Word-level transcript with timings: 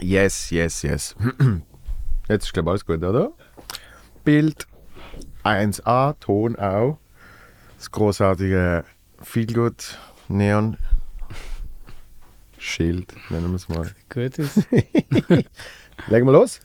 Yes, 0.00 0.50
yes, 0.50 0.82
yes. 0.82 1.14
Jetzt 2.28 2.44
ist, 2.46 2.52
glaube 2.52 2.68
ich, 2.68 2.70
alles 2.70 2.86
gut, 2.86 3.02
oder? 3.02 3.32
Bild 4.24 4.66
1a, 5.44 6.14
Ton 6.20 6.56
auch. 6.56 6.98
Das 7.76 7.90
großartige 7.90 8.84
Feelgood 9.22 9.98
Neon 10.28 10.76
Schild, 12.58 13.14
nennen 13.30 13.48
wir 13.50 13.56
es 13.56 13.68
mal. 13.68 13.90
Gut 14.10 14.38
ist. 14.38 14.66
Legen 16.08 16.26
wir 16.26 16.32
los. 16.32 16.60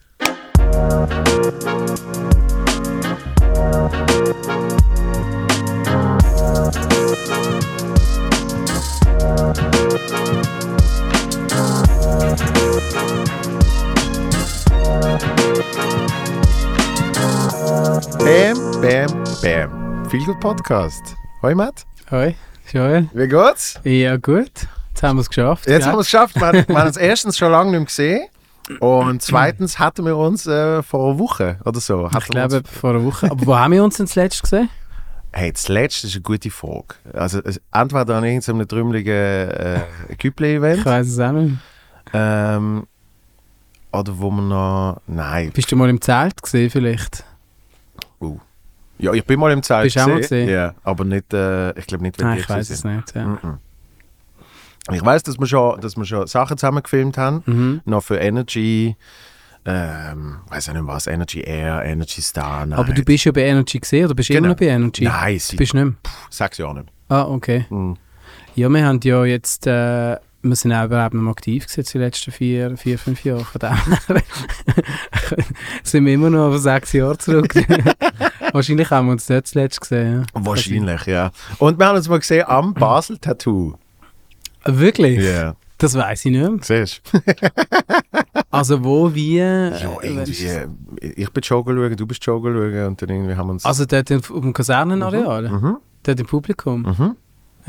Bam, 18.85 19.07
bam, 19.07 19.23
bam. 19.41 20.05
Feelgood 20.11 20.39
Podcast. 20.39 21.15
Hoi 21.41 21.55
Matt, 21.55 21.87
Hoi, 22.11 22.35
Joel. 22.71 23.09
wie 23.13 23.27
geht's? 23.27 23.79
Ja, 23.83 24.15
gut. 24.17 24.51
Jetzt 24.89 25.01
haben 25.01 25.17
wir 25.17 25.21
es 25.21 25.29
geschafft. 25.29 25.65
Jetzt 25.65 25.79
gell? 25.79 25.87
haben 25.87 25.95
wir 25.95 26.01
es 26.01 26.05
geschafft. 26.05 26.35
Wir, 26.35 26.45
haben- 26.45 26.65
wir 26.67 26.77
haben 26.77 26.87
uns 26.87 26.97
erstens 26.97 27.35
schon 27.35 27.51
lange 27.51 27.71
nicht 27.71 27.79
mehr 27.79 27.85
gesehen. 27.85 28.27
Und 28.81 29.23
zweitens 29.23 29.79
hatten 29.79 30.05
wir 30.05 30.15
uns 30.15 30.45
äh, 30.45 30.83
vor 30.83 31.09
einer 31.09 31.17
Woche 31.19 31.57
oder 31.65 31.79
so. 31.79 32.05
hatten 32.11 32.17
Ich 32.19 32.25
glaube, 32.29 32.61
vor 32.71 32.91
einer 32.91 33.03
Woche. 33.03 33.31
Aber 33.31 33.43
wo 33.47 33.55
haben 33.55 33.71
wir 33.73 33.83
uns 33.83 33.97
denn 33.97 34.05
zuletzt 34.05 34.43
gesehen? 34.43 34.69
hey, 35.33 35.51
das 35.51 35.67
letzte 35.67 36.05
ist 36.05 36.13
eine 36.13 36.21
gute 36.21 36.51
Frage. 36.51 36.95
Also, 37.13 37.41
entweder 37.73 38.15
an 38.17 38.23
irgendeinem 38.23 38.67
trümmeligen 38.67 39.13
äh, 39.49 39.81
Ich 40.09 40.17
Güppli-Event 40.19 40.85
weiß 40.85 41.07
es 41.07 41.19
auch 41.19 41.31
nicht. 41.31 41.55
ähm, 42.13 42.85
oder 43.91 44.19
wo 44.19 44.29
wir 44.29 44.41
noch. 44.43 45.01
Nein. 45.07 45.51
Bist 45.53 45.71
du 45.71 45.75
mal 45.75 45.89
im 45.89 45.99
Zelt 45.99 46.39
gesehen 46.41 46.69
vielleicht? 46.69 47.23
Ja, 48.97 49.13
ich 49.13 49.25
bin 49.25 49.39
mal 49.39 49.51
im 49.51 49.61
Zelt. 49.63 49.83
Bist 49.83 49.95
du 49.97 50.01
auch 50.01 50.07
mal 50.07 50.21
gesehen? 50.21 50.49
Ja, 50.49 50.73
aber 50.83 51.03
nicht, 51.03 51.33
äh, 51.33 51.77
ich 51.77 51.85
glaube 51.87 52.03
nicht, 52.03 52.17
wenn 52.19 52.27
Nein, 52.27 52.39
ich 52.39 52.49
weiß 52.49 52.69
es 52.69 52.83
nicht. 52.83 53.13
Ja. 53.15 53.23
sind. 53.23 53.43
Mhm. 53.43 53.57
Ich 54.93 55.03
weiß, 55.03 55.23
dass 55.23 55.39
wir 55.39 55.47
schon, 55.47 55.81
dass 55.81 55.97
wir 55.97 56.05
schon 56.05 56.27
Sachen 56.27 56.57
zusammen 56.57 56.83
gefilmt 56.83 57.17
haben. 57.17 57.41
Mhm. 57.45 57.81
noch 57.85 58.03
für 58.03 58.17
Energy, 58.17 58.95
ähm, 59.65 60.37
weiß 60.47 60.69
auch 60.69 60.73
nicht 60.73 60.85
was, 60.87 61.07
Energy 61.07 61.41
Air, 61.41 61.83
Energy 61.83 62.21
Star, 62.21 62.65
nein. 62.67 62.77
Aber 62.77 62.93
du 62.93 63.03
bist 63.03 63.25
ja 63.25 63.31
bei 63.31 63.41
Energy 63.45 63.79
gesehen 63.79 64.05
oder 64.05 64.13
bist 64.13 64.29
du 64.29 64.33
Genau. 64.33 64.45
immer 64.45 64.53
noch 64.53 64.59
bei 64.59 64.67
Energy? 64.67 65.05
Nein, 65.05 65.33
Du 65.33 65.39
sie, 65.39 65.55
bist 65.55 65.73
nicht 65.73 65.83
mehr. 65.83 65.93
sechs 66.29 66.57
Jahre 66.59 66.75
nicht. 66.75 66.89
Ah, 67.09 67.23
okay. 67.23 67.65
Mhm. 67.69 67.97
Ja, 68.55 68.69
wir 68.69 68.85
haben 68.85 68.99
ja 69.03 69.25
jetzt, 69.25 69.65
äh, 69.67 70.17
wir 70.49 70.55
sind 70.55 70.71
auch 70.73 70.85
überhaupt 70.85 71.13
noch 71.13 71.31
aktiv 71.31 71.67
gewesen, 71.67 71.89
die 71.91 71.97
letzten 71.97 72.31
vier, 72.31 72.77
vier 72.77 72.97
fünf 72.99 73.23
Jahre. 73.23 73.43
Von 73.45 73.59
dem 73.59 73.73
her 73.73 74.23
sind 75.83 76.05
wir 76.05 76.13
immer 76.13 76.29
noch 76.29 76.49
auf 76.53 76.57
sechs 76.59 76.93
Jahre 76.93 77.17
zurück. 77.17 77.53
Wahrscheinlich 78.53 78.89
haben 78.89 79.07
wir 79.07 79.13
uns 79.13 79.25
dort 79.25 79.47
zuletzt 79.47 79.81
gesehen. 79.81 80.25
Ja. 80.33 80.45
Wahrscheinlich, 80.45 81.05
ja. 81.07 81.31
Und 81.59 81.77
wir 81.79 81.85
haben 81.87 81.97
uns 81.97 82.07
mal 82.07 82.19
gesehen 82.19 82.45
am 82.47 82.73
Basel 82.73 83.17
Tattoo. 83.17 83.73
Ah, 84.63 84.71
Wirklich? 84.73 85.19
Ja. 85.23 85.55
Das 85.77 85.93
weiß 85.95 86.25
ich 86.25 86.31
nicht. 86.31 86.65
Siehst? 86.65 87.01
Also 88.51 88.81
wo, 88.85 89.13
wie? 89.13 89.37
Ja, 89.37 89.67
äh, 89.67 89.87
irgendwie. 90.01 90.45
äh, 90.45 90.67
Ich 91.01 91.29
bin 91.29 91.41
joggen 91.41 91.75
schauen, 91.75 91.95
du 91.97 92.07
bist 92.07 92.25
joggen 92.25 92.53
schauen 92.53 92.85
und 92.87 93.01
dann 93.01 93.09
irgendwie 93.09 93.35
haben 93.35 93.47
wir 93.47 93.51
uns. 93.53 93.65
Also 93.65 93.85
dort 93.85 94.09
auf 94.13 94.27
dem 94.27 94.53
Kasernenareal? 94.53 95.49
mhm. 95.49 95.77
Dort 96.03 96.19
im 96.21 96.25
Publikum? 96.25 96.81
Mhm. 96.83 97.15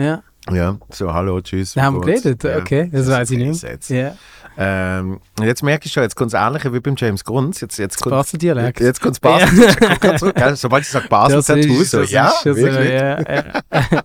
Ja. 0.01 0.23
Ja, 0.53 0.79
so 0.91 1.13
hallo, 1.13 1.41
tschüss. 1.41 1.75
Haben 1.77 1.97
wir 1.97 2.01
kurz. 2.03 2.23
geredet? 2.23 2.45
Ja. 2.45 2.59
Okay, 2.59 2.89
das 2.93 3.09
weiß 3.11 3.31
ich 3.33 3.39
nicht. 3.39 3.63
Jetzt. 3.63 3.91
Ja. 3.91 4.15
Ähm, 4.59 5.21
jetzt 5.43 5.63
merke 5.63 5.85
ich 5.87 5.93
schon, 5.93 6.03
jetzt 6.03 6.15
kommt 6.17 6.33
es 6.33 6.41
ähnlicher 6.41 6.73
wie 6.73 6.81
beim 6.81 6.95
James 6.97 7.23
Grunz. 7.25 7.61
Jetzt, 7.61 7.79
jetzt 7.79 8.01
kommt 8.01 8.13
Basel-Dialekt. 8.15 8.81
Jetzt 8.81 9.03
kommt 9.03 9.15
es 9.17 9.21
Basel. 9.21 9.67
Grad 10.01 10.19
zurück? 10.19 10.35
Sobald 10.55 10.83
ich 10.85 10.89
sage 10.89 11.09
Basel 11.09 11.37
Das 11.37 11.47
Tattoo, 11.47 11.81
ist- 11.81 11.91
so, 11.91 12.01
das 12.01 12.11
ja, 12.11 12.29
ist 12.29 12.43
so, 12.45 12.57
ja, 12.57 13.21
ja. 13.21 13.63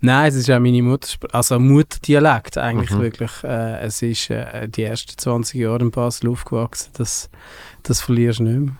Nein, 0.00 0.28
es 0.28 0.34
ist 0.34 0.50
auch 0.50 0.58
meine 0.58 0.82
Muttersprache, 0.82 1.34
also 1.34 1.60
Mutterdialekt 1.60 2.58
eigentlich 2.58 2.90
Mhm. 2.90 3.00
wirklich. 3.00 3.30
Äh, 3.44 3.80
es 3.82 4.02
ist 4.02 4.28
äh, 4.30 4.66
die 4.68 4.82
ersten 4.82 5.16
20 5.16 5.60
Jahre 5.60 5.78
in 5.82 5.92
Basel 5.92 6.30
aufgewachsen. 6.30 6.90
Das, 6.98 7.30
das 7.84 8.00
verlierst 8.00 8.40
du 8.40 8.44
nicht 8.44 8.58
mehr. 8.58 8.76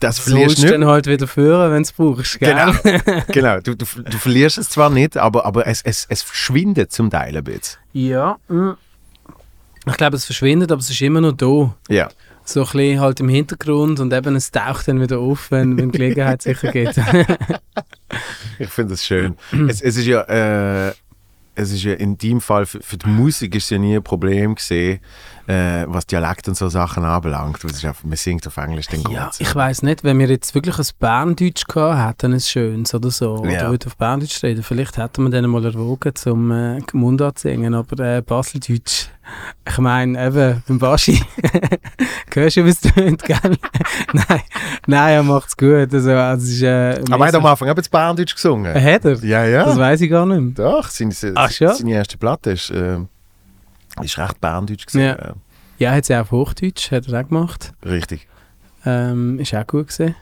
Das 0.00 0.18
verlierst 0.18 0.62
du 0.62 0.68
dann 0.68 0.86
halt 0.86 1.06
wieder 1.06 1.26
führen, 1.26 1.70
wenn 1.70 1.82
du 1.82 1.88
es 1.88 1.92
brauchst. 1.92 2.38
Gell? 2.40 2.54
Genau, 2.54 3.22
genau. 3.28 3.60
Du, 3.60 3.74
du, 3.76 3.84
du 3.84 4.18
verlierst 4.18 4.58
es 4.58 4.68
zwar 4.68 4.90
nicht, 4.90 5.16
aber, 5.16 5.44
aber 5.44 5.66
es, 5.66 5.82
es, 5.82 6.06
es 6.08 6.22
verschwindet 6.22 6.92
zum 6.92 7.10
Teil 7.10 7.36
ein 7.36 7.44
bisschen. 7.44 7.78
Ja. 7.92 8.38
mm. 8.48 8.72
Ich 9.86 9.96
glaube, 9.96 10.16
es 10.16 10.24
verschwindet, 10.24 10.70
aber 10.72 10.80
es 10.80 10.90
ist 10.90 11.00
immer 11.00 11.20
noch 11.20 11.32
da. 11.32 11.74
Ja. 11.88 12.08
So 12.44 12.60
ein 12.60 12.66
bisschen 12.66 13.00
halt 13.00 13.20
im 13.20 13.28
Hintergrund 13.28 14.00
und 14.00 14.12
eben 14.12 14.36
es 14.36 14.50
taucht 14.50 14.88
dann 14.88 15.00
wieder 15.00 15.18
auf, 15.18 15.50
wenn, 15.50 15.76
wenn 15.78 15.90
Gelegenheit 15.92 16.42
sicher 16.42 16.72
geht. 16.72 16.94
Ich 18.58 18.70
finde 18.70 18.94
das 18.94 19.04
schön. 19.04 19.36
es, 19.68 19.80
es 19.80 19.96
ist 19.96 20.06
ja, 20.06 20.22
äh, 20.88 20.92
es 21.58 21.72
ist 21.72 21.82
ja 21.82 21.94
in 21.94 22.16
deinem 22.16 22.40
Fall, 22.40 22.66
für, 22.66 22.80
für 22.80 22.96
die 22.96 23.08
Musik 23.08 23.54
ist 23.54 23.68
ja 23.70 23.78
nie 23.78 23.96
ein 23.96 24.02
Problem 24.02 24.54
gesehen, 24.54 25.00
äh, 25.46 25.84
was 25.88 26.06
Dialekt 26.06 26.46
und 26.48 26.56
so 26.56 26.68
Sachen 26.68 27.04
anbelangt. 27.04 27.62
Das 27.64 27.72
ist 27.72 27.84
einfach, 27.84 28.04
man 28.04 28.16
singt 28.16 28.46
auf 28.46 28.56
Englisch 28.58 28.86
den 28.86 29.00
Ja, 29.10 29.24
Grund. 29.24 29.36
ich 29.40 29.54
weiß 29.54 29.82
nicht, 29.82 30.04
wenn 30.04 30.18
wir 30.18 30.28
jetzt 30.28 30.54
wirklich 30.54 30.78
ein 30.78 30.86
Berndeutsch 30.98 31.66
gehabt 31.66 32.22
hätten, 32.22 32.32
ein 32.34 32.40
schönes 32.40 32.94
oder 32.94 33.10
so, 33.10 33.44
Ja. 33.44 33.70
oder 33.70 33.86
auf 33.86 33.96
Berndeutsch 33.96 34.42
reden, 34.42 34.62
vielleicht 34.62 34.96
hätten 34.98 35.24
wir 35.24 35.30
dann 35.30 35.50
mal 35.50 35.64
erwogen, 35.64 36.14
zum 36.14 36.50
äh, 36.50 36.80
Mundart 36.92 37.38
singen, 37.38 37.74
aber 37.74 37.98
äh, 38.18 38.22
Baseldeutsch, 38.22 39.08
ich 39.68 39.78
meine, 39.78 40.26
eben, 40.26 40.62
beim 40.66 40.78
Baschi, 40.78 41.22
hörst 42.34 42.56
du, 42.56 42.64
wie 42.64 42.70
es 42.70 42.80
tönt, 42.80 43.22
gell? 43.24 43.38
nein, 44.12 44.40
nein, 44.86 45.14
er 45.14 45.22
macht's 45.22 45.56
gut, 45.56 45.92
also, 45.92 46.12
also 46.12 46.44
es 46.44 46.52
ist, 46.54 46.62
äh, 46.62 47.00
Aber 47.10 47.24
er 47.24 47.28
hat 47.28 47.34
am 47.34 47.46
Anfang 47.46 47.68
jetzt 47.68 47.90
Berndeutsch 47.90 48.34
gesungen. 48.34 48.74
Äh, 48.74 48.94
hat 48.94 49.04
er? 49.04 49.16
Ja, 49.24 49.44
ja. 49.44 49.64
Das 49.64 49.76
weiß 49.76 50.00
ich 50.00 50.10
gar 50.10 50.26
nicht 50.26 50.58
mehr. 50.58 50.66
Doch, 50.66 50.88
seine, 50.88 51.12
Ach, 51.34 51.50
schon? 51.50 51.74
seine 51.74 51.92
erste 51.92 52.16
Platte 52.16 52.52
ist, 52.52 52.70
äh, 52.70 52.98
ist 54.02 54.18
recht 54.18 54.40
Berndeutsch 54.40 54.86
gesungen. 54.86 55.16
Ja. 55.18 55.34
Ja, 55.78 55.92
hat 55.92 56.06
sie 56.06 56.16
auch 56.16 56.22
auf 56.22 56.30
Hochdeutsch, 56.32 56.90
hat 56.90 57.06
er 57.08 57.20
auch 57.20 57.28
gemacht. 57.28 57.72
Richtig. 57.84 58.26
Ähm, 58.84 59.38
ist 59.38 59.54
auch 59.54 59.66
gut 59.66 59.88
gesehen. 59.88 60.16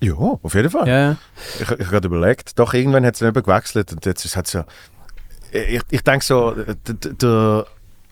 Ja, 0.00 0.14
auf 0.14 0.54
jeden 0.54 0.70
Fall. 0.70 0.86
Ja, 0.86 0.98
ja. 0.98 1.16
Ich, 1.56 1.62
ich 1.62 1.68
habe 1.68 1.84
gerade 1.84 2.06
überlegt, 2.06 2.58
doch 2.58 2.72
irgendwann 2.72 3.04
hat 3.04 3.16
es 3.16 3.22
eben 3.22 3.42
gewechselt 3.42 3.92
und 3.92 4.06
jetzt 4.06 4.24
ist 4.24 4.36
es 4.36 4.50
so. 4.50 4.64
Ich, 5.52 5.80
ich 5.90 6.02
denke 6.02 6.24
so, 6.24 6.54
der, 6.84 7.66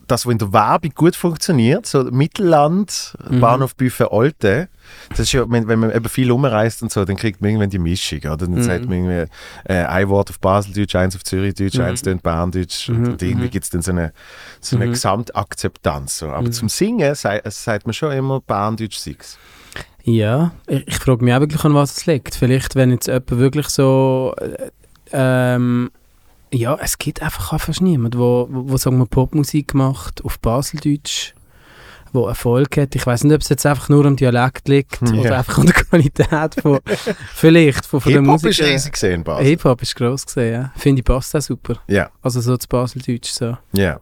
das, 0.08 0.24
was 0.24 0.30
in 0.32 0.38
der 0.38 0.52
Werbung 0.52 0.92
gut 0.94 1.16
funktioniert, 1.16 1.84
so 1.86 2.04
Mittelland, 2.04 3.14
Mhm. 3.28 3.40
Bahnhof 3.40 3.74
Buffet 3.74 4.06
Alte, 4.12 4.68
das 5.10 5.18
ist 5.20 5.32
ja, 5.32 5.44
wenn, 5.50 5.66
wenn 5.66 5.80
man 5.80 5.90
eben 5.92 6.08
viel 6.08 6.30
umreist 6.30 6.80
und 6.82 6.92
so, 6.92 7.04
dann 7.04 7.16
kriegt 7.16 7.40
man 7.40 7.50
irgendwann 7.50 7.70
die 7.70 7.80
Mischung, 7.80 8.20
oder? 8.20 8.36
Dann 8.36 8.52
Mhm. 8.52 8.62
sagt 8.62 8.88
man 8.88 8.98
irgendwie 8.98 9.32
äh, 9.64 9.84
ein 9.84 10.08
Wort 10.08 10.30
auf 10.30 10.38
Baseldeutsch, 10.38 10.94
eins 10.94 11.16
auf 11.16 11.24
Zürichdeutsch, 11.24 11.74
Mhm. 11.78 11.84
eins 11.84 12.02
dann 12.02 12.20
Berndeutsch 12.20 12.88
Mhm, 12.88 13.04
und 13.06 13.22
irgendwie 13.22 13.46
mhm. 13.46 13.50
gibt 13.50 13.64
es 13.64 13.70
dann 13.70 13.82
so 13.82 13.90
eine, 13.90 14.12
so 14.60 14.76
eine 14.76 14.86
Mhm. 14.86 14.92
Gesamtakzeptanz. 14.92 16.18
So. 16.18 16.28
Aber 16.28 16.46
Mhm. 16.46 16.52
zum 16.52 16.68
Singen 16.68 17.14
sei, 17.16 17.42
sagt 17.46 17.86
man 17.86 17.92
schon 17.94 18.12
immer 18.12 18.40
Berndeutsch 18.40 18.96
Six. 18.98 19.38
Ja, 20.04 20.52
ich, 20.68 20.86
ich 20.86 20.98
frage 20.98 21.24
mich 21.24 21.34
auch 21.34 21.40
wirklich, 21.40 21.64
an 21.64 21.74
was 21.74 21.96
es 21.96 22.06
liegt. 22.06 22.36
Vielleicht, 22.36 22.76
wenn 22.76 22.92
jetzt 22.92 23.08
jemand 23.08 23.28
wirklich 23.32 23.68
so. 23.68 24.34
Äh, 24.38 24.70
ähm, 25.12 25.90
ja, 26.52 26.76
es 26.80 26.98
gibt 26.98 27.22
einfach 27.22 27.52
auch 27.52 27.60
fast 27.60 27.80
niemand, 27.80 28.16
wo, 28.18 28.46
wo, 28.50 28.70
wo 28.70 28.76
sagen 28.76 28.98
wir, 28.98 29.06
Popmusik 29.06 29.74
macht 29.74 30.24
auf 30.24 30.38
Baseldeutsch, 30.38 31.34
wo 32.12 32.26
Erfolg 32.28 32.76
hat. 32.76 32.94
Ich 32.94 33.06
weiß 33.06 33.24
nicht, 33.24 33.34
ob 33.34 33.40
es 33.42 33.48
jetzt 33.48 33.66
einfach 33.66 33.88
nur 33.88 34.06
am 34.06 34.16
Dialekt 34.16 34.68
liegt 34.68 35.00
Ja. 35.02 35.12
oder 35.20 35.38
einfach 35.38 35.58
an 35.58 35.66
der 35.66 35.74
Qualität 35.74 36.54
von. 36.62 36.78
vielleicht 37.34 37.84
von, 37.84 38.00
von 38.00 38.12
der 38.12 38.20
Hip-Hop 38.22 38.42
Musik. 38.42 38.50
ist 38.50 38.62
riesig 38.62 38.92
gesehen 38.92 39.12
in 39.14 39.24
Basel. 39.24 39.44
Hip-Hop 39.46 39.82
ist 39.82 39.96
gross 39.96 40.24
gesehen, 40.24 40.52
ja. 40.52 40.72
Finde 40.76 41.00
ich 41.00 41.04
passt 41.04 41.34
auch 41.36 41.40
super. 41.42 41.74
Ja. 41.88 42.10
Also 42.22 42.40
so 42.40 42.56
zu 42.56 42.68
Baseldeutsch 42.68 43.28
so. 43.30 43.56
Ja. 43.72 44.00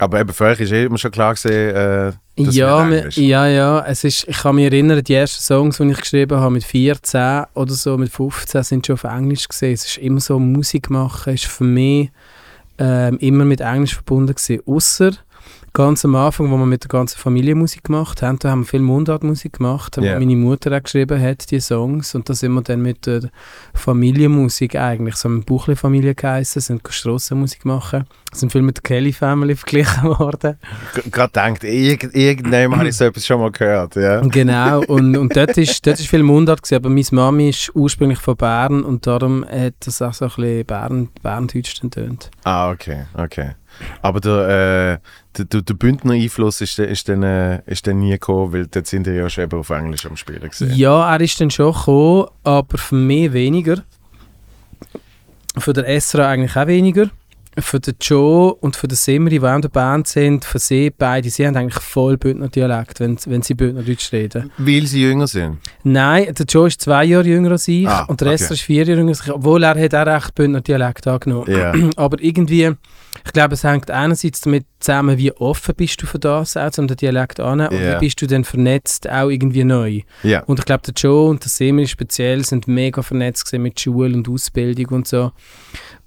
Aber 0.00 0.18
eben 0.18 0.32
für 0.32 0.44
euch 0.44 0.60
ist 0.60 0.72
eh 0.72 0.84
immer 0.84 0.96
schon 0.96 1.10
klar 1.10 1.34
gesehen, 1.34 1.76
äh, 1.76 2.12
das 2.36 2.54
ja, 2.54 2.82
Englisch. 2.82 3.18
ja, 3.18 3.46
ja. 3.46 3.84
Es 3.86 4.02
ist, 4.02 4.26
ich 4.26 4.38
kann 4.38 4.54
mich 4.54 4.64
erinnern, 4.64 5.04
die 5.04 5.12
ersten 5.12 5.42
Songs, 5.42 5.76
die 5.76 5.90
ich 5.90 6.00
geschrieben 6.00 6.40
habe, 6.40 6.52
mit 6.52 6.64
14 6.64 7.44
oder 7.52 7.74
so, 7.74 7.98
mit 7.98 8.10
15, 8.10 8.62
sind 8.62 8.86
schon 8.86 8.94
auf 8.94 9.04
Englisch 9.04 9.46
gesehen. 9.46 9.74
Es 9.74 9.84
ist 9.84 9.98
immer 9.98 10.20
so, 10.20 10.38
Musik 10.38 10.88
machen 10.88 11.34
ist 11.34 11.44
für 11.44 11.64
mich 11.64 12.10
ähm, 12.78 13.18
immer 13.18 13.44
mit 13.44 13.60
Englisch 13.60 13.94
verbunden 13.94 14.34
gewesen. 14.34 14.62
Ausser 14.64 15.12
ganz 15.72 16.04
am 16.04 16.14
Anfang, 16.14 16.50
wo 16.50 16.56
wir 16.56 16.66
mit 16.66 16.84
der 16.84 16.88
ganzen 16.88 17.18
Familie 17.18 17.54
Musik 17.54 17.84
gemacht 17.84 18.22
haben, 18.22 18.38
da 18.38 18.50
haben 18.50 18.60
wir 18.60 18.66
viel 18.66 18.80
Mundartmusik 18.80 19.54
gemacht, 19.54 19.96
wo 19.96 20.02
meine 20.02 20.36
Mutter 20.36 20.76
auch 20.76 20.82
geschrieben 20.82 21.20
hat, 21.20 21.50
die 21.50 21.60
Songs. 21.60 22.14
Und 22.14 22.28
da 22.28 22.34
sind 22.34 22.52
wir 22.52 22.62
dann 22.62 22.82
mit 22.82 23.06
der 23.06 23.30
Familienmusik 23.74 24.76
eigentlich, 24.76 25.16
so 25.16 25.28
eine 25.28 25.40
Buchli-Familie 25.40 26.14
geheissen, 26.14 26.60
sind 26.60 26.82
Strassenmusik 26.88 27.64
machen. 27.64 28.04
Sind 28.32 28.52
viel 28.52 28.62
mit 28.62 28.76
der 28.76 28.82
Kelly 28.82 29.12
Family 29.12 29.56
verglichen 29.56 30.04
worden. 30.04 30.58
Gerade 31.10 31.32
denkt, 31.32 31.64
irgend, 31.64 32.14
irgendwann 32.14 32.78
habe 32.78 32.88
ich 32.88 32.96
so 32.96 33.04
etwas 33.04 33.26
schon 33.26 33.40
mal 33.40 33.50
gehört. 33.50 33.96
Ja. 33.96 34.20
Genau, 34.20 34.80
und, 34.84 35.16
und 35.16 35.36
dort 35.36 35.56
ist, 35.56 35.86
dort 35.86 35.98
ist 35.98 36.08
viel 36.08 36.22
Mundart 36.22 36.62
gewesen, 36.62 36.76
aber 36.76 36.90
meine 36.90 37.06
Mami 37.10 37.48
ist 37.50 37.70
ursprünglich 37.74 38.18
von 38.18 38.36
Bern 38.36 38.82
und 38.82 39.06
darum 39.06 39.44
hat 39.44 39.74
das 39.80 40.02
auch 40.02 40.14
so 40.14 40.26
ein 40.26 40.30
bisschen 40.30 40.64
Bern, 40.64 41.08
Berndeutsch 41.22 41.80
dann 41.80 41.90
tönt. 41.90 42.30
Ah, 42.44 42.70
okay, 42.70 43.04
okay. 43.14 43.52
Aber 44.02 44.20
der, 44.20 44.98
äh, 44.98 44.98
der, 45.36 45.44
der, 45.46 45.62
der 45.62 45.74
Bündner 45.74 46.12
Einfluss 46.12 46.60
ist, 46.60 46.78
ist, 46.78 47.08
dann, 47.08 47.22
äh, 47.22 47.62
ist 47.66 47.86
dann 47.86 48.00
nie 48.00 48.12
gekommen, 48.12 48.52
weil 48.52 48.66
dort 48.66 48.86
sind 48.86 49.06
die 49.06 49.10
ja 49.10 49.28
schon 49.28 49.52
auf 49.52 49.70
Englisch 49.70 50.06
am 50.06 50.16
Spielen 50.16 50.48
gesehen. 50.48 50.74
Ja, 50.74 51.12
er 51.12 51.20
ist 51.20 51.40
dann 51.40 51.50
schon 51.50 51.72
gekommen, 51.72 52.26
aber 52.44 52.78
für 52.78 52.94
mich 52.94 53.32
weniger. 53.32 53.82
Für 55.58 55.72
den 55.72 55.84
Esra 55.84 56.28
eigentlich 56.28 56.56
auch 56.56 56.66
weniger. 56.66 57.10
Für 57.62 57.80
den 57.80 57.94
Joe 58.00 58.54
und 58.54 58.76
für 58.76 58.88
den 58.88 58.96
Simri, 58.96 59.38
die 59.38 59.44
auch 59.46 59.54
in 59.54 59.62
der 59.62 59.68
Band 59.68 60.06
sind, 60.08 60.44
für 60.44 60.58
sie 60.58 60.90
beide, 60.90 61.30
sie 61.30 61.46
haben 61.46 61.56
eigentlich 61.56 61.82
voll 61.82 62.16
Bündner 62.16 62.48
Dialekt, 62.48 63.00
wenn, 63.00 63.18
wenn 63.26 63.42
sie 63.42 63.54
Bündnerdeutsch 63.54 64.12
reden. 64.12 64.50
Weil 64.58 64.86
sie 64.86 65.02
jünger 65.02 65.26
sind. 65.26 65.58
Nein, 65.82 66.32
der 66.34 66.46
Joe 66.46 66.68
ist 66.68 66.80
zwei 66.80 67.04
Jahre 67.04 67.26
jünger 67.26 67.52
als 67.52 67.68
ich 67.68 67.86
Ah, 67.88 68.04
und 68.04 68.20
der 68.20 68.28
Esra 68.32 68.46
okay. 68.46 68.54
ist 68.54 68.60
vier 68.62 68.84
Jahre 68.84 68.98
jünger 69.00 69.10
als 69.10 69.22
ich, 69.22 69.32
obwohl 69.32 69.62
er 69.62 69.78
hat 69.80 69.94
auch 69.94 70.06
recht 70.06 70.34
Bündner 70.34 70.60
Dialekt 70.60 71.06
angenommen. 71.06 71.50
Ja. 71.50 71.72
Aber 71.96 72.20
irgendwie, 72.22 72.70
ich 73.24 73.32
glaube, 73.32 73.54
es 73.54 73.64
hängt 73.64 73.90
einerseits 73.90 74.40
damit 74.40 74.64
zusammen, 74.80 75.18
wie 75.18 75.32
offen 75.32 75.74
bist 75.76 76.00
du 76.02 76.06
für 76.06 76.18
das, 76.18 76.56
auch 76.56 76.70
um 76.78 76.88
den 76.88 76.96
Dialekt 76.96 77.38
anzunehmen, 77.40 77.76
und 77.78 77.84
Ja. 77.84 77.96
wie 78.00 78.06
bist 78.06 78.22
du 78.22 78.26
dann 78.26 78.44
vernetzt, 78.44 79.08
auch 79.10 79.28
irgendwie 79.28 79.64
neu. 79.64 80.00
Ja. 80.22 80.42
Und 80.44 80.58
ich 80.58 80.64
glaube, 80.64 80.82
der 80.86 80.94
Joe 80.94 81.28
und 81.28 81.42
der 81.44 81.50
Semir 81.50 81.86
speziell 81.86 82.44
sind 82.44 82.66
mega 82.68 83.02
vernetzt 83.02 83.52
mit 83.52 83.78
Schule 83.78 84.14
und 84.16 84.28
Ausbildung 84.28 84.86
und 84.86 85.06
so. 85.08 85.32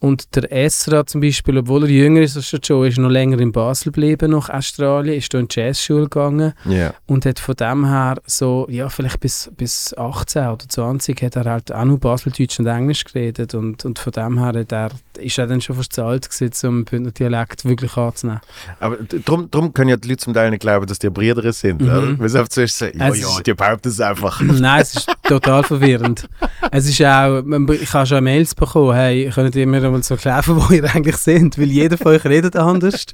Und 0.03 0.35
der 0.35 0.51
Esra 0.51 1.05
zum 1.05 1.21
Beispiel, 1.21 1.59
obwohl 1.59 1.83
er 1.83 1.89
jünger 1.89 2.19
ist 2.19 2.35
als 2.35 2.49
der 2.49 2.59
Joe, 2.59 2.85
ist 2.89 2.97
noch 2.97 3.09
länger 3.09 3.39
in 3.39 3.53
Basel 3.53 3.93
geblieben, 3.93 4.31
nach 4.31 4.49
Australien, 4.49 5.15
ist 5.17 5.33
da 5.33 5.39
in 5.39 5.47
die 5.47 5.57
Jazzschule 5.57 6.09
gegangen 6.09 6.51
Ja. 6.65 6.93
und 7.05 7.25
hat 7.25 7.39
von 7.39 7.55
dem 7.55 7.85
her 7.87 8.15
so, 8.25 8.67
ja, 8.69 8.89
vielleicht 8.89 9.21
bis, 9.21 9.49
bis 9.55 9.93
18 9.97 10.47
oder 10.49 10.67
20 10.67 11.21
hat 11.21 11.37
er 11.37 11.45
halt 11.45 11.71
auch 11.71 11.85
nur 11.85 11.99
Baseldeutsch 12.01 12.59
und 12.59 12.67
Englisch 12.67 13.05
geredet 13.05 13.55
und, 13.55 13.85
und 13.85 13.97
von 13.97 14.11
dem 14.11 14.39
her 14.39 14.47
hat 14.59 14.71
er, 14.73 14.89
ist 15.17 15.37
er 15.37 15.47
dann 15.47 15.61
schon 15.61 15.75
fast 15.75 15.93
zu 15.93 16.03
alt 16.03 16.29
gewesen, 16.29 16.67
um 16.67 16.75
den 16.77 16.85
Bündner 16.85 17.11
Dialekt 17.11 17.65
wirklich 17.65 17.95
anzunehmen. 17.97 18.41
Aber 18.79 18.97
d- 18.97 19.19
drum, 19.23 19.49
drum 19.51 19.73
können 19.73 19.89
ja 19.89 19.97
die 19.97 20.07
Leute 20.09 20.23
zum 20.23 20.33
Teil 20.33 20.49
nicht 20.51 20.61
glauben, 20.61 20.85
dass 20.87 20.99
die 20.99 21.09
Brüder 21.09 21.51
sind. 21.53 21.81
Mhm. 21.81 22.19
Weil 22.19 22.29
sie 22.29 22.37
einfach 22.37 22.49
zuerst 22.49 22.77
sagen, 22.77 22.97
ja, 22.99 23.09
Es 23.09 23.19
ja, 23.21 23.27
ist- 23.27 23.47
die 23.47 23.53
behaupten 23.53 23.87
es 23.89 23.99
einfach. 23.99 24.41
Nein, 24.41 24.81
es 24.81 24.95
ist 24.95 25.11
total 25.23 25.63
verwirrend. 25.63 26.27
Es 26.71 26.87
ist 26.87 27.01
auch, 27.01 27.43
ich 27.71 27.93
habe 27.93 28.05
schon 28.07 28.23
Mails 28.23 28.55
bekommen, 28.55 28.93
hey, 28.95 29.29
könnt 29.33 29.55
ihr 29.55 29.67
mir 29.67 29.81
mal 29.89 30.01
so 30.03 30.15
erklären, 30.15 30.43
wo 30.47 30.73
ihr 30.73 30.83
eigentlich 30.93 31.17
sind? 31.17 31.57
Weil 31.57 31.69
jeder 31.71 31.97
von 31.97 32.13
euch 32.13 32.25
redet 32.25 32.55
anders. 32.55 33.05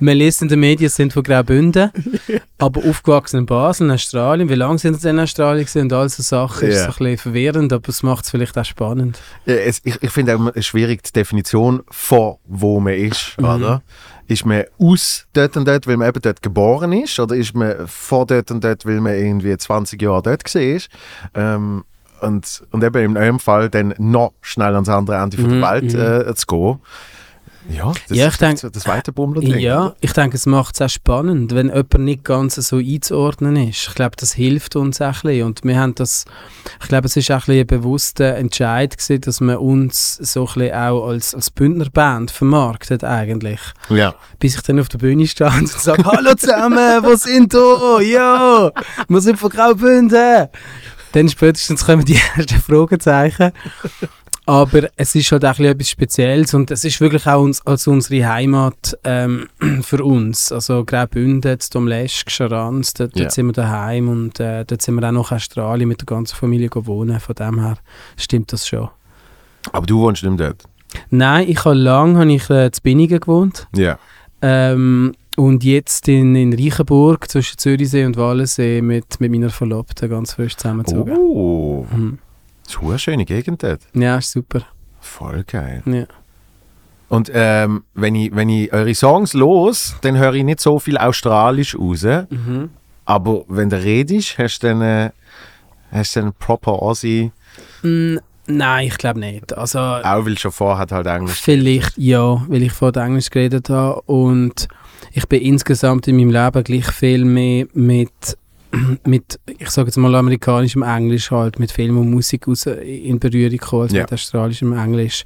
Man 0.00 0.16
liest 0.16 0.42
in 0.42 0.48
den 0.48 0.60
Medien, 0.60 0.88
sind 0.90 1.12
von 1.12 1.22
Graubünden, 1.22 1.90
aber 2.58 2.80
aufgewachsen 2.88 3.38
in 3.40 3.46
Basel, 3.46 3.86
in 3.86 3.92
Australien. 3.92 4.48
Wie 4.48 4.54
lange 4.54 4.78
sind 4.78 5.00
sie 5.00 5.08
in 5.10 5.18
Australien 5.18 5.64
gewesen? 5.64 5.82
und 5.82 5.92
all 5.92 6.08
so 6.08 6.22
Sachen? 6.22 6.68
Ist 6.68 6.74
Ja. 6.76 6.80
so 6.84 6.88
ein 6.90 6.94
bisschen 7.12 7.18
verwirrend, 7.18 7.72
aber 7.72 7.88
es 7.88 8.02
macht 8.02 8.24
es 8.24 8.30
vielleicht 8.30 8.56
auch 8.58 8.64
spannend. 8.64 9.18
Ja, 9.46 9.54
es, 9.54 9.80
ich 9.84 9.96
ich 10.02 10.10
finde 10.10 10.36
auch 10.36 10.62
schwierig 10.62 11.02
die 11.02 11.12
Definition 11.42 11.82
von 11.90 12.36
wo 12.46 12.80
man 12.80 12.94
ist, 12.94 13.36
Mhm. 13.38 13.44
oder? 13.44 13.82
Ist 14.26 14.46
man 14.46 14.64
aus 14.78 15.26
dort 15.32 15.56
und 15.56 15.66
dort, 15.66 15.86
weil 15.86 15.96
man 15.96 16.08
eben 16.08 16.22
dort 16.22 16.40
geboren 16.42 16.92
ist, 16.92 17.18
oder 17.18 17.34
ist 17.34 17.54
man 17.54 17.86
von 17.88 18.26
dort 18.26 18.50
und 18.50 18.62
dort, 18.62 18.86
weil 18.86 19.00
man 19.00 19.14
irgendwie 19.14 19.56
20 19.56 20.00
Jahre 20.00 20.22
dort 20.22 20.54
war? 20.54 20.80
Ähm, 21.34 21.84
und, 22.20 22.62
und 22.70 22.84
eben 22.84 23.02
in 23.04 23.16
eurem 23.16 23.38
Fall 23.40 23.70
dann 23.70 23.94
noch 23.98 24.32
schnell 24.42 24.74
ans 24.74 24.88
andere 24.90 25.16
Ende 25.16 25.38
von 25.38 25.56
Mhm, 25.56 25.60
der 25.60 25.70
Welt 25.72 25.94
mhm. 25.94 26.30
äh, 26.30 26.34
zu 26.34 26.46
gehen. 26.46 26.78
Ja, 27.68 27.92
das 28.08 28.16
Ja, 28.16 28.26
ich 28.26 28.32
ist 28.32 28.40
denk- 28.40 28.72
das 28.72 28.86
Weiterbummler-Ding. 28.86 29.58
Ja, 29.58 29.86
oder? 29.86 29.96
ich 30.00 30.12
denke, 30.12 30.36
es 30.36 30.46
macht 30.46 30.74
es 30.74 30.80
auch 30.82 30.88
spannend, 30.88 31.54
wenn 31.54 31.68
jemand 31.68 31.98
nicht 32.00 32.24
ganz 32.24 32.54
so 32.54 32.76
einzuordnen 32.78 33.54
ist. 33.56 33.88
Ich 33.88 33.94
glaube, 33.94 34.16
das 34.16 34.32
hilft 34.32 34.76
uns 34.76 35.00
auch 35.00 35.06
ein 35.06 35.12
bisschen. 35.22 35.42
Und 35.46 35.64
wir 35.64 35.78
haben 35.78 35.94
das, 35.94 36.24
ich 36.82 36.88
glaube, 36.88 37.06
es 37.06 37.16
ist 37.16 37.30
auch 37.30 37.34
ein, 37.34 37.40
bisschen 37.40 37.60
ein 37.60 37.66
bewusster 37.66 38.36
Entscheid 38.36 38.96
gewesen, 38.96 39.20
dass 39.20 39.40
man 39.40 39.56
uns 39.58 40.16
so 40.16 40.46
ein 40.46 40.54
bisschen 40.54 40.74
auch 40.74 41.06
als, 41.08 41.34
als 41.34 41.50
Bündnerband 41.50 42.30
vermarktet 42.30 43.04
eigentlich. 43.04 43.60
Ja. 43.90 44.14
Bis 44.38 44.54
ich 44.56 44.62
dann 44.62 44.80
auf 44.80 44.88
der 44.88 44.98
Bühne 44.98 45.26
stand 45.26 45.60
und 45.60 45.68
sage, 45.68 46.04
hallo 46.04 46.34
zusammen, 46.34 47.04
wo 47.04 47.14
sind 47.14 47.52
du? 47.52 48.00
Ja, 48.00 48.70
wir 49.08 49.20
sind 49.20 49.38
von 49.38 49.50
Graubünden. 49.50 50.48
Dann 51.12 51.28
spätestens 51.28 51.84
kommen 51.84 52.04
die 52.04 52.18
ersten 52.36 52.60
Fragezeichen. 52.60 53.52
Aber 54.50 54.88
es 54.96 55.14
ist 55.14 55.30
halt 55.30 55.44
auch 55.44 55.58
etwas 55.60 55.90
Spezielles 55.90 56.54
und 56.54 56.72
es 56.72 56.84
ist 56.84 57.00
wirklich 57.00 57.24
auch 57.26 57.40
uns, 57.40 57.64
als 57.64 57.86
unsere 57.86 58.26
Heimat 58.28 58.98
ähm, 59.04 59.46
für 59.82 60.02
uns. 60.04 60.50
Also 60.50 60.84
Graubünden, 60.84 61.56
Domlesch, 61.72 62.24
Scharans, 62.26 62.94
dort, 62.94 63.14
Ja. 63.16 63.22
dort 63.24 63.32
sind 63.32 63.46
wir 63.46 63.52
daheim 63.52 64.08
und 64.08 64.40
äh, 64.40 64.64
dort 64.64 64.82
sind 64.82 64.96
wir 64.96 65.06
auch 65.06 65.12
noch 65.12 65.30
in 65.30 65.36
Australien 65.36 65.88
mit 65.88 66.00
der 66.00 66.06
ganzen 66.06 66.34
Familie 66.34 66.68
wohnen. 66.72 67.20
Von 67.20 67.34
dem 67.36 67.60
her 67.60 67.76
stimmt 68.16 68.52
das 68.52 68.66
schon. 68.66 68.88
Aber 69.72 69.86
du 69.86 70.00
wohnst 70.00 70.24
nicht 70.24 70.40
dort. 70.40 70.64
Nein, 71.10 71.48
ich 71.48 71.64
habe 71.64 71.76
lange 71.76 72.18
habe 72.18 72.32
ich, 72.32 72.50
äh, 72.50 72.72
zu 72.72 72.82
Binningen 72.82 73.20
gewohnt. 73.20 73.68
Ja. 73.76 73.98
Ähm, 74.42 75.12
und 75.36 75.62
jetzt 75.62 76.08
in, 76.08 76.34
in 76.34 76.52
Reichenburg 76.52 77.30
zwischen 77.30 77.56
Zürichsee 77.56 78.04
und 78.04 78.16
Wallensee 78.16 78.82
mit, 78.82 79.20
mit 79.20 79.30
meiner 79.30 79.50
Verlobten 79.50 80.10
ganz 80.10 80.32
frisch 80.34 80.56
zusammengezogen. 80.56 81.16
Oh, 81.16 81.86
Mhm. 81.94 82.18
Das 82.72 82.82
ist 82.82 82.88
eine 82.88 82.98
schöne 82.98 83.24
Gegend 83.24 83.62
dort. 83.62 83.80
Ja, 83.94 84.18
ist 84.18 84.32
super. 84.32 84.62
Voll 85.00 85.44
geil. 85.44 85.82
Ja. 85.86 86.04
Und 87.08 87.30
ähm, 87.34 87.82
wenn, 87.94 88.14
ich, 88.14 88.34
wenn 88.34 88.48
ich 88.48 88.72
eure 88.72 88.94
Songs 88.94 89.32
los, 89.34 89.96
dann 90.02 90.16
höre 90.16 90.34
ich 90.34 90.44
nicht 90.44 90.60
so 90.60 90.78
viel 90.78 90.96
Australisch 90.96 91.76
raus. 91.76 92.04
Mhm. 92.04 92.70
Aber 93.04 93.42
wenn 93.48 93.68
du 93.70 93.82
redest, 93.82 94.38
hast 94.38 94.60
du 94.60 94.68
dann, 94.68 94.82
äh, 94.82 95.10
hast 95.90 96.14
du 96.14 96.20
dann 96.20 96.32
proper 96.34 96.72
Aussie, 96.72 97.32
Mm, 97.82 98.18
nein, 98.46 98.86
ich 98.86 98.96
glaube 98.98 99.18
nicht. 99.18 99.56
Also 99.56 99.78
auch 99.80 100.24
weil 100.24 100.38
schon 100.38 100.52
vorher 100.52 100.86
halt 100.88 101.06
Englisch. 101.06 101.40
vielleicht 101.40 101.96
ja, 101.98 102.42
weil 102.46 102.62
ich 102.62 102.72
vorher 102.72 103.02
Englisch 103.02 103.28
geredet 103.30 103.68
habe 103.70 104.00
und 104.02 104.68
ich 105.12 105.26
bin 105.28 105.40
insgesamt 105.42 106.06
in 106.06 106.16
meinem 106.16 106.30
Leben 106.30 106.62
gleich 106.62 106.86
viel 106.92 107.24
mehr 107.24 107.66
mit 107.72 108.36
mit, 109.06 109.38
ich 109.58 109.70
sage 109.70 109.88
jetzt 109.88 109.96
mal 109.96 110.14
amerikanischem 110.14 110.82
Englisch 110.82 111.30
halt, 111.30 111.58
mit 111.58 111.72
Film 111.72 111.98
und 111.98 112.10
Musik 112.10 112.46
raus 112.48 112.66
in 112.66 113.18
Berührung 113.18 113.50
gekommen, 113.52 113.82
als 113.82 113.92
Ja. 113.92 114.02
mit 114.02 114.12
australischem 114.12 114.72
Englisch. 114.72 115.24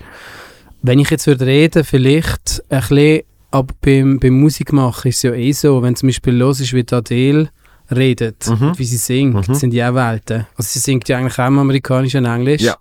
Wenn 0.82 0.99
ich 0.99 1.11
jetzt 1.11 1.26
würde 1.26 1.46
reden, 1.46 1.85
vielleicht 1.85 2.62
ein 2.69 2.81
bisschen, 2.81 3.20
aber 3.50 3.75
beim, 3.81 4.19
beim 4.19 4.41
Musikmachen 4.41 5.08
ist 5.08 5.17
es 5.19 5.23
ja 5.23 5.32
eh 5.32 5.52
so, 5.52 5.82
wenn 5.82 5.96
zum 5.96 6.08
Beispiel 6.08 6.35
los 6.35 6.61
ist, 6.61 6.73
wie 6.73 6.85
Adele 6.91 7.49
redet, 7.94 8.46
Mhm. 8.49 8.73
wie 8.79 8.85
sie 8.85 8.96
singt, 8.96 9.47
Mhm. 9.49 9.55
sind 9.55 9.70
die 9.70 9.82
auch 9.85 9.94
Welten. 9.94 10.47
Also 10.56 10.69
sie 10.73 10.79
singt 10.79 11.08
ja 11.08 11.19
eigentlich 11.19 11.38
auch 11.38 11.47
im 11.49 11.58
amerikanischen 11.58 12.25
Englisch. 12.25 12.62
Ja. 12.62 12.76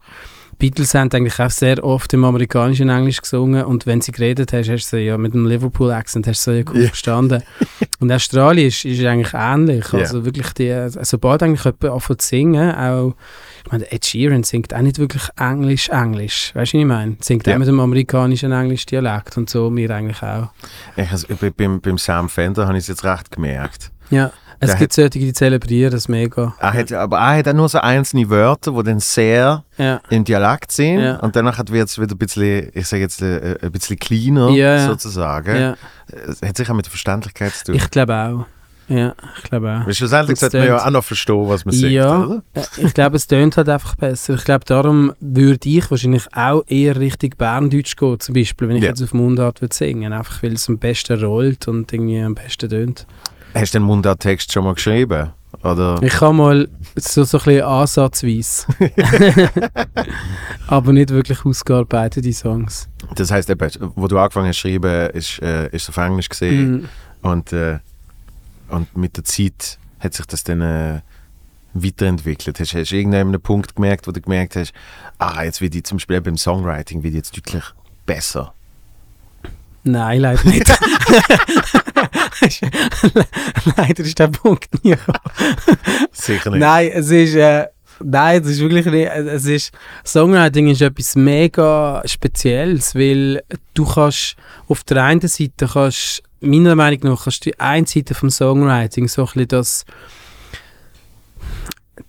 Beatles 0.58 0.94
haben 0.94 1.10
eigentlich 1.12 1.40
auch 1.40 1.50
sehr 1.50 1.84
oft 1.84 2.14
im 2.14 2.24
amerikanischen 2.24 2.90
Englisch 2.90 3.22
gesungen 3.22 3.64
und 3.66 3.86
wenn 3.86 4.02
sie 4.02 4.12
geredet 4.12 4.54
hast, 4.54 4.70
hast 4.70 4.92
du 4.92 4.98
sie 4.98 5.04
ja 5.04 5.18
mit 5.18 5.34
einem 5.34 5.46
Liverpool-Accent 5.48 6.28
hast 6.28 6.46
du 6.48 6.52
sie 6.52 6.58
ja 6.58 6.64
gut 6.64 6.76
Ja. 6.78 6.88
verstanden. 6.88 7.44
Und 8.00 8.12
Australien 8.12 8.68
ist, 8.68 8.84
eigentlich 9.06 9.34
ähnlich. 9.34 9.86
Ja. 9.94 10.00
Also 10.00 10.26
wirklich, 10.26 10.52
die, 10.54 10.88
sobald 11.04 11.42
eigentlich 11.42 11.64
jemand 11.64 11.86
anfängt 11.86 12.22
zu 12.22 12.28
singen, 12.28 12.76
auch, 12.76 13.16
ich 13.66 13.72
meine, 13.72 13.90
Ed 13.92 14.06
Sheeran 14.06 14.44
singt 14.44 14.74
auch 14.74 14.82
nicht 14.82 15.00
wirklich 15.00 15.24
Englisch, 15.40 15.88
Englisch. 15.90 16.52
Weißt 16.54 16.74
du, 16.74 16.78
was 16.78 16.82
ich 16.82 16.86
meine? 16.86 17.16
Singt 17.22 17.48
Ja. 17.48 17.54
auch 17.56 17.60
mit 17.60 17.68
dem 17.70 17.80
amerikanischen 17.80 18.52
Englisch-Dialekt 18.52 19.38
und 19.38 19.50
so, 19.50 19.74
wir 19.74 19.90
eigentlich 19.92 20.22
auch. 20.22 20.50
Ich, 20.98 21.10
also, 21.10 21.28
bei- 21.40 21.50
beim, 21.52 21.80
beim 21.80 21.98
Sam 21.98 22.28
Fender 22.28 22.68
habe 22.68 22.78
ich 22.78 22.84
es 22.84 22.88
jetzt 22.90 23.06
recht 23.06 23.32
gemerkt. 23.32 23.92
Ja, 24.10 24.32
es 24.64 24.78
gibt 24.78 24.94
solche, 24.94 25.10
die 25.20 25.34
zelebrieren 25.34 25.92
das 25.92 26.08
mega. 26.08 26.54
Er 26.60 26.74
hat, 26.74 26.92
aber 26.92 27.18
er 27.20 27.38
hat 27.40 27.48
auch 27.48 27.54
nur 27.54 27.70
so 27.70 27.78
einzelne 27.80 28.30
Wörter, 28.30 28.72
die 28.72 28.84
dann 28.84 29.00
sehr 29.00 29.64
Ja. 29.78 30.02
im 30.10 30.24
Dialekt 30.24 30.72
sind. 30.72 31.00
Ja. 31.00 31.18
Und 31.18 31.36
danach 31.36 31.60
wird 31.70 31.88
es 31.90 32.00
wieder 32.00 32.14
ein 32.16 32.18
bisschen, 32.18 32.70
ich 32.74 32.88
sage 32.88 33.02
jetzt, 33.04 33.22
äh, 33.22 33.58
ein 33.62 33.72
bisschen 33.72 33.98
cleaner 33.98 34.50
Ja, 34.50 34.88
sozusagen. 34.88 35.76
Es 36.28 36.42
hat 36.42 36.58
sicher 36.58 36.74
mit 36.74 36.86
der 36.86 36.92
Verständlichkeit 36.92 37.54
zu 37.54 37.66
tun. 37.66 37.76
Ich 37.76 37.90
glaube 37.90 38.14
auch. 38.16 38.46
Ja, 38.90 39.14
ich 39.38 39.44
glaube 39.44 39.72
auch. 39.82 39.88
Weil 39.88 39.94
schlussendlich 39.94 40.38
sollte 40.38 40.58
man 40.58 40.68
ja 40.68 40.86
auch 40.86 40.90
noch 40.90 41.06
verstehen, 41.06 41.48
was 41.48 41.64
man 41.64 41.74
Ja. 41.74 42.18
oder? 42.26 42.44
Ja, 42.54 42.64
Ich 42.78 42.94
glaube, 42.94 43.16
es 43.16 43.26
tönt 43.28 43.56
halt 43.56 43.70
einfach 43.70 43.96
besser. 43.96 44.34
Ich 44.34 44.44
glaube, 44.44 44.66
darum 44.66 45.14
würde 45.22 45.70
ich 45.70 45.90
wahrscheinlich 45.90 46.26
auch 46.36 46.64
eher 46.68 47.00
Richtung 47.00 47.30
Berndeutsch 47.38 47.96
gehen, 47.96 48.20
zum 48.20 48.36
Beispiel, 48.36 48.68
wenn 48.68 48.76
ich 48.76 48.84
Ja. 48.84 48.90
jetzt 48.90 49.02
auf 49.02 49.14
Mundart 49.14 49.62
würde 49.62 49.74
singen. 49.74 50.12
Einfach 50.12 50.44
weil 50.44 50.54
es 50.54 50.68
am 50.68 50.80
besten 50.80 51.24
rollt 51.24 51.70
und 51.70 51.94
irgendwie 51.94 52.20
am 52.22 52.36
besten 52.36 52.70
tönt. 52.70 53.08
Hast 53.54 53.74
du 53.74 53.80
den 53.80 53.86
Mundart-Text 53.86 54.52
schon 54.52 54.64
mal 54.64 54.74
geschrieben? 54.74 55.32
Oder? 55.64 56.02
Ich 56.02 56.14
kann 56.14 56.36
mal 56.36 56.68
so, 56.96 57.24
so 57.24 57.38
ein 57.38 57.44
bisschen 57.44 57.64
ansatzweise. 57.64 58.66
Aber 60.68 60.92
nicht 60.92 61.10
wirklich 61.10 61.46
ausgearbeitete 61.46 62.34
Songs. 62.34 62.90
Das 63.16 63.32
heisst, 63.32 63.50
eben, 63.50 63.70
wo 63.96 64.08
du 64.08 64.18
angefangen 64.18 64.48
hast 64.48 64.60
zu 64.60 64.68
schreiben, 64.68 65.10
ist, 65.12 65.42
äh, 65.42 65.68
ist 65.68 65.84
es 65.84 65.90
auf 65.90 65.98
Englisch 65.98 66.30
gesehen. 66.30 66.72
Mhm. 66.72 66.90
Und, 67.22 67.54
äh, 67.54 67.80
und 68.70 68.96
mit 68.98 69.16
der 69.18 69.24
Zeit 69.24 69.78
hat 70.00 70.14
sich 70.16 70.26
das 70.26 70.44
dann 70.44 70.62
äh, 70.62 71.02
weiterentwickelt. 71.74 72.60
Hast, 72.60 72.74
hast 72.74 72.92
du 72.92 72.96
irgendeinen 72.96 73.40
Punkt 73.40 73.76
gemerkt, 73.76 74.08
wo 74.08 74.12
du 74.12 74.20
gemerkt 74.20 74.56
hast, 74.56 74.74
ah, 75.20 75.44
jetzt 75.44 75.62
wird 75.62 75.76
ich 75.76 75.84
zum 75.84 75.98
Beispiel 75.98 76.22
beim 76.22 76.38
Songwriting 76.38 77.04
wird 77.04 77.14
jetzt 77.14 77.38
deutlich 77.38 77.64
besser. 78.06 78.54
Nein, 79.84 80.22
leider 80.22 80.44
nicht. 80.46 80.68
leider 83.78 84.04
ist 84.04 84.18
der 84.18 84.28
Punkt 84.30 84.84
nie 84.84 84.92
gekommen. 84.92 85.20
Sicher 86.12 86.52
nicht. 86.52 86.60
Nein, 86.60 86.92
es 86.94 87.10
ist, 87.12 87.36
äh, 87.36 87.68
Nein, 88.04 88.42
das 88.42 88.52
ist 88.52 88.60
wirklich 88.60 88.86
nicht. 88.86 89.10
Es 89.10 89.46
ist, 89.46 89.72
Songwriting 90.06 90.70
ist 90.70 90.82
etwas 90.82 91.16
mega 91.16 92.02
Spezielles, 92.06 92.96
weil 92.96 93.44
du 93.74 93.86
kannst 93.86 94.36
auf 94.68 94.84
der 94.84 95.04
einen 95.04 95.28
Seite 95.28 95.68
kannst, 95.72 96.24
meiner 96.42 96.76
Meinung 96.76 97.00
nach, 97.04 97.24
kannst 97.24 97.46
du 97.46 97.52
die 97.52 97.60
eine 97.60 97.88
Seite 97.88 98.14
vom 98.14 98.30
Songwriting 98.30 99.08
so 99.08 99.22
ein 99.24 99.26
bisschen 99.28 99.48
das 99.48 99.86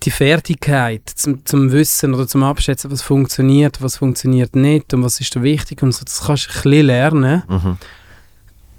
die 0.03 0.11
Fertigkeit 0.11 1.01
zum, 1.13 1.45
zum 1.45 1.71
Wissen 1.71 2.13
oder 2.13 2.27
zum 2.27 2.43
Abschätzen, 2.43 2.91
was 2.91 3.01
funktioniert, 3.01 3.81
was 3.81 3.97
funktioniert 3.97 4.55
nicht 4.55 4.93
und 4.93 5.03
was 5.03 5.19
ist 5.19 5.35
da 5.35 5.43
wichtig 5.43 5.83
und 5.83 5.91
so, 5.93 6.03
das 6.03 6.23
kannst 6.25 6.47
du 6.47 6.49
ein 6.51 6.63
bisschen 6.63 6.85
lernen. 6.87 7.43
Mhm. 7.47 7.77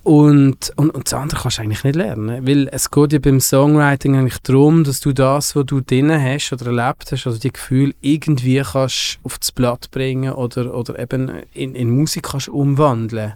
Und, 0.03 0.73
und, 0.77 0.91
und 0.91 1.07
das 1.07 1.15
andere 1.15 1.41
kannst 1.41 1.59
du 1.59 1.63
eigentlich 1.63 1.83
nicht 1.83 1.97
lernen, 1.97 2.47
weil 2.47 2.69
es 2.71 2.93
geht 2.93 3.13
ja 3.13 3.19
beim 3.19 3.41
Songwriting 3.41 4.17
eigentlich 4.17 4.39
darum, 4.39 4.85
dass 4.85 5.01
du 5.01 5.13
das, 5.13 5.57
was 5.57 5.67
du 5.67 5.81
drin 5.81 6.13
hast 6.13 6.53
oder 6.53 6.67
erlebt 6.67 7.11
hast, 7.11 7.27
also 7.27 7.41
die 7.41 7.53
Gefühle 7.53 7.93
irgendwie 8.01 8.63
kannst 8.63 9.19
auf 9.25 9.39
das 9.39 9.51
Blatt 9.51 9.91
bringen 9.91 10.33
oder, 10.33 10.73
oder 10.75 10.97
eben 11.01 11.33
in, 11.55 11.75
in 11.75 11.91
Musik 11.91 12.29
kannst 12.31 12.49
umwandeln. 12.49 13.33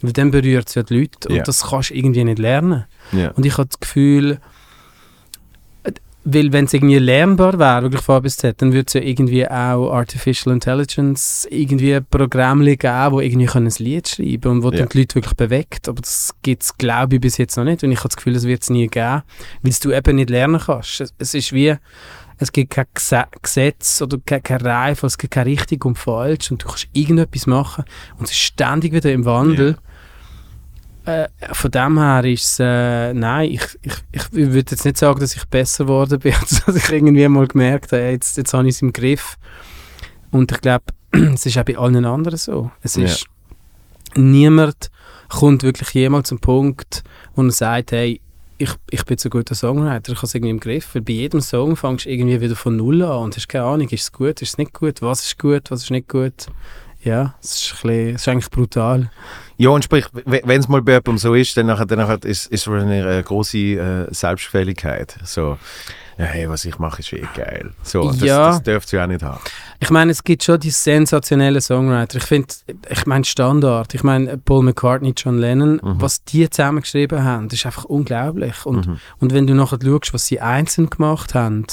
Weil 0.00 0.12
dann 0.14 0.30
berührt 0.30 0.68
es 0.68 0.74
ja 0.76 0.82
die 0.82 1.00
Leute 1.00 1.28
und 1.28 1.36
Ja. 1.36 1.42
das 1.42 1.62
kannst 1.68 1.90
du 1.90 1.94
irgendwie 1.94 2.24
nicht 2.24 2.38
lernen. 2.38 2.84
Ja. 3.12 3.30
Und 3.32 3.44
ich 3.44 3.58
habe 3.58 3.68
das 3.68 3.78
Gefühl, 3.78 4.38
weil 6.24 6.52
wenn 6.52 6.64
es 6.64 6.72
irgendwie 6.72 6.98
lernbar 6.98 7.58
wäre, 7.58 7.82
wirklich 7.82 8.00
von 8.02 8.16
A 8.16 8.20
bis 8.20 8.36
Z, 8.38 8.60
dann 8.62 8.72
würde 8.72 8.86
es 8.86 8.94
ja 8.94 9.00
irgendwie 9.02 9.46
auch 9.46 9.92
Artificial 9.92 10.54
Intelligence 10.54 11.46
irgendwie 11.50 12.00
Programme 12.00 12.76
geben, 12.76 13.12
wo 13.12 13.20
irgendwie 13.20 13.46
können 13.46 13.66
ein 13.66 13.74
Lied 13.84 14.08
schreiben 14.08 14.40
können 14.40 14.54
und 14.56 14.62
wo 14.62 14.70
Ja. 14.70 14.78
dann 14.78 14.88
die 14.88 14.98
Leute 15.00 15.14
wirklich 15.16 15.34
bewegt. 15.34 15.88
Aber 15.88 16.00
das 16.00 16.34
gibt 16.42 16.62
es, 16.62 16.76
glaube 16.78 17.16
ich, 17.16 17.20
bis 17.20 17.36
jetzt 17.36 17.56
noch 17.56 17.64
nicht. 17.64 17.84
Und 17.84 17.92
ich 17.92 17.98
habe 17.98 18.08
das 18.08 18.16
Gefühl, 18.16 18.32
das 18.34 18.44
wird 18.44 18.62
es 18.62 18.70
nie 18.70 18.86
geben, 18.88 19.22
weil 19.62 19.72
du 19.82 19.92
eben 19.92 20.16
nicht 20.16 20.30
lernen 20.30 20.60
kannst. 20.64 21.00
Es, 21.00 21.14
es 21.18 21.34
ist 21.34 21.52
wie, 21.52 21.74
es 22.38 22.50
gibt 22.52 22.70
kein 22.72 22.86
Gese- 22.96 23.26
Gesetz 23.42 24.02
oder 24.02 24.18
kein, 24.24 24.42
kein 24.42 24.60
Reife, 24.60 25.06
es 25.06 25.18
gibt 25.18 25.34
kein 25.34 25.44
richtig 25.46 25.84
und 25.84 25.98
falsch 25.98 26.50
und 26.50 26.62
du 26.62 26.66
kannst 26.68 26.88
irgendetwas 26.92 27.46
machen 27.46 27.84
und 28.18 28.24
es 28.24 28.30
ist 28.32 28.38
ständig 28.38 28.92
wieder 28.92 29.12
im 29.12 29.24
Wandel. 29.24 29.76
Äh, 31.04 31.28
von 31.52 31.70
dem 31.70 31.98
her 31.98 32.24
ist 32.24 32.44
es, 32.44 32.60
äh, 32.60 33.12
nein, 33.12 33.50
ich, 33.50 33.78
ich, 33.82 33.92
ich 34.12 34.32
würde 34.32 34.70
jetzt 34.70 34.84
nicht 34.84 34.96
sagen, 34.96 35.20
dass 35.20 35.36
ich 35.36 35.44
besser 35.46 35.84
geworden 35.84 36.18
bin, 36.18 36.34
als 36.40 36.64
dass 36.64 36.76
ich 36.76 36.88
irgendwie 36.90 37.28
mal 37.28 37.46
gemerkt 37.46 37.92
habe, 37.92 38.02
jetzt, 38.02 38.36
jetzt 38.38 38.54
habe 38.54 38.66
ich 38.68 38.76
es 38.76 38.82
im 38.82 38.92
Griff. 38.92 39.36
Und 40.30 40.50
ich 40.50 40.60
glaube, 40.60 40.84
es 41.12 41.44
ist 41.46 41.58
auch 41.58 41.64
bei 41.64 41.76
allen 41.76 42.04
anderen 42.04 42.38
so. 42.38 42.70
Es 42.82 42.96
Ja. 42.96 43.04
ist, 43.04 43.26
niemand 44.16 44.90
kommt 45.28 45.62
wirklich 45.62 45.90
jemals 45.90 46.28
zum 46.28 46.38
Punkt, 46.38 47.02
wo 47.34 47.42
er 47.42 47.50
sagt, 47.50 47.92
hey, 47.92 48.20
ich, 48.56 48.70
ich 48.90 49.04
bin 49.04 49.18
so 49.18 49.28
guter 49.28 49.54
Songwriter, 49.54 50.12
ich 50.12 50.18
habe 50.18 50.26
es 50.26 50.34
irgendwie 50.34 50.50
im 50.50 50.60
Griff. 50.60 50.94
Weil 50.94 51.02
bei 51.02 51.12
jedem 51.12 51.40
Song 51.40 51.76
fängst 51.76 52.06
du 52.06 52.10
irgendwie 52.10 52.40
wieder 52.40 52.56
von 52.56 52.76
Null 52.76 53.02
an 53.02 53.24
und 53.24 53.36
hast 53.36 53.48
keine 53.48 53.64
Ahnung, 53.64 53.88
ist 53.88 54.02
es 54.02 54.12
gut, 54.12 54.40
ist 54.42 54.50
es 54.50 54.58
nicht 54.58 54.72
gut, 54.72 55.02
was 55.02 55.26
ist 55.26 55.38
gut, 55.38 55.70
was 55.70 55.82
ist 55.82 55.90
nicht 55.90 56.08
gut. 56.08 56.46
Ja, 57.02 57.34
es 57.42 57.56
ist, 57.56 57.72
ein 57.72 57.88
bisschen, 57.88 58.14
es 58.14 58.20
ist 58.22 58.28
eigentlich 58.28 58.50
brutal. 58.50 59.10
Ja, 59.64 59.70
und 59.70 59.82
sprich, 59.82 60.04
wenn 60.12 60.60
es 60.60 60.68
mal 60.68 60.82
bei 60.82 60.92
jemandem 60.92 61.16
so 61.18 61.34
ist, 61.34 61.56
dann, 61.56 61.66
nachher, 61.66 61.86
dann 61.86 61.98
nachher 61.98 62.22
ist 62.24 62.52
es 62.52 62.68
eine 62.68 63.22
große 63.22 63.58
äh, 63.58 64.06
Selbstgefälligkeit. 64.14 65.16
So, 65.24 65.56
ja, 66.18 66.24
hey, 66.26 66.48
was 66.50 66.64
ich 66.66 66.78
mache, 66.78 67.00
ist 67.00 67.12
eh 67.14 67.26
geil. 67.34 67.70
So, 67.82 68.08
das, 68.08 68.20
Ja. 68.20 68.46
das 68.48 68.62
dürft 68.62 68.92
ihr 68.92 69.02
auch 69.02 69.06
nicht 69.06 69.22
haben. 69.22 69.40
Ich 69.80 69.88
meine, 69.90 70.10
es 70.12 70.22
gibt 70.22 70.44
schon 70.44 70.60
die 70.60 70.70
sensationellen 70.70 71.60
Songwriter. 71.60 72.18
Ich 72.18 72.24
finde, 72.24 72.48
ich 72.90 73.06
meine 73.06 73.24
Standard. 73.24 73.94
Ich 73.94 74.02
meine, 74.02 74.36
Paul 74.36 74.64
McCartney, 74.64 75.14
John 75.16 75.38
Lennon, 75.38 75.80
Mhm. 75.82 76.00
was 76.00 76.22
die 76.24 76.48
zusammen 76.50 76.82
geschrieben 76.82 77.24
haben, 77.24 77.48
das 77.48 77.58
ist 77.60 77.66
einfach 77.66 77.84
unglaublich. 77.84 78.66
Und, 78.66 78.86
Mhm. 78.86 78.98
und 79.20 79.32
wenn 79.32 79.46
du 79.46 79.54
nachher 79.54 79.78
schaust, 79.82 80.12
was 80.12 80.26
sie 80.26 80.40
einzeln 80.40 80.90
gemacht 80.90 81.34
haben, 81.34 81.64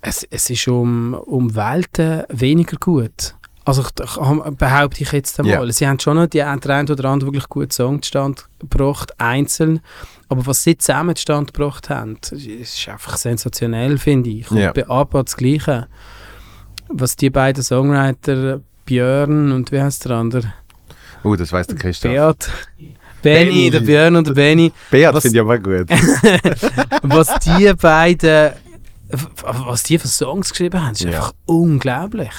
es, 0.00 0.24
es 0.30 0.50
ist 0.50 0.68
um, 0.68 1.14
um 1.14 1.54
Welten 1.54 2.24
weniger 2.28 2.76
gut. 2.78 3.36
Also 3.66 3.82
ich, 3.82 4.56
behaupte 4.58 5.02
ich 5.02 5.12
jetzt 5.12 5.40
einmal. 5.40 5.66
Ja. 5.66 5.72
Sie 5.72 5.86
haben 5.88 5.98
schon 5.98 6.16
noch 6.16 6.26
die 6.26 6.38
der 6.38 6.50
eine 6.50 6.92
oder 6.92 7.04
andere 7.08 7.28
wirklich 7.32 7.48
guten 7.48 7.70
Song 7.70 8.02
zustande 8.02 8.42
gebracht, 8.58 9.18
einzeln. 9.18 9.80
Aber 10.28 10.46
was 10.46 10.62
sie 10.64 10.76
zusammen 10.76 11.16
zustande 11.16 11.50
gebracht 11.52 11.88
haben, 11.88 12.18
ist 12.30 12.88
einfach 12.88 13.16
sensationell, 13.16 13.96
finde 13.98 14.30
ich. 14.30 14.50
Und 14.50 14.58
Ja. 14.58 14.72
bei 14.72 14.86
ABBA 14.86 15.22
das 15.22 15.36
Gleiche. 15.36 15.88
Was 16.88 17.16
die 17.16 17.30
beiden 17.30 17.62
Songwriter, 17.62 18.60
Björn 18.84 19.52
und 19.52 19.72
wie 19.72 19.80
heißt 19.80 20.04
der 20.04 20.12
andere? 20.16 20.52
Oh, 21.22 21.34
das 21.34 21.50
weiß 21.50 21.66
der 21.68 21.76
Christoph. 21.76 22.12
Beat. 22.12 22.50
Benny, 23.22 23.44
Benny. 23.50 23.70
der 23.70 23.80
Björn 23.80 24.16
und 24.16 24.26
der 24.26 24.34
Benny. 24.34 24.70
Beat 24.90 25.22
finde 25.22 25.38
ich 25.38 25.40
aber 25.40 25.58
gut. 25.58 25.88
was 27.02 27.34
die 27.40 27.72
beiden, 27.80 28.52
was 29.42 29.82
die 29.84 29.98
für 29.98 30.08
Songs 30.08 30.50
geschrieben 30.50 30.82
haben, 30.82 30.92
ist 30.92 31.00
Ja. 31.00 31.10
einfach 31.12 31.32
unglaublich. 31.46 32.32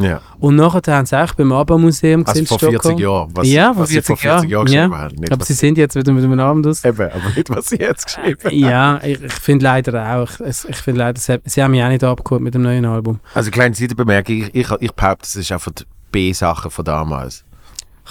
Ja. 0.00 0.20
Und 0.38 0.56
nachher 0.56 0.80
haben 0.94 1.06
sie 1.06 1.16
auch 1.22 1.32
beim 1.34 1.52
ABBA-Museum 1.52 2.24
Also 2.26 2.32
gesehen 2.42 2.46
vor 2.46 2.68
in 2.68 2.74
Stockholm. 2.74 2.96
40 2.98 3.00
Jahren. 3.00 3.30
Was, 3.34 3.48
Ja, 3.48 3.72
vor 3.74 3.82
was 3.82 3.88
sie 3.90 4.02
vor 4.02 4.16
40 4.16 4.30
40 4.30 4.50
Jahren 4.50 4.66
Jahren. 4.66 4.66
geschrieben 4.66 4.98
haben. 4.98 5.14
Nicht, 5.16 5.32
Aber 5.32 5.44
sie 5.44 5.52
sind 5.54 5.78
jetzt 5.78 5.94
wieder 5.96 6.12
mit 6.12 6.24
einem 6.24 6.40
Abend 6.40 6.66
aus. 6.66 6.84
Eben, 6.84 7.10
aber 7.10 7.28
nicht, 7.36 7.50
was 7.50 7.68
sie 7.68 7.76
jetzt 7.76 8.06
geschrieben 8.06 8.40
haben. 8.44 8.58
Ja, 8.58 9.00
ich, 9.04 9.22
ich 9.22 9.32
finde 9.32 9.64
leider 9.64 10.16
auch. 10.16 10.40
Ich, 10.40 10.68
ich 10.68 10.76
finde 10.76 10.98
leider, 11.00 11.20
sie, 11.20 11.38
sie 11.44 11.62
haben 11.62 11.70
mich 11.72 11.82
auch 11.82 11.88
nicht 11.88 12.04
abgeholt 12.04 12.42
mit 12.42 12.54
dem 12.54 12.62
neuen 12.62 12.84
Album. 12.84 13.20
Also, 13.34 13.50
kleine 13.50 13.74
Seitenbemerkung. 13.74 14.34
Ich, 14.36 14.54
ich, 14.54 14.70
ich 14.80 14.92
behaupte, 14.92 15.22
das 15.22 15.36
ist 15.36 15.52
einfach 15.52 15.72
die 15.72 15.84
B-Sache 16.12 16.70
von 16.70 16.84
damals. 16.84 17.44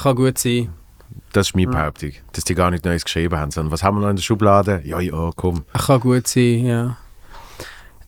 Kann 0.01 0.15
gut 0.15 0.37
sein. 0.37 0.69
Das 1.33 1.47
ist 1.49 1.55
meine 1.55 1.67
Behauptung. 1.67 2.11
Dass 2.33 2.43
die 2.43 2.55
gar 2.55 2.71
nicht 2.71 2.85
Neues 2.85 3.03
geschrieben 3.03 3.37
haben, 3.37 3.51
sondern 3.51 3.71
was 3.71 3.83
haben 3.83 3.97
wir 3.97 4.01
noch 4.01 4.09
in 4.09 4.15
der 4.15 4.23
Schublade? 4.23 4.81
Ja, 4.83 4.99
ja, 4.99 5.31
komm. 5.35 5.63
Kann 5.73 5.99
gut 5.99 6.27
sein, 6.27 6.65
ja. 6.65 6.97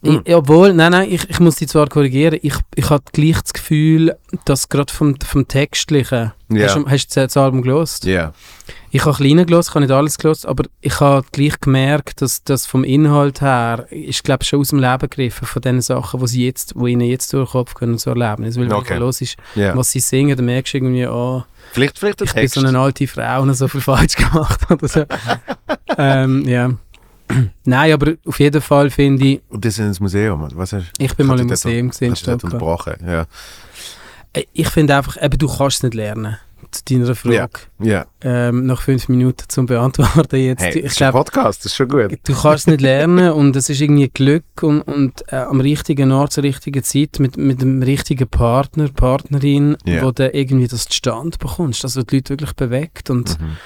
Hm. 0.03 0.22
Ich, 0.25 0.34
obwohl, 0.36 0.74
nein, 0.74 0.91
nein, 0.91 1.12
ich, 1.12 1.29
ich 1.29 1.39
muss 1.39 1.55
die 1.58 1.67
zwar 1.67 1.88
korrigieren. 1.88 2.39
Ich, 2.41 2.55
ich 2.75 2.89
habe 2.89 3.03
gleich 3.13 3.39
das 3.41 3.53
Gefühl, 3.53 4.15
dass 4.46 4.67
gerade 4.70 4.91
vom, 4.91 5.15
vom 5.24 5.48
Textlichen. 5.48 6.31
Ja. 6.50 6.65
Hast, 6.67 6.75
du, 6.75 6.89
hast 6.89 7.08
du 7.15 7.20
das 7.22 7.38
Album 7.38 7.62
gelost? 7.62 8.05
Ja. 8.05 8.34
Ich 8.89 9.05
habe 9.05 9.15
kleine 9.15 9.46
gelost, 9.46 9.70
ich 9.70 9.75
habe 9.75 9.86
nicht 9.86 9.93
alles 9.93 10.17
gelost, 10.17 10.46
aber 10.46 10.63
ich 10.81 11.00
habe 11.00 11.25
gleich 11.31 11.60
gemerkt, 11.62 12.22
dass 12.22 12.43
das 12.43 12.65
vom 12.65 12.84
Inhalt 12.84 13.41
her 13.41 13.86
ist, 13.89 14.24
glaube 14.24 14.43
ich, 14.43 14.50
schon 14.50 14.60
aus 14.60 14.70
dem 14.70 14.79
Leben 14.79 15.00
gegriffen 15.00 15.48
von 15.48 15.62
den 15.62 15.81
Sachen, 15.81 16.20
die 16.20 16.27
sie 16.27 16.46
jetzt, 16.46 16.74
wo 16.75 16.88
ihnen 16.88 17.01
jetzt 17.08 17.31
durch 17.31 17.50
den 17.50 17.51
Kopf 17.51 17.81
und 17.81 18.00
so 18.01 18.10
erleben. 18.10 18.43
Weil 18.43 18.55
wenn 18.55 18.74
Okay. 18.74 18.96
du 18.96 19.01
los 19.01 19.22
ist, 19.22 19.38
ja. 19.55 19.77
was 19.77 19.91
sie 19.91 20.00
singen, 20.00 20.36
dann 20.36 20.46
merkst 20.46 20.74
du 20.74 20.77
irgendwie, 20.79 21.08
oh, 21.08 21.43
Vielleicht, 21.74 22.00
vielleicht 22.00 22.22
ich 22.22 22.34
bin 22.34 22.41
Text. 22.41 22.55
so 22.55 22.65
eine 22.65 22.77
alte 22.79 23.08
Frau 23.08 23.41
und 23.43 23.48
habe 23.48 23.53
so 23.53 23.67
viel 23.67 23.79
falsch 23.81 24.15
gemacht 24.17 24.60
oder 24.70 24.88
so. 24.88 25.05
ähm, 25.98 26.46
ja. 26.48 26.72
Nein, 27.66 27.94
aber 27.94 28.14
auf 28.26 28.40
jeden 28.40 28.62
Fall 28.62 28.90
finde 28.90 29.26
ich, 29.26 29.42
Und 29.50 29.64
das 29.66 29.74
ist 29.74 29.80
ins 29.80 30.00
Museum. 30.00 30.48
Was 30.56 30.74
hast 30.74 30.92
ich 30.98 31.16
bin 31.16 31.28
mal 31.28 31.40
im 31.40 31.48
Museum 31.48 31.90
gesehen 31.90 32.16
Stockholm. 32.16 32.54
unterbrochen? 32.54 32.94
Ja. 33.06 33.26
Äh, 34.34 34.44
Ich 34.54 34.68
finde 34.70 34.96
einfach, 34.96 35.22
eben, 35.22 35.38
du 35.38 35.48
kannst 35.48 35.78
es 35.78 35.84
nicht 35.84 35.94
lernen. 35.96 36.38
Zu 36.70 36.84
deiner 36.86 37.16
Frage. 37.16 37.50
Ja. 37.80 38.06
Ähm, 38.22 38.66
nach 38.66 38.82
fünf 38.82 39.10
Minuten 39.10 39.44
zum 39.50 39.66
Beantworten 39.66 40.38
jetzt. 40.38 40.62
Hey, 40.62 40.70
ich 40.78 40.84
das 40.84 40.92
ist 40.94 41.02
ein 41.02 41.12
glaube, 41.12 41.26
Podcast, 41.26 41.60
das 41.66 41.72
ist 41.72 41.76
schon 41.76 41.90
gut. 41.90 42.12
du 42.24 42.34
kannst 42.34 42.60
es 42.60 42.68
nicht 42.68 42.80
lernen 42.82 43.32
und 43.34 43.56
es 43.58 43.70
ist 43.70 43.82
irgendwie 43.82 44.08
Glück 44.08 44.46
und, 44.62 44.82
und 44.84 45.22
äh, 45.34 45.38
am 45.38 45.60
richtigen 45.60 46.14
Ort 46.14 46.32
zur 46.32 46.44
richtigen 46.46 46.82
Zeit 46.84 47.20
mit, 47.20 47.36
mit 47.36 47.62
dem 47.62 47.82
richtigen 47.84 48.28
Partner, 48.30 48.88
Partnerin, 48.88 49.76
Ja. 49.86 50.04
wo 50.04 50.12
du 50.12 50.30
irgendwie 50.30 50.68
das 50.68 50.86
zustande 50.86 51.38
bekommst, 51.38 51.84
also 51.84 52.04
die 52.04 52.18
Leute 52.18 52.30
wirklich 52.30 52.54
bewegt 52.54 53.10
und 53.10 53.38
Mhm. 53.42 53.58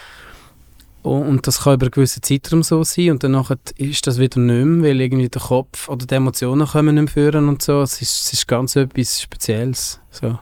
Und, 1.06 1.46
das 1.46 1.62
kann 1.62 1.76
über 1.76 1.86
einen 1.86 1.92
gewissen 1.92 2.24
Zeitraum 2.24 2.64
so 2.64 2.84
sein 2.84 3.12
und 3.12 3.24
danach 3.24 3.52
ist 3.78 4.08
das 4.08 4.18
wieder 4.18 4.40
nicht 4.40 4.66
mehr, 4.66 4.90
weil 4.90 5.02
irgendwie 5.02 5.30
der 5.30 5.42
Kopf 5.42 5.88
oder 5.88 6.06
die 6.06 6.16
Emotionen 6.16 6.68
kommen 6.68 6.96
nicht 6.96 7.04
mehr 7.04 7.14
führen 7.32 7.48
und 7.48 7.62
so. 7.62 7.82
Es 7.84 8.02
ist, 8.02 8.26
es 8.26 8.34
ist 8.34 8.48
ganz 8.48 8.76
etwas 8.76 9.22
Spezielles. 9.22 10.00
So. 10.10 10.40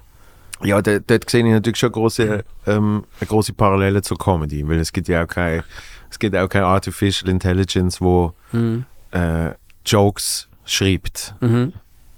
Ja, 0.64 0.82
da- 0.82 1.00
dort 1.00 1.30
sehe 1.30 1.46
ich 1.46 1.52
natürlich 1.52 1.80
schon 1.80 1.92
große, 1.92 2.46
ähm, 2.68 3.04
eine 3.20 3.28
große 3.28 3.52
Parallele 3.54 4.02
zur 4.02 4.18
Comedy, 4.18 4.66
weil 4.68 4.80
es 4.80 4.94
gibt 4.94 5.10
ja 5.10 5.24
auch 5.24 5.28
keine, 5.28 5.66
es 6.10 6.18
gibt 6.18 6.34
auch 6.36 6.48
keine 6.48 6.68
Artificial 6.68 7.30
Intelligence, 7.30 8.00
wo 8.00 8.32
Mhm. 8.54 8.86
äh, 9.12 9.50
Jokes 9.86 10.48
schreibt 10.64 11.36
Mhm. 11.42 11.74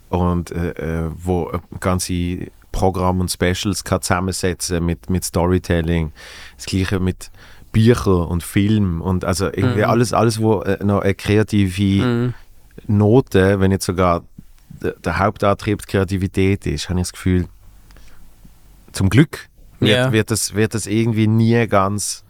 und 0.10 0.52
äh, 0.52 1.06
äh, 1.06 1.10
wo 1.18 1.50
äh, 1.50 1.60
ganze 1.80 2.52
Programme 2.72 3.22
und 3.22 3.32
Specials 3.32 3.84
kann 3.84 4.02
zusammensetzen 4.04 4.86
mit, 4.86 5.10
mit 5.10 5.24
Storytelling. 5.24 6.12
Das 6.58 6.66
gleiche 6.68 7.00
mit 7.00 7.32
Büchern 7.76 8.24
und 8.28 8.42
Film 8.42 9.02
und 9.02 9.26
also 9.26 9.46
irgendwie 9.48 9.80
Mhm. 9.84 9.90
alles, 9.90 10.14
alles, 10.14 10.40
wo 10.42 10.62
äh, 10.62 10.82
noch 10.84 11.02
eine 11.02 11.14
kreative 11.14 12.06
Mhm. 12.06 12.34
Note, 12.88 13.60
wenn 13.60 13.72
jetzt 13.72 13.86
sogar 13.86 14.24
der, 15.04 15.20
Hauptantrieb 15.20 15.82
die 15.82 15.86
Kreativität 15.92 16.66
ist, 16.66 16.90
habe 16.90 17.00
ich 17.00 17.08
das 17.08 17.14
Gefühl, 17.14 17.48
zum 18.92 19.10
Glück 19.10 19.48
wird, 19.80 19.92
Ja. 19.98 20.12
wird, 20.12 20.32
das, 20.32 20.54
wird 20.56 20.74
das 20.74 20.88
irgendwie 20.88 21.28
nie 21.28 21.68
ganz 21.68 22.24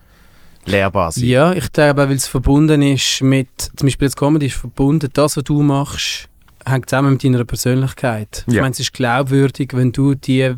lehrbar 0.65 1.11
sein. 1.11 1.25
Ja, 1.25 1.53
ich 1.53 1.71
glaube, 1.71 2.07
weil 2.09 2.15
es 2.15 2.27
verbunden 2.27 2.81
ist 2.81 3.21
mit, 3.21 3.49
zum 3.75 3.85
Beispiel 3.87 4.07
jetzt 4.07 4.17
Comedy 4.17 4.47
ist 4.47 4.55
verbunden, 4.57 5.09
das, 5.13 5.37
was 5.37 5.43
du 5.43 5.61
machst, 5.61 6.27
hängt 6.65 6.89
zusammen 6.89 7.13
mit 7.13 7.23
deiner 7.23 7.45
Persönlichkeit. 7.45 8.43
Ich 8.47 8.53
Ja. 8.55 8.61
meine, 8.61 8.71
es 8.73 8.79
ist 8.79 8.93
glaubwürdig, 8.93 9.69
wenn 9.73 9.91
du 9.91 10.15
die, 10.15 10.55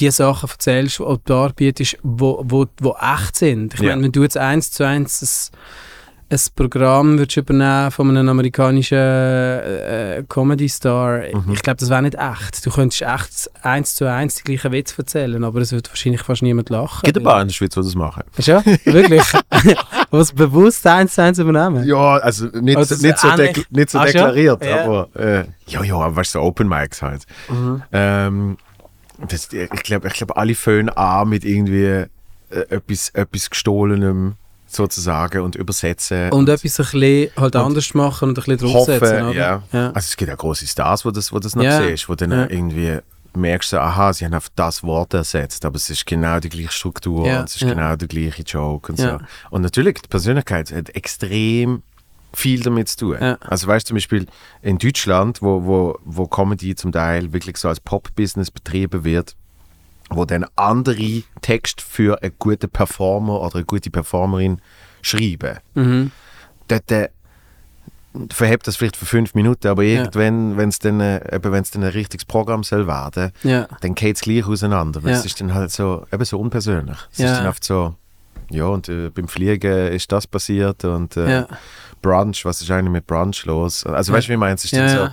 die 0.00 0.10
Sachen 0.10 0.48
erzählst 0.48 1.00
oder 1.00 1.20
darbietest, 1.24 1.98
wo, 2.02 2.42
wo, 2.46 2.66
wo 2.80 2.96
echt 3.00 3.36
sind. 3.36 3.74
Ich 3.74 3.80
Ja. 3.80 3.90
meine, 3.90 4.02
wenn 4.04 4.12
du 4.12 4.22
jetzt 4.22 4.36
eins 4.36 4.70
zu 4.70 4.84
eins 4.86 5.50
ein 6.30 6.38
Programm 6.56 7.18
würdest 7.18 7.38
übernehmen 7.38 7.90
von 7.90 8.10
einem 8.10 8.28
amerikanischen 8.28 8.98
äh, 8.98 10.22
Comedy-Star, 10.28 11.20
Mhm. 11.32 11.52
ich 11.54 11.62
glaube, 11.62 11.78
das 11.78 11.88
wäre 11.88 12.02
nicht 12.02 12.16
echt. 12.16 12.66
Du 12.66 12.70
könntest 12.70 13.00
echt 13.00 13.50
eins 13.64 13.94
zu 13.94 14.04
eins 14.04 14.34
die 14.34 14.42
gleichen 14.42 14.72
Witze 14.72 14.94
erzählen, 14.98 15.42
aber 15.42 15.60
es 15.62 15.72
wird 15.72 15.88
wahrscheinlich 15.88 16.20
fast 16.20 16.42
niemand 16.42 16.68
lachen. 16.68 17.00
Gibt 17.04 17.16
ein 17.16 17.24
paar 17.24 17.40
in 17.40 17.48
der 17.48 17.54
Schweiz, 17.54 17.70
die 17.74 17.80
das 17.80 17.94
machen. 17.94 18.24
Schon? 18.38 18.62
Wirklich? 18.84 19.22
Was 20.10 20.32
bewusst 20.32 20.86
eins 20.86 21.14
zu 21.14 21.22
eins 21.22 21.38
übernehmen? 21.38 21.84
Ja, 21.86 22.18
also 22.18 22.44
nicht, 22.60 22.76
Also 22.76 22.94
nicht, 23.06 23.18
so, 23.18 23.30
dekl 23.34 23.64
nicht 23.70 23.88
so 23.90 23.98
deklariert, 23.98 24.62
Ja. 24.62 24.84
aber 24.84 25.08
äh, 25.16 25.44
ja, 25.66 25.82
ja, 25.82 25.94
aber 25.94 26.14
weißt 26.16 26.34
du, 26.34 26.40
so 26.40 26.44
Open 26.44 26.68
Mics 26.68 27.00
halt. 27.00 27.22
Mhm. 27.48 27.82
Ähm, 27.90 28.56
das, 29.28 29.48
ich 29.52 29.82
glaube, 29.82 30.08
ich 30.08 30.14
glaub, 30.14 30.36
alle 30.36 30.54
fangen 30.54 30.88
an 30.90 31.28
mit 31.28 31.44
irgendwie 31.44 31.84
äh, 31.84 32.06
etwas, 32.68 33.10
etwas 33.10 33.50
Gestohlenem 33.50 34.34
sozusagen 34.66 35.40
und 35.42 35.56
übersetzen. 35.56 36.30
Und 36.30 36.48
etwas 36.48 36.78
ein 36.78 36.84
bisschen 36.84 37.30
halt 37.36 37.56
Und 37.56 37.62
anders 37.62 37.94
machen 37.94 38.28
und 38.30 38.38
ein 38.38 38.44
bisschen 38.44 38.58
draufsetzen, 38.72 39.24
hoffen, 39.26 39.36
ja. 39.36 39.62
ja. 39.72 39.86
Also 39.88 39.98
es 40.06 40.16
gibt 40.16 40.28
ja 40.28 40.34
große 40.36 40.66
Stars, 40.66 41.04
wo 41.04 41.10
das, 41.10 41.32
wo 41.32 41.38
das 41.38 41.56
noch 41.56 41.64
Ja. 41.64 41.80
siehst, 41.82 42.08
wo 42.08 42.14
dann 42.14 42.30
Ja. 42.30 42.46
irgendwie 42.50 42.98
merkst 43.34 43.72
du, 43.72 43.80
aha, 43.80 44.12
sie 44.12 44.24
haben 44.24 44.34
auf 44.34 44.48
das 44.56 44.82
Wort 44.82 45.14
ersetzt, 45.14 45.64
aber 45.64 45.76
es 45.76 45.88
ist 45.90 46.06
genau 46.06 46.40
die 46.40 46.48
gleiche 46.48 46.72
Struktur 46.72 47.26
Ja, 47.26 47.40
und 47.40 47.48
es 47.48 47.56
ist 47.56 47.66
genau 47.68 47.94
der 47.96 48.08
gleiche 48.08 48.42
Joke 48.42 48.92
und 48.92 48.98
so. 48.98 49.18
Und 49.50 49.62
natürlich, 49.62 50.00
die 50.02 50.08
Persönlichkeit 50.08 50.72
hat 50.72 50.90
extrem 50.94 51.82
viel 52.34 52.62
damit 52.62 52.88
zu 52.88 52.96
tun. 52.98 53.16
Ja. 53.20 53.38
Also 53.40 53.66
weißt 53.66 53.86
du 53.86 53.88
zum 53.90 53.96
Beispiel 53.96 54.26
in 54.62 54.78
Deutschland, 54.78 55.40
wo, 55.42 55.64
wo, 55.64 55.98
wo 56.04 56.26
Comedy 56.26 56.74
zum 56.74 56.92
Teil 56.92 57.32
wirklich 57.32 57.56
so 57.56 57.68
als 57.68 57.80
Pop-Business 57.80 58.50
betrieben 58.50 59.04
wird, 59.04 59.34
wo 60.10 60.24
dann 60.24 60.46
andere 60.56 61.22
Texte 61.40 61.82
für 61.84 62.22
einen 62.22 62.32
guten 62.38 62.68
Performer 62.70 63.40
oder 63.40 63.56
eine 63.56 63.64
gute 63.64 63.90
Performerin 63.90 64.60
schreiben. 65.02 65.58
Mhm. 65.74 66.10
Dort 66.68 66.90
äh, 66.92 67.08
verhebt 68.30 68.66
das 68.66 68.76
vielleicht 68.76 68.96
für 68.96 69.06
fünf 69.06 69.34
Minuten, 69.34 69.68
aber 69.68 69.82
irgendwann, 69.82 70.56
wenn 70.56 70.68
es 70.70 70.78
dann, 70.78 71.00
äh, 71.00 71.38
dann 71.40 71.54
ein 71.54 71.82
richtiges 71.84 72.24
Programm 72.24 72.62
soll 72.64 72.86
werden, 72.86 73.32
ja. 73.42 73.68
dann 73.80 73.94
geht 73.94 74.16
es 74.16 74.22
gleich 74.22 74.46
auseinander. 74.46 75.00
Ja. 75.02 75.10
Es 75.10 75.24
ist 75.24 75.40
dann 75.40 75.54
halt 75.54 75.70
so, 75.70 76.06
eben 76.12 76.24
so 76.24 76.38
unpersönlich. 76.38 76.98
Es 77.12 77.18
Ja. 77.18 77.32
ist 77.32 77.38
dann 77.38 77.46
oft 77.46 77.64
so, 77.64 77.94
ja, 78.50 78.64
und 78.64 78.88
äh, 78.88 79.10
beim 79.10 79.28
Fliegen 79.28 79.88
ist 79.88 80.10
das 80.10 80.26
passiert 80.26 80.84
und 80.84 81.16
äh, 81.16 81.30
Ja. 81.40 81.48
Brunch, 82.02 82.44
was 82.44 82.60
ist 82.62 82.70
eigentlich 82.70 82.92
mit 82.92 83.06
Brunch 83.06 83.44
los? 83.44 83.84
Also 83.86 84.12
weißt 84.12 84.26
du, 84.26 84.30
wie 84.30 84.34
ich 84.34 84.38
meine? 84.38 84.54
Es 84.54 84.70
Ja, 84.70 84.88
so, 84.88 85.08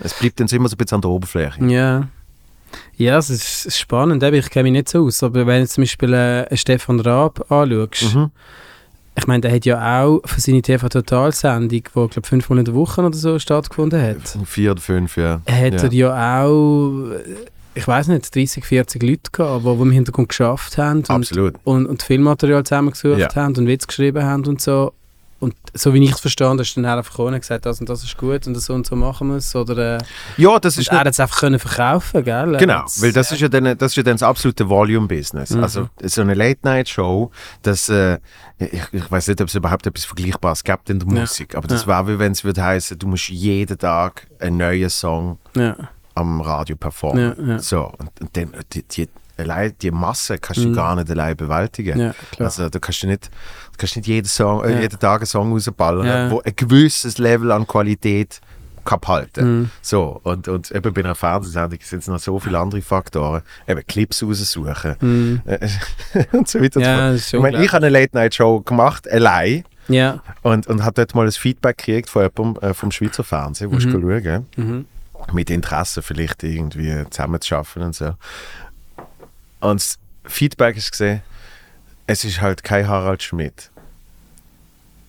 es 0.00 0.14
bleibt 0.14 0.40
dann 0.40 0.48
so 0.48 0.56
immer 0.56 0.68
so 0.68 0.74
ein 0.74 0.78
bisschen 0.78 0.96
an 0.96 1.00
der 1.02 1.10
Oberfläche. 1.10 1.64
Ja. 1.66 2.08
Ja, 2.96 3.18
es 3.18 3.30
ist, 3.30 3.76
spannend. 3.78 4.22
Ich 4.22 4.50
kenne 4.50 4.64
mich 4.64 4.72
nicht 4.72 4.88
so 4.88 5.04
aus, 5.04 5.22
aber 5.22 5.46
wenn 5.46 5.62
du 5.62 5.68
zum 5.68 5.82
Beispiel 5.82 6.12
äh, 6.14 6.56
Stefan 6.56 7.00
Raab 7.00 7.50
anschaust, 7.50 8.14
Mhm. 8.14 8.30
ich 9.16 9.26
meine, 9.26 9.40
der 9.40 9.52
hat 9.52 9.64
ja 9.64 10.02
auch 10.04 10.20
für 10.24 10.40
seine 10.40 10.62
TV-Total-Sendung, 10.62 11.68
die, 11.68 11.82
glaube 11.82 12.14
fünfmal 12.22 12.58
in 12.60 12.64
der 12.64 12.74
Woche 12.74 13.00
oder 13.02 13.16
so 13.16 13.38
stattgefunden 13.38 14.00
hat, 14.00 14.38
Vier 14.46 14.72
oder 14.72 14.80
fünf, 14.80 15.16
ja. 15.16 15.40
hat 15.48 15.72
ja. 15.74 15.82
er 15.82 15.92
ja 15.92 16.44
auch, 16.44 17.10
äh, 17.10 17.34
ich 17.74 17.86
weiß 17.88 18.08
nicht, 18.08 18.32
30, 18.34 18.64
40 18.64 19.02
Leute 19.02 19.30
gehabt, 19.32 19.64
die, 19.64 19.74
die 19.76 19.82
im 19.82 19.90
Hintergrund 19.92 20.28
geschafft 20.28 20.78
haben 20.78 20.98
und, 20.98 21.10
Absolut. 21.10 21.54
und, 21.64 21.86
und 21.86 22.02
Filmmaterial 22.02 22.62
zusammengesucht 22.64 23.18
Ja. 23.18 23.34
haben 23.34 23.56
und 23.56 23.66
Witze 23.66 23.86
geschrieben 23.88 24.22
haben 24.22 24.44
und 24.46 24.60
so. 24.60 24.92
Und 25.40 25.54
so 25.72 25.94
wie 25.94 26.04
ich 26.04 26.12
es 26.12 26.20
verstanden 26.20 26.52
habe, 26.58 26.62
ist 26.62 26.76
dann 26.76 26.84
einfach 26.84 27.18
und 27.18 27.32
gesagt, 27.40 27.64
das 27.64 27.80
und 27.80 27.88
das 27.88 28.04
ist 28.04 28.16
gut 28.18 28.46
und 28.46 28.54
so 28.60 28.74
und 28.74 28.86
so 28.86 28.94
machen 28.94 29.28
wir 29.28 29.36
es. 29.36 29.56
Oder, 29.56 29.96
äh, 29.96 29.98
Ja, 30.36 30.58
das 30.60 30.76
und 30.76 30.82
ist 30.82 30.88
er 30.92 31.00
hat 31.00 31.06
es 31.06 31.18
einfach 31.18 31.40
können 31.40 31.58
verkaufen, 31.58 32.22
gell? 32.22 32.56
Genau, 32.58 32.84
weil 32.98 33.12
das 33.12 33.32
ist 33.32 33.40
ja 33.40 33.48
dann, 33.48 33.76
das 33.78 33.92
ist 33.92 33.96
ja 33.96 34.02
dann 34.02 34.14
das 34.14 34.22
absolute 34.22 34.68
Volume-Business. 34.68 35.50
Mhm. 35.50 35.62
Also 35.62 35.88
so 36.02 36.20
eine 36.20 36.34
Late-Night-Show, 36.34 37.30
das, 37.62 37.88
äh, 37.88 38.18
ich, 38.58 38.82
ich 38.92 39.10
weiß 39.10 39.28
nicht, 39.28 39.40
ob 39.40 39.48
es 39.48 39.54
überhaupt 39.54 39.86
etwas 39.86 40.04
Vergleichbares 40.04 40.62
gibt 40.62 40.90
in 40.90 40.98
der 40.98 41.08
Ja. 41.08 41.20
Musik, 41.20 41.54
aber 41.54 41.66
das 41.66 41.82
Ja. 41.82 41.88
wäre 41.88 42.08
wie 42.08 42.18
wenn 42.18 42.32
es 42.32 42.44
würde 42.44 42.62
heißen, 42.62 42.98
du 42.98 43.06
musst 43.08 43.30
jeden 43.30 43.78
Tag 43.78 44.26
einen 44.40 44.58
neuen 44.58 44.90
Song 44.90 45.38
Ja, 45.56 45.74
am 46.14 46.42
Radio 46.42 46.76
performen. 46.76 47.34
Ja, 47.38 47.44
ja. 47.54 47.58
So, 47.60 47.90
und, 47.98 48.10
und 48.20 48.36
dann, 48.36 48.52
die, 48.74 48.82
die, 48.82 49.08
allein 49.40 49.74
die 49.80 49.90
Masse 49.90 50.38
kannst 50.38 50.62
du 50.62 50.68
Mhm. 50.68 50.74
gar 50.74 50.94
nicht 50.96 51.10
allein 51.10 51.36
bewältigen. 51.36 51.98
ja. 51.98 52.14
Also 52.38 52.68
da 52.68 52.78
kannst 52.78 53.02
du 53.02 53.06
nicht, 53.08 53.30
kannst 53.78 53.96
nicht 53.96 54.06
jeden, 54.06 54.26
Song, 54.28 54.64
äh, 54.64 54.72
Ja. 54.74 54.80
jeden 54.80 54.98
Tag 54.98 55.20
einen 55.20 55.26
Song 55.26 55.52
rausballern, 55.52 56.06
Ja. 56.06 56.30
wo 56.30 56.40
ein 56.40 56.52
gewisses 56.56 57.18
Level 57.18 57.50
an 57.52 57.66
Qualität 57.66 58.40
kann 58.84 59.00
halten. 59.06 59.44
Mhm. 59.60 59.70
So, 59.82 60.20
und, 60.22 60.48
und 60.48 60.70
eben 60.70 60.92
bei 60.94 61.02
einer 61.04 61.14
Fernsehsendung 61.14 61.78
sind 61.82 61.98
es 62.00 62.08
noch 62.08 62.18
so 62.18 62.38
viele 62.40 62.58
andere 62.58 62.80
Faktoren. 62.80 63.42
Eben 63.68 63.86
Clips 63.86 64.22
raussuchen 64.22 64.96
Mhm. 65.00 65.42
äh, 65.44 65.68
und 66.32 66.48
so 66.48 66.60
weiter. 66.60 66.80
Ja, 66.80 67.14
ich 67.14 67.32
meine, 67.34 67.62
ich 67.62 67.70
habe 67.72 67.86
eine 67.86 67.90
Late-Night-Show 67.90 68.60
gemacht, 68.60 69.08
allein, 69.10 69.64
Ja. 69.88 70.22
und, 70.42 70.66
und 70.66 70.82
habe 70.82 70.94
dort 70.94 71.14
mal 71.14 71.26
ein 71.26 71.32
Feedback 71.32 71.76
gekriegt 71.78 72.08
von 72.08 72.22
jemandem 72.22 72.62
äh, 72.70 72.72
vom 72.74 72.90
Schweizer 72.90 73.22
Fernsehen, 73.22 73.70
wo 73.70 73.76
ich 73.76 73.86
Mhm. 73.86 73.92
schauen 74.22 74.46
Mhm. 74.56 74.84
mit 75.34 75.50
Interesse 75.50 76.00
vielleicht 76.00 76.42
irgendwie 76.42 77.04
zusammen 77.10 77.38
zu 77.42 77.54
arbeiten 77.56 77.82
und 77.82 77.94
so. 77.94 78.14
Und 79.60 79.80
das 79.80 79.98
Feedback 80.24 80.76
ist 80.76 80.90
gesehen, 80.90 81.22
es 82.06 82.24
ist 82.24 82.40
halt 82.40 82.62
kein 82.64 82.86
Harald 82.88 83.22
Schmidt. 83.22 83.70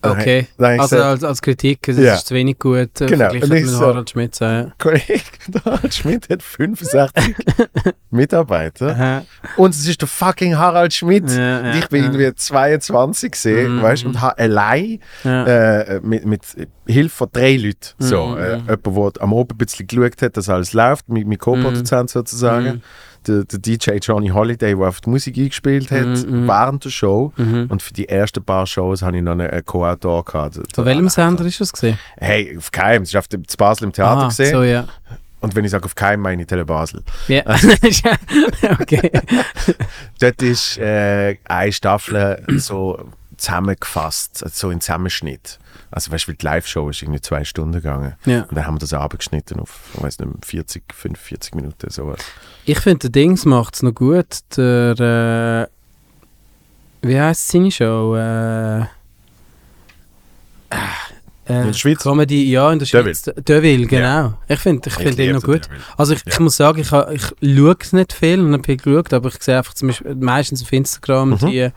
Okay. 0.03 0.47
Dann 0.57 0.73
ich 0.75 0.81
Also 0.81 0.95
gesagt, 0.95 1.11
als, 1.11 1.23
als 1.23 1.41
Kritik, 1.43 1.87
es 1.87 1.97
Ja. 1.97 2.15
ist 2.15 2.25
zu 2.25 2.33
wenig 2.33 2.57
gut 2.57 2.99
äh, 3.01 3.05
Genau. 3.05 3.29
verglichen 3.29 3.51
mit 3.51 3.67
so- 3.67 3.81
Harald 3.81 4.09
Schmidt. 4.09 4.33
So, 4.33 4.45
ja. 4.45 4.71
Der 4.81 5.63
Harald 5.63 5.93
Schmidt 5.93 6.27
hat 6.27 6.41
65 6.41 7.35
Mitarbeiter 8.09 8.87
Aha. 8.95 9.25
und 9.57 9.75
es 9.75 9.87
ist 9.87 10.01
der 10.01 10.07
fucking 10.07 10.57
Harald 10.57 10.91
Schmidt. 10.93 11.29
Ja, 11.29 11.67
ja, 11.67 11.75
ich 11.75 11.87
bin 11.89 12.03
irgendwie 12.03 12.33
22 12.33 13.31
gesehen, 13.31 13.77
Mhm, 13.77 13.81
weißt, 13.83 14.03
mhm. 14.05 14.09
und 14.09 14.21
habe 14.21 14.39
allein 14.39 14.99
äh, 15.23 15.99
mit, 15.99 16.25
mit 16.25 16.41
Hilfe 16.87 17.15
von 17.17 17.29
drei 17.31 17.55
Leuten, 17.57 17.93
so, 17.99 18.25
Mhm, 18.25 18.37
äh, 18.37 18.57
mhm. 18.57 18.69
jemand, 18.85 19.15
der 19.17 19.23
am 19.23 19.33
Oben 19.33 19.53
ein 19.53 19.57
bisschen 19.59 19.85
geschaut 19.85 20.19
hat, 20.23 20.35
dass 20.35 20.49
alles 20.49 20.73
läuft, 20.73 21.09
mein, 21.09 21.27
mein 21.27 21.37
Co-Produzent 21.37 22.09
sozusagen, 22.09 22.65
Mhm. 22.65 22.81
Der, 23.27 23.43
der 23.45 23.59
DJ 23.59 23.91
Johnny 24.01 24.29
Holiday, 24.29 24.75
der 24.75 24.87
auf 24.87 25.01
die 25.01 25.09
Musik 25.09 25.37
eingespielt 25.37 25.91
hat, 25.91 26.05
Mhm, 26.05 26.43
mhm. 26.43 26.47
während 26.47 26.85
der 26.85 26.89
Show. 26.89 27.33
Mhm. 27.37 27.67
Und 27.69 27.81
für 27.81 27.93
die 27.93 28.09
ersten 28.09 28.43
paar 28.43 28.65
Shows 28.67 29.01
hatte 29.01 29.17
ich 29.17 29.23
noch 29.23 29.33
einen, 29.33 29.65
Co-Autor 29.65 30.25
gehabt. 30.25 30.59
Von 30.73 30.85
welchem 30.85 31.09
Sender 31.09 31.45
ist 31.45 31.61
das 31.61 31.71
gesehen? 31.71 31.97
Hey, 32.17 32.57
auf 32.57 32.71
keinem, 32.71 33.03
es 33.03 33.09
ist 33.09 33.15
auf 33.15 33.27
dem 33.27 33.43
Basel 33.57 33.85
im 33.85 33.93
Theater 33.93 34.27
gesehen. 34.27 34.51
so 34.51 34.63
ja. 34.63 34.85
Und 35.39 35.55
wenn 35.55 35.65
ich 35.65 35.71
sage 35.71 35.85
auf 35.85 35.95
keinem, 35.95 36.21
meine 36.21 36.43
ich 36.43 36.47
Tele 36.47 36.65
Basel. 36.65 37.01
Ja. 37.27 37.43
okay. 38.79 39.11
Dort 40.19 40.41
ist 40.41 40.77
äh, 40.77 41.37
eine 41.45 41.71
Staffel 41.71 42.43
so 42.57 43.09
zusammengefasst, 43.41 44.43
also 44.43 44.67
so 44.67 44.71
in 44.71 44.79
Zusammenschnitt. 44.81 45.59
Also 45.89 46.11
weißt 46.11 46.27
du, 46.27 46.33
die 46.33 46.45
Live-Show 46.45 46.89
ist 46.89 47.01
irgendwie 47.01 47.19
zwei 47.21 47.43
Stunden 47.43 47.73
gegangen. 47.73 48.15
Ja. 48.25 48.43
Und 48.43 48.55
dann 48.55 48.65
haben 48.65 48.75
wir 48.75 48.79
das 48.79 48.93
abgeschnitten 48.93 49.59
auf, 49.59 49.79
ich 49.95 50.01
weiß 50.03 50.19
nicht, 50.19 50.45
40, 50.45 50.83
45 50.93 51.55
Minuten, 51.55 51.89
sowas. 51.89 52.19
Ich 52.65 52.79
finde, 52.79 52.99
der 52.99 53.09
Dings 53.09 53.45
macht 53.45 53.75
es 53.75 53.83
noch 53.83 53.93
gut. 53.93 54.27
Der, 54.55 55.67
äh, 57.03 57.07
wie 57.07 57.19
heißt 57.19 57.47
seine 57.49 57.71
Show? 57.71 58.15
Äh, 58.15 58.81
äh, 58.81 58.85
In 61.47 61.67
der 61.67 61.73
Schweiz? 61.73 61.99
Comedy, 62.03 62.49
ja, 62.51 62.71
in 62.71 62.79
der 62.79 62.87
Deville. 62.87 63.03
Schweiz. 63.15 63.23
Deville, 63.45 63.87
genau. 63.87 64.33
Ich 64.47 64.59
finde 64.59 64.87
ich 64.87 64.95
find 64.95 65.17
liebe 65.17 65.33
noch 65.33 65.41
den 65.41 65.51
gut. 65.53 65.65
Devil. 65.65 65.77
Also 65.97 66.13
ich, 66.13 66.19
Ja. 66.25 66.31
ich 66.31 66.39
muss 66.39 66.55
sagen, 66.57 66.79
ich, 66.79 66.91
ich 66.91 67.21
schaue 67.57 67.77
nicht 67.93 68.13
viel 68.13 68.39
und 68.39 68.53
habe 68.53 68.63
viel 68.63 68.77
geschaut, 68.77 69.11
aber 69.13 69.29
ich 69.29 69.41
sehe 69.43 69.57
einfach 69.57 69.73
zum 69.73 69.89
Beispiel 69.89 70.15
meistens 70.15 70.61
auf 70.61 70.71
Instagram 70.71 71.31
Mhm. 71.31 71.37
die, 71.39 71.69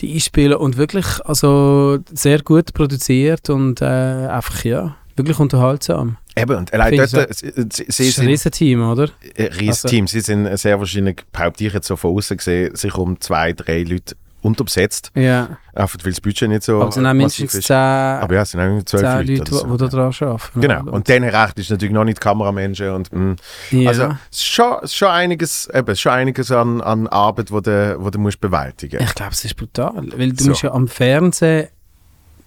die 0.00 0.14
Einspiele 0.14 0.58
und 0.58 0.76
wirklich 0.76 1.06
also 1.24 1.98
sehr 2.12 2.42
gut 2.42 2.72
produziert 2.74 3.50
und 3.50 3.80
äh, 3.82 3.84
einfach 3.84 4.64
ja, 4.64 4.96
wirklich 5.16 5.38
unterhaltsam. 5.38 6.16
Eben, 6.36 6.56
und 6.56 6.72
allein 6.72 6.96
dort, 6.96 7.30
ich 7.30 7.36
sie, 7.38 7.52
sie, 7.70 7.86
Das 7.86 7.96
sie 7.96 8.08
ist 8.08 8.18
ein 8.20 8.26
Riesenteam, 8.26 8.82
oder? 8.88 9.08
ein 9.36 9.46
riesiges 9.46 9.84
also- 9.84 9.88
Team. 9.88 10.06
Sie 10.06 10.20
sind 10.20 10.56
sehr 10.58 10.78
wahrscheinlich, 10.78 11.24
behaupte 11.32 11.64
ich 11.66 11.72
jetzt 11.72 11.86
so 11.86 11.96
von 11.96 12.16
außen 12.16 12.36
gesehen, 12.36 12.74
sich 12.76 12.94
um 12.94 13.20
zwei, 13.20 13.52
drei 13.52 13.82
Leute 13.82 14.14
unterbesetzt. 14.42 15.10
Ja. 15.14 15.58
Einfach 15.74 15.98
weil 16.02 16.12
das 16.12 16.20
Budget 16.20 16.48
nicht 16.48 16.62
so 16.62 16.76
Aber 16.80 16.88
es 16.88 16.94
sind 16.94 17.06
auch 17.06 17.12
mindestens 17.12 17.54
ist. 17.54 17.66
zehn, 17.66 17.76
Aber 17.76 18.34
ja, 18.34 18.42
es 18.42 18.50
sind 18.50 18.60
eigentlich 18.60 18.86
zwölf 18.86 19.02
Leute. 19.02 19.32
Leute, 19.34 19.44
die 19.44 19.50
so. 19.50 19.76
da 19.76 19.86
dran 19.88 20.12
arbeiten. 20.20 20.60
Genau, 20.60 20.90
und 20.90 21.08
dann 21.08 21.24
recht 21.24 21.58
ist 21.58 21.70
natürlich 21.70 21.92
noch 21.94 22.04
nicht 22.04 22.20
Kameramenschen 22.20 22.90
und 22.90 23.12
mh. 23.12 23.36
ja. 23.70 23.88
Also 23.88 24.02
es 24.30 24.38
ist 24.38 24.46
schon, 24.46 24.74
schon 24.86 25.08
einiges, 25.08 25.68
eben, 25.72 25.86
es 25.88 25.92
ist 25.98 26.00
schon 26.00 26.12
einiges 26.12 26.50
an, 26.50 26.80
an 26.80 27.06
Arbeit, 27.08 27.50
wo 27.52 27.60
du, 27.60 27.96
wo 28.00 28.10
du 28.10 28.18
musst 28.18 28.40
bewältigen 28.40 29.00
ich 29.02 29.14
glaube, 29.14 29.32
es 29.32 29.44
ist 29.44 29.56
brutal. 29.56 29.92
Weil 30.16 30.32
du 30.32 30.42
So. 30.44 30.50
musst 30.50 30.62
ja 30.62 30.72
am 30.72 30.88
Fernsehen, 30.88 31.68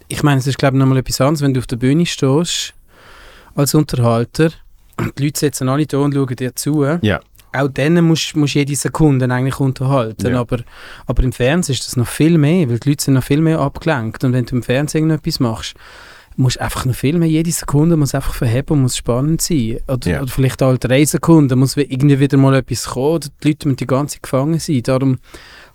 ich 0.08 0.22
meine, 0.22 0.38
es 0.40 0.46
ist 0.46 0.58
glaube 0.58 0.76
ich 0.76 0.80
nochmal 0.80 0.98
etwas 0.98 1.20
anderes, 1.20 1.42
wenn 1.42 1.54
du 1.54 1.60
auf 1.60 1.66
der 1.66 1.76
Bühne 1.76 2.04
stehst 2.06 2.74
als 3.54 3.74
Unterhalter 3.74 4.50
und 4.96 5.18
die 5.18 5.24
Leute 5.24 5.40
sitzen 5.40 5.68
alle 5.68 5.86
da 5.86 5.98
und 5.98 6.14
schauen 6.14 6.36
dir 6.36 6.54
zu. 6.54 6.84
Ja. 7.02 7.20
Auch 7.54 7.68
dann 7.68 8.02
musst 8.04 8.34
du 8.34 8.44
jede 8.46 8.74
Sekunde 8.74 9.32
eigentlich 9.32 9.60
unterhalten. 9.60 10.32
Ja. 10.32 10.40
Aber, 10.40 10.58
aber 11.06 11.22
im 11.22 11.32
Fernsehen 11.32 11.74
ist 11.74 11.86
das 11.86 11.96
noch 11.96 12.08
viel 12.08 12.36
mehr, 12.38 12.68
weil 12.68 12.78
die 12.80 12.88
Leute 12.90 13.04
sind 13.04 13.14
noch 13.14 13.24
viel 13.24 13.40
mehr 13.40 13.60
abgelenkt. 13.60 14.24
Und 14.24 14.32
wenn 14.32 14.44
du 14.44 14.56
im 14.56 14.62
Fernsehen 14.62 15.10
etwas 15.10 15.40
machst, 15.40 15.74
musst 16.36 16.56
du 16.56 16.62
einfach 16.62 16.84
noch 16.84 16.96
viel 16.96 17.16
mehr, 17.16 17.28
jede 17.28 17.52
Sekunde 17.52 17.96
muss 17.96 18.12
einfach 18.12 18.34
verheben 18.34 18.72
und 18.72 18.82
muss 18.82 18.96
spannend 18.96 19.40
sein. 19.40 19.78
Oder, 19.86 20.10
Ja. 20.10 20.20
oder 20.22 20.32
vielleicht 20.32 20.62
alle 20.62 20.78
drei 20.78 21.04
Sekunden 21.04 21.56
muss 21.60 21.76
irgendwie 21.76 22.18
wieder 22.18 22.36
mal 22.38 22.56
etwas 22.56 22.86
kommen 22.86 23.06
oder 23.14 23.28
die 23.40 23.48
Leute 23.48 23.68
müssen 23.68 23.76
die 23.76 23.86
ganze 23.86 24.16
Zeit 24.16 24.24
gefangen 24.24 24.58
sein. 24.58 24.82
Darum 24.82 25.18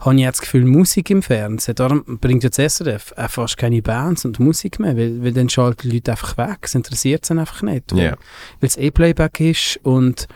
habe 0.01 0.15
ich 0.15 0.21
jetzt 0.21 0.39
das 0.39 0.41
Gefühl, 0.41 0.65
Musik 0.65 1.11
im 1.11 1.21
Fernsehen, 1.21 1.75
darum 1.75 2.03
bringt 2.19 2.43
jetzt 2.43 2.59
SRF 2.59 3.13
auch 3.15 3.29
fast 3.29 3.55
keine 3.55 3.81
Bands 3.81 4.25
und 4.25 4.37
Musik 4.41 4.79
mehr, 4.81 4.97
weil, 4.97 5.23
weil 5.23 5.31
dann 5.31 5.47
schalten 5.47 5.89
die 5.89 5.95
Leute 5.95 6.11
einfach 6.11 6.37
weg, 6.37 6.57
es 6.63 6.75
interessiert 6.75 7.23
sie 7.25 7.39
einfach 7.39 7.61
nicht, 7.61 7.95
weil, 7.95 8.03
Ja. 8.03 8.15
es 8.59 8.75
eh 8.75 8.91
Playback 8.91 9.39
ist 9.39 9.79
und, 9.83 10.27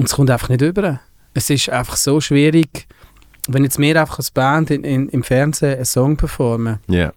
und 0.00 0.06
es 0.06 0.14
kommt 0.14 0.30
einfach 0.30 0.48
nicht 0.48 0.62
über. 0.62 1.00
Es 1.34 1.48
ist 1.50 1.68
einfach 1.70 1.96
so 1.96 2.20
schwierig, 2.20 2.86
wenn 3.48 3.64
jetzt 3.64 3.78
wir 3.78 4.00
einfach 4.00 4.18
als 4.18 4.30
Band 4.30 4.70
in, 4.70 4.84
in, 4.84 5.08
im 5.08 5.22
Fernsehen 5.22 5.76
einen 5.76 5.84
Song 5.84 6.16
performen, 6.16 6.78
Ja. 6.88 7.12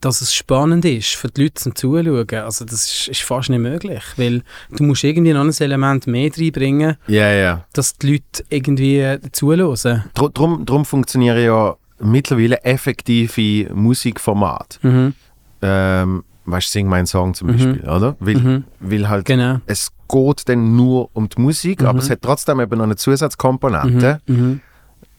dass 0.00 0.20
es 0.20 0.34
spannend 0.34 0.84
ist 0.84 1.14
für 1.14 1.28
die 1.28 1.42
Leute 1.42 1.54
zum 1.54 1.74
Zuschauen, 1.74 2.26
also 2.34 2.64
das 2.64 2.86
ist, 2.86 3.08
ist 3.08 3.22
fast 3.22 3.50
nicht 3.50 3.58
möglich, 3.60 4.02
weil 4.16 4.42
du 4.76 4.84
musst 4.84 5.04
irgendwie 5.04 5.32
noch 5.32 5.42
ein 5.44 5.52
Element 5.58 6.06
mehr 6.06 6.30
reinbringen, 6.36 6.96
Ja, 7.06 7.30
ja. 7.32 7.64
dass 7.72 7.96
die 7.96 8.12
Leute 8.12 8.44
irgendwie 8.48 9.18
zuhören. 9.32 10.04
Dr 10.14 10.30
drum, 10.30 10.64
drum 10.66 10.84
funktionieren 10.84 11.38
ja 11.42 11.76
mittlerweile 11.98 12.62
effektive 12.64 13.72
Musikformate. 13.74 14.78
Mhm. 14.82 15.14
Ähm, 15.62 16.24
weißt 16.50 16.70
Sing 16.72 16.86
mein 16.88 17.06
Song 17.06 17.34
zum 17.34 17.48
Mhm. 17.48 17.52
Beispiel, 17.52 17.88
oder? 17.88 18.16
Weil, 18.20 18.36
Mhm. 18.36 18.64
weil 18.80 19.08
halt 19.08 19.24
Genau. 19.26 19.58
es 19.66 19.90
geht 20.08 20.48
dann 20.48 20.76
nur 20.76 21.08
um 21.14 21.28
die 21.28 21.40
Musik, 21.40 21.80
Mhm. 21.82 21.86
aber 21.86 21.98
es 22.00 22.10
hat 22.10 22.20
trotzdem 22.22 22.60
eben 22.60 22.76
noch 22.78 22.84
eine 22.84 22.96
Zusatzkomponente. 22.96 24.20
Mhm. 24.26 24.36
Mhm. 24.36 24.60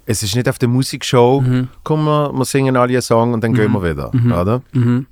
Es 0.06 0.24
ist 0.24 0.36
nicht 0.36 0.50
auf 0.50 0.58
der 0.60 0.67
Musikshow, 0.67 1.41
Mhm. 1.41 1.67
komm, 1.84 2.06
wir, 2.06 2.32
wir 2.34 2.46
singen 2.46 2.76
alle 2.76 2.94
einen 2.94 3.02
Song 3.02 3.34
und 3.34 3.44
dann 3.44 3.54
gehen 3.54 3.72
wir 3.72 3.84
wieder, 3.84 4.10
Mhm. 4.13 4.32
oder? 4.32 4.62
Mhm. 4.74 5.06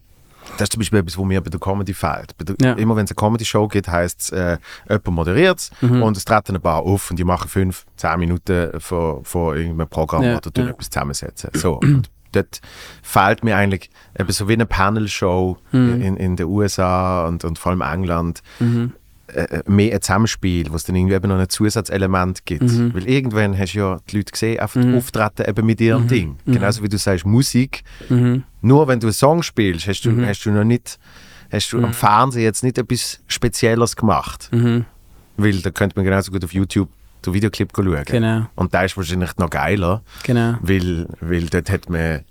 Das 0.57 0.65
ist 0.65 0.71
zum 0.73 0.79
Beispiel 0.79 0.99
etwas, 0.99 1.15
was 1.17 1.25
mir 1.25 1.41
bei 1.41 1.49
der 1.51 1.59
Comedy 1.59 1.93
fehlt. 1.93 2.33
Der, 2.41 2.55
Ja. 2.69 2.73
Immer 2.73 2.95
wenn 2.95 3.05
es 3.05 3.11
eine 3.11 3.15
Comedy-Show 3.15 3.67
gibt, 3.67 3.87
heisst 3.87 4.21
es, 4.21 4.29
äh, 4.31 4.57
jemand 4.89 5.07
moderiert 5.11 5.59
es 5.59 5.71
Mhm. 5.81 6.01
und 6.01 6.17
es 6.17 6.25
treten 6.25 6.55
ein 6.55 6.61
paar 6.61 6.81
auf 6.81 7.11
und 7.11 7.19
die 7.19 7.23
machen 7.23 7.47
fünf, 7.47 7.85
zehn 7.97 8.17
Minuten 8.19 8.79
vor, 8.79 9.23
vor 9.23 9.55
irgendeinem 9.55 9.87
Programm 9.87 10.23
Ja, 10.23 10.37
oder 10.37 10.49
ja. 10.63 10.69
etwas 10.69 10.89
zusammensetzen. 10.89 11.51
So, 11.53 11.75
und 11.79 12.09
dort 12.31 12.61
fehlt 13.01 13.43
mir 13.43 13.55
eigentlich 13.57 13.89
eben 14.17 14.31
so 14.31 14.47
wie 14.47 14.53
eine 14.53 14.65
Panel-Show 14.65 15.57
Mhm. 15.71 16.01
in, 16.01 16.17
in 16.17 16.35
den 16.35 16.47
USA 16.47 17.27
und, 17.27 17.43
und 17.43 17.57
vor 17.59 17.71
allem 17.71 17.81
England 17.81 18.41
Mhm. 18.59 18.93
äh, 19.27 19.61
mehr 19.67 19.93
ein 19.93 20.01
Zusammenspiel, 20.01 20.71
wo 20.71 20.75
es 20.75 20.83
dann 20.85 20.95
irgendwie 20.95 21.13
eben 21.15 21.27
noch 21.29 21.37
ein 21.37 21.49
Zusatzelement 21.49 22.45
gibt. 22.45 22.63
Mhm. 22.63 22.93
Weil 22.95 23.07
irgendwann 23.07 23.57
hast 23.57 23.73
du 23.73 23.79
ja 23.79 23.97
die 24.09 24.17
Leute 24.17 24.31
gesehen, 24.31 24.59
einfach 24.59 24.81
Mhm. 24.83 24.95
auftreten 24.97 25.47
eben 25.47 25.65
mit 25.65 25.79
ihrem 25.81 26.03
Mhm. 26.03 26.07
Ding. 26.07 26.37
Mhm. 26.45 26.53
Genauso 26.53 26.81
wie 26.83 26.89
du 26.89 26.97
sagst, 26.97 27.25
Musik, 27.25 27.83
Mhm. 28.09 28.43
nur 28.61 28.87
wenn 28.87 28.99
du 28.99 29.07
einen 29.07 29.13
Song 29.13 29.43
spielst, 29.43 29.87
hast 29.87 30.01
du, 30.01 30.25
hast 30.25 30.43
du 30.45 30.51
noch 30.51 30.63
nicht, 30.63 30.97
hast 31.51 31.71
du 31.73 31.77
am. 31.83 31.93
Fernsehen 31.93 32.43
jetzt 32.43 32.63
nicht 32.63 32.77
etwas 32.79 33.19
Spezielles 33.27 33.95
gemacht. 33.95 34.49
Weil 35.37 35.61
da 35.61 35.69
könnte 35.69 35.95
man 35.95 36.05
genauso 36.05 36.31
gut 36.31 36.43
auf 36.43 36.53
YouTube 36.53 36.89
den 37.25 37.33
Videoclip 37.33 37.71
schauen. 37.75 38.03
Genau, 38.05 38.47
Und 38.55 38.73
der 38.73 38.85
ist 38.85 38.95
wahrscheinlich 38.97 39.35
noch 39.37 39.49
geiler, 39.49 40.01
genau. 40.23 40.55
weil, 40.61 41.07
weil 41.21 41.45
dort 41.47 41.69
hat 41.69 41.89
man 41.89 42.23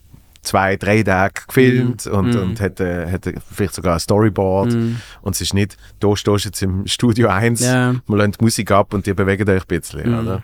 zwei, 0.42 0.76
drei 0.76 1.02
Tage 1.02 1.42
gefilmt 1.46 2.06
und, 2.06 2.34
Mhm. 2.34 2.40
und 2.40 2.60
hat, 2.60 2.80
äh, 2.80 3.10
hat 3.10 3.28
vielleicht 3.52 3.74
sogar 3.74 3.94
ein 3.94 4.00
Storyboard. 4.00 4.72
Mhm. 4.72 5.00
Und 5.20 5.34
es 5.34 5.40
ist 5.42 5.52
nicht, 5.52 5.76
da 6.00 6.14
stehst 6.16 6.44
du 6.44 6.48
jetzt 6.48 6.62
im 6.62 6.86
Studio 6.86 7.28
1, 7.28 7.60
Ja. 7.60 7.94
wir 8.06 8.16
lassen 8.16 8.32
die 8.32 8.44
Musik 8.44 8.70
ab 8.70 8.94
und 8.94 9.04
die 9.06 9.12
bewegen 9.14 9.48
euch 9.50 9.62
ein 9.62 9.66
bisschen, 9.66 10.10
Mhm. 10.10 10.18
oder? 10.20 10.42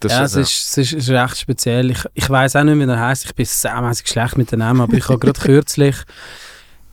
Das 0.00 0.12
ja, 0.12 0.18
es 0.18 0.36
also- 0.36 0.40
ist, 0.40 0.50
es 0.50 0.78
ist, 0.78 0.92
es 0.92 1.08
ist 1.08 1.10
recht 1.10 1.38
speziell. 1.38 1.90
Ich, 1.90 2.04
ich 2.14 2.30
weiß 2.30 2.56
auch 2.56 2.64
nicht, 2.64 2.78
wie 2.78 2.84
er 2.90 2.98
heißt. 3.00 3.24
Ich 3.26 3.34
bin 3.34 3.44
saumässig 3.46 4.08
schlecht 4.08 4.38
mit 4.38 4.52
den 4.52 4.60
Namen, 4.60 4.80
aber 4.80 4.94
ich 4.94 5.08
habe 5.08 5.18
gerade 5.18 5.38
kürzlich 5.40 5.96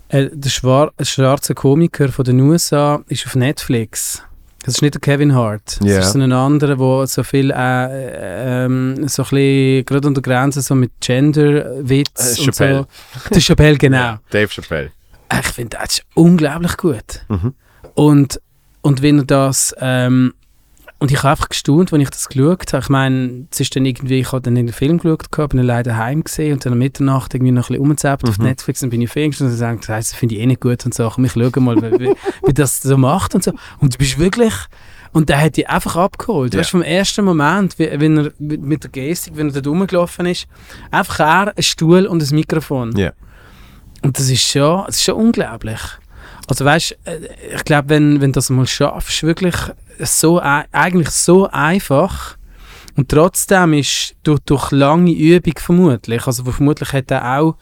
äh, 0.09 0.29
der 0.31 0.49
schwar 0.49 0.91
ein 0.97 1.05
schwarzer 1.05 1.53
Komiker 1.53 2.09
von 2.09 2.25
den 2.25 2.39
USA 2.41 3.01
ist 3.07 3.25
auf 3.25 3.35
Netflix. 3.35 4.21
Das 4.63 4.75
ist 4.75 4.81
nicht 4.81 4.93
der 4.93 5.01
Kevin 5.01 5.35
Hart. 5.35 5.77
Das 5.81 5.87
Ja. 5.89 5.99
ist 5.99 6.13
so 6.13 6.19
ein 6.19 6.31
anderer, 6.31 6.75
der 6.75 7.07
so 7.07 7.23
viel 7.23 7.51
äh, 7.51 8.65
ähm, 8.65 9.07
so 9.07 9.23
ein 9.23 9.29
bisschen 9.29 9.85
gerade 9.85 10.07
an 10.07 10.13
der 10.13 10.23
Grenze 10.23 10.61
so 10.61 10.73
mit 10.75 10.91
Gender-Witz 11.01 12.37
Äh, 12.37 12.41
und 12.41 12.55
so. 12.55 12.61
Chappelle. 12.63 12.87
Der 13.31 13.41
Chappelle, 13.41 13.77
genau. 13.77 13.97
Ja, 13.97 14.19
Dave 14.29 14.47
Chappelle. 14.49 14.91
Ich 15.39 15.47
finde, 15.47 15.77
das 15.77 15.95
ist 15.99 16.03
unglaublich 16.15 16.77
gut. 16.77 17.25
Mhm. 17.27 17.53
Und, 17.95 18.39
und 18.81 19.01
wenn 19.01 19.19
er 19.19 19.25
das. 19.25 19.75
Ähm, 19.79 20.33
und 21.03 21.11
ich 21.11 21.17
habe 21.17 21.31
einfach 21.31 21.49
gestaunt, 21.49 21.91
als 21.91 22.01
ich 22.01 22.09
das 22.11 22.29
geschaut 22.29 22.71
habe. 22.71 22.81
Ich 22.81 22.87
meine, 22.87 23.45
es 23.51 23.59
ist 23.59 23.75
dann 23.75 23.85
irgendwie, 23.85 24.21
ich 24.21 24.31
habe 24.31 24.41
dann 24.41 24.55
in 24.55 24.67
den 24.67 24.73
Film 24.73 24.99
geschaut, 24.99 25.29
gehabt, 25.33 25.49
bin 25.49 25.57
dann 25.57 25.67
leider 25.67 25.97
heim 25.97 26.23
gesehen 26.23 26.53
und 26.53 26.65
dann 26.65 26.71
um 26.71 26.79
Mitternacht 26.79 27.33
irgendwie 27.33 27.51
noch 27.51 27.65
ein 27.65 27.73
bisschen 27.73 27.81
umgezappt 27.81 28.29
auf 28.29 28.37
Mhm. 28.37 28.45
Netflix 28.45 28.83
und 28.83 28.89
bin 28.89 29.01
ich 29.01 29.09
Fan 29.09 29.25
und 29.25 29.41
dann 29.59 29.79
gesagt, 29.79 29.89
das 29.89 30.13
finde 30.13 30.35
ich 30.35 30.41
eh 30.41 30.45
nicht 30.45 30.61
gut 30.61 30.85
und 30.85 30.93
so. 30.93 31.09
Komm, 31.09 31.25
ich 31.25 31.33
schaue 31.33 31.59
mal, 31.59 31.75
wie, 31.75 32.15
wie, 32.47 32.53
das 32.53 32.81
so 32.81 32.95
macht 32.95 33.35
und 33.35 33.43
so. 33.43 33.51
Und 33.81 33.93
du 33.93 33.97
bist 33.97 34.17
wirklich. 34.17 34.53
Und 35.11 35.27
der 35.27 35.41
hat 35.41 35.57
dich 35.57 35.69
einfach 35.69 35.97
abgeholt. 35.97 36.53
Ja. 36.53 36.61
Weißt 36.61 36.69
du, 36.69 36.77
vom 36.77 36.83
ersten 36.83 37.25
Moment, 37.25 37.77
wie, 37.79 37.89
wenn 37.99 38.19
er 38.19 38.31
mit, 38.39 38.61
mit 38.61 38.83
der 38.83 38.91
Gestik, 38.91 39.35
wenn 39.35 39.53
er 39.53 39.61
da 39.61 39.69
rumgelaufen 39.69 40.25
ist, 40.25 40.47
einfach 40.89 41.19
er, 41.19 41.53
ein 41.53 41.63
Stuhl 41.63 42.05
und 42.05 42.23
ein 42.23 42.33
Mikrofon. 42.33 42.95
Ja. 42.95 43.11
Und 44.03 44.17
das 44.17 44.29
ist 44.29 44.49
schon, 44.49 44.85
das 44.85 44.95
ist 44.95 45.03
schon 45.03 45.15
unglaublich. 45.15 45.81
Also 46.47 46.65
weißt, 46.65 46.97
äh, 47.05 47.19
ich 47.55 47.63
glaube, 47.63 47.89
wenn, 47.89 48.21
wenn 48.21 48.31
du 48.31 48.37
das 48.37 48.49
mal 48.49 48.67
schaffst, 48.67 49.23
wirklich 49.23 49.55
so 49.99 50.41
ei- 50.41 50.65
eigentlich 50.71 51.09
so 51.09 51.47
einfach 51.49 52.37
und 52.95 53.09
trotzdem 53.09 53.73
ist 53.73 54.15
durch, 54.23 54.39
durch 54.45 54.71
lange 54.71 55.11
Übung 55.11 55.53
vermutlich, 55.57 56.27
also 56.27 56.43
vermutlich 56.43 56.91
hat 56.93 57.11
er 57.11 57.39
auch 57.39 57.55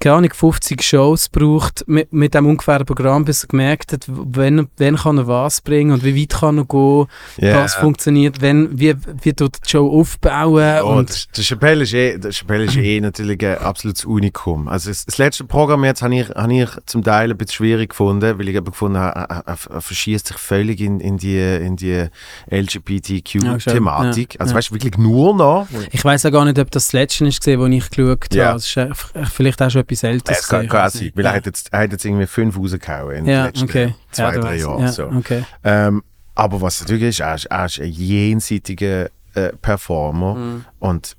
keine 0.00 0.16
Ahnung, 0.16 0.30
50 0.32 0.82
Shows 0.82 1.30
gebraucht 1.30 1.84
mit, 1.86 2.12
mit 2.12 2.34
dem 2.34 2.46
ungefähren 2.46 2.86
Programm, 2.86 3.24
bis 3.24 3.44
er 3.44 3.48
gemerkt 3.48 3.92
hat, 3.92 4.04
wenn, 4.08 4.68
wenn 4.76 4.96
kann 4.96 5.18
er 5.18 5.26
was 5.26 5.60
bringen 5.60 5.92
und 5.92 6.04
wie 6.04 6.20
weit 6.20 6.40
kann 6.40 6.58
er 6.58 6.64
gehen, 6.64 7.06
Ja. 7.38 7.62
was 7.62 7.74
funktioniert, 7.74 8.40
wenn, 8.40 8.78
wie, 8.78 8.94
wie 9.22 9.32
tut 9.32 9.56
die 9.64 9.70
Show 9.70 9.88
aufbauen 10.00 10.80
Oh, 10.82 10.96
und 10.98 11.10
das, 11.10 11.28
der 11.36 11.44
Chappelle 11.44 11.82
ist 11.84 11.94
eh, 11.94 12.18
der 12.18 12.32
Chappelle 12.32 12.64
ist 12.64 12.76
eh 12.76 13.00
natürlich 13.00 13.44
ein 13.46 13.58
absolutes 13.58 14.04
Unikum. 14.04 14.68
Also 14.68 14.90
das, 14.90 15.04
das 15.04 15.18
letzte 15.18 15.44
Programm 15.44 15.84
jetzt 15.84 16.02
habe 16.02 16.14
ich, 16.16 16.28
habe 16.30 16.54
ich 16.54 16.68
zum 16.86 17.02
Teil 17.04 17.30
ein 17.30 17.36
bisschen 17.36 17.54
schwierig 17.54 17.90
gefunden, 17.90 18.38
weil 18.38 18.48
ich 18.48 18.54
eben 18.54 18.64
gefunden 18.66 18.98
habe, 18.98 19.18
er, 19.20 19.42
er, 19.46 19.58
er 19.70 19.80
verschießt 19.80 20.28
sich 20.28 20.38
völlig 20.38 20.80
in, 20.80 21.00
in 21.00 21.16
die, 21.18 21.38
in 21.38 21.76
die 21.76 21.86
Ja, 21.86 22.08
LGBTQ-Thematik. 22.50 24.34
Ja, 24.34 24.40
also 24.40 24.52
ja. 24.52 24.56
weißt 24.58 24.70
du, 24.70 24.74
wirklich 24.74 24.96
nur 24.98 25.34
noch. 25.34 25.66
Ich 25.92 26.04
weiß 26.04 26.22
ja 26.24 26.30
gar 26.30 26.44
nicht, 26.44 26.58
ob 26.58 26.70
das 26.70 26.86
das 26.86 26.92
letzte 26.92 27.26
ist, 27.26 27.44
wo 27.46 27.66
ich 27.66 27.90
geschaut 27.90 28.32
Ja. 28.34 28.46
habe. 28.48 28.56
Es 28.58 28.66
ist 28.76 29.32
vielleicht 29.32 29.60
auch 29.62 29.70
schon 29.70 29.84
etwas 29.92 30.04
Älteres. 30.04 30.46
Sein, 30.46 30.62
nicht. 31.02 31.16
weil 31.16 31.24
ja. 31.24 31.30
er 31.30 31.36
hat 31.36 31.46
jetzt, 31.46 31.72
er 31.72 31.80
hat 31.80 31.92
jetzt 31.92 32.04
irgendwie 32.04 32.26
fünf 32.26 32.58
rausgehauen 32.58 33.16
in 33.16 33.24
den 33.24 33.34
ja, 33.34 33.44
letzten 33.46 33.64
okay. 33.64 33.94
zwei, 34.10 34.34
ja, 34.34 34.40
drei. 34.40 34.56
Jahren. 34.56 34.82
Ja, 34.82 34.92
so. 34.92 35.04
okay. 35.06 35.44
Ähm, 35.64 36.02
aber 36.34 36.60
was 36.60 36.80
natürlich 36.80 37.04
ist, 37.04 37.20
er 37.20 37.34
ist, 37.34 37.44
er 37.46 37.64
ist 37.66 37.80
ein 37.80 37.90
jenseitiger 37.90 39.06
äh, 39.34 39.52
Performer 39.60 40.34
Mhm. 40.34 40.64
und 40.80 41.16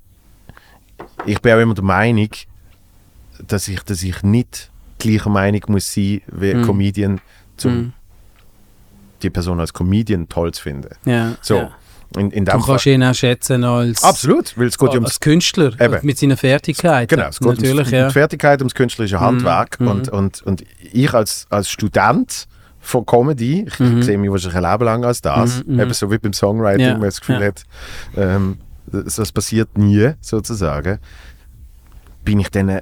ich 1.26 1.40
bin 1.40 1.52
auch 1.52 1.60
immer 1.60 1.74
der 1.74 1.84
Meinung, 1.84 2.30
dass 3.46 3.68
ich, 3.68 3.80
dass 3.82 4.02
ich 4.02 4.22
nicht 4.22 4.70
gleicher 4.98 5.30
Meinung 5.30 5.60
muss 5.68 5.92
sein 5.92 6.20
wie 6.26 6.50
ein 6.52 6.60
Mhm. 6.60 6.66
Comedian, 6.66 7.20
um 7.64 7.70
Mhm. 7.76 7.92
die 9.22 9.30
Person 9.30 9.60
als 9.60 9.72
Comedian 9.72 10.28
toll 10.28 10.52
zu 10.52 10.62
finden. 10.62 10.90
Ja, 11.04 11.36
So, 11.40 11.56
ja. 11.56 11.70
In, 12.16 12.30
in 12.30 12.44
Du 12.44 12.58
kannst 12.60 12.86
ihn 12.86 13.02
auch 13.04 13.14
schätzen 13.14 13.64
als, 13.64 14.02
Absolut, 14.02 14.56
weil 14.56 14.66
es 14.68 14.78
geht 14.78 14.88
ja 14.88 14.94
ums 14.94 15.10
als 15.10 15.20
Künstler 15.20 15.78
Eben. 15.80 15.98
mit 16.02 16.18
seiner 16.18 16.36
Fertigkeit. 16.36 17.08
Genau, 17.08 17.28
es 17.28 17.38
geht 17.38 17.46
ums, 17.46 17.60
Natürlich, 17.60 17.88
um 17.88 17.94
ja. 17.94 18.06
die 18.08 18.12
Fertigkeit, 18.12 18.60
ums 18.60 18.74
künstlerische 18.74 19.20
Handwerk. 19.20 19.78
Mhm. 19.80 19.88
Und, 19.88 20.08
und, 20.08 20.42
und 20.42 20.64
ich 20.92 21.12
als, 21.12 21.46
als 21.50 21.68
Student 21.70 22.46
von 22.80 23.04
Comedy, 23.04 23.66
ich 23.68 23.78
Mhm. 23.78 24.02
sehe 24.02 24.16
mich 24.16 24.30
wahrscheinlich 24.30 24.56
ein 24.64 24.72
Leben 24.72 24.84
lang 24.84 25.04
als 25.04 25.20
das, 25.20 25.64
Mhm, 25.66 25.74
mhm. 25.74 25.80
eben 25.80 25.92
so 25.92 26.10
wie 26.10 26.18
beim 26.18 26.32
Songwriting, 26.32 26.80
Ja, 26.86 26.92
man 26.92 27.02
das 27.02 27.20
Gefühl 27.20 27.40
ja. 27.40 27.46
hat, 27.48 27.62
ähm, 28.16 28.56
das, 28.86 29.16
das 29.16 29.30
passiert 29.32 29.76
nie, 29.76 30.12
sozusagen, 30.22 30.98
bin 32.24 32.40
ich 32.40 32.48
dann, 32.50 32.80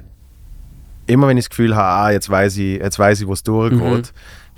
immer 1.05 1.27
wenn 1.27 1.37
ich 1.37 1.45
das 1.45 1.49
Gefühl 1.49 1.75
habe, 1.75 1.87
ah, 1.87 2.11
jetzt 2.11 2.29
weiß 2.29 2.55
ich, 2.57 2.79
jetzt 2.79 2.97
weiß 2.99 3.19
ich, 3.21 3.27
wo 3.27 3.33
es 3.33 3.43
durchgeht, 3.43 3.81
Mhm. 3.81 4.03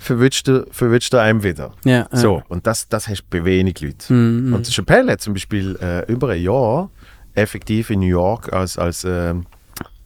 Verwünscht 0.00 0.48
er, 0.48 0.64
verwünscht 0.70 1.12
er 1.14 1.22
einem 1.22 1.42
wieder. 1.42 1.72
ja, 1.84 2.08
ja. 2.10 2.16
So, 2.16 2.42
und 2.48 2.66
das, 2.66 2.88
das 2.88 3.06
hast 3.06 3.22
du 3.22 3.38
bei 3.38 3.44
wenig 3.44 3.80
Leuten. 3.80 4.46
Mhm. 4.48 4.54
Und 4.54 4.66
Chappelle 4.66 5.12
hat 5.12 5.20
zum 5.20 5.34
Beispiel 5.34 5.78
äh, 5.80 6.10
über 6.10 6.30
ein 6.30 6.42
Jahr 6.42 6.90
effektiv 7.34 7.90
in 7.90 8.00
New 8.00 8.06
York 8.06 8.52
als, 8.52 8.78
als 8.78 9.04
ähm, 9.04 9.46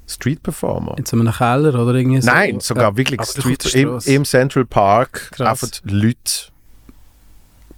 Street 0.06 0.42
Performer. 0.42 0.96
In 0.98 1.06
so 1.06 1.16
einem 1.16 1.32
Keller 1.32 1.80
oder 1.80 1.94
irgendwie 1.94 2.20
so? 2.20 2.30
Nein, 2.30 2.60
sogar 2.60 2.90
Ja, 2.90 2.96
wirklich 2.96 3.22
Street, 3.22 3.74
im, 3.74 3.98
im 4.04 4.24
Central 4.24 4.66
Park. 4.66 5.30
Krass. 5.32 5.62
Einfach 5.62 5.80
Leute. 5.84 6.52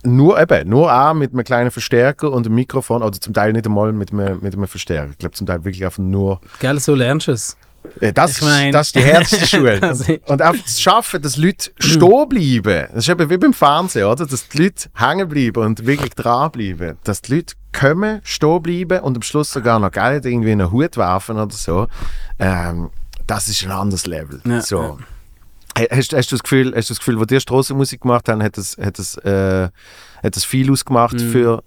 Nur 0.02 0.40
eben, 0.40 0.68
nur 0.68 0.92
auch 0.92 1.14
mit 1.14 1.32
einem 1.32 1.44
kleinen 1.44 1.70
Verstärker 1.70 2.30
und 2.30 2.46
einem 2.46 2.54
Mikrofon, 2.54 3.02
oder 3.02 3.20
zum 3.20 3.34
Teil 3.34 3.52
nicht 3.52 3.66
einmal 3.66 3.92
mit 3.92 4.12
einem, 4.12 4.38
mit 4.40 4.54
einem 4.54 4.68
Verstärker. 4.68 5.10
Ich 5.10 5.18
glaube 5.18 5.34
zum 5.34 5.46
Teil 5.46 5.64
wirklich 5.64 5.84
einfach 5.84 5.98
nur. 5.98 6.40
Gell, 6.60 6.78
so 6.78 6.94
lernst 6.94 7.28
du 7.28 7.32
es. 7.32 7.56
Äh, 8.00 8.12
das, 8.12 8.38
Ich 8.38 8.42
mein- 8.42 8.68
ist, 8.68 8.74
das 8.74 8.86
ist 8.88 8.94
die 8.96 9.00
härteste 9.02 9.46
Schule. 9.56 10.20
Und 10.26 10.42
einfach 10.42 10.64
zu 10.64 10.80
schaffen, 10.82 11.22
dass 11.22 11.36
Leute 11.36 11.70
stehen 11.78 12.28
bleiben. 12.28 12.88
Das 12.94 13.04
ist 13.04 13.08
eben 13.08 13.30
wie 13.30 13.36
beim 13.36 13.52
Fernsehen, 13.52 14.06
oder? 14.06 14.26
Dass 14.26 14.48
die 14.48 14.62
Leute 14.62 14.88
hängen 14.94 15.28
bleiben 15.28 15.62
und 15.64 15.86
wirklich 15.86 16.14
dranbleiben. 16.14 16.96
Dass 17.04 17.22
die 17.22 17.36
Leute 17.36 17.54
kommen, 17.72 18.20
stehen 18.24 18.62
bleiben 18.62 19.00
und 19.00 19.16
am 19.16 19.22
Schluss 19.22 19.50
sogar 19.52 19.78
noch 19.78 19.90
Geld 19.90 20.24
irgendwie 20.26 20.52
in 20.52 20.60
einen 20.60 20.70
Hut 20.72 20.96
werfen 20.96 21.38
oder 21.38 21.54
so. 21.54 21.86
Ähm, 22.38 22.90
das 23.26 23.48
ist 23.48 23.64
ein 23.64 23.70
anderes 23.72 24.06
Level. 24.06 24.40
Ja, 24.46 24.60
so. 24.60 24.98
ja. 25.78 25.84
Hast, 25.90 26.14
hast, 26.14 26.30
du 26.32 26.36
das 26.36 26.42
Gefühl, 26.42 26.72
hast 26.74 26.88
du 26.88 26.94
das 26.94 26.98
Gefühl, 27.00 27.20
wo 27.20 27.24
die 27.26 27.38
Strassenmusik 27.38 28.00
gemacht 28.00 28.28
haben, 28.30 28.42
hat 28.42 28.56
das, 28.56 28.76
hat 28.80 28.98
das, 28.98 29.16
äh, 29.18 29.68
hat 30.22 30.34
das 30.36 30.44
viel 30.44 30.70
ausgemacht 30.70 31.14
Mhm. 31.20 31.32
für 31.32 31.62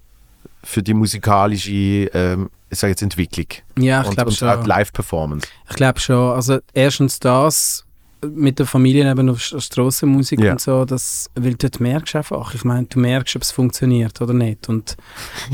für 0.64 0.82
die 0.84 0.94
musikalische 0.94 1.72
ähm, 2.14 2.50
ich 2.72 2.78
sage 2.78 2.92
jetzt 2.92 3.02
Entwicklung 3.02 3.48
Ja, 3.80 4.02
ich 4.02 4.08
und, 4.10 4.14
glaube 4.16 4.30
und 4.30 4.36
schon. 4.38 4.48
auch 4.48 4.62
die 4.62 4.68
Live-Performance. 4.70 5.48
Ich 5.70 5.76
glaube 5.76 6.00
schon. 6.00 6.34
Also 6.36 6.60
erstens 6.74 7.20
das 7.20 7.84
mit 8.22 8.60
der 8.60 8.66
Familie 8.66 9.10
eben 9.10 9.30
auf 9.30 9.40
St- 9.40 9.62
Strassenmusik 9.62 10.42
Ja. 10.42 10.52
und 10.52 10.62
so, 10.62 10.84
das, 10.86 11.30
weil 11.36 11.56
dort 11.56 11.80
merkst 11.80 12.14
du 12.14 12.18
einfach, 12.18 12.54
ich 12.54 12.66
meine, 12.66 12.86
du 12.86 13.00
merkst, 13.00 13.34
ob 13.38 13.42
es 13.44 13.52
funktioniert 13.52 14.22
oder 14.22 14.34
nicht. 14.34 14.68
Und 14.70 14.98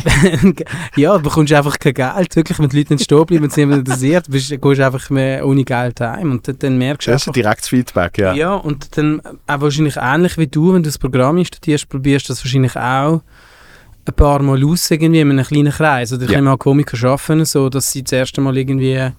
ja, 0.96 1.16
du 1.18 1.24
bekommst 1.24 1.54
einfach 1.54 1.78
kein 1.80 1.94
Geld, 1.94 2.36
wirklich, 2.36 2.60
wenn 2.60 2.70
die 2.70 2.78
Leute 2.80 2.94
nicht 2.94 3.04
stehen 3.04 3.26
bleiben 3.26 3.44
und 3.44 3.54
sie 3.54 3.62
jemand 3.62 3.80
interessiert, 3.88 4.26
bist, 4.30 4.50
gehst 4.50 4.64
du 4.64 4.86
einfach 4.86 5.10
mehr 5.10 5.46
ohne 5.46 5.64
Geld 5.64 6.00
heim 6.02 6.32
und 6.32 6.48
dann, 6.48 6.60
dann 6.60 6.78
merkst 6.78 7.08
du 7.08 7.12
Das 7.12 7.22
ist 7.22 7.28
ein 7.28 7.30
einfach, 7.32 7.42
direktes 7.42 7.70
Feedback, 7.70 8.18
ja. 8.18 8.34
ja. 8.34 8.54
und 8.56 8.98
dann 8.98 9.22
auch 9.48 9.62
wahrscheinlich 9.62 9.96
ähnlich 9.98 10.38
wie 10.38 10.48
du, 10.48 10.74
wenn 10.74 10.84
du 10.84 10.90
das 10.90 10.98
Programm 10.98 11.44
studierst, 11.46 11.88
probierst 11.90 12.30
du 12.30 12.34
das 12.34 12.44
wahrscheinlich 12.44 12.76
auch 12.76 13.22
ein 14.08 14.14
paar 14.14 14.42
Mal 14.42 14.64
aus, 14.64 14.92
irgendwie 14.92 15.20
in 15.22 15.32
einem 15.32 15.46
kleinen 15.46 15.72
Kreis. 15.72 16.14
Oder 16.14 16.24
ich 16.26 16.30
Ja. 16.32 16.38
nehme 16.38 16.52
an, 16.52 16.60
Komiker 16.60 16.98
arbeiten 17.10 17.46
so, 17.46 17.70
dass 17.70 17.92
sie 17.92 18.04
das 18.04 18.12
erste 18.12 18.42
Mal 18.42 18.56
irgendwie 18.58 19.12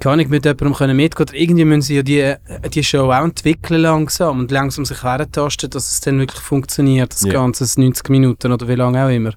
kann 0.00 0.20
ich 0.20 0.28
mit 0.28 0.44
jemandem 0.44 0.74
können 0.74 0.96
mitgehen. 0.96 1.26
Oder 1.28 1.34
irgendwie 1.38 1.64
müssen 1.64 1.82
sie 1.82 1.96
ja 1.96 2.02
die, 2.02 2.34
die 2.70 2.84
Show 2.84 3.10
auch 3.10 3.24
entwickeln 3.24 3.80
langsam 3.82 4.40
und 4.40 4.50
langsam 4.50 4.84
sich 4.84 5.02
herentasten, 5.02 5.70
dass 5.70 5.90
es 5.90 6.00
dann 6.00 6.18
wirklich 6.20 6.40
funktioniert, 6.40 7.12
das 7.12 7.22
Ja. 7.22 7.32
Ganze, 7.32 7.64
das 7.64 7.76
90 7.78 8.08
Minuten 8.10 8.52
oder 8.52 8.68
wie 8.68 8.74
lange 8.76 9.04
auch 9.04 9.08
immer. 9.10 9.32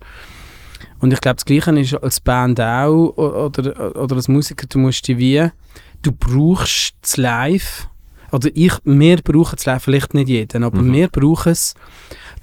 Und 1.00 1.12
ich 1.14 1.20
glaube, 1.22 1.36
das 1.38 1.46
Gleiche 1.46 1.72
ist 1.80 1.96
als 2.04 2.20
Band 2.20 2.60
auch 2.62 3.14
oder, 3.18 3.96
oder 3.96 4.16
als 4.16 4.28
Musiker, 4.28 4.68
du 4.68 4.78
musst 4.78 5.08
die 5.08 5.18
wie, 5.18 5.50
du 6.04 6.12
brauchst 6.12 6.94
das 7.02 7.18
Live, 7.18 7.88
oder 8.32 8.50
ich, 8.54 8.74
wir 8.84 9.18
brauchen 9.18 9.56
das 9.56 9.66
Live, 9.66 9.84
vielleicht 9.84 10.14
nicht 10.14 10.30
jeden, 10.30 10.64
aber 10.64 10.80
Mhm. 10.80 10.94
wir 10.94 11.08
brauchen 11.08 11.54
es, 11.54 11.74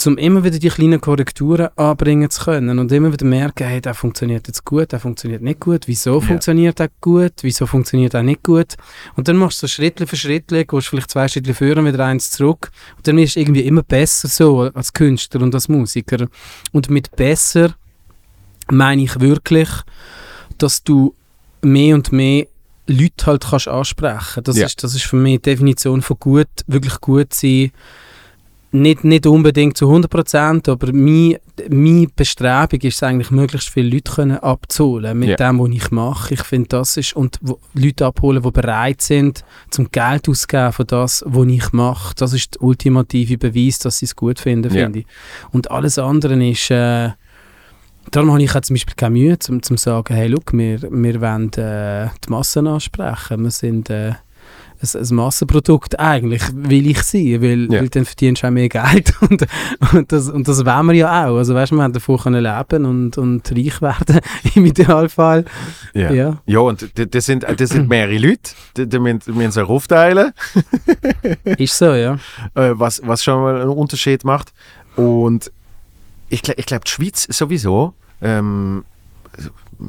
um 0.06 0.16
immer 0.18 0.44
wieder 0.44 0.58
die 0.58 0.68
kleinen 0.68 1.00
Korrekturen 1.00 1.68
anbringen 1.76 2.30
zu 2.30 2.44
können 2.44 2.78
und 2.78 2.92
immer 2.92 3.12
wieder 3.12 3.26
merken, 3.26 3.66
hey, 3.66 3.80
der 3.80 3.94
funktioniert 3.94 4.46
jetzt 4.46 4.64
gut, 4.64 4.92
der 4.92 5.00
funktioniert 5.00 5.42
nicht 5.42 5.61
gut, 5.61 5.88
wieso 5.88 6.20
Ja. 6.20 6.26
funktioniert 6.26 6.78
der 6.78 6.88
gut, 7.00 7.32
wieso 7.42 7.66
funktioniert 7.66 8.14
er 8.14 8.22
nicht 8.22 8.42
gut 8.42 8.74
und 9.16 9.26
dann 9.28 9.37
machst 9.37 9.62
du 9.62 9.66
so 9.66 9.72
Schritt 9.72 9.98
für 10.08 10.16
Schritt, 10.16 10.48
gehst 10.48 10.87
vielleicht 10.88 11.11
zwei 11.11 11.26
Schritte 11.26 11.52
führen, 11.54 11.84
wieder 11.84 12.04
eins 12.06 12.30
zurück 12.30 12.70
und 12.96 13.08
dann 13.08 13.16
wirst 13.16 13.37
du 13.37 13.40
irgendwie 13.40 13.62
immer 13.62 13.82
besser 13.82 14.28
so 14.28 14.61
als 14.72 14.92
Künstler 14.92 15.42
und 15.42 15.54
als 15.54 15.68
Musiker 15.68 16.26
und 16.72 16.90
mit 16.90 17.14
besser 17.16 17.74
meine 18.70 19.02
ich 19.02 19.18
wirklich, 19.20 19.68
dass 20.58 20.84
du 20.84 21.14
mehr 21.62 21.94
und 21.94 22.12
mehr 22.12 22.46
Leute 22.87 23.26
halt 23.26 23.44
kannst 23.50 23.68
ansprechen. 23.68 24.44
Das, 24.44 24.56
Ja. 24.56 24.66
ist, 24.66 24.82
das 24.82 24.94
ist 24.94 25.04
für 25.04 25.16
mich 25.16 25.37
die 25.40 25.50
Definition 25.50 26.00
von 26.02 26.16
gut, 26.18 26.48
wirklich 26.66 27.00
gut 27.00 27.34
sein. 27.34 27.70
Nicht, 28.70 29.02
nicht 29.02 29.26
unbedingt 29.26 29.78
zu 29.78 29.87
100%, 29.87 30.70
aber 30.70 30.92
meine, 30.92 31.40
meine 31.70 32.07
Bestrebung 32.14 32.78
ist 32.83 32.96
es 32.96 33.02
eigentlich, 33.02 33.31
möglichst 33.31 33.70
viele 33.70 33.88
Leute 33.88 34.12
können 34.12 34.37
abzuholen 34.38 35.18
mit 35.18 35.31
Ja. 35.31 35.37
dem, 35.37 35.59
was 35.59 35.70
ich 35.70 35.90
mache. 35.90 36.35
Ich 36.35 36.42
finde, 36.42 36.68
das 36.68 36.98
ist, 36.98 37.16
und 37.16 37.38
wo, 37.40 37.59
Leute 37.72 38.04
abholen, 38.04 38.42
die 38.42 38.50
bereit 38.50 39.00
sind, 39.00 39.42
zum 39.70 39.90
Geld 39.90 40.28
auszugeben 40.28 40.72
für 40.74 40.85
das, 40.85 41.24
was 41.26 41.46
ich 41.46 41.72
mache. 41.72 42.14
Das 42.16 42.35
ist 42.35 42.57
der 42.57 42.62
ultimative 42.62 43.38
Beweis, 43.38 43.78
dass 43.78 43.98
sie 44.00 44.04
es 44.04 44.14
gut 44.14 44.38
finden, 44.38 44.72
Ja. 44.74 44.83
finde 44.85 44.98
ich. 44.98 45.07
Und 45.50 45.70
alles 45.70 45.98
andere 45.98 46.35
ist, 46.46 46.70
äh, 46.70 47.11
darum 48.11 48.33
habe 48.33 48.42
ich 48.42 48.54
auch 48.54 48.61
zum 48.61 48.74
Beispiel 48.74 48.94
keine 48.96 49.12
Mühe, 49.18 49.38
zum, 49.38 49.62
zum 49.62 49.78
sagen, 49.78 50.14
hey, 50.14 50.28
look, 50.28 50.52
wir, 50.52 50.83
wir 50.83 51.20
wollen 51.22 51.50
äh, 51.54 52.09
die 52.22 52.28
Massen 52.31 52.66
ansprechen. 52.66 53.42
Wir 53.44 53.50
sind 53.50 53.88
äh, 53.88 54.12
ein, 54.81 55.01
ein 55.01 55.14
Massenprodukt 55.17 55.99
eigentlich, 55.99 56.43
will 56.55 56.87
ich 56.91 57.03
sein, 57.03 57.43
weil, 57.43 57.73
Ja. 57.73 57.81
weil 57.81 57.88
dann 57.88 58.05
verdienst 58.05 58.43
du 58.43 58.47
auch 58.47 58.51
mehr 58.51 58.69
Geld 58.69 59.12
und, 59.21 59.47
und, 59.93 60.12
das, 60.12 60.29
und 60.29 60.47
das 60.47 60.64
wollen 60.64 60.87
wir 60.87 60.95
ja 60.95 61.27
auch. 61.27 61.37
Also 61.37 61.55
weißt 61.55 61.73
du, 61.73 61.77
wir 61.77 61.83
haben 61.83 61.93
davon 61.93 62.19
können 62.19 62.43
leben 62.43 62.85
und, 62.85 63.19
und 63.19 63.51
reich 63.51 63.81
werden 63.83 64.21
im 64.55 64.67
Idealfall. 64.67 65.45
Ja. 65.95 66.11
Ja. 66.12 66.38
Ja, 66.47 66.59
und 66.61 66.88
das 67.14 67.27
sind, 67.27 67.45
das 67.45 67.71
sind 67.71 67.88
mehrere 67.88 68.19
Leute, 68.19 68.53
die, 68.77 68.88
die 68.88 68.99
müssen, 68.99 69.51
sich 69.51 69.64
aufteilen, 69.64 70.33
Ist 71.59 71.77
so, 71.79 71.93
ja. 71.95 72.14
äh, 72.55 72.71
was, 72.73 73.01
was 73.05 73.23
schon 73.25 73.41
mal 73.43 73.61
einen 73.61 73.71
Unterschied 73.71 74.25
macht. 74.25 74.53
Und 74.97 75.51
ich, 76.29 76.47
ich 76.49 76.67
glaube, 76.67 76.85
die 76.85 76.91
Schweiz 76.91 77.27
sowieso, 77.31 77.95
ähm, 78.21 78.85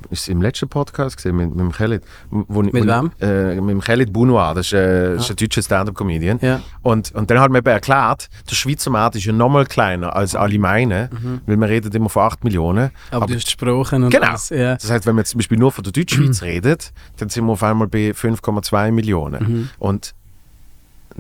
ist 0.09 0.29
im 0.29 0.41
letzten 0.41 0.69
Podcast 0.69 1.17
gesehen 1.17 1.35
mit, 1.35 1.49
mit 1.49 1.59
dem 1.59 1.71
Khalid. 1.71 2.03
Wo, 2.29 2.61
Mit 2.61 2.73
wo, 2.73 2.79
wem? 2.87 3.11
Äh, 3.19 3.55
mit 3.55 3.69
dem 3.69 3.81
Khalid 3.81 4.13
Bounoir, 4.13 4.53
das 4.53 4.67
ist, 4.67 4.73
äh, 4.73 5.13
das 5.15 5.23
ist 5.25 5.29
ein 5.31 5.35
deutscher 5.35 5.61
Stand-Up-Comedian. 5.61 6.39
Ja. 6.41 6.61
Und, 6.81 7.11
und 7.13 7.29
dann 7.29 7.39
hat 7.39 7.51
mir 7.51 7.59
eben 7.59 7.67
erklärt, 7.67 8.29
der 8.49 8.55
Schweizer 8.55 8.89
Markt 8.91 9.15
ist 9.15 9.25
ja 9.25 9.33
nochmal 9.33 9.65
kleiner 9.65 10.15
als 10.15 10.35
alle 10.35 10.59
meinen, 10.59 11.41
weil 11.45 11.57
wir 11.57 11.67
reden 11.69 11.91
immer 11.91 12.09
von 12.09 12.23
8 12.23 12.43
Millionen. 12.43 12.91
Aber, 13.11 13.25
du 13.25 13.35
hast 13.35 13.45
gesprochen 13.45 14.03
und 14.03 14.09
Genau. 14.11 14.27
alles, 14.27 14.49
ja. 14.49 14.75
Das 14.75 14.89
heißt, 14.89 15.05
wenn 15.05 15.15
man 15.15 15.25
zum 15.25 15.39
Beispiel 15.39 15.57
nur 15.57 15.71
von 15.71 15.83
der 15.83 15.93
Deutschschweiz 15.93 16.41
redet, 16.41 16.91
dann 17.17 17.29
sind 17.29 17.45
wir 17.45 17.51
auf 17.53 17.63
einmal 17.63 17.87
bei 17.87 18.11
5,2 18.11 18.91
Millionen. 18.91 19.43
Mhm. 19.51 19.69
Und 19.79 20.13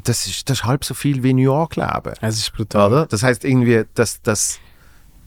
das 0.03 0.27
ist, 0.27 0.49
das 0.49 0.59
ist 0.59 0.65
halb 0.65 0.85
so 0.85 0.93
viel 0.93 1.23
wie 1.23 1.33
New 1.33 1.41
York 1.41 1.75
leben. 1.75 2.13
Es 2.21 2.37
ist 2.37 2.53
brutal. 2.53 2.87
Oder? 2.91 3.05
Das 3.07 3.23
heißt 3.23 3.43
irgendwie, 3.43 3.83
dass, 3.95 4.21
dass, 4.21 4.59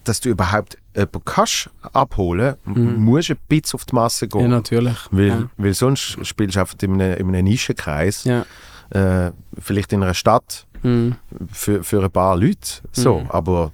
dass 0.04 0.20
du 0.20 0.30
überhaupt 0.30 0.78
jemanden 0.94 1.22
kannst 1.24 1.70
abholen, 1.92 2.56
Mhm. 2.64 2.96
musst 3.04 3.28
du 3.30 3.34
ein 3.34 3.38
bisschen 3.48 3.74
auf 3.78 3.84
die 3.84 3.94
Masse 3.94 4.26
Ja, 4.26 4.38
gehen. 4.38 4.50
natürlich. 4.50 4.96
weil, 5.10 5.28
ja. 5.28 5.48
weil 5.56 5.74
sonst 5.74 6.18
spielst 6.26 6.56
du 6.56 6.60
einfach 6.60 6.76
in 6.82 7.00
einem, 7.00 7.16
in 7.18 7.28
einem 7.28 7.44
Nischenkreis, 7.44 8.24
Ja. 8.24 8.44
äh, 8.90 9.32
vielleicht 9.58 9.92
in 9.92 10.02
einer 10.02 10.14
Stadt 10.14 10.66
Mhm. 10.82 11.16
für, 11.52 11.82
für 11.84 12.02
ein 12.02 12.10
paar 12.10 12.36
Leute. 12.36 12.82
So, 12.92 13.20
Mhm. 13.20 13.30
aber 13.30 13.72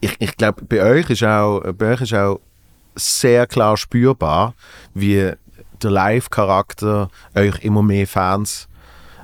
ich, 0.00 0.14
ich 0.20 0.36
glaube, 0.36 0.62
bei 0.64 0.82
euch 0.82 1.10
ist 1.10 1.24
auch, 1.24 1.62
bei 1.72 1.92
euch 1.94 2.02
ist 2.02 2.14
auch 2.14 2.40
sehr 2.94 3.46
klar 3.46 3.76
spürbar, 3.76 4.54
wie 4.94 5.32
der 5.82 5.90
Live-Charakter 5.90 7.10
euch 7.34 7.64
immer 7.64 7.82
mehr 7.82 8.06
Fans 8.06 8.68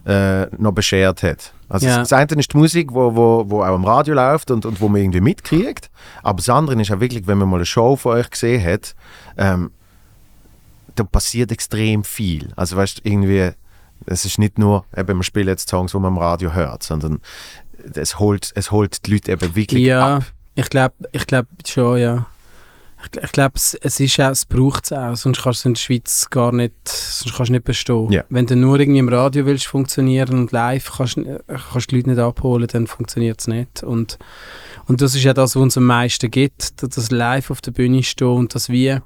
äh, 0.07 0.47
noch 0.59 0.73
beschert 0.73 1.23
hat. 1.23 1.53
Also 1.75 1.89
Ja. 1.89 1.99
das 1.99 2.13
eine 2.13 2.31
ist 2.37 2.53
die 2.53 2.57
Musik, 2.57 2.93
wo, 2.95 3.17
wo, 3.17 3.45
wo 3.49 3.63
auch 3.63 3.75
am 3.75 3.85
Radio 3.85 4.15
läuft 4.15 4.53
und, 4.53 4.65
und 4.65 4.81
wo 4.81 4.89
man 4.89 5.01
irgendwie 5.01 5.21
mitkriegt. 5.21 5.91
Aber 6.23 6.37
das 6.37 6.49
andere 6.49 6.81
ist 6.81 6.93
auch 6.93 7.01
wirklich, 7.01 7.27
wenn 7.27 7.37
man 7.39 7.49
mal 7.49 7.57
eine 7.57 7.67
Show 7.67 7.97
von 7.97 8.13
euch 8.17 8.31
gesehen 8.31 8.65
hat, 8.65 8.95
ähm, 9.37 9.73
da 10.95 11.03
passiert 11.03 11.51
extrem 11.51 12.05
viel. 12.05 12.53
Also 12.55 12.77
weißt 12.77 12.99
du, 12.99 13.09
irgendwie, 13.11 13.51
es 14.07 14.25
ist 14.25 14.39
nicht 14.39 14.57
nur, 14.57 14.85
eben, 14.97 15.17
wir 15.19 15.25
spielen 15.25 15.49
jetzt 15.49 15.69
Songs, 15.69 15.91
die 15.91 15.99
man 15.99 16.13
am 16.13 16.19
Radio 16.19 16.53
hört, 16.53 16.85
sondern 16.85 17.21
es 17.95 18.21
holt, 18.21 18.53
es 18.55 18.71
holt 18.71 19.05
die 19.07 19.13
Leute 19.15 19.33
eben 19.33 19.57
wirklich 19.57 19.83
Ja, 19.83 20.19
ab. 20.19 20.23
ich 20.55 20.71
glaube 20.71 20.95
ich 21.11 21.27
glaub 21.27 21.47
schon, 21.67 21.99
ja. 21.99 22.27
Ich, 23.13 23.23
ich 23.23 23.33
glaube, 23.33 23.53
es, 23.57 23.75
es 23.75 24.01
ist 24.01 24.19
auch, 24.21 24.31
es 24.31 24.45
braucht 24.45 24.85
es 24.87 24.93
auch, 24.93 25.15
sonst 25.17 25.43
kannst 25.43 25.65
du 25.65 25.69
in 25.69 25.75
der 25.75 25.81
Schweiz 25.81 26.29
gar 26.31 26.53
nicht, 26.53 26.75
sonst 26.89 27.35
kannst 27.37 27.49
du 27.51 27.53
nicht 27.55 27.65
bestehen. 27.65 28.11
Ja. 28.13 28.25
Wenn 28.29 28.47
du 28.47 28.57
nur 28.57 28.79
irgendwie 28.81 28.99
im 29.01 29.09
Radio 29.09 29.47
willst 29.47 29.67
funktionieren 29.67 30.39
und 30.39 30.53
live 30.53 30.93
kannst, 30.97 31.17
du- 31.17 31.41
kannst 31.47 31.91
du 31.91 31.95
die 31.95 31.97
Leute 31.97 32.11
nicht 32.11 32.19
abholen, 32.19 32.67
dann 32.71 32.87
funktioniert 32.87 33.41
es 33.41 33.47
nicht. 33.49 33.83
Und, 33.83 34.19
und 34.87 35.01
das 35.01 35.15
ist 35.15 35.25
ja 35.25 35.35
das, 35.35 35.55
was 35.57 35.63
uns 35.63 35.77
am 35.77 35.85
meisten 35.87 36.31
gibt, 36.31 36.83
dass 36.83 36.91
das 36.91 37.11
live 37.11 37.51
auf 37.51 37.61
der 37.61 37.73
Bühne 37.73 38.03
stehen 38.03 38.29
und 38.29 38.55
das 38.55 38.69
wir 38.69 39.03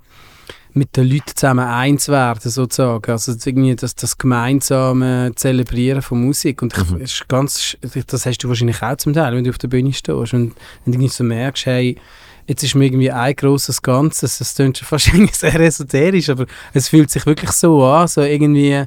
mit 0.74 0.96
den 0.96 1.08
Leuten 1.08 1.32
zusammen 1.34 1.66
eins 1.66 2.08
werden, 2.08 2.38
sozusagen. 2.50 3.10
Also 3.10 3.32
das 3.34 3.44
irgendwie 3.46 3.74
das, 3.74 3.94
das 3.96 4.16
gemeinsame 4.18 5.32
Zelebrieren 5.34 6.02
von 6.02 6.22
Musik. 6.24 6.62
Und 6.62 6.76
ich, 6.76 6.90
Mhm. 6.90 7.00
ist 7.00 7.28
ganz, 7.28 7.76
das 8.06 8.26
hast 8.26 8.38
du 8.38 8.48
wahrscheinlich 8.48 8.82
auch 8.82 8.96
zum 8.96 9.12
Teil, 9.12 9.34
wenn 9.34 9.44
du 9.44 9.50
auf 9.50 9.58
der 9.58 9.68
Bühne 9.68 9.92
stehst 9.92 10.10
und 10.16 10.32
wenn 10.32 10.48
du 10.50 10.54
irgendwie 10.92 11.08
so 11.08 11.24
merkst, 11.24 11.66
hey, 11.66 11.96
jetzt 12.48 12.64
ist 12.64 12.74
mir 12.74 12.86
irgendwie 12.86 13.12
ein 13.12 13.36
grosses 13.36 13.82
Ganzes, 13.82 14.38
das 14.38 14.54
klingt 14.54 14.78
schon 14.78 14.88
fast 14.88 15.06
irgendwie 15.12 15.34
sehr 15.34 15.60
esoterisch, 15.60 16.30
aber 16.30 16.46
es 16.72 16.88
fühlt 16.88 17.10
sich 17.10 17.24
wirklich 17.26 17.52
so 17.52 17.84
an, 17.84 18.08
so 18.08 18.22
irgendwie, 18.22 18.84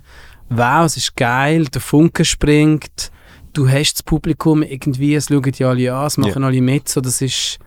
wow, 0.50 0.84
es 0.86 0.97
ist 0.97 1.15
geil, 1.15 1.65
der 1.65 1.80
Funke 1.80 2.26
springt, 2.26 3.12
du 3.54 3.69
hast 3.69 3.93
das 3.93 4.04
Publikum 4.04 4.63
irgendwie, 4.63 5.15
es 5.15 5.28
schauen 5.28 5.43
die 5.43 5.63
alle 5.63 5.93
an, 5.93 6.08
es 6.08 6.17
machen 6.17 6.43
alle 6.43 6.62
mit, 6.62 6.89
so, 6.89 7.00
das 7.02 7.21
ist, 7.21 7.60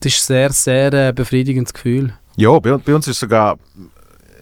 das 0.00 0.14
ist 0.14 0.26
sehr, 0.26 0.50
sehr 0.52 0.92
äh, 0.92 1.12
befriedigendes 1.12 1.74
Gefühl. 1.74 2.14
Ja, 2.36 2.58
bei, 2.58 2.76
bei 2.78 2.94
uns 2.94 3.06
ist 3.06 3.20
sogar, 3.20 3.58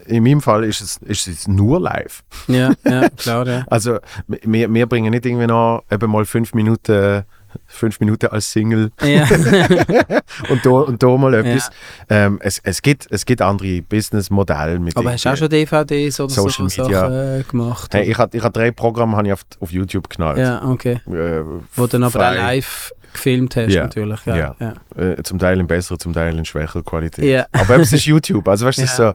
in 0.06 0.22
meinem 0.22 0.40
Fall 0.40 0.64
ist 0.64 0.80
es, 0.80 0.98
ist 0.98 1.26
es 1.26 1.48
nur 1.48 1.80
live. 1.80 2.22
Ja, 2.46 2.72
ja, 2.84 3.08
klar, 3.16 3.46
ja. 3.46 3.64
Also 3.68 3.98
wir, 4.26 4.72
wir 4.72 4.86
bringen 4.86 5.10
nicht 5.10 5.26
irgendwie 5.26 5.46
noch 5.46 5.84
eben 5.90 6.10
mal 6.10 6.24
fünf 6.24 6.54
Minuten, 6.54 7.24
fünf 7.66 8.00
Minuten 8.00 8.26
als 8.26 8.50
Single 8.50 8.90
ja. 9.02 9.26
und 10.48 10.64
da, 10.64 10.70
und 10.70 11.02
da 11.02 11.16
mal 11.16 11.34
etwas. 11.34 11.70
Ähm, 12.08 12.38
es, 12.42 12.60
es, 12.62 12.82
gibt, 12.82 13.06
es 13.10 13.24
gibt 13.24 13.42
andere 13.42 13.82
Businessmodelle 13.82 14.78
mit 14.78 14.96
Aber 14.96 15.12
hast 15.12 15.24
du 15.24 15.30
auch 15.30 15.36
schon 15.36 15.48
DVDs 15.48 16.20
oder 16.20 16.30
Social 16.30 16.68
so 16.70 16.82
Media. 16.82 17.00
Sachen 17.00 17.40
äh, 17.40 17.42
gemacht? 17.48 17.94
Hey, 17.94 18.10
ich 18.10 18.18
habe 18.18 18.36
ich 18.36 18.42
hab 18.42 18.52
drei 18.52 18.70
Programme 18.70 19.20
ich 19.26 19.32
auf, 19.32 19.42
auf 19.60 19.70
YouTube 19.70 20.08
geknallt. 20.08 20.38
ja, 20.38 20.64
okay. 20.64 21.00
Äh, 21.06 21.42
Wo 21.74 21.82
du 21.82 21.86
dann 21.88 22.04
aber 22.04 22.30
auch 22.30 22.34
live 22.34 22.92
gefilmt 23.12 23.56
hast, 23.56 23.72
Ja. 23.72 23.84
natürlich. 23.84 24.20
Ja, 24.26 24.36
Ja. 24.36 24.56
ja. 24.60 24.74
Äh, 25.02 25.22
zum 25.22 25.38
Teil 25.38 25.58
in 25.60 25.66
besserer, 25.66 25.98
zum 25.98 26.12
Teil 26.12 26.36
in 26.36 26.44
schwächerer 26.44 26.82
Qualität. 26.82 27.24
Ja. 27.24 27.46
Aber 27.52 27.76
es 27.76 27.92
ist 27.92 28.04
YouTube. 28.04 28.46
Also 28.48 28.66
weißt 28.66 28.78
du, 28.78 28.82
Ja. 28.82 28.88
so, 28.88 29.02
äh, 29.04 29.14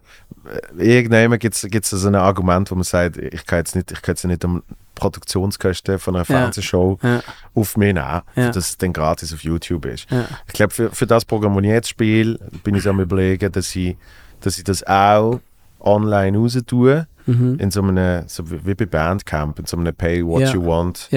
irgendwann 0.98 1.38
gibt 1.38 1.56
es 1.56 1.90
so 1.90 2.08
ein 2.08 2.16
Argument, 2.16 2.72
wo 2.72 2.76
man 2.76 2.84
sagt, 2.84 3.18
ich 3.18 3.46
kann 3.46 3.60
jetzt 3.60 3.76
nicht, 3.76 3.92
ich 3.92 4.02
kann 4.02 4.14
jetzt 4.14 4.26
nicht 4.26 4.44
am 4.46 4.64
Produktionskosten 5.00 5.98
von 6.00 6.16
einer. 6.16 6.26
Fernsehshow 6.26 6.98
Ja. 7.02 7.22
auf 7.56 7.78
mich 7.78 7.94
nehmen, 7.94 8.22
Ja. 8.36 8.48
dass 8.52 8.58
es 8.58 8.78
dann 8.78 8.94
gratis 8.94 9.34
auf 9.34 9.42
YouTube 9.44 9.86
ist. 9.86 10.08
Ich 10.48 10.54
glaube, 10.54 10.74
für, 10.74 10.92
für 10.92 11.08
das 11.08 11.26
Programm, 11.26 11.56
das 11.56 11.64
ich 11.64 11.70
jetzt 11.70 11.90
spiele, 11.90 12.38
bin 12.64 12.76
ich 12.76 12.84
so 12.84 12.90
am 12.92 13.00
überlegen, 13.00 13.52
dass 13.52 13.76
ich, 13.76 13.96
dass 14.42 14.58
ich 14.58 14.64
das 14.64 14.86
auch 14.86 15.40
online 15.80 16.38
raus 16.38 16.58
tue, 16.68 17.08
Mhm. 17.26 17.58
in 17.60 17.70
so 17.72 17.82
einem, 17.84 18.24
so 18.28 18.44
wie 18.50 18.74
bei 18.76 18.86
Bandcamp, 18.86 19.60
in 19.60 19.66
so 19.66 19.78
einem 19.78 19.94
Pay 19.96 20.26
What. 20.26 20.54
You 20.54 20.66
Want. 20.66 21.08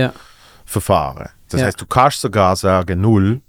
Verfahren. 0.65 1.29
Das 1.51 1.63
heißt, 1.63 1.81
du 1.81 1.87
kannst 1.87 2.21
sogar 2.21 2.55
sagen 2.57 3.01
Null 3.01 3.41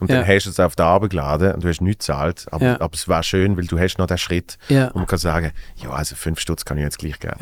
und 0.00 0.10
dann 0.10 0.26
Ja. 0.26 0.34
hast 0.34 0.46
du 0.46 0.50
es 0.50 0.58
auf 0.58 0.74
der 0.74 0.86
Arbeit 0.86 1.10
geladen 1.10 1.52
und 1.54 1.62
du 1.64 1.68
hast 1.68 1.80
nichts 1.80 2.06
gezahlt, 2.06 2.46
aber, 2.50 2.64
Ja. 2.64 2.80
aber 2.80 2.94
es 2.94 3.06
war 3.08 3.22
schön, 3.22 3.56
weil 3.56 3.66
du 3.66 3.78
hast 3.78 3.98
noch 3.98 4.06
den 4.06 4.18
Schritt, 4.18 4.58
Ja. 4.68 4.90
wo 4.92 4.98
man 4.98 5.06
kann 5.06 5.18
sagen, 5.18 5.52
ja, 5.76 5.90
also 5.90 6.16
fünf 6.16 6.40
Stutz 6.40 6.64
kann 6.64 6.78
ich 6.78 6.84
jetzt 6.84 6.98
gleich 6.98 7.18
geben. 7.20 7.36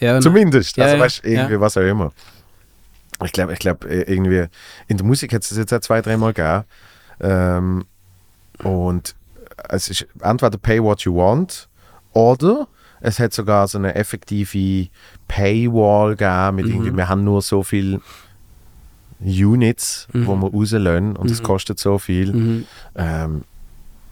Ja. 0.00 0.20
Zumindest. 0.20 0.78
Also 0.78 0.98
weißt 0.98 1.24
du, 1.24 1.28
irgendwie 1.28 1.54
Ja. 1.54 1.60
was 1.60 1.76
auch 1.76 1.82
immer. 1.82 2.12
Ich 3.24 3.32
glaube, 3.32 3.52
ich 3.52 3.58
glaube, 3.58 3.88
irgendwie 3.88 4.46
in 4.86 4.96
der 4.96 5.04
Musik 5.06 5.32
hat 5.34 5.42
es 5.42 5.56
jetzt 5.56 5.72
auch 5.74 5.80
zwei, 5.80 6.00
dreimal 6.02 6.32
gegeben. 6.32 6.64
Ähm, 7.20 7.84
und 8.62 9.14
es 9.68 9.88
ist 9.88 10.06
entweder 10.22 10.56
Pay 10.58 10.82
What 10.82 11.00
You 11.02 11.16
Want 11.16 11.68
oder 12.12 12.68
es 13.00 13.18
hat 13.18 13.32
sogar 13.32 13.66
so 13.68 13.78
eine 13.78 13.94
effektive 13.94 14.88
Paywall 15.26 16.14
gegeben 16.16 16.56
mit 16.56 16.66
Mhm. 16.66 16.72
irgendwie, 16.72 16.96
wir 16.96 17.08
haben 17.08 17.24
nur 17.24 17.42
so 17.42 17.62
viel 17.62 18.00
Units, 19.20 20.06
Mhm. 20.12 20.26
wo 20.26 20.36
wir 20.36 20.50
rauslösen 20.50 21.16
und 21.16 21.30
es 21.30 21.40
Mhm. 21.40 21.44
kostet 21.46 21.78
so 21.78 21.98
viel. 21.98 22.32
Mhm. 22.32 22.64
Ähm, 22.94 23.44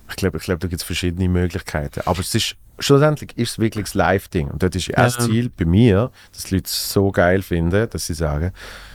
ich 0.09 0.17
glaube, 0.17 0.39
ich 0.39 0.45
glaub, 0.45 0.61
da 0.61 0.69
gibt 0.69 0.81
es 0.81 0.87
verschiedene 0.87 1.29
Möglichkeiten. 1.29 2.01
Aber 2.07 2.21
es 2.21 2.35
ist, 2.35 2.57
schlussendlich 2.79 3.37
ist 3.37 3.51
es 3.53 3.59
wirklich 3.59 3.85
das 3.87 3.95
Live-Ding. 3.95 4.49
Und 4.49 4.63
dort 4.63 4.75
ist 4.77 4.87
Ja. 4.89 4.99
erst 4.99 5.23
Ziel 5.23 5.51
bei 5.57 5.65
mir, 5.65 6.11
dass 6.33 6.45
die 6.45 6.55
Leute 6.57 6.67
es 6.67 6.93
so 6.93 7.11
geil 7.11 7.43
finden, 7.43 7.89
dass 7.91 8.07
sie 8.07 8.15
sagen, 8.15 8.53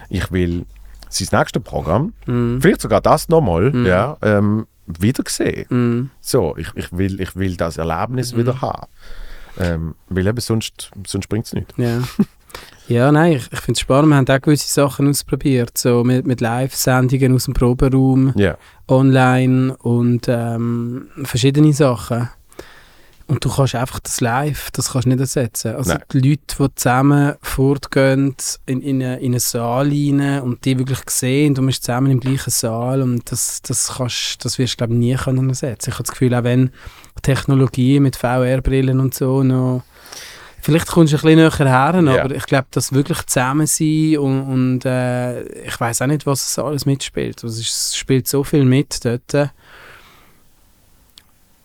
ich 0.10 0.32
will 0.32 0.66
sein 1.10 1.28
nächstes 1.40 1.62
Programm, 1.64 2.14
Mhm. 2.26 2.62
vielleicht 2.62 2.82
sogar 2.82 3.02
das 3.02 3.28
nochmal, 3.30 3.72
Mhm. 3.72 3.86
ja, 3.86 4.18
ähm, 4.22 4.68
wieder 4.88 5.24
sehen. 5.28 5.66
Mhm. 5.70 6.10
So, 6.22 6.56
ich, 6.58 6.68
ich, 6.76 6.92
will, 6.98 7.20
ich 7.22 7.36
will 7.36 7.56
das 7.58 7.78
Erlebnis 7.78 8.36
wieder 8.36 8.62
haben. 8.62 8.88
Ähm, 9.60 9.96
weil 10.08 10.28
eben 10.28 10.40
sonst, 10.40 10.92
sonst 11.06 11.28
bringt 11.28 11.46
es 11.46 11.54
nicht. 11.54 11.74
Ja. 11.78 12.00
Ja, 12.88 13.12
nein, 13.12 13.34
ich, 13.34 13.48
ich 13.52 13.60
finde 13.60 13.78
es 13.78 13.80
spannend. 13.80 14.10
Wir 14.10 14.18
haben 14.18 14.28
auch 14.28 14.42
gewisse 14.42 14.68
Sachen 14.72 15.08
ausprobiert, 15.08 15.78
so 15.78 16.04
mit, 16.04 16.26
mit 16.28 16.42
Live-Sendungen 16.42 17.34
aus 17.36 17.46
dem 17.46 17.54
Proberaum, 17.54 18.34
Ja. 18.36 18.58
online 18.88 19.76
und 19.78 20.26
ähm, 20.28 21.08
verschiedene 21.24 21.72
Sachen. 21.74 22.30
Und 23.28 23.46
du 23.46 23.50
kannst 23.50 23.76
einfach 23.76 24.02
das 24.02 24.20
Live, 24.20 24.72
das 24.72 24.92
kannst 24.92 25.06
du 25.06 25.10
nicht 25.10 25.22
ersetzen. 25.22 25.74
Also 25.76 25.94
Nein. 25.94 26.04
die 26.12 26.20
Leute, 26.20 26.42
die 26.60 26.76
zusammen 26.76 27.36
fortgehen 27.42 28.36
in, 28.66 28.82
in, 28.82 29.02
eine, 29.02 29.20
in 29.20 29.32
einen 29.32 29.40
Saal 29.40 29.88
rein 29.88 30.42
und 30.42 30.66
die 30.66 30.78
wirklich 30.78 31.00
sehen, 31.10 31.56
du 31.56 31.66
bist 31.66 31.86
zusammen 31.86 32.12
im 32.12 32.20
gleichen 32.20 32.50
Saal 32.50 33.02
und 33.02 33.32
das, 33.32 33.62
das, 33.62 33.94
kannst, 33.96 34.44
das 34.44 34.60
wirst 34.60 34.74
du 34.74 34.78
glaube 34.80 34.94
ich 34.96 35.00
nie 35.00 35.16
können 35.16 35.48
ersetzen. 35.48 35.92
Ich 35.92 35.94
habe 35.94 36.04
das 36.04 36.12
Gefühl, 36.12 36.36
auch 36.36 36.44
wenn 36.44 36.72
Technologie 37.22 38.02
mit 38.02 38.18
VR-Brillen 38.18 39.00
und 39.00 39.14
so 39.14 39.44
noch 39.44 39.84
Vielleicht 40.62 40.88
kommst 40.88 41.12
du 41.14 41.18
ein 41.18 41.22
bisschen 41.22 41.38
näher 41.38 41.94
her, 42.04 42.14
Ja. 42.16 42.24
aber 42.24 42.36
ich 42.36 42.46
glaube, 42.46 42.68
das 42.72 42.94
wirklich 42.94 43.26
zusammen 43.26 43.66
sein 43.68 44.18
und, 44.18 44.42
und 44.44 44.86
äh, 44.86 45.42
ich 45.64 45.80
weiß 45.80 46.02
auch 46.04 46.08
nicht, 46.08 46.26
was 46.26 46.46
es 46.46 46.60
alles 46.60 46.86
mitspielt. 46.86 47.44
Also, 47.44 47.60
es 47.60 47.96
spielt 47.96 48.28
so 48.28 48.44
viel 48.44 48.64
mit 48.64 49.04
dort. 49.04 49.50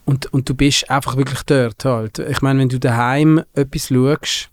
Und, 0.06 0.32
und 0.32 0.48
du 0.48 0.54
bist 0.54 0.88
einfach 0.90 1.16
wirklich 1.16 1.42
dort 1.42 1.84
halt. 1.84 2.18
Ich 2.20 2.40
meine, 2.40 2.60
wenn 2.60 2.68
du 2.68 2.78
daheim 2.78 3.42
etwas 3.54 3.88
schaust, 3.88 4.50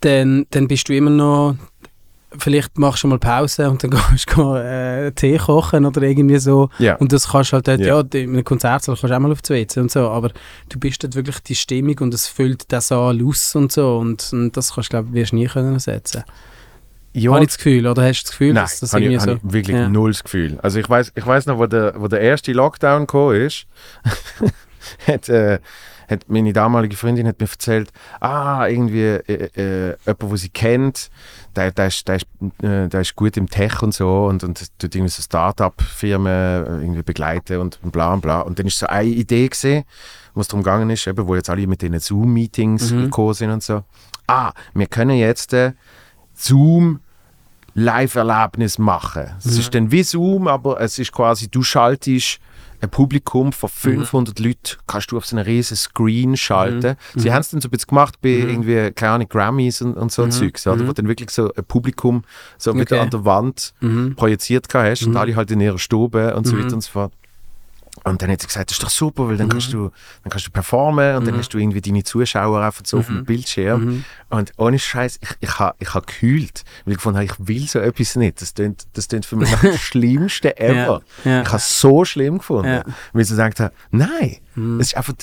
dann, 0.00 0.46
dann 0.50 0.68
bist 0.68 0.88
du 0.88 0.94
immer 0.96 1.10
noch 1.10 1.56
vielleicht 2.38 2.78
machst 2.78 3.02
du 3.04 3.08
mal 3.08 3.18
Pause 3.18 3.68
und 3.70 3.82
dann 3.82 3.90
gehst 4.10 4.34
du 4.36 4.54
äh, 4.54 5.12
Tee 5.12 5.38
kochen 5.38 5.84
oder 5.84 6.02
irgendwie 6.02 6.38
so. 6.38 6.68
Ja. 6.78 6.96
Und 6.96 7.12
das 7.12 7.28
kannst 7.28 7.52
du 7.52 7.54
halt 7.56 7.68
dort, 7.68 7.80
Ja. 7.80 8.00
ja, 8.00 8.04
in 8.20 8.30
einem 8.34 8.44
Konzertsaal 8.44 8.96
kannst 8.96 9.10
du 9.10 9.16
auch 9.16 9.20
mal 9.20 9.32
auf 9.32 9.42
die 9.42 9.54
WC 9.54 9.80
und 9.80 9.90
so, 9.90 10.08
aber 10.08 10.30
du 10.68 10.78
bist 10.78 11.02
dort 11.04 11.14
wirklich 11.14 11.40
die 11.40 11.54
Stimmung 11.54 11.98
und 12.00 12.14
es 12.14 12.26
füllt 12.26 12.70
den 12.72 12.80
Saal 12.80 13.20
aus 13.24 13.54
und 13.54 13.72
so 13.72 13.98
und, 13.98 14.30
und 14.32 14.56
das 14.56 14.74
kannst 14.74 14.88
du, 14.88 14.96
glaube 14.96 15.08
ich, 15.10 15.14
wirst 15.14 15.32
du 15.32 15.36
nie 15.36 15.46
können 15.46 15.74
ersetzen. 15.74 16.24
Ja, 17.14 17.30
Habe 17.32 17.42
ich 17.42 17.48
das 17.48 17.58
Gefühl, 17.58 17.86
oder 17.86 18.04
hast 18.04 18.22
du 18.22 18.24
das 18.24 18.30
Gefühl, 18.30 18.52
Nein, 18.54 18.64
dass 18.64 18.80
das 18.80 18.94
ich, 18.94 19.00
irgendwie 19.02 19.20
habe 19.20 19.32
so... 19.32 19.36
ich 19.46 19.52
wirklich 19.52 19.76
Ja. 19.76 19.88
null 19.88 20.12
das 20.12 20.24
Gefühl. 20.24 20.58
Also 20.62 20.78
ich 20.78 20.88
weiß 20.88 21.12
ich 21.14 21.26
weiß 21.26 21.44
noch, 21.44 21.58
wo 21.58 21.66
der, 21.66 21.92
wo 21.98 22.08
der 22.08 22.20
erste 22.22 22.52
Lockdown 22.52 23.00
gekommen 23.02 23.36
ist, 23.42 23.66
hat, 25.06 25.28
äh, 25.28 25.58
hat 26.08 26.24
meine 26.28 26.54
damalige 26.54 26.96
Freundin 26.96 27.26
hat 27.28 27.38
mir 27.38 27.48
erzählt, 27.50 27.90
ah, 28.20 28.66
irgendwie 28.66 29.02
äh, 29.02 29.48
äh, 29.54 29.96
jemand, 30.06 30.22
wo 30.22 30.36
sie 30.36 30.48
kennt, 30.48 31.10
der, 31.56 31.70
der, 31.70 31.86
ist, 31.88 32.06
der, 32.08 32.16
ist, 32.16 32.26
äh, 32.62 32.88
der 32.88 33.00
ist 33.00 33.14
gut 33.16 33.36
im 33.36 33.48
Tech 33.48 33.82
und 33.82 33.94
so 33.94 34.26
und, 34.26 34.42
und 34.44 34.58
tut 34.78 34.94
irgendwie 34.94 35.10
so 35.10 35.22
Start-up-Firmen 35.22 36.26
äh, 36.26 36.80
irgendwie 36.82 37.02
begleiten 37.02 37.58
und 37.58 37.78
bla 37.92 38.12
und 38.14 38.20
bla. 38.20 38.40
Und 38.40 38.58
dann 38.58 38.66
ist 38.66 38.78
so 38.78 38.86
eine 38.86 39.08
Idee 39.08 39.48
gesehen, 39.48 39.84
wo 40.34 40.40
es 40.40 40.48
darum 40.48 40.62
gegangen 40.62 40.90
ist, 40.90 41.06
eben, 41.06 41.26
wo 41.26 41.34
jetzt 41.36 41.50
alle 41.50 41.66
mit 41.66 41.82
den 41.82 41.98
Zoom-Meetings 41.98 42.90
Mhm. 42.92 43.02
gekommen 43.04 43.34
sind 43.34 43.50
und 43.50 43.62
so. 43.62 43.84
Ah, 44.26 44.52
wir 44.74 44.86
können 44.86 45.16
jetzt 45.18 45.52
äh, 45.52 45.72
Zoom 46.34 47.00
Live-Erlebnis 47.74 48.78
machen. 48.78 49.30
Es 49.38 49.46
Mhm. 49.46 49.60
ist 49.60 49.74
dann 49.74 49.90
wie 49.90 50.02
Zoom, 50.02 50.46
aber 50.48 50.80
es 50.80 50.98
ist 50.98 51.12
quasi, 51.12 51.48
du 51.48 51.62
schaltest 51.62 52.38
ein 52.82 52.90
Publikum 52.90 53.52
von 53.52 53.68
Mhm. 53.68 54.04
500 54.04 54.38
Leuten, 54.40 54.76
kannst 54.86 55.12
du 55.12 55.16
auf 55.16 55.24
so 55.24 55.36
einen 55.36 55.44
riesen 55.46 55.76
Screen 55.76 56.36
schalten. 56.36 56.96
Sie 57.14 57.28
Mhm. 57.28 57.32
haben 57.34 57.40
es 57.40 57.50
dann 57.50 57.60
so 57.60 57.68
ein 57.68 57.70
bisschen 57.70 57.86
gemacht 57.88 58.20
bei 58.20 58.28
Mhm. 58.30 58.48
irgendwie, 58.50 58.90
keine 58.92 59.12
Ahnung, 59.12 59.28
Grammys 59.28 59.80
und, 59.82 59.96
und 59.96 60.10
so 60.10 60.24
Mhm. 60.26 60.30
Zeugs, 60.32 60.66
oder? 60.66 60.82
Mhm. 60.82 60.88
wo 60.88 60.92
dann 60.92 61.08
wirklich 61.08 61.30
so 61.30 61.52
ein 61.54 61.64
Publikum 61.64 62.24
so 62.58 62.72
Okay. 62.72 62.98
an 62.98 63.10
der 63.10 63.24
Wand 63.24 63.72
Mhm. 63.80 64.16
projiziert 64.16 64.66
hast 64.74 65.04
und 65.04 65.10
Mhm. 65.12 65.16
alle 65.16 65.36
halt 65.36 65.50
in 65.52 65.60
ihrer 65.60 65.78
Stube 65.78 66.34
und 66.34 66.46
so 66.46 66.56
Mhm. 66.56 66.60
weiter 66.64 66.74
und 66.74 66.80
so 66.82 66.90
fort. 66.90 67.12
Und 68.04 68.20
dann 68.20 68.30
hat 68.30 68.40
sie 68.40 68.46
gesagt, 68.48 68.70
das 68.70 68.78
ist 68.78 68.82
doch 68.82 68.90
super, 68.90 69.28
weil 69.28 69.36
dann, 69.36 69.46
Mhm. 69.46 69.50
kannst, 69.52 69.72
du, 69.72 69.90
dann 70.24 70.30
kannst 70.30 70.46
du 70.46 70.50
performen 70.50 71.16
und 71.16 71.26
dann 71.26 71.34
Mhm. 71.34 71.38
hast 71.38 71.54
du 71.54 71.58
irgendwie 71.58 71.80
deine 71.80 72.02
Zuschauer 72.02 72.60
einfach 72.60 72.82
so 72.84 72.98
auf 72.98 73.06
dem 73.06 73.18
Mhm. 73.18 73.24
Bildschirm. 73.26 73.84
Mhm. 73.84 74.04
Und 74.30 74.52
ohne 74.56 74.78
Scheiß, 74.78 75.18
ich, 75.20 75.28
ich 75.40 75.58
habe 75.58 75.76
ich 75.78 75.94
ha 75.94 76.00
gekühlt, 76.00 76.64
weil 76.84 76.92
ich 76.92 76.98
gefunden 76.98 77.18
habe, 77.18 77.26
ich 77.26 77.34
will 77.48 77.68
so 77.68 77.78
etwas 77.78 78.16
nicht. 78.16 78.40
Das 78.42 78.54
klingt, 78.54 78.86
das 78.94 79.08
klingt 79.08 79.24
für 79.26 79.36
mich 79.36 79.50
nach 79.52 79.60
dem 79.60 79.76
Schlimmsten 79.78 80.48
ever. 80.56 81.02
Ja. 81.24 81.30
Ja. 81.30 81.42
Ich 81.42 81.48
habe 81.48 81.56
es 81.58 81.80
so 81.80 82.04
schlimm 82.04 82.38
gefunden, 82.38 82.68
Ja. 82.72 82.82
weil 83.12 83.24
sie 83.24 83.32
gesagt 83.34 83.60
haben, 83.60 83.74
nein, 83.90 84.38
Mhm. 84.54 84.80
es 84.80 84.88
ist 84.88 84.96
einfach 84.96 85.14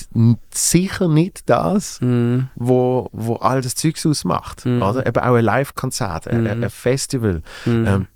sicher 0.52 1.08
nicht 1.08 1.48
das, 1.50 2.00
Mhm. 2.00 2.48
wo, 2.54 3.08
wo 3.12 3.36
all 3.36 3.60
das 3.60 3.74
Zeugs 3.74 4.04
ausmacht. 4.06 4.64
Mhm. 4.64 4.82
Oder? 4.82 5.06
Eben 5.06 5.18
auch 5.22 5.34
ein 5.34 5.44
Live-Konzert, 5.44 6.28
ein, 6.28 6.42
Mhm. 6.44 6.64
ein 6.64 6.70
Festival. 6.70 7.42
Mhm. 7.66 7.86
Ähm, 7.86 8.06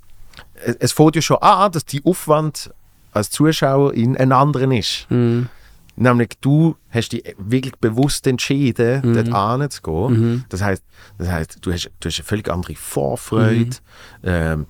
es, 0.55 0.77
es 0.77 0.93
fängt 0.93 1.17
ja 1.17 1.23
schon 1.23 1.39
an, 1.39 1.71
dass 1.73 1.85
die 1.85 2.05
Aufwand 2.05 2.73
als 3.15 3.31
Zuschauer 3.31 3.95
in 3.95 4.17
einen 4.17 4.33
anderen 4.33 4.73
ist. 4.73 5.07
Mhm. 5.11 5.49
Nämlich 5.97 6.31
du 6.41 6.75
hast 6.91 7.11
dich 7.13 7.23
wirklich 7.39 7.77
bewusst 7.77 8.27
entschieden, 8.27 9.01
Mhm. 9.05 9.15
dort 9.15 9.33
anzugehen. 9.33 10.21
Mhm. 10.21 10.45
Das 10.49 10.61
heißt, 10.63 10.83
das 11.19 11.29
heißt 11.29 11.59
du, 11.63 11.73
hast, 11.73 11.91
du 12.01 12.09
hast 12.09 12.19
eine 12.19 12.25
völlig 12.25 12.51
andere 12.51 12.75
Vorfreude. 12.75 13.77
Mhm. 14.23 14.25
Ähm, 14.25 14.67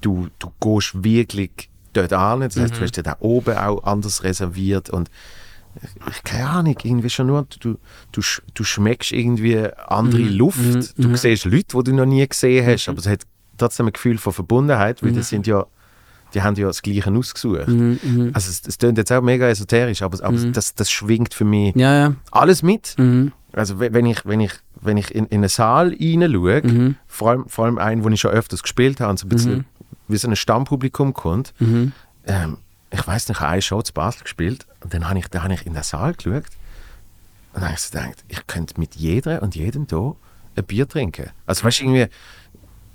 du, 0.00 0.28
du 0.38 0.52
gehst 0.60 1.02
wirklich 1.02 1.68
dort 1.92 2.12
an. 2.12 2.40
Das 2.40 2.56
heißt, 2.56 2.74
Mhm. 2.74 2.78
du 2.78 2.84
hast 2.84 2.96
dir 2.96 3.02
da 3.02 3.16
oben 3.18 3.56
auch 3.56 3.82
anders 3.82 4.22
reserviert. 4.22 4.88
Und 4.90 5.10
ich, 6.08 6.22
keine 6.22 6.48
Ahnung, 6.48 6.76
irgendwie 6.84 7.10
schon 7.10 7.26
nur, 7.26 7.46
du, 7.60 7.76
du, 8.12 8.20
du 8.54 8.64
schmeckst 8.64 9.10
irgendwie 9.10 9.58
andere 9.88 10.22
Mhm. 10.22 10.32
Luft. 10.36 10.58
Mhm. 10.58 11.02
Du 11.02 11.08
Mhm. 11.08 11.16
siehst 11.16 11.44
Leute, 11.44 11.76
die 11.78 11.90
du 11.90 11.94
noch 11.94 12.06
nie 12.06 12.26
gesehen 12.26 12.64
hast, 12.66 12.86
Mhm. 12.86 12.92
aber 12.92 13.00
es 13.00 13.06
hat 13.08 13.22
trotzdem 13.56 13.86
ein 13.86 13.92
Gefühl 13.92 14.18
von 14.18 14.32
Verbundenheit, 14.32 15.02
weil 15.02 15.10
Mhm. 15.10 15.16
das 15.16 15.28
sind 15.28 15.46
ja, 15.48 15.66
die 16.34 16.42
haben 16.42 16.54
ja 16.56 16.66
das 16.66 16.82
Gleiche 16.82 17.10
ausgesucht. 17.12 17.68
Mhm. 17.68 17.98
Mhm. 18.02 18.30
Also 18.34 18.50
es, 18.50 18.62
es 18.66 18.78
klingt 18.78 18.98
jetzt 18.98 19.10
auch 19.12 19.22
mega 19.22 19.48
esoterisch, 19.48 20.02
aber, 20.02 20.22
aber 20.24 20.36
Mhm. 20.36 20.52
das, 20.52 20.74
das 20.74 20.90
schwingt 20.90 21.34
für 21.34 21.44
mich 21.44 21.74
Ja, 21.76 21.94
ja. 21.94 22.14
alles 22.30 22.62
mit. 22.62 22.94
Mhm. 22.98 23.32
Also 23.52 23.80
we- 23.80 23.92
wenn 23.92 24.06
ich, 24.06 24.24
wenn 24.26 24.40
ich, 24.40 24.52
wenn 24.80 24.96
ich 24.96 25.14
in, 25.14 25.26
in 25.26 25.38
einen 25.38 25.48
Saal 25.48 25.92
hineinschaue, 25.92 26.62
Mhm. 26.62 26.96
vor, 27.06 27.30
allem, 27.30 27.48
vor 27.48 27.64
allem 27.64 27.78
einen, 27.78 28.04
wo 28.04 28.08
ich 28.10 28.20
schon 28.20 28.30
öfters 28.30 28.62
gespielt 28.62 29.00
habe, 29.00 29.10
und 29.10 29.18
so 29.18 29.26
ein 29.26 29.30
bisschen 29.30 29.54
Mhm. 29.58 29.64
wie 30.08 30.16
so 30.18 30.28
ein 30.28 30.36
Stammpublikum 30.36 31.14
kommt, 31.14 31.54
Mhm. 31.58 31.92
ähm, 32.26 32.58
ich 32.90 33.06
weiß 33.06 33.28
nicht, 33.28 33.36
ich 33.36 33.40
habe 33.40 33.52
eine 33.52 33.62
Show 33.62 33.82
zu 33.82 33.92
Basel 33.92 34.22
gespielt 34.22 34.66
und 34.82 34.92
dann 34.94 35.08
habe 35.08 35.18
ich, 35.18 35.28
dann 35.28 35.42
habe 35.44 35.54
ich 35.54 35.66
in 35.66 35.74
den 35.74 35.82
Saal 35.82 36.14
geschaut 36.14 36.44
und 37.52 37.62
dann 37.62 37.64
habe 37.64 37.74
ich 37.74 37.80
so 37.80 37.98
gedacht, 37.98 38.24
ich 38.28 38.46
könnte 38.46 38.78
mit 38.78 38.94
jeder 38.96 39.42
und 39.42 39.54
jedem 39.56 39.86
hier 39.88 40.14
ein 40.56 40.64
Bier 40.64 40.88
trinken. 40.88 41.30
Also 41.46 41.64
weißt 41.64 41.80
du, 41.80 41.84
irgendwie, 41.84 42.06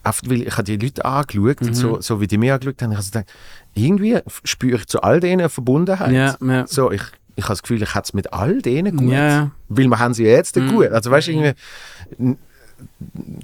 oft, 0.04 0.30
weil 0.30 0.42
ich 0.44 0.54
habe 0.54 0.64
die 0.64 0.78
Leute 0.78 1.06
angeschaut 1.06 1.62
Mhm. 1.62 1.74
so, 1.74 2.02
so 2.02 2.20
wie 2.22 2.28
die 2.28 2.38
mich 2.38 2.52
angeschaut 2.52 2.82
haben, 2.82 2.92
ich 2.92 2.98
habe 2.98 3.06
gedacht, 3.08 3.26
irgendwie 3.74 4.20
spüre 4.44 4.78
ich 4.78 4.86
zu 4.88 5.02
all 5.02 5.20
denen 5.20 5.42
eine 5.42 5.50
Verbundenheit. 5.50 6.12
Ja, 6.12 6.36
ja. 6.46 6.68
So, 6.68 6.92
ich, 6.92 7.02
ich 7.36 7.44
habe 7.46 7.54
das 7.54 7.64
Gefühl, 7.64 7.82
ich 7.82 7.96
hätte 7.96 8.04
es 8.06 8.14
mit 8.14 8.32
all 8.34 8.62
denen 8.62 8.98
gut. 8.98 9.12
Ja. 9.12 9.52
Weil 9.70 9.88
wir 9.88 10.00
haben 10.00 10.14
sie 10.14 10.26
jetzt 10.26 10.56
Mhm. 10.56 10.70
gut. 10.70 10.88
Also 10.92 11.10
weißt 11.12 11.30
irgendwie, 11.30 11.54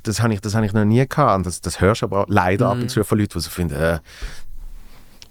das 0.03 0.21
habe 0.21 0.33
ich, 0.33 0.41
das 0.41 0.55
habe 0.55 0.65
ich 0.65 0.73
noch 0.73 0.85
nie 0.85 1.07
gehabt. 1.07 1.37
Und 1.37 1.45
das, 1.45 1.61
das 1.61 1.81
hörst 1.81 2.01
du 2.01 2.05
aber 2.07 2.25
leider 2.27 2.67
ab 2.69 2.75
Mhm. 2.77 2.81
und 2.83 2.89
zu 2.89 3.03
von 3.03 3.17
Leuten, 3.19 3.33
die 3.33 3.39
so 3.39 3.49
finden, 3.49 3.75
äh, 3.75 3.99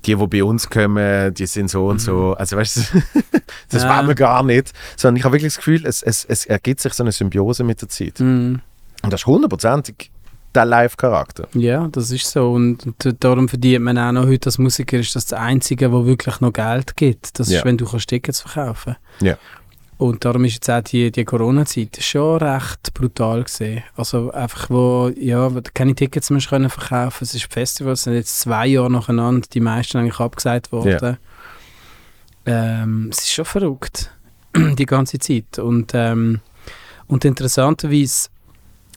die, 0.07 0.15
die 0.15 0.27
bei 0.27 0.45
uns 0.45 0.71
kommen, 0.71 1.35
die 1.35 1.47
sind 1.47 1.71
so 1.71 1.89
und 1.89 2.01
so. 2.01 2.35
Also 2.35 2.57
weißt 2.57 2.77
du, 2.77 2.81
das 3.71 3.83
Mhm. 3.85 3.89
Ja. 3.89 3.97
wollen 3.99 4.09
wir 4.09 4.15
gar 4.15 4.43
nicht. 4.43 4.73
Sondern 4.97 5.17
ich 5.17 5.25
habe 5.25 5.35
wirklich 5.35 5.53
das 5.53 5.59
Gefühl, 5.59 5.85
es, 5.85 6.03
es, 6.03 6.25
es 6.25 6.47
ergibt 6.47 6.81
sich 6.81 6.95
so 6.95 7.03
eine 7.03 7.13
Symbiose 7.13 7.65
mit 7.65 7.81
der 7.83 7.89
Zeit. 7.89 8.21
Mhm. 8.21 8.61
Und 9.03 9.13
das 9.13 9.21
ist 9.21 9.27
hundertprozentig 9.27 10.11
der 10.55 10.65
Live-Charakter. 10.65 11.47
Ja, 11.55 11.89
das 11.89 12.11
ist 12.11 12.31
so. 12.31 12.53
Und, 12.53 12.87
und 12.87 13.17
darum 13.25 13.49
verdient 13.49 13.85
man 13.85 13.99
auch 13.99 14.13
noch 14.13 14.27
heute 14.27 14.47
als 14.49 14.59
Musiker, 14.59 14.99
ist 14.99 15.15
das 15.15 15.27
das 15.27 15.39
Einzige, 15.39 15.93
wo 15.93 16.07
wirklich 16.07 16.41
noch 16.41 16.53
Geld 16.53 16.97
gibt. 16.97 17.39
Das 17.39 17.51
Ja. 17.51 17.59
ist, 17.59 17.65
wenn 17.65 17.77
du 17.77 17.87
kannst 17.87 18.09
Tickets 18.09 18.41
verkaufen 18.41 18.97
Ja. 19.21 19.37
Und 19.99 20.25
darum 20.25 20.45
ist 20.45 20.55
jetzt 20.55 20.71
auch 20.71 20.81
die, 20.81 21.11
die 21.11 21.25
Corona-Zeit 21.25 21.99
schon 22.01 22.39
recht 22.39 22.95
brutal 22.95 23.43
gesehen. 23.43 23.83
Also 23.97 24.31
einfach, 24.31 24.71
wo, 24.71 25.11
ja, 25.19 25.51
keine 25.75 25.95
Tickets 25.95 26.31
mehr 26.31 26.41
können 26.41 26.71
verkaufen 26.71 27.25
Es 27.25 27.35
ist 27.35 27.53
Festivals, 27.53 28.05
sind 28.05 28.15
jetzt 28.15 28.39
zwei 28.41 28.69
Jahre 28.69 28.93
nacheinander 28.93 29.49
die 29.53 29.59
meisten 29.61 29.99
eigentlich 29.99 30.21
abgesagt 30.21 30.71
worden. 30.71 31.19
Ähm, 32.47 33.09
es 33.11 33.19
ist 33.19 33.33
schon 33.33 33.45
verrückt, 33.45 34.13
die 34.57 34.87
ganze 34.87 35.19
Zeit. 35.19 35.59
Und, 35.59 35.91
ähm, 35.95 36.41
und 37.09 37.25
interessanterweise 37.25 38.29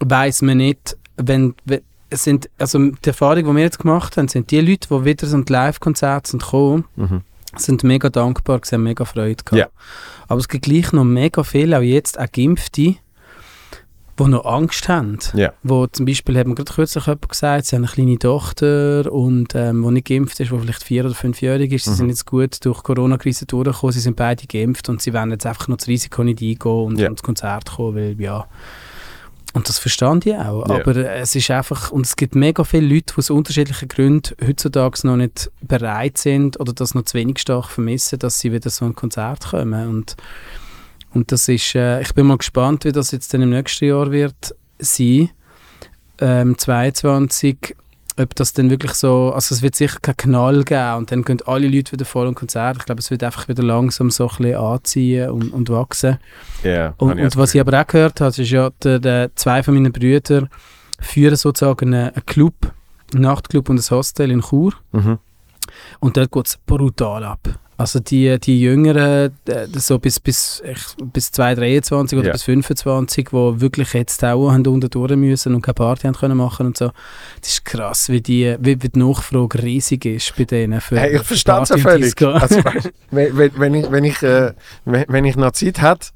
weiß 0.01 0.43
man 0.43 0.57
nicht, 0.57 0.97
wenn, 1.27 1.55
wenn 1.65 1.81
es 2.09 2.23
sind, 2.25 2.49
also 2.57 2.77
die 2.79 3.07
Erfahrung, 3.07 3.45
die 3.45 3.55
wir 3.55 3.61
jetzt 3.63 3.79
gemacht 3.79 4.17
haben, 4.17 4.27
sind 4.27 4.51
die 4.51 4.59
Leute, 4.61 4.87
die 4.89 5.05
wieder 5.05 5.27
so 5.27 5.37
ein 5.37 5.45
Live-Konzert 5.47 6.27
sind 6.27 6.43
gekommen, 6.43 6.85
Mhm. 6.97 7.21
sind 7.55 7.83
mega 7.83 8.09
dankbar, 8.09 8.59
gewesen, 8.59 8.75
haben 8.75 8.83
mega 8.83 9.05
Freude 9.05 9.43
gehabt. 9.43 9.53
Ja. 9.53 9.67
Aber 10.27 10.39
es 10.39 10.47
gibt 10.49 10.65
gleich 10.65 10.91
noch 10.91 11.03
mega 11.05 11.43
viele, 11.43 11.77
auch 11.77 11.81
jetzt 11.81 12.19
auch 12.19 12.31
Geimpfte, 12.31 12.95
die 14.19 14.27
noch 14.27 14.45
Angst 14.45 14.87
haben. 14.89 15.17
Ja. 15.33 15.53
Wo 15.63 15.87
zum 15.87 16.05
Beispiel, 16.05 16.37
hat 16.37 16.45
mir 16.45 16.53
gerade 16.55 16.71
kürzlich 16.71 17.05
jemand 17.07 17.29
gesagt, 17.29 17.65
sie 17.65 17.75
haben 17.75 17.85
eine 17.85 17.91
kleine 17.93 18.19
Tochter 18.19 19.11
und 19.11 19.55
ähm, 19.55 19.81
die 19.83 19.91
nicht 19.91 20.07
geimpft 20.07 20.39
ist, 20.39 20.51
die 20.51 20.57
vielleicht 20.59 20.83
vier- 20.83 21.05
oder 21.05 21.15
fünfjährig 21.15 21.71
ist. 21.71 21.85
Sie 21.85 21.91
Mhm. 21.91 21.95
sind 21.95 22.09
jetzt 22.09 22.25
gut 22.25 22.63
durch 22.65 22.77
die 22.79 22.83
Corona-Krise 22.83 23.45
durchgekommen, 23.45 23.93
sie 23.93 23.99
sind 24.01 24.17
beide 24.17 24.45
geimpft 24.47 24.89
und 24.89 25.01
sie 25.01 25.13
wollen 25.13 25.31
jetzt 25.31 25.45
einfach 25.45 25.69
noch 25.69 25.77
das 25.77 25.87
Risiko 25.87 26.23
nicht 26.23 26.41
eingehen 26.41 26.59
und 26.85 26.99
Ja. 26.99 27.05
ans 27.05 27.23
Konzert 27.23 27.71
kommen, 27.71 27.95
weil 27.95 28.21
ja... 28.21 28.45
Und 29.53 29.67
das 29.67 29.79
verstand 29.79 30.25
ich 30.25 30.35
auch. 30.35 30.67
Ja. 30.67 30.75
Aber 30.75 30.95
es 30.95 31.35
ist 31.35 31.51
einfach, 31.51 31.91
und 31.91 32.05
es 32.05 32.15
gibt 32.15 32.35
mega 32.35 32.63
viele 32.63 32.87
Leute, 32.87 33.13
die 33.13 33.17
aus 33.17 33.29
unterschiedlichen 33.29 33.87
Gründen 33.89 34.35
heutzutage 34.45 35.05
noch 35.05 35.17
nicht 35.17 35.51
bereit 35.61 36.17
sind 36.17 36.59
oder 36.59 36.73
das 36.73 36.95
noch 36.95 37.03
zu 37.03 37.17
wenig 37.17 37.39
stark 37.39 37.69
vermissen, 37.69 38.19
dass 38.19 38.39
sie 38.39 38.51
wieder 38.51 38.69
so 38.69 38.85
ein 38.85 38.95
Konzert 38.95 39.49
kommen. 39.49 39.89
Und, 39.89 40.15
und 41.13 41.31
das 41.31 41.47
ist, 41.49 41.75
äh, 41.75 42.01
ich 42.01 42.13
bin 42.13 42.27
mal 42.27 42.37
gespannt, 42.37 42.85
wie 42.85 42.91
das 42.91 43.11
jetzt 43.11 43.33
dann 43.33 43.41
im 43.41 43.49
nächsten 43.49 43.85
Jahr 43.85 44.11
wird 44.11 44.55
sein. 44.79 45.29
Ähm, 46.19 46.57
22, 46.57 47.75
ob 48.17 48.35
das 48.35 48.53
dann 48.53 48.69
wirklich 48.69 48.93
so, 48.93 49.31
also 49.33 49.55
es 49.55 49.61
wird 49.61 49.75
sicher 49.75 49.99
keinen 50.01 50.17
Knall 50.17 50.63
geben 50.63 50.95
und 50.97 51.11
dann 51.11 51.23
gehen 51.23 51.39
alle 51.45 51.67
Leute 51.67 51.93
wieder 51.93 52.05
voll 52.05 52.27
am 52.27 52.35
Konzert. 52.35 52.77
Ich 52.77 52.85
glaube, 52.85 52.99
es 52.99 53.11
wird 53.11 53.23
einfach 53.23 53.47
wieder 53.47 53.63
langsam 53.63 54.11
so 54.11 54.27
ein 54.27 54.37
bisschen 54.37 54.55
anziehen 54.55 55.29
und, 55.29 55.53
und 55.53 55.69
wachsen. 55.69 56.17
Ja, 56.63 56.93
Und, 56.97 57.19
und 57.19 57.37
was 57.37 57.55
ich 57.55 57.61
aber 57.61 57.79
auch 57.79 57.87
gehört 57.87 58.21
habe, 58.21 58.29
ist 58.29 58.49
ja, 58.49 58.69
der, 58.83 58.99
der, 58.99 59.35
zwei 59.35 59.63
von 59.63 59.73
meinen 59.73 59.91
Brüdern 59.91 60.49
führen 60.99 61.35
sozusagen 61.35 61.93
einen, 61.93 62.09
einen 62.09 62.25
Club, 62.25 62.55
einen 63.13 63.23
Nachtclub 63.23 63.69
und 63.69 63.77
ein 63.77 63.95
Hostel 63.97 64.31
in 64.31 64.41
Chur. 64.41 64.73
Mhm. 64.91 65.19
Und 65.99 66.17
dort 66.17 66.31
geht 66.31 66.47
es 66.47 66.57
brutal 66.57 67.23
ab. 67.23 67.47
Also 67.81 67.99
die, 67.99 68.39
die 68.39 68.61
Jüngeren, 68.61 69.31
äh, 69.47 69.67
so 69.73 69.97
bis, 69.97 70.19
bis, 70.19 70.61
bis 71.11 71.31
2023 71.31 72.17
oder 72.19 72.27
Ja. 72.27 72.33
bis 72.33 72.43
25, 72.43 73.29
die 73.29 73.33
wirklich 73.61 73.93
jetzt 73.93 74.23
auch 74.23 74.51
haben 74.51 74.65
unten 74.67 74.87
durch 74.89 75.15
müssen 75.15 75.55
und 75.55 75.61
keine 75.63 75.73
Party 75.73 76.05
haben 76.07 76.13
können 76.15 76.37
machen 76.37 76.67
und 76.67 76.77
so. 76.77 76.91
Das 77.41 77.49
ist 77.53 77.65
krass, 77.65 78.09
wie 78.09 78.21
die, 78.21 78.55
wie, 78.59 78.75
die 78.75 78.99
Nachfrage 78.99 79.63
riesig 79.63 80.05
ist 80.05 80.35
bei 80.37 80.43
denen. 80.43 80.79
Für, 80.79 80.99
Hey, 80.99 81.15
ich 81.15 81.23
verstehe 81.23 81.59
es 81.61 81.69
ja 81.69 81.77
völlig. 81.77 82.21
Also, 82.21 82.61
wenn, 83.11 83.35
wenn, 83.37 83.51
wenn, 83.57 83.73
ich, 83.73 83.91
wenn, 83.91 84.03
ich, 84.03 84.21
äh, 84.21 84.53
wenn, 84.85 85.05
wenn 85.07 85.25
ich 85.25 85.35
noch 85.35 85.51
Zeit 85.53 85.81
hätte 85.81 86.09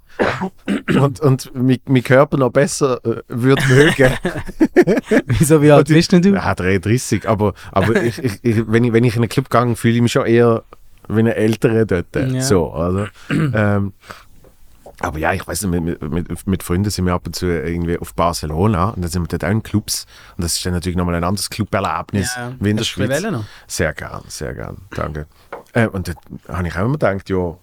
und, 0.99 1.19
und 1.19 1.51
mein, 1.55 1.79
mein 1.87 2.03
Körper 2.03 2.37
noch 2.37 2.51
besser 2.51 2.99
äh, 3.03 3.21
würde 3.27 3.63
mögen, 3.67 4.13
Wieso, 5.25 5.61
wie 5.63 5.71
alt 5.71 5.87
bist 5.87 6.11
denn 6.11 6.21
du? 6.21 6.29
ja, 6.29 6.53
33, 6.53 7.27
aber, 7.27 7.53
aber 7.71 8.03
ich, 8.03 8.19
ich, 8.19 8.33
ich, 8.43 8.63
wenn, 8.67 8.83
ich, 8.83 8.93
wenn 8.93 9.03
ich 9.03 9.15
in 9.15 9.23
einen 9.23 9.29
Club 9.29 9.49
gehe, 9.49 9.75
fühle 9.75 9.95
ich 9.95 10.01
mich 10.01 10.11
schon 10.11 10.25
eher 10.27 10.63
wie 11.07 11.19
ein 11.19 11.27
Älterer 11.27 11.85
dort. 11.85 12.15
Ja. 12.15 12.41
So, 12.41 12.71
also, 12.71 13.07
ähm, 13.29 13.93
aber 14.99 15.19
ja, 15.19 15.33
ich 15.33 15.45
weiß 15.45 15.63
nicht, 15.63 16.01
mit, 16.01 16.01
mit, 16.01 16.47
mit 16.47 16.63
Freunden 16.63 16.89
sind 16.89 17.05
wir 17.05 17.13
ab 17.13 17.25
und 17.25 17.35
zu 17.35 17.47
irgendwie 17.47 17.97
auf 17.97 18.13
Barcelona 18.13 18.89
und 18.89 19.01
dann 19.01 19.11
sind 19.11 19.23
wir 19.23 19.27
dort 19.27 19.43
auch 19.43 19.49
in 19.49 19.61
Clubs 19.61 20.05
und 20.37 20.43
das 20.43 20.55
ist 20.55 20.65
dann 20.65 20.73
natürlich 20.73 20.95
nochmal 20.95 21.15
ein 21.15 21.23
anderes 21.23 21.49
Club-Erlebnis 21.49 22.35
wie 22.59 22.69
in 22.69 22.77
der 22.77 22.83
Schweiz. 22.85 23.21
Noch? 23.23 23.43
Sehr 23.67 23.93
gern, 23.93 24.23
sehr 24.27 24.53
gern, 24.53 24.77
danke. 24.91 25.27
Äh, 25.73 25.87
und 25.87 26.07
dann 26.07 26.15
habe 26.47 26.67
ich 26.67 26.75
auch 26.75 26.85
immer 26.85 26.93
gedacht, 26.93 27.29
ja, 27.29 27.57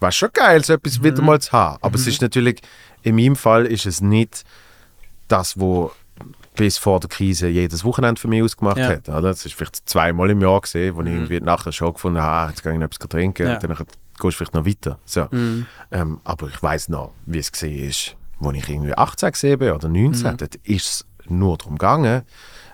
war 0.00 0.12
schon 0.12 0.30
geil, 0.32 0.64
so 0.64 0.74
etwas 0.74 1.02
wieder 1.02 1.22
mal 1.22 1.40
zu 1.40 1.52
haben. 1.52 1.78
Aber 1.80 1.94
es 1.94 2.06
ist 2.06 2.20
natürlich, 2.20 2.60
in 3.02 3.16
meinem 3.16 3.36
Fall 3.36 3.64
ist 3.66 3.86
es 3.86 4.00
nicht 4.00 4.44
das, 5.28 5.58
wo 5.58 5.92
bis 6.56 6.78
vor 6.78 6.98
der 7.00 7.08
Krise 7.08 7.48
jedes 7.48 7.84
Wochenende 7.84 8.20
für 8.20 8.28
mich 8.28 8.42
ausgemacht 8.42 8.78
Ja. 8.78 8.88
hat. 8.88 9.08
Oder? 9.08 9.22
Das 9.22 9.46
ist 9.46 9.54
vielleicht 9.54 9.88
zweimal 9.88 10.30
im 10.30 10.40
Jahr 10.40 10.60
gesehen, 10.60 10.96
wo 10.96 11.02
ich 11.02 11.08
irgendwie 11.08 11.40
nachher 11.40 11.72
schon 11.72 11.92
gefunden 11.92 12.20
habe, 12.20 12.46
ah, 12.46 12.48
jetzt 12.50 12.62
gehe 12.62 12.72
ich 12.72 12.78
noch 12.78 12.86
etwas 12.86 13.08
trinken 13.08 13.46
Ja. 13.46 13.54
und 13.54 13.62
dann 13.62 13.76
gehst 13.76 13.88
du 14.20 14.30
vielleicht 14.32 14.54
noch 14.54 14.66
weiter. 14.66 14.98
So. 15.04 15.26
Mhm. 15.30 15.66
Ähm, 15.92 16.20
aber 16.24 16.48
ich 16.48 16.62
weiß 16.62 16.88
noch, 16.88 17.12
wie 17.26 17.38
es 17.38 17.52
gesehen 17.52 17.88
ist, 17.88 18.16
als 18.40 18.56
ich 18.56 18.68
irgendwie 18.68 18.94
18 18.94 19.30
gesehen 19.32 19.58
bin 19.58 19.70
oder 19.72 19.88
19. 19.88 20.32
Mhm. 20.32 20.36
Dort 20.38 20.54
ist 20.56 20.86
es 20.86 21.06
nur 21.28 21.56
darum 21.58 21.74
gegangen, 21.78 22.22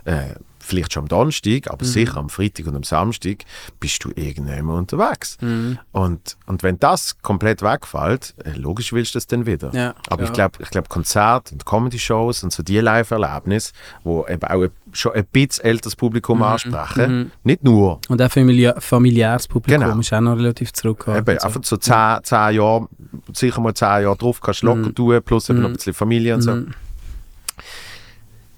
äh, 0.05 0.35
vielleicht 0.63 0.93
schon 0.93 1.03
am 1.03 1.09
Donnerstag, 1.09 1.67
Mhm. 1.67 1.71
aber 1.73 1.85
sicher 1.85 2.17
am 2.17 2.29
Freitag 2.29 2.67
und 2.67 2.77
am 2.77 2.83
Samstag 2.85 3.45
bist 3.81 4.05
du 4.05 4.11
irgendwann 4.15 4.69
unterwegs. 4.71 5.37
Mhm. 5.41 5.79
Und, 5.93 6.37
und 6.47 6.63
wenn 6.63 6.79
das 6.79 7.19
komplett 7.21 7.63
wegfällt, 7.63 8.35
äh, 8.45 8.53
logisch 8.57 8.93
willst 8.93 9.15
du 9.15 9.19
das 9.19 9.27
dann 9.27 9.45
wieder. 9.47 9.71
Ja, 9.75 9.95
aber 10.09 10.23
ich 10.25 10.33
klar. 10.33 10.49
glaube, 10.51 10.63
ich 10.65 10.71
glaub, 10.71 10.89
Konzerte 10.89 11.53
und 11.55 11.67
Comedy-Shows 11.67 12.45
und 12.45 12.53
so 12.53 12.63
die 12.63 12.79
Live-Erlebnisse, 12.79 13.73
wo 14.05 14.27
eben 14.27 14.43
auch 14.45 14.63
ein- 14.63 14.71
schon 14.93 15.13
ein 15.13 15.25
bisschen 15.27 15.65
älteres 15.65 15.97
Publikum 15.97 16.39
Mhm. 16.39 16.45
ansprechen, 16.45 17.33
nicht 17.45 17.65
nur 17.65 18.01
Und 18.09 18.21
auch 18.23 18.31
familiär, 18.31 18.77
familiäres 18.79 19.49
Publikum 19.49 19.83
Genau. 19.83 19.99
ist 19.99 20.13
auch 20.13 20.21
noch 20.21 20.37
relativ 20.37 20.73
zurückgehalten. 20.73 21.33
Eben, 21.33 21.41
so. 21.41 21.47
einfach 21.47 21.65
so 21.65 21.77
10, 21.77 22.23
10 22.23 22.55
Jahre, 22.55 22.89
sicher 23.33 23.61
mal 23.61 23.75
10 23.75 24.03
Jahre 24.03 24.17
drauf 24.17 24.41
kannst 24.41 24.63
du 24.63 24.67
locker 24.67 24.89
Mhm. 24.89 24.95
tun, 24.95 25.21
plus 25.25 25.49
eben 25.51 25.61
noch 25.61 25.69
ein 25.69 25.73
Mhm. 25.73 25.77
bisschen 25.77 25.95
Familie 25.95 26.35
und 26.35 26.43
so. 26.43 26.57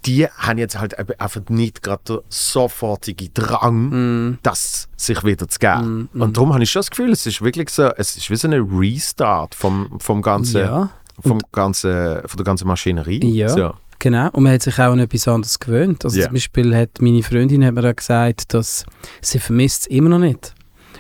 Die 0.07 0.27
haben 0.27 0.59
jetzt 0.59 0.79
halt 0.79 0.99
einfach 1.21 1.41
nicht 1.49 1.83
gerade 1.83 2.03
den 2.05 2.19
sofortigen 2.29 3.31
Drang, 3.35 3.89
Mhm. 3.91 4.39
das 4.43 4.89
sich 4.97 5.23
wieder 5.25 5.49
zu 5.49 5.59
geben. 5.59 6.09
Mhm. 6.13 6.21
Und 6.23 6.37
darum 6.37 6.53
habe 6.53 6.63
ich 6.63 6.71
schon 6.71 6.81
das 6.81 6.91
Gefühl, 6.91 7.11
es 7.13 7.27
ist 7.27 7.43
wirklich 7.43 7.71
so, 7.71 7.85
es 7.97 8.17
ist 8.17 8.31
wie 8.31 8.37
so 8.37 8.49
ein 8.49 8.53
Restart 8.55 9.55
vom, 9.55 9.99
vom 10.01 10.23
ganzen, 10.23 10.61
Ja, 10.61 10.91
vom 11.21 11.41
ganzen, 11.53 12.21
von 12.27 12.37
der 12.37 12.45
ganzen 12.45 12.67
Maschinerie. 12.69 13.21
Ja. 13.35 13.49
So. 13.49 13.75
genau. 13.99 14.31
Und 14.33 14.45
man 14.45 14.53
hat 14.55 14.63
sich 14.63 14.75
auch 14.79 14.93
an 14.93 14.99
etwas 14.99 15.29
anderes 15.29 15.59
gewöhnt. 15.59 16.05
Also 16.05 16.19
Ja. 16.19 16.25
zum 16.27 16.35
Beispiel 16.35 16.75
hat 16.77 16.91
meine 17.01 17.23
Freundin 17.23 17.65
hat 17.65 17.75
mir 17.75 17.89
auch 17.91 17.97
gesagt, 17.97 18.53
dass 18.55 18.85
sie 19.21 19.39
vermisst 19.39 19.83
es 19.83 19.87
immer 19.89 20.09
noch 20.11 20.19
nicht. 20.19 20.54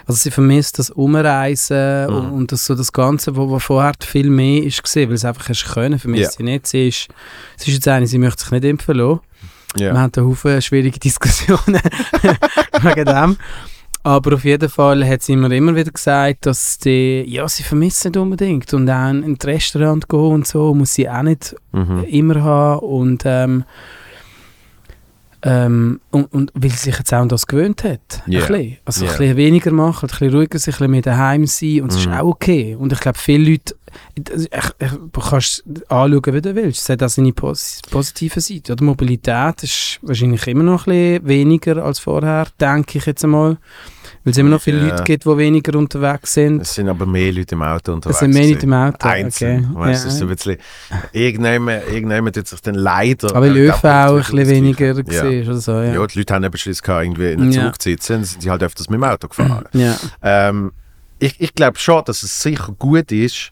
Also 0.07 0.18
sie 0.20 0.30
vermisst 0.30 0.78
das 0.78 0.90
Umreisen 0.90 2.07
Mhm. 2.09 2.14
und, 2.16 2.30
und 2.32 2.52
das, 2.52 2.66
so 2.66 2.74
das 2.74 2.92
Ganze, 2.92 3.36
wo, 3.36 3.48
wo 3.48 3.59
vorher 3.59 3.92
viel 4.00 4.28
mehr 4.30 4.62
ist 4.62 4.82
weil 5.09 5.12
es 5.12 5.24
einfach 5.24 5.48
hast 5.48 5.64
können, 5.72 5.98
vermisst 5.98 6.24
Ja. 6.32 6.36
sie 6.38 6.42
nicht. 6.42 6.66
Sie 6.66 6.88
ist, 6.88 7.09
sie 7.57 7.70
ist 7.70 7.74
jetzt 7.76 7.88
eine, 7.88 8.07
sie 8.07 8.18
möchte 8.18 8.42
sich 8.42 8.50
nicht 8.52 8.64
impfen 8.64 8.96
lassen. 8.96 9.20
Wir 9.76 9.86
Ja. 9.88 9.96
haben 9.98 10.12
da 10.12 10.22
Haufen 10.22 10.61
schwierige 10.62 10.98
Diskussionen 11.09 11.80
wegen 12.82 13.05
dem. 13.05 13.36
Aber 14.07 14.34
auf 14.34 14.44
jeden 14.44 14.68
Fall 14.68 15.09
hat 15.09 15.22
sie 15.22 15.34
mir 15.34 15.50
immer 15.57 15.74
wieder 15.74 15.90
gesagt, 15.90 16.44
dass 16.44 16.76
die, 16.78 17.24
ja, 17.26 17.48
sie 17.48 17.62
vermisst 17.62 18.05
nicht 18.05 18.18
unbedingt. 18.18 18.72
Und 18.74 18.90
auch 18.90 19.09
in 19.09 19.38
das 19.38 19.46
Restaurant 19.48 20.07
gehen 20.11 20.20
und 20.20 20.46
so 20.46 20.74
muss 20.74 20.92
sie 20.92 21.09
auch 21.09 21.22
nicht 21.22 21.57
Mhm. 21.72 22.05
immer 22.05 22.42
haben. 22.42 22.80
Und, 22.80 23.22
ähm, 23.24 23.64
ähm, 25.47 26.01
und, 26.11 26.32
und 26.32 26.51
weil 26.55 26.70
sie 26.70 26.76
sich 26.78 26.99
jetzt 26.99 27.12
auch 27.12 27.18
an 27.18 27.28
das 27.28 27.47
gewöhnt 27.47 27.84
hat. 27.84 28.22
Ja. 28.26 28.40
Ein 28.40 28.47
bisschen. 28.49 28.76
Also 28.84 29.05
Ja. 29.05 29.11
ein 29.12 29.18
bisschen 29.18 29.36
weniger 29.36 29.70
machen, 29.72 30.07
ein 30.07 30.11
bisschen 30.11 30.34
ruhiger 30.34 30.59
sein, 30.59 30.72
ein 30.72 30.78
bisschen 30.78 30.90
mehr 30.90 31.03
daheim 31.03 31.47
sein. 31.47 31.82
Und 31.82 31.92
das 31.92 32.01
ist 32.01 32.07
Mhm. 32.07 32.14
auch 32.14 32.24
okay. 32.28 32.74
Und 32.78 32.92
ich 32.92 33.01
glaube, 33.01 33.18
viele 33.18 33.51
Leute, 33.51 33.74
du 34.16 35.20
kannst 35.20 35.64
es 35.66 35.90
anschauen, 35.90 36.34
wie 36.34 36.40
du 36.40 36.55
willst. 36.55 36.80
Es 36.82 36.88
hat 36.88 37.03
auch 37.03 37.09
seine 37.09 37.32
pos 37.32 37.80
positive 37.90 38.40
Seite. 38.40 38.72
Oder 38.72 38.84
Mobilität 38.84 39.62
ist 39.62 39.99
wahrscheinlich 40.03 40.47
immer 40.47 40.62
noch 40.64 40.86
ein 40.86 41.20
bisschen 41.20 41.28
weniger 41.28 41.84
als 41.84 41.99
vorher, 41.99 42.47
denke 42.61 42.99
ich 42.99 43.07
jetzt 43.07 43.24
einmal. 43.24 43.57
Weil 44.24 44.30
es 44.30 44.38
immer 44.38 44.51
noch 44.51 44.62
viele 44.62 44.78
Ja. 44.78 44.88
Leute 44.88 45.03
gibt, 45.05 45.24
die 45.26 45.36
weniger 45.36 45.78
unterwegs 45.78 46.32
sind. 46.34 46.62
Es 46.62 46.74
sind 46.74 46.88
aber 46.88 47.05
mehr 47.05 47.30
Leute 47.32 47.55
im 47.55 47.62
Auto 47.62 47.92
unterwegs. 47.92 48.16
Es 48.16 48.20
sind 48.20 48.32
mehr 48.32 48.49
Leute 48.49 48.64
im 48.66 48.72
Auto. 48.72 49.07
Einzeln. 49.09 49.70
okay. 49.74 49.78
Weißt, 49.80 50.05
Ja. 50.05 50.11
ist 50.11 50.18
so 50.18 50.24
ein 50.24 50.30
bisschen, 50.34 50.57
irgendjemand, 51.12 51.82
irgendjemand 51.88 52.36
hat 52.36 52.47
sich 52.49 52.61
dann 52.62 52.74
leider... 52.74 53.34
Aber 53.36 53.47
äh, 53.49 53.53
der 53.53 53.74
auch 54.11 54.14
ein 54.14 54.16
bisschen 54.22 54.49
weniger 54.49 54.86
Ja. 54.95 55.03
gesehen 55.03 55.47
oder 55.49 55.57
so. 55.59 55.72
Ja. 55.72 55.95
Ja. 55.95 56.07
die 56.07 56.18
Leute 56.18 56.34
haben 56.34 56.45
eben 56.45 56.57
Schluss 56.57 56.82
gehabt, 56.82 57.05
irgendwie 57.05 57.32
in 57.32 57.40
einem 57.42 57.51
Ja. 57.53 57.66
Zug 57.66 57.82
zu 57.82 57.90
sitzen, 57.90 58.24
sind 58.24 58.42
sie 58.42 58.51
halt 58.51 58.62
öfters 58.62 58.88
mit 58.88 58.99
dem 58.99 59.05
Auto 59.05 59.28
gefahren. 59.28 59.66
ja. 59.72 59.97
ähm, 60.22 60.72
ich 61.18 61.40
ich 61.40 61.55
glaube 61.55 61.78
schon, 61.78 62.03
dass 62.05 62.22
es 62.22 62.42
sicher 62.42 62.72
gut 62.78 63.12
ist, 63.12 63.51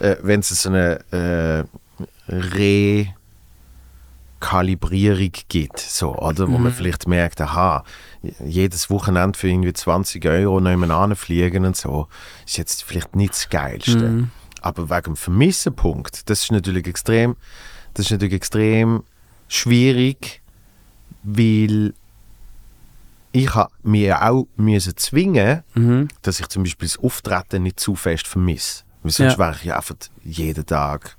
äh, 0.00 0.16
wenn 0.22 0.40
es 0.40 0.48
so 0.48 0.68
eine 0.68 1.00
äh, 1.12 1.64
Rekalibrierung 4.40 5.32
gibt, 5.48 5.78
so, 5.80 6.14
oder? 6.16 6.48
Wo 6.48 6.52
man 6.58 6.72
Mhm. 6.72 6.76
vielleicht 6.76 7.08
merkt, 7.08 7.40
aha, 7.40 7.84
jedes 8.44 8.90
Wochenende 8.90 9.38
für 9.38 9.48
irgendwie 9.48 9.72
20 9.72 10.24
Euro 10.26 10.60
nebenan 10.60 11.14
fliegen 11.16 11.64
und 11.64 11.76
so, 11.76 12.08
ist 12.46 12.56
jetzt 12.58 12.82
vielleicht 12.82 13.16
nicht 13.16 13.32
das 13.32 13.48
Geilste. 13.48 14.08
Mhm. 14.08 14.30
Aber 14.60 14.88
wegen 14.90 15.02
dem 15.14 15.16
Vermissenpunkt, 15.16 16.28
das 16.30 16.44
ist 16.44 16.52
natürlich 16.52 16.86
extrem, 16.86 17.36
das 17.94 18.06
ist 18.06 18.12
natürlich 18.12 18.34
extrem 18.34 19.02
schwierig, 19.48 20.40
weil 21.22 21.92
ich 23.32 23.54
habe 23.54 23.72
mir 23.82 24.22
auch 24.22 24.46
müssen 24.56 24.96
zwingen, 24.96 25.62
Mhm. 25.74 26.08
dass 26.22 26.40
ich 26.40 26.48
zum 26.48 26.62
Beispiel 26.62 26.88
das 26.88 26.98
Auftreten 26.98 27.62
nicht 27.64 27.80
zu 27.80 27.94
fest 27.94 28.26
vermisse. 28.26 28.84
Weil 29.04 29.12
sonst 29.12 29.32
Ja. 29.34 29.38
wäre 29.38 29.54
ich 29.56 29.64
ja 29.64 29.76
einfach 29.76 29.94
jeden 30.24 30.66
Tag 30.66 31.16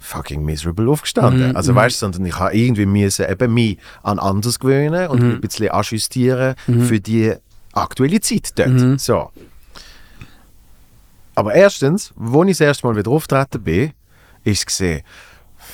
fucking 0.00 0.44
miserable 0.44 0.90
aufgestanden. 0.90 1.50
Mhm, 1.50 1.56
Also 1.56 1.72
mhm. 1.72 1.76
weißt 1.76 1.96
du, 1.96 2.06
sondern 2.06 2.26
ich 2.26 2.38
habe 2.38 2.54
irgendwie 2.56 2.84
müssen 2.86 3.26
eben 3.30 3.54
mich 3.54 3.78
an 4.02 4.18
anders 4.18 4.58
gewöhnen 4.58 5.08
und 5.08 5.22
Mhm. 5.22 5.30
ein 5.36 5.40
bisschen 5.40 5.70
ajustieren 5.70 6.56
für 6.66 6.98
die 7.00 7.34
aktuelle 7.72 8.20
Zeit 8.20 8.58
dort. 8.58 8.68
Mhm. 8.70 8.98
So. 8.98 9.30
Aber 11.34 11.54
erstens, 11.54 12.12
wo 12.16 12.42
ich 12.44 12.50
das 12.58 12.60
erste 12.60 12.86
Mal 12.86 12.96
wieder 12.96 13.10
auftreten 13.10 13.62
bin, 13.62 13.92
ist 14.44 14.58
es 14.60 14.66
gesehen, 14.66 15.02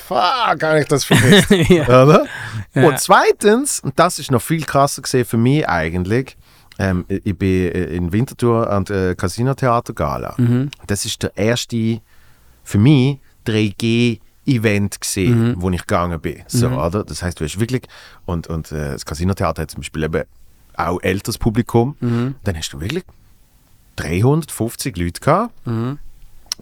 fuck, 0.07 0.59
kann 0.59 0.77
ich 0.77 0.87
das 0.87 1.03
vermisst. 1.03 1.49
ja. 1.69 1.83
Oder? 2.03 2.25
Ja. 2.73 2.87
Und 2.87 2.99
zweitens, 2.99 3.79
und 3.81 3.97
das 3.99 4.17
ist 4.17 4.31
noch 4.31 4.41
viel 4.41 4.63
krasser 4.63 5.01
gesehen 5.01 5.25
für 5.25 5.37
mich 5.37 5.67
eigentlich, 5.67 6.35
ähm, 6.81 7.05
ich 7.07 7.37
bin 7.37 7.71
äh, 7.71 7.83
in 7.95 8.11
Winterthur 8.11 8.69
an 8.69 8.85
der 8.85 9.15
Casino 9.15 9.53
Theater 9.53 9.93
Gala. 9.93 10.33
Mhm. 10.37 10.69
Das 10.87 11.05
ist 11.05 11.21
der 11.23 11.35
erste 11.37 12.01
für 12.63 12.77
mich 12.77 13.19
3G-Event 13.45 14.99
gesehen, 15.01 15.49
Mhm. 15.51 15.61
wo 15.61 15.69
ich 15.69 15.81
gegangen 15.81 16.19
bin. 16.19 16.41
So, 16.47 16.69
Mhm. 16.69 16.77
oder? 16.77 17.03
Das 17.03 17.21
heißt, 17.23 17.39
du 17.39 17.43
hast 17.45 17.59
wirklich 17.59 17.83
und 18.25 18.47
und 18.47 18.71
äh, 18.71 18.93
das 18.93 19.05
Casino 19.05 19.33
Theater 19.33 19.61
hat 19.63 19.71
zum 19.71 19.81
Beispiel 19.81 20.03
eben 20.03 20.23
auch 20.75 20.99
älteres 21.01 21.37
Publikum. 21.37 21.95
Mhm. 21.99 22.35
Dann 22.43 22.57
hast 22.57 22.71
du 22.73 22.79
wirklich 22.81 23.03
350 23.97 24.97
Leute 24.97 25.19
gehabt 25.21 25.53
Mhm. 25.67 25.99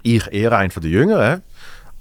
ich 0.03 0.28
eher 0.32 0.53
ein 0.53 0.72
von 0.72 0.82
den 0.82 0.91
Jüngeren. 0.91 1.41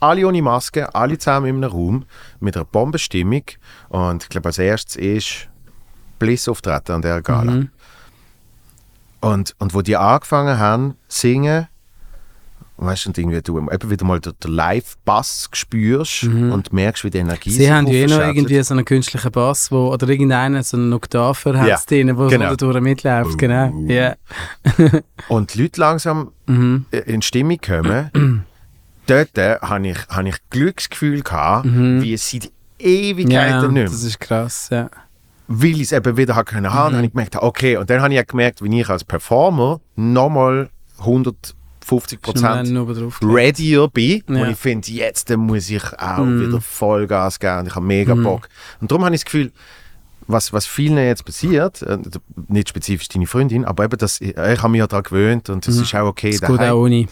Alle 0.01 0.27
ohne 0.29 0.41
Maske, 0.43 0.95
alle 0.95 1.19
zusammen 1.19 1.47
in 1.49 1.57
einem 1.57 1.73
Raum 1.73 2.05
mit 2.39 2.57
einer 2.57 2.65
Bombenstimmung. 2.65 3.43
Und 3.89 4.23
ich 4.23 4.29
glaube, 4.29 4.49
als 4.49 4.59
erstes 4.59 4.95
ist 4.97 5.49
Bliss 6.21 6.49
auftreten 6.49 6.93
an 6.93 7.03
der 7.03 7.21
Gala. 7.21 7.53
Mhm. 7.53 7.71
Und, 9.21 9.55
und 9.59 9.75
wo 9.75 9.83
die 9.83 9.97
angefangen 9.97 10.59
haben 10.59 10.95
zu 11.09 11.21
singen, 11.21 11.67
weißt 12.77 13.07
du, 13.07 13.11
und 13.11 13.19
irgendwie 13.19 13.43
du 13.43 13.59
eben 13.59 13.91
wieder 13.91 14.05
mal 14.07 14.21
den, 14.21 14.35
den 14.45 14.53
Live-Bass 14.53 15.49
spürst 15.53 16.23
und 16.25 16.73
merkst, 16.73 17.03
wie 17.03 17.11
die 17.11 17.19
Energie 17.19 17.51
Mhm. 17.51 17.55
Sie 17.55 17.73
haben 17.73 17.87
ja 17.89 17.93
eh 17.95 18.07
noch 18.07 18.21
irgendwie 18.21 18.63
so 18.63 18.75
einen 18.75 18.85
künstlichen 18.85 19.33
Bass, 19.33 19.73
wo, 19.73 19.93
oder 19.93 20.09
irgendeinen, 20.09 20.63
so 20.63 20.77
einen 20.77 20.93
Oktaver 20.93 21.55
Ja, 21.67 21.77
hat 21.77 21.91
drin, 21.91 22.17
wo 22.17 22.29
genau. 22.29 22.55
durch 22.55 22.81
mitläuft. 22.81 23.37
Genau. 23.39 23.73
Ja. 23.89 24.15
Und 25.29 25.55
die 25.55 25.63
Leute 25.63 25.81
langsam 25.81 26.31
Mhm. 26.47 26.87
in 26.91 27.21
Stimmung 27.23 27.59
kommen. 27.59 28.11
Dort 29.07 29.37
äh, 29.39 29.57
habe 29.61 29.89
ich, 29.89 29.99
hab 30.09 30.25
ich 30.27 30.37
Glücksgefühl 30.51 31.23
gehabt, 31.23 31.67
wie 31.67 32.13
es 32.13 32.31
seit 32.31 32.51
Ewigkeiten 32.79 33.27
Mhm. 33.27 33.33
Ja, 33.33 33.63
nicht 33.63 33.73
mehr. 33.73 33.85
das 33.87 34.05
ist 34.05 34.21
krass, 34.21 34.69
ja. 34.71 34.89
Weil 35.49 35.71
ich 35.77 35.81
es 35.83 35.93
eben 35.93 36.17
wieder 36.17 36.37
habe 36.37 36.45
können 36.45 36.73
haben, 36.73 36.93
Mhm. 36.93 36.97
habe 36.99 37.07
ich 37.07 37.13
gemerkt, 37.13 37.37
okay, 37.37 37.77
und 37.77 37.89
dann 37.91 38.01
habe 38.03 38.15
ich 38.15 38.21
auch 38.21 38.27
gemerkt, 38.27 38.63
wie 38.63 38.81
ich 38.81 38.89
als 38.89 39.03
Performer 39.05 39.81
nochmal 39.97 40.69
150 41.01 42.19
Schon 42.23 42.35
Prozent 42.35 43.23
readier 43.23 43.89
bin, 43.89 44.23
Ja. 44.29 44.43
und 44.43 44.51
ich 44.51 44.57
finde, 44.59 44.91
jetzt 44.91 45.31
dann 45.31 45.41
muss 45.41 45.71
ich 45.71 45.83
auch 45.99 46.19
Mhm. 46.19 46.47
wieder 46.49 46.61
Vollgas 46.61 47.39
geben 47.41 47.61
und 47.61 47.67
ich 47.69 47.75
habe 47.75 47.87
mega 47.87 48.15
Bock. 48.15 48.49
Und 48.81 48.91
darum 48.91 49.05
habe 49.05 49.15
ich 49.15 49.23
das 49.23 49.25
Gefühl, 49.27 49.53
was, 50.27 50.53
was 50.53 50.67
vielen 50.67 50.99
jetzt 50.99 51.25
passiert, 51.25 51.81
äh, 51.81 51.97
nicht 52.49 52.69
spezifisch 52.69 53.09
deine 53.09 53.27
Freundin, 53.27 53.65
aber 53.65 53.85
eben, 53.85 53.97
dass 53.97 54.21
ich, 54.21 54.37
habe 54.37 54.69
mich 54.69 54.81
ja 54.81 54.87
daran 54.87 55.05
gewöhnt 55.05 55.49
und 55.49 55.67
es 55.67 55.77
ist 55.79 55.95
auch 55.95 56.07
okay, 56.09 56.29
Mhm. 56.33 56.39
Das 56.41 56.51
geht 56.51 56.61
auch 56.61 56.77
ohne. 56.83 57.07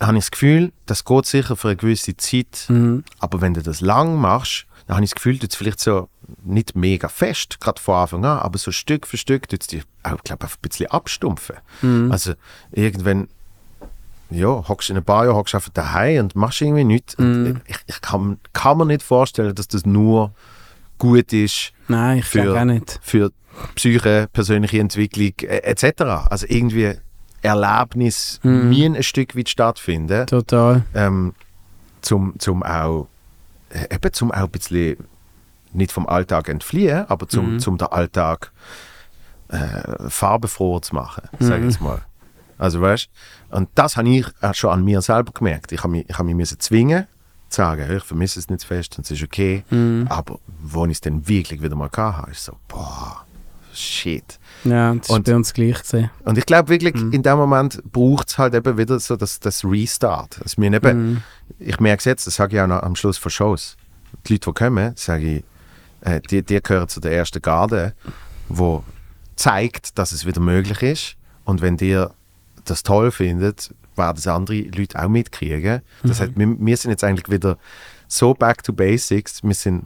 habe 0.00 0.18
ich 0.18 0.24
das 0.24 0.30
Gefühl, 0.30 0.72
das 0.84 1.04
geht 1.06 1.24
sicher 1.24 1.56
für 1.56 1.68
eine 1.68 1.76
gewisse 1.76 2.14
Zeit, 2.18 2.66
Mhm. 2.68 3.04
aber 3.20 3.40
wenn 3.40 3.54
du 3.54 3.62
das 3.62 3.80
lang 3.80 4.16
machst, 4.20 4.66
dann 4.86 4.96
habe 4.96 5.04
ich 5.04 5.10
das 5.10 5.14
Gefühl, 5.16 5.38
du 5.38 5.46
vielleicht 5.56 5.80
so 5.80 6.08
nicht 6.44 6.76
mega 6.76 7.08
fest, 7.08 7.58
gerade 7.60 7.80
von 7.80 7.94
Anfang 7.96 8.24
an, 8.24 8.38
aber 8.40 8.58
so 8.58 8.70
Stück 8.70 9.06
für 9.06 9.16
Stück 9.16 9.48
tut 9.48 9.62
es 9.62 9.66
dich 9.68 9.82
auch, 10.02 10.22
glaube 10.24 10.44
ein 10.46 10.50
bisschen 10.62 10.90
abstumpfen. 10.90 11.56
Mhm. 11.82 12.12
Also 12.12 12.34
irgendwann, 12.72 13.28
ja, 14.30 14.48
hockst 14.68 14.90
in 14.90 14.96
ein 14.96 15.04
paar 15.04 15.24
Jahren, 15.24 15.36
hockst 15.36 15.54
einfach 15.54 15.70
daheim 15.72 16.24
und 16.24 16.36
machst 16.36 16.60
irgendwie 16.60 16.84
nichts. 16.84 17.16
Mhm. 17.18 17.60
ich, 17.66 17.76
ich 17.86 18.00
kann, 18.00 18.38
kann 18.52 18.78
mir 18.78 18.86
nicht 18.86 19.02
vorstellen, 19.02 19.54
dass 19.54 19.68
das 19.68 19.86
nur 19.86 20.32
gut 20.98 21.32
ist 21.32 21.72
Nein, 21.88 22.18
ich 22.18 22.24
Für- 22.24 22.58
auch 22.60 22.64
nicht. 22.64 22.98
für 23.02 23.30
Psyche, 23.74 24.28
persönliche 24.32 24.80
Entwicklung 24.80 25.32
äh, 25.42 25.58
etc. 25.58 26.02
Also 26.28 26.46
irgendwie 26.48 26.94
Erlebnis 27.42 28.40
Mhm. 28.42 28.70
ein 28.96 29.02
Stück 29.02 29.36
weit 29.36 29.48
stattfinden 29.48 30.26
Total. 30.26 30.82
ähm, 30.94 31.34
zum, 32.00 32.34
zum 32.38 32.62
auch 32.62 33.06
eben 33.90 34.12
zum 34.12 34.30
auch 34.30 34.36
ein 34.44 34.50
bisschen 34.50 34.96
nicht 35.72 35.92
vom 35.92 36.06
Alltag 36.06 36.48
entfliehen, 36.48 37.04
aber 37.08 37.28
zum, 37.28 37.54
Mhm. 37.54 37.58
zum 37.60 37.78
den 37.78 37.88
Alltag 37.88 38.52
äh, 39.48 40.08
farbenfroher 40.08 40.82
zu 40.82 40.94
machen, 40.94 41.22
sage 41.38 41.62
Mhm. 41.62 41.68
ich 41.68 41.74
jetzt 41.74 41.82
mal. 41.82 42.02
Also 42.56 42.80
weißt 42.80 43.08
und 43.50 43.68
das 43.74 43.96
habe 43.96 44.08
ich 44.08 44.26
auch 44.40 44.54
schon 44.54 44.70
an 44.70 44.84
mir 44.84 45.02
selber 45.02 45.32
gemerkt. 45.32 45.72
Ich 45.72 45.80
habe 45.82 45.90
mich, 45.90 46.08
ich 46.08 46.14
habe 46.16 46.24
mich 46.26 46.34
müssen 46.36 46.58
zwingen, 46.60 47.06
zu 47.48 47.56
sagen, 47.56 47.94
ich 47.96 48.02
vermisse 48.04 48.38
es 48.38 48.48
nicht 48.48 48.64
fest 48.64 48.96
und 48.96 49.04
es 49.04 49.10
ist 49.10 49.22
okay. 49.22 49.64
Mhm. 49.70 50.06
Aber 50.08 50.38
wo 50.62 50.84
ich 50.86 50.92
es 50.92 51.00
dann 51.00 51.26
wirklich 51.28 51.62
wieder 51.62 51.76
mal 51.76 51.90
hatte, 51.94 52.30
ist 52.30 52.44
so, 52.44 52.56
boah, 52.68 53.24
shit. 53.72 54.38
Ja, 54.64 54.94
das 54.94 55.06
ist 55.08 55.10
Und- 55.10 55.26
bei 55.26 55.34
uns 55.36 55.52
gleich 55.52 55.80
gesehen. 55.80 56.10
Und 56.24 56.38
ich 56.38 56.46
glaube 56.46 56.68
wirklich, 56.70 56.94
Mhm. 56.94 57.12
in 57.12 57.22
dem 57.22 57.36
Moment 57.36 57.82
braucht 57.92 58.28
es 58.30 58.38
halt 58.38 58.54
eben 58.54 58.76
wieder 58.78 58.98
so 58.98 59.16
das, 59.16 59.40
das 59.40 59.64
Restart. 59.64 60.38
Also 60.42 60.60
wir 60.60 60.72
eben, 60.72 61.12
Mhm. 61.12 61.22
ich 61.58 61.78
merke 61.80 61.98
es 61.98 62.04
jetzt, 62.04 62.26
das 62.26 62.34
sage 62.36 62.56
ich 62.56 62.62
auch 62.62 62.66
noch 62.66 62.82
am 62.82 62.96
Schluss 62.96 63.18
von 63.18 63.30
Shows. 63.30 63.76
Die 64.26 64.34
Leute, 64.34 64.50
die 64.50 64.54
kommen, 64.54 64.92
sage 64.96 65.36
ich, 65.38 65.44
äh, 66.00 66.20
die, 66.30 66.42
die 66.42 66.60
gehören 66.62 66.88
zu 66.88 67.00
der 67.00 67.12
ersten 67.12 67.42
Garde, 67.42 67.94
wo 68.48 68.84
zeigt, 69.36 69.98
dass 69.98 70.12
es 70.12 70.24
wieder 70.26 70.40
möglich 70.40 70.82
ist. 70.82 71.16
Und 71.44 71.60
wenn 71.62 71.76
ihr 71.78 72.12
das 72.64 72.82
toll 72.82 73.10
findet, 73.10 73.74
werden 73.96 74.16
das 74.16 74.26
andere 74.26 74.60
Leute 74.62 75.02
auch 75.02 75.08
mitkriegen. 75.08 75.82
Das 76.02 76.20
heißt, 76.20 76.32
wir, 76.36 76.56
wir 76.58 76.76
sind 76.76 76.90
jetzt 76.90 77.04
eigentlich 77.04 77.28
wieder 77.30 77.58
so 78.08 78.34
back 78.34 78.62
to 78.62 78.72
basics. 78.72 79.42
Wir 79.42 79.54
sind 79.54 79.84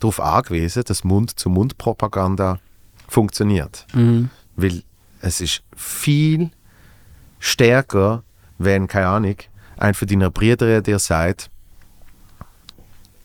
darauf 0.00 0.20
angewiesen, 0.20 0.82
dass 0.84 1.04
Mund-zu-Mund-Propaganda 1.04 2.58
funktioniert. 3.08 3.86
Mhm. 3.94 4.30
Weil 4.56 4.82
es 5.20 5.40
ist 5.40 5.62
viel 5.76 6.50
stärker, 7.38 8.22
wenn, 8.58 8.86
keine 8.86 9.08
Ahnung, 9.08 9.36
ein 9.76 9.94
von 9.94 10.08
deinen 10.08 10.32
Brüdern 10.32 10.82
dir 10.82 10.98
sagt, 10.98 11.50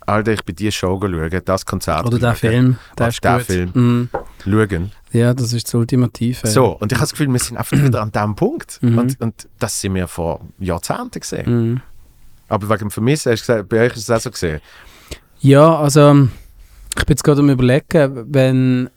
Alter, 0.06 0.34
ich 0.34 0.44
bin 0.44 0.56
die 0.56 0.72
Show 0.72 1.00
schauen, 1.00 1.42
das 1.46 1.66
Konzert 1.66 2.06
Oder 2.06 2.20
der 2.20 2.36
Film, 2.36 2.78
der 2.98 3.08
ist 3.10 3.24
der. 3.24 3.40
Film. 3.40 3.72
Mhm. 3.74 4.10
schauen. 4.44 4.92
Ja, 5.12 5.34
das 5.34 5.54
ist 5.54 5.68
das 5.68 5.74
Ultimative. 5.74 6.48
So, 6.48 6.78
und 6.80 6.92
ich 6.92 6.98
habe 6.98 7.04
das 7.04 7.12
Gefühl, 7.12 7.32
wir 7.32 7.40
sind 7.40 7.58
einfach 7.58 7.78
wieder 7.78 8.02
an 8.02 8.12
diesem 8.12 8.36
Punkt. 8.36 8.80
Mhm. 8.82 8.98
Und, 8.98 9.22
und 9.22 9.48
das 9.60 9.80
sind 9.80 9.94
wir 9.96 10.08
vor 10.08 10.42
Jahrzehnten 10.60 11.20
gesehen. 11.20 11.72
Mhm. 11.72 11.82
Aber 12.50 12.68
wegen 12.70 12.80
dem 12.80 12.92
Vermissen, 12.92 13.32
hast 13.32 13.48
du 13.48 13.54
gesagt, 13.54 13.70
bei 13.70 13.86
euch 13.86 13.94
ist 13.96 14.10
es 14.10 14.10
auch 14.10 14.20
so 14.20 14.32
gesehen. 14.32 14.60
Ja, 15.40 15.78
also 15.78 16.28
ich 16.98 17.06
bin 17.06 17.14
jetzt 17.14 17.24
gerade 17.24 17.40
am 17.40 17.50
überlegen, 17.50 18.26
wenn 18.34 18.90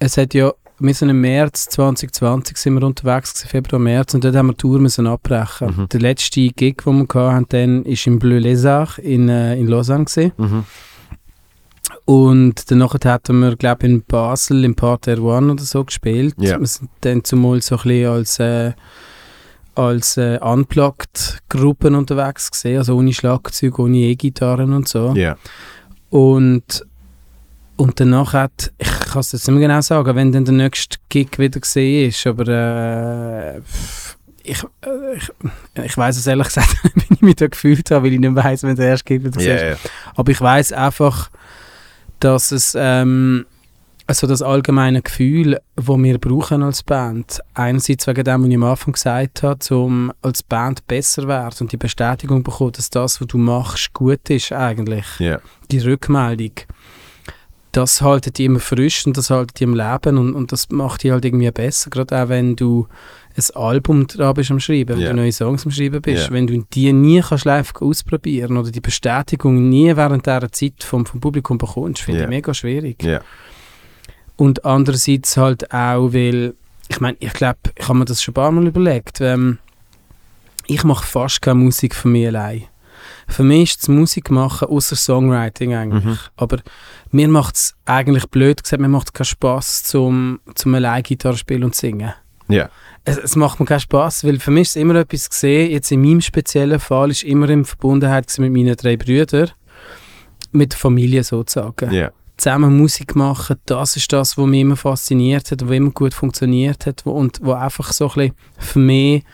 es 0.00 0.16
hat 0.16 0.34
ja, 0.34 0.52
wir 0.80 0.94
sind 0.94 1.10
im 1.10 1.20
März 1.20 1.66
2020 1.66 2.56
sind 2.56 2.74
wir 2.74 2.82
unterwegs 2.82 3.34
gewesen, 3.34 3.48
Februar, 3.48 3.78
März 3.78 4.14
und 4.14 4.24
dort 4.24 4.34
haben 4.34 4.48
wir 4.48 4.54
die 4.54 4.58
Tour 4.58 4.80
müssen 4.80 5.06
abbrechen. 5.06 5.74
Mhm. 5.76 5.88
Der 5.90 6.00
letzte 6.00 6.48
Gig, 6.48 6.82
den 6.84 7.06
wir 7.06 7.32
hatten, 7.32 7.46
dann 7.50 7.84
ist 7.84 8.06
im 8.06 8.18
Bleu 8.18 8.38
Lézard 8.38 8.98
in, 8.98 9.28
äh, 9.28 9.56
in 9.56 9.68
Lausanne 9.68 10.06
gewesen. 10.06 10.32
Mhm. 10.38 10.64
und 12.06 12.70
danach 12.70 12.94
hatten 13.04 13.40
wir, 13.40 13.56
glaube 13.56 13.86
ich, 13.86 13.92
in 13.92 14.02
Basel 14.02 14.64
im 14.64 14.74
Parterre 14.74 15.22
One 15.22 15.52
oder 15.52 15.62
so 15.62 15.84
gespielt. 15.84 16.34
Ja. 16.38 16.58
Wir 16.58 16.66
sind 16.66 16.90
dann 17.02 17.22
zumal 17.22 17.60
so 17.60 17.76
ein 17.76 17.82
bisschen 17.82 18.10
als 18.10 18.38
äh, 18.40 18.72
als 19.74 20.16
äh, 20.16 20.38
Unplugged-Gruppen 20.40 21.94
unterwegs 21.94 22.50
gesehen, 22.50 22.78
also 22.78 22.96
ohne 22.96 23.12
Schlagzeug, 23.12 23.78
ohne 23.78 23.98
E-Gitarren 23.98 24.72
und 24.72 24.88
so. 24.88 25.14
Ja. 25.14 25.36
Und, 26.10 26.84
und 27.80 27.98
danach 27.98 28.34
hat, 28.34 28.72
ich 28.76 28.90
kann 29.10 29.20
es 29.20 29.32
jetzt 29.32 29.48
nicht 29.48 29.56
mehr 29.56 29.66
genau 29.66 29.80
sagen, 29.80 30.14
wenn 30.14 30.32
dann 30.32 30.44
der 30.44 30.52
nächste 30.52 30.98
Gig 31.08 31.38
wieder 31.38 31.60
gesehen 31.60 32.10
ist, 32.10 32.26
aber 32.26 32.46
äh, 32.46 33.58
ich, 34.42 34.62
äh, 34.82 35.16
ich, 35.16 35.30
ich 35.84 35.96
weiß 35.96 36.18
es 36.18 36.26
ehrlich 36.26 36.48
gesagt, 36.48 36.76
wie 36.94 37.14
ich 37.14 37.22
mich 37.22 37.36
da 37.36 37.46
gefühlt 37.46 37.90
habe, 37.90 38.04
weil 38.04 38.12
ich 38.12 38.20
nicht 38.20 38.34
weiss, 38.34 38.62
wenn 38.64 38.76
der 38.76 38.88
erste 38.88 39.04
Gig 39.04 39.20
wieder 39.20 39.30
gesehen 39.30 39.56
ja. 39.56 39.72
ist. 39.72 39.90
Aber 40.14 40.30
ich 40.30 40.40
weiß 40.40 40.74
einfach, 40.74 41.30
dass 42.18 42.52
es 42.52 42.76
ähm, 42.78 43.46
also 44.10 44.26
das 44.26 44.42
allgemeine 44.42 45.02
Gefühl, 45.02 45.60
das 45.76 45.86
wir 45.86 46.18
brauchen 46.18 46.64
als 46.64 46.82
Band, 46.82 47.40
einerseits 47.54 48.08
wegen 48.08 48.24
dem, 48.24 48.42
was 48.42 48.48
ich 48.48 48.54
am 48.56 48.64
Anfang 48.64 48.92
gesagt 48.92 49.42
habe, 49.44 49.76
um 49.76 50.12
als 50.20 50.42
Band 50.42 50.84
besser 50.88 51.22
zu 51.22 51.28
werden 51.28 51.56
und 51.60 51.70
die 51.72 51.76
Bestätigung 51.76 52.42
bekommen, 52.42 52.72
dass 52.72 52.90
das, 52.90 53.20
was 53.20 53.28
du 53.28 53.38
machst, 53.38 53.92
gut 53.94 54.28
ist 54.28 54.50
eigentlich 54.52 55.06
Ja. 55.20 55.38
die 55.70 55.78
Rückmeldung. 55.78 56.52
Das 57.72 58.02
haltet 58.02 58.38
die 58.38 58.46
immer 58.46 58.58
frisch 58.60 59.06
und 59.06 59.16
das 59.16 59.30
haltet 59.30 59.60
die 59.60 59.64
im 59.64 59.74
Leben 59.74 60.18
und, 60.18 60.34
und 60.34 60.50
das 60.52 60.68
macht 60.70 61.02
die 61.02 61.12
halt 61.12 61.24
irgendwie 61.24 61.50
besser, 61.50 61.90
gerade 61.90 62.22
auch 62.22 62.28
wenn 62.28 62.56
du 62.56 62.88
ein 63.36 63.56
Album 63.56 64.06
dran 64.08 64.34
bist 64.34 64.50
am 64.50 64.58
Schreiben, 64.58 64.96
wenn 64.96 65.00
Ja. 65.04 65.10
du 65.10 65.16
neue 65.16 65.32
Songs 65.32 65.64
am 65.64 65.70
Schreiben 65.70 66.02
bist, 66.02 66.26
Ja. 66.26 66.32
wenn 66.32 66.46
du 66.48 66.64
die 66.72 66.92
nie 66.92 67.20
kannst 67.20 67.44
live 67.44 67.72
ausprobieren 67.80 68.56
oder 68.56 68.70
die 68.72 68.80
Bestätigung 68.80 69.68
nie 69.68 69.94
während 69.96 70.26
dieser 70.26 70.50
Zeit 70.50 70.82
vom, 70.82 71.06
vom 71.06 71.20
Publikum 71.20 71.58
bekommst, 71.58 72.02
finde 72.02 72.20
Ja. 72.20 72.24
ich 72.26 72.30
mega 72.30 72.52
schwierig. 72.52 73.04
Und 74.36 74.64
andererseits 74.64 75.36
halt 75.36 75.72
auch, 75.72 76.12
weil, 76.12 76.54
ich 76.88 77.00
meine, 77.00 77.16
ich 77.20 77.32
glaube, 77.34 77.58
ich 77.76 77.88
habe 77.88 77.98
mir 77.98 78.04
das 78.04 78.22
schon 78.22 78.32
ein 78.32 78.34
paar 78.34 78.50
Mal 78.50 78.66
überlegt, 78.66 79.20
ähm, 79.20 79.58
ich 80.66 80.82
mache 80.84 81.04
fast 81.06 81.42
keine 81.42 81.56
Musik 81.60 81.94
für 81.94 82.08
mich 82.08 82.26
allein. 82.28 82.64
Für 83.28 83.42
mich 83.44 83.70
ist 83.70 83.82
das 83.82 83.88
Musik 83.88 84.30
machen 84.30 84.68
außer 84.68 84.96
Songwriting 84.96 85.74
eigentlich. 85.74 86.04
Mhm. 86.04 86.18
Aber 86.36 86.58
mir 87.10 87.28
macht 87.28 87.56
es 87.56 87.74
eigentlich 87.86 88.26
blöd 88.28 88.62
gesagt, 88.62 88.80
mir 88.80 88.88
macht 88.88 89.08
es 89.08 89.12
keinen 89.12 89.24
Spass 89.26 89.82
zum, 89.84 90.40
zum 90.54 90.74
allein 90.74 91.02
Gitarre 91.02 91.36
spielen 91.36 91.64
und 91.64 91.74
singen. 91.74 92.12
Ja. 92.48 92.68
Es, 93.04 93.16
es 93.16 93.36
macht 93.36 93.60
mir 93.60 93.66
keinen 93.66 93.80
Spass, 93.80 94.24
weil 94.24 94.38
für 94.38 94.50
mich 94.50 94.62
ist 94.62 94.70
es 94.70 94.76
immer 94.76 94.94
etwas 94.96 95.30
gesehen, 95.30 95.70
jetzt 95.70 95.90
in 95.92 96.02
meinem 96.02 96.20
speziellen 96.20 96.80
Fall 96.80 97.10
ist 97.10 97.22
immer 97.22 97.48
in 97.48 97.64
Verbundenheit 97.64 98.32
mit 98.38 98.52
meinen 98.52 98.76
drei 98.76 98.96
Brüdern, 98.96 99.50
mit 100.52 100.72
der 100.72 100.78
Familie 100.78 101.22
sozusagen 101.24 101.92
Ja. 101.92 102.10
zusammen 102.36 102.76
Musik 102.76 103.14
machen, 103.16 103.56
das 103.66 103.96
ist 103.96 104.12
das, 104.12 104.36
was 104.36 104.46
mich 104.46 104.60
immer 104.60 104.76
fasziniert 104.76 105.50
hat, 105.50 105.66
was 105.66 105.76
immer 105.76 105.90
gut 105.90 106.12
funktioniert 106.14 106.86
hat 106.86 107.06
und 107.06 107.38
wo 107.42 107.52
einfach 107.52 107.92
so 107.92 108.08
ein 108.10 108.14
bisschen 108.14 108.34
für 108.58 108.78
mich 108.78 109.24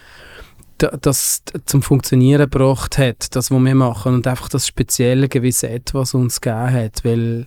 das 0.78 1.42
zum 1.64 1.82
Funktionieren 1.82 2.48
gebracht 2.50 2.98
hat, 2.98 3.34
das, 3.34 3.50
was 3.50 3.58
wir 3.60 3.74
machen 3.74 4.14
und 4.14 4.26
einfach 4.26 4.48
das 4.48 4.66
spezielle 4.66 5.28
gewisse 5.28 5.68
Etwas 5.70 6.14
uns 6.14 6.40
gegeben 6.40 6.72
hat, 6.72 7.04
weil 7.04 7.46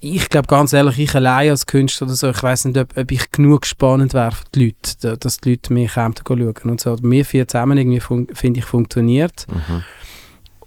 ich 0.00 0.28
glaube 0.28 0.46
ganz 0.46 0.72
ehrlich, 0.72 0.98
ich 1.00 1.14
allein 1.16 1.50
als 1.50 1.66
Künstler 1.66 2.06
oder 2.06 2.14
so, 2.16 2.30
ich 2.30 2.40
weiß 2.42 2.66
nicht, 2.66 2.78
ob, 2.78 2.96
ob 2.96 3.10
ich 3.10 3.32
genug 3.32 3.66
spannend 3.66 4.14
wäre 4.14 4.30
für 4.32 4.44
die 4.54 4.64
Leute, 4.66 4.92
da- 5.00 5.16
dass 5.16 5.38
die 5.38 5.50
Leute 5.50 5.72
mich 5.72 5.92
kämen 5.94 6.14
schauen 6.26 6.54
und 6.70 6.80
so. 6.80 6.96
Wir 7.02 7.24
vier 7.24 7.48
zusammen 7.48 7.78
irgendwie, 7.78 8.00
finde 8.34 8.60
ich, 8.60 8.64
funktioniert 8.64 9.46
Mhm. 9.48 9.82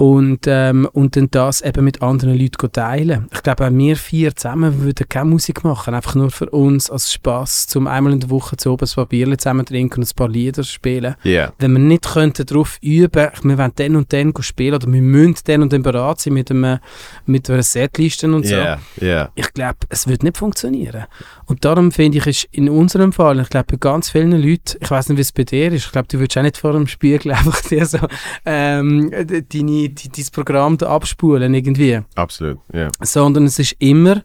Und, 0.02 0.48
ähm, 0.48 0.90
und 0.94 1.16
dann 1.16 1.30
das 1.30 1.62
eben 1.62 1.86
mit 1.86 2.02
anderen 2.02 2.36
Leuten 2.36 2.72
teilen. 2.72 3.28
Ich 3.32 3.44
glaube, 3.44 3.68
auch 3.68 3.72
wir 3.72 3.96
vier 3.96 4.36
zusammen 4.36 4.82
würden 4.82 5.08
keine 5.08 5.30
Musik 5.30 5.64
machen, 5.64 5.94
einfach 5.94 6.16
nur 6.16 6.32
für 6.32 6.50
uns 6.50 6.90
als 6.90 7.14
Spass, 7.14 7.68
zum 7.68 7.86
einmal 7.86 8.12
in 8.12 8.20
der 8.20 8.32
Woche 8.32 8.58
zu 8.58 8.72
oben 8.72 8.88
ein 8.88 8.96
paar 8.96 9.06
Bierchen 9.06 9.38
zusammen 9.38 9.64
trinken 9.64 10.00
und 10.00 10.10
ein 10.10 10.16
paar 10.16 10.28
Lieder 10.28 10.64
spielen. 10.64 11.14
Ja. 11.22 11.54
Wenn 11.60 11.74
wir 11.74 11.80
nicht 11.80 12.12
könnten 12.12 12.48
darauf 12.48 12.80
üben, 12.82 13.30
wir 13.44 13.58
wollen 13.60 13.72
dann 13.76 13.96
und 13.96 14.12
dann 14.12 14.34
spielen 14.40 14.74
oder 14.74 14.92
wir 14.92 15.02
müssen 15.04 15.44
dann 15.46 15.62
und 15.62 15.72
dann 15.72 15.84
bereit 15.84 16.20
sein 16.20 16.34
mit, 16.34 16.50
einem, 16.50 16.80
mit 17.28 17.48
einer 17.48 17.62
Setliste 17.62 18.26
und 18.26 18.48
so. 18.48 18.56
Ja. 18.56 18.80
Ja. 19.00 19.30
Ich 19.36 19.54
glaube, 19.54 19.78
es 19.90 20.08
wird 20.08 20.24
nicht 20.24 20.38
funktionieren. 20.38 21.06
Und 21.46 21.64
darum 21.64 21.92
finde 21.92 22.18
ich, 22.18 22.26
ist 22.26 22.48
in 22.52 22.70
unserem 22.70 23.14
Fall, 23.14 23.40
ich 23.40 23.50
glaube, 23.50 23.66
bei 23.74 23.78
ganz 23.78 24.10
vielen 24.10 24.32
Leuten, 24.32 24.78
ich 24.80 24.90
weiß 24.90 25.10
nicht, 25.10 25.18
wie 25.18 25.22
es 25.22 25.32
bei 25.32 25.44
dir 25.44 25.72
ist, 25.72 25.86
ich 25.86 25.92
glaube, 25.92 26.08
du 26.08 26.18
würdest 26.18 26.40
auch 26.40 26.42
nicht 26.42 26.58
vor 26.58 26.74
dem 26.74 26.88
Spiegel 26.88 27.32
einfach 27.34 27.62
dir 27.62 27.86
so 27.86 28.00
ähm, 28.46 29.12
deine, 29.12 29.91
die, 29.92 30.10
dein 30.10 30.26
Programm 30.32 30.78
da 30.78 30.90
abspulen 30.90 31.54
irgendwie. 31.54 32.00
Absolut. 32.16 32.58
Ja. 32.74 32.90
Sondern 33.02 33.46
es 33.46 33.60
ist 33.60 33.76
immer, 33.80 34.24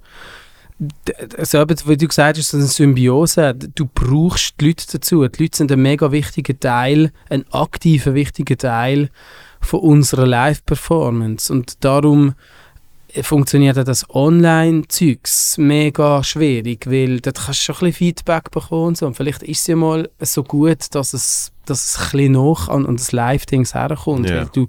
eben, 0.80 1.76
wie 1.86 1.96
du 1.96 2.08
gesagt 2.08 2.38
hast, 2.38 2.50
so 2.50 2.56
eine 2.56 2.66
Symbiose. 2.66 3.54
Du 3.74 3.86
brauchst 3.86 4.60
die 4.60 4.66
Leute 4.68 4.84
dazu. 4.92 5.26
Die 5.26 5.42
Leute 5.42 5.56
sind 5.56 5.72
ein 5.72 5.80
mega 5.80 6.10
wichtiger 6.12 6.58
Teil, 6.58 7.12
ein 7.30 7.44
aktiver, 7.52 8.14
wichtiger 8.14 8.56
Teil 8.56 9.10
von 9.60 9.80
unserer 9.80 10.26
Live-Performance. 10.26 11.52
Und 11.52 11.82
darum 11.84 12.34
äh, 13.14 13.22
funktioniert 13.22 13.78
auch 13.78 13.84
das 13.84 14.08
Online-Zeugs 14.10 15.56
mega 15.58 16.22
schwierig, 16.22 16.86
weil 16.90 17.20
dort 17.20 17.36
kannst 17.44 17.60
du 17.60 17.64
schon 17.72 17.74
ein 17.76 17.78
bisschen 17.90 17.92
Feedback 17.94 18.50
bekommen 18.50 18.88
und 18.88 18.98
so. 18.98 19.06
Und 19.06 19.16
vielleicht 19.16 19.42
ist 19.42 19.60
es 19.60 19.66
ja 19.68 19.76
mal 19.76 20.10
so 20.20 20.42
gut, 20.44 20.94
dass 20.94 21.14
es, 21.14 21.52
dass 21.64 21.84
es 21.84 21.98
ein 21.98 22.10
bisschen 22.12 22.32
nach 22.32 22.68
an, 22.68 22.86
an 22.86 22.96
das 22.96 23.12
Live-Dings 23.12 23.74
herkommt, 23.74 24.28
Ja. 24.28 24.36
weil 24.36 24.48
du 24.52 24.68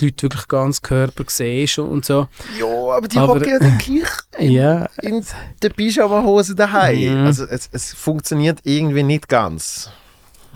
die 0.00 0.06
Leute 0.06 0.22
wirklich 0.24 0.48
ganz 0.48 0.80
Körper 0.82 1.24
siehst 1.26 1.78
und, 1.78 2.04
so. 2.04 2.28
Ja, 2.58 2.66
aber 2.96 3.08
die 3.08 3.18
Aber- 3.18 3.34
hocken 3.34 3.48
ja 3.48 3.58
dann 3.58 3.78
gleich 3.78 4.08
Ja, 4.50 4.86
in 5.02 5.24
der 5.62 5.68
Pyjama-Hose 5.70 6.54
daheim. 6.54 7.20
Mhm. 7.20 7.26
Also 7.26 7.44
es, 7.44 7.68
es 7.72 7.92
funktioniert 7.92 8.60
irgendwie 8.64 9.02
nicht 9.02 9.28
ganz. 9.28 9.90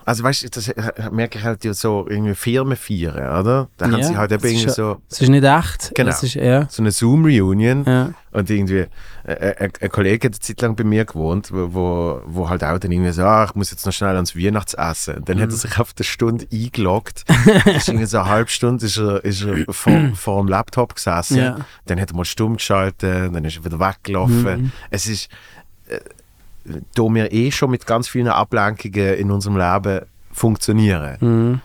Also 0.06 0.22
weißt 0.22 0.42
du, 0.44 0.48
das 0.50 0.68
äh, 0.68 1.10
merke 1.10 1.38
ich 1.38 1.44
halt 1.44 1.64
ja 1.64 1.72
so 1.72 2.06
irgendwie 2.08 2.34
Firmen 2.34 2.76
feiern, 2.76 3.14
oder? 3.40 3.68
Da 3.78 3.86
haben 3.86 3.96
Ja, 3.98 4.02
sie 4.04 4.16
halt 4.16 4.32
eben 4.32 4.44
ist 4.44 4.50
irgendwie 4.50 4.66
ja- 4.68 4.72
so, 4.72 4.96
es 5.10 5.20
ist 5.22 5.28
nicht 5.30 5.44
echt. 5.44 5.92
Genau. 5.94 6.10
Es 6.10 6.22
ist, 6.22 6.34
ja, 6.34 6.66
so 6.68 6.82
eine 6.82 6.90
Zoom-Reunion 6.90 7.84
ja. 7.86 8.10
und 8.32 8.50
irgendwie 8.50 8.86
äh, 9.26 9.32
äh, 9.32 9.70
ein 9.80 9.88
Kollege 9.90 10.26
hat 10.28 10.34
eine 10.34 10.40
Zeit 10.40 10.60
lang 10.60 10.76
bei 10.76 10.84
mir 10.84 11.06
gewohnt, 11.06 11.50
wo, 11.52 11.72
wo, 11.72 12.20
wo 12.26 12.48
halt 12.50 12.62
auch 12.64 12.78
dann 12.78 12.92
irgendwie 12.92 13.12
so, 13.12 13.22
ah, 13.22 13.46
ich 13.48 13.54
muss 13.54 13.70
jetzt 13.70 13.86
noch 13.86 13.92
schnell 13.94 14.14
ans 14.16 14.36
Weihnachtsessen. 14.36 15.14
Und 15.16 15.28
dann 15.28 15.38
Mhm. 15.38 15.42
hat 15.42 15.50
er 15.50 15.56
sich 15.56 15.78
auf 15.80 15.94
eine 15.96 16.04
Stunde 16.04 16.46
eingeloggt. 16.52 17.24
ist 17.74 17.88
irgendwie 17.88 18.04
so 18.06 18.18
eine 18.18 18.28
halbe 18.28 18.50
Stunde 18.50 18.84
ist 18.84 18.98
er, 18.98 19.24
ist 19.24 19.42
er 19.42 19.72
vor, 19.72 19.92
vor 20.14 20.42
dem 20.42 20.48
Laptop 20.48 20.96
gesessen. 20.96 21.38
Ja. 21.38 21.56
Dann 21.86 21.98
hat 22.00 22.10
er 22.10 22.16
mal 22.16 22.24
stumm 22.26 22.56
geschaltet, 22.56 23.02
dann 23.34 23.44
ist 23.44 23.56
er 23.56 23.64
wieder 23.64 23.80
weggelaufen. 23.80 24.62
Mhm. 24.64 24.72
Es 24.90 25.06
ist, 25.06 25.30
äh, 25.88 25.98
da 26.64 27.02
wir 27.02 27.32
eh 27.32 27.50
schon 27.50 27.70
mit 27.70 27.86
ganz 27.86 28.08
vielen 28.08 28.28
Ablenkungen 28.28 29.14
in 29.14 29.30
unserem 29.30 29.56
Leben 29.56 30.06
funktionieren, 30.32 31.16
Mhm. 31.20 31.60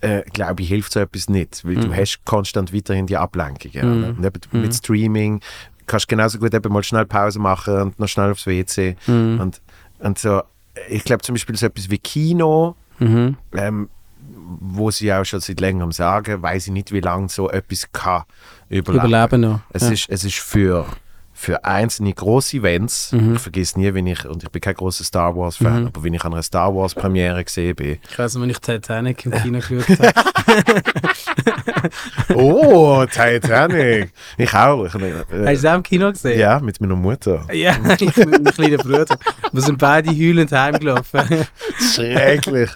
äh, 0.00 0.22
glaube 0.32 0.62
ich, 0.62 0.68
hilft 0.68 0.92
so 0.92 1.00
etwas 1.00 1.28
nicht, 1.28 1.64
weil 1.64 1.76
du 1.76 1.94
hast 1.94 2.24
konstant 2.24 2.72
weiterhin 2.74 3.06
die 3.06 3.16
Ablenkungen. 3.16 3.98
Mhm. 4.00 4.18
Und 4.18 4.24
eben 4.24 4.40
mit 4.62 4.74
Streaming 4.74 5.40
kannst 5.86 6.06
du 6.10 6.16
genauso 6.16 6.38
gut 6.38 6.54
eben 6.54 6.72
mal 6.72 6.82
schnell 6.82 7.04
Pause 7.06 7.38
machen 7.38 7.74
und 7.80 7.98
noch 8.00 8.08
schnell 8.08 8.30
aufs 8.30 8.46
WC. 8.46 8.96
Mhm. 9.06 9.40
Und, 9.40 9.60
und 9.98 10.18
so, 10.18 10.42
ich 10.88 11.04
glaube 11.04 11.22
zum 11.22 11.34
Beispiel 11.34 11.56
so 11.56 11.66
etwas 11.66 11.90
wie 11.90 11.98
Kino, 11.98 12.76
Mhm. 13.00 13.36
ähm, 13.56 13.88
wo 14.60 14.90
sie 14.90 15.12
auch 15.12 15.24
schon 15.24 15.40
seit 15.40 15.60
längerem 15.60 15.90
sagen, 15.92 16.40
weiß 16.42 16.68
ich 16.68 16.72
nicht, 16.72 16.92
wie 16.92 17.00
lange 17.00 17.28
so 17.28 17.50
etwas 17.50 17.90
kann 17.92 18.22
überleben. 18.68 19.06
Überleben 19.08 19.40
noch. 19.40 19.60
Es, 19.70 19.82
ja. 19.82 19.90
ist, 19.90 20.08
es 20.08 20.24
ist 20.24 20.38
für, 20.38 20.86
für 21.44 21.64
einzelne 21.64 22.12
grosse 22.14 22.56
Events, 22.56 23.12
Mhm. 23.12 23.34
ich 23.34 23.40
vergesse 23.40 23.78
nie, 23.78 23.92
wenn 23.94 24.06
ich, 24.06 24.24
und 24.26 24.42
ich 24.42 24.50
bin 24.50 24.60
kein 24.60 24.74
großer 24.74 25.04
Star 25.04 25.36
Wars-Fan, 25.36 25.82
Mhm. 25.82 25.86
aber 25.88 26.02
wenn 26.02 26.14
ich 26.14 26.24
an 26.24 26.32
einer 26.32 26.42
Star 26.42 26.74
Wars-Premiere 26.74 27.44
gesehen 27.44 27.76
bin, 27.76 27.98
Ich 28.10 28.18
weiß 28.18 28.34
nicht, 28.34 28.42
wenn 28.42 28.50
ich 28.50 28.58
Titanic 28.58 29.24
im 29.26 29.32
Kino 29.32 29.58
geschaut 29.60 29.98
habe. 29.98 30.12
oh, 32.34 33.04
Titanic! 33.06 34.12
ich 34.38 34.54
auch. 34.54 34.84
Ich, 34.84 34.94
äh, 34.94 35.12
Hast 35.20 35.28
du 35.30 35.44
es 35.52 35.64
auch 35.66 35.74
im 35.74 35.82
Kino 35.82 36.10
gesehen? 36.10 36.38
ja, 36.38 36.58
mit 36.60 36.80
meiner 36.80 36.96
Mutter. 36.96 37.46
Ja, 37.52 37.76
ich 37.98 38.00
mit 38.16 38.30
meinem 38.30 38.44
kleinen 38.44 38.78
Bruder. 38.78 39.16
Wir 39.52 39.62
sind 39.62 39.78
beide 39.78 40.10
heulend 40.10 40.52
heimgelaufen. 40.52 41.20
Schrecklich. 41.94 42.70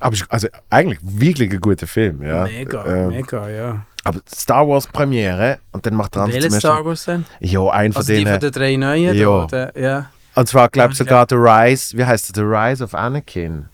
aber 0.00 0.16
also 0.28 0.48
eigentlich 0.70 0.98
wirklich 1.02 1.50
ein 1.50 1.60
guter 1.60 1.86
Film, 1.86 2.22
ja. 2.22 2.44
Mega, 2.44 2.84
Ähm, 2.86 3.08
mega, 3.08 3.48
ja. 3.48 3.86
Aber 4.04 4.20
Star 4.32 4.66
Wars 4.68 4.86
Premiere 4.86 5.58
und 5.72 5.84
dann 5.84 5.94
macht 5.94 6.16
er 6.16 6.24
zum 6.24 6.32
ersten 6.32 6.52
Star 6.52 6.84
Wars 6.84 7.04
denn? 7.04 7.24
Ja, 7.40 7.68
ein 7.70 7.92
von 7.92 8.00
Also 8.00 8.12
die 8.12 8.18
von 8.22 8.24
denen. 8.26 8.40
den 8.40 8.52
drei 8.52 8.76
neuen? 8.76 9.14
Ja. 9.16 9.70
Ja. 9.76 10.10
Und 10.34 10.48
zwar, 10.48 10.68
glaube 10.68 10.92
ich, 10.92 10.98
sogar 10.98 11.26
The 11.28 11.34
Rise, 11.34 11.96
wie 11.98 12.04
heißt 12.04 12.34
der? 12.36 12.42
The 12.44 12.48
Rise 12.48 12.84
of 12.84 12.94
Anakin. 12.94 13.66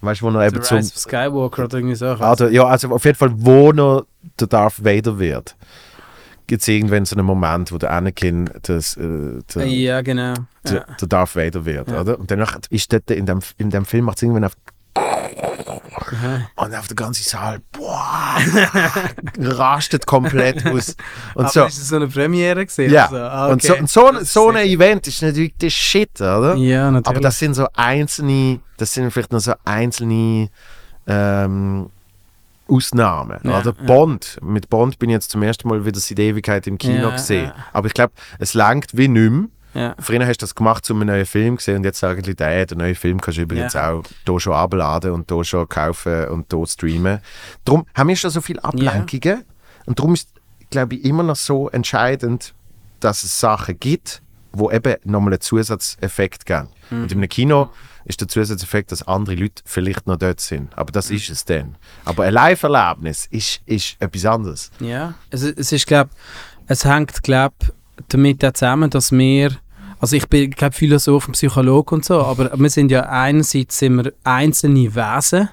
Weißt 0.00 0.22
du, 0.22 0.26
wo 0.26 0.30
The 0.38 0.46
eben 0.46 0.62
zum. 0.62 0.78
Rise 0.78 0.92
of 0.94 0.98
Skywalker 0.98 1.64
oder 1.64 1.76
irgendwie 1.76 1.94
so. 1.94 2.06
Also, 2.06 2.48
ja, 2.48 2.64
also 2.64 2.88
auf 2.90 3.04
jeden 3.04 3.18
Fall, 3.18 3.30
wo 3.34 3.70
er 3.70 4.04
der 4.40 4.46
Darth 4.46 4.82
Vader 4.82 5.18
wird. 5.18 5.54
Gibt 6.46 6.62
es 6.62 6.68
irgendwann 6.68 7.04
so 7.04 7.14
einen 7.16 7.26
Moment, 7.26 7.70
wo 7.70 7.76
der 7.78 7.92
Anakin 7.92 8.48
das, 8.62 8.96
äh, 8.96 9.40
der, 9.54 9.66
ja, 9.66 10.00
genau. 10.00 10.34
der, 10.64 10.72
Ja. 10.74 10.84
der 11.00 11.08
Darth 11.08 11.36
Vader 11.36 11.64
wird, 11.66 11.90
Ja. 11.90 12.00
oder? 12.00 12.18
Und 12.18 12.30
danach 12.30 12.58
ist 12.70 12.92
dort 12.92 13.10
in 13.10 13.26
dem, 13.26 13.40
in 13.58 13.68
dem 13.70 13.84
Film 13.84 14.06
macht 14.06 14.16
es 14.16 14.22
irgendwann 14.22 14.44
auf 14.44 14.54
Aha. 16.12 16.40
und 16.64 16.74
auf 16.74 16.86
der 16.88 16.96
ganzen 16.96 17.22
Saal, 17.22 17.60
boah, 17.72 18.36
rastet 19.38 20.06
komplett 20.06 20.66
aus. 20.66 20.96
Und 21.34 21.44
Aber 21.44 21.48
so. 21.52 21.64
ist 21.64 21.78
das 21.78 21.88
so 21.88 21.96
eine 21.96 22.08
Premiere 22.08 22.64
gesehen? 22.66 22.92
Ja, 22.92 23.04
Also, 23.06 23.16
ah, 23.18 23.46
und 23.48 23.62
so, 23.62 23.72
okay. 23.72 23.80
und 23.80 23.90
so, 23.90 24.10
Das 24.12 24.22
ist 24.22 24.32
so 24.32 24.48
ein 24.50 24.56
Event 24.56 25.06
ist 25.06 25.22
natürlich 25.22 25.54
der 25.56 25.70
Shit, 25.70 26.20
oder? 26.20 26.54
Ja, 26.56 26.90
natürlich. 26.90 27.06
Aber 27.08 27.20
das 27.20 27.38
sind 27.38 27.54
so 27.54 27.66
einzelne, 27.74 28.60
das 28.76 28.92
sind 28.94 29.10
vielleicht 29.10 29.32
nur 29.32 29.40
so 29.40 29.52
einzelne 29.64 30.48
ähm, 31.06 31.90
Ausnahmen. 32.68 33.38
Ja, 33.42 33.60
oder 33.60 33.74
ja. 33.78 33.84
Bond, 33.86 34.38
mit 34.42 34.68
Bond 34.70 34.98
bin 34.98 35.10
ich 35.10 35.14
jetzt 35.14 35.30
zum 35.30 35.42
ersten 35.42 35.68
Mal 35.68 35.84
wieder 35.84 35.98
seit 35.98 36.18
Ewigkeit 36.18 36.66
im 36.66 36.78
Kino 36.78 37.08
Ja, 37.08 37.10
gesehen. 37.10 37.46
ja. 37.46 37.54
Aber 37.72 37.88
ich 37.88 37.94
glaube, 37.94 38.12
es 38.38 38.54
langt 38.54 38.96
wie 38.96 39.08
nicht 39.08 39.30
mehr. 39.30 39.48
Ja. 39.74 39.94
Früher 39.98 40.26
hast 40.26 40.38
du 40.42 40.44
das 40.44 40.54
gemacht, 40.54 40.90
um 40.90 41.00
einen 41.00 41.08
neuen 41.08 41.26
Film 41.26 41.56
gesehen 41.56 41.76
und 41.76 41.84
jetzt 41.84 41.98
sagen 42.00 42.22
die, 42.22 42.34
hey, 42.38 42.66
den 42.66 42.78
neuen 42.78 42.94
Film 42.94 43.20
kannst 43.20 43.38
du 43.38 43.42
übrigens 43.42 43.74
Ja. 43.74 43.92
auch 43.92 44.02
hier 44.26 44.40
schon 44.40 44.52
abladen 44.54 45.12
und 45.12 45.30
hier 45.30 45.44
schon 45.44 45.68
kaufen 45.68 46.26
und 46.28 46.46
hier 46.52 46.66
streamen. 46.66 47.20
Darum 47.64 47.86
haben 47.94 48.08
wir 48.08 48.16
schon 48.16 48.30
so 48.30 48.40
viele 48.40 48.62
Ablenkungen 48.64 49.44
und 49.86 49.98
darum 49.98 50.14
ist, 50.14 50.28
glaube 50.70 50.94
ich, 50.96 51.04
immer 51.04 51.22
noch 51.22 51.36
so 51.36 51.68
entscheidend, 51.70 52.54
dass 53.00 53.22
es 53.24 53.38
Sachen 53.40 53.78
gibt, 53.78 54.22
wo 54.52 54.70
eben 54.70 54.96
nochmal 55.04 55.32
einen 55.34 55.40
Zusatzeffekt 55.40 56.46
geben. 56.46 56.68
Mhm. 56.90 57.02
Und 57.02 57.12
in 57.12 57.18
einem 57.18 57.28
Kino 57.28 57.70
ist 58.04 58.20
der 58.20 58.28
Zusatzeffekt, 58.28 58.90
dass 58.90 59.06
andere 59.06 59.36
Leute 59.36 59.62
vielleicht 59.64 60.06
noch 60.06 60.16
dort 60.16 60.40
sind. 60.40 60.72
Aber 60.76 60.90
Mhm. 60.90 60.94
das 60.94 61.10
ist 61.10 61.30
es 61.30 61.44
dann. 61.44 61.76
Aber 62.04 62.24
ein 62.24 62.32
Live-Erlebnis 62.34 63.26
ist, 63.30 63.60
ist 63.66 63.96
etwas 64.00 64.24
anderes. 64.26 64.70
Ja, 64.80 65.14
es, 65.30 65.42
es 65.42 65.70
ist, 65.70 65.86
glaube 65.86 66.10
es 66.66 66.84
hängt, 66.84 67.22
glaube 67.22 67.54
damit 68.08 68.44
auch 68.44 68.52
zusammen, 68.52 68.90
dass 68.90 69.12
wir, 69.12 69.52
also 69.98 70.16
ich 70.16 70.28
bin 70.28 70.50
kein 70.54 70.72
Philosoph 70.72 71.26
und 71.28 71.32
Psychologe 71.32 71.94
und 71.94 72.04
so, 72.04 72.20
aber 72.22 72.50
wir 72.58 72.70
sind 72.70 72.90
ja 72.90 73.02
einerseits 73.08 73.78
sind 73.78 73.96
wir 73.96 74.12
einzelne 74.24 74.94
Wesen, 74.94 75.48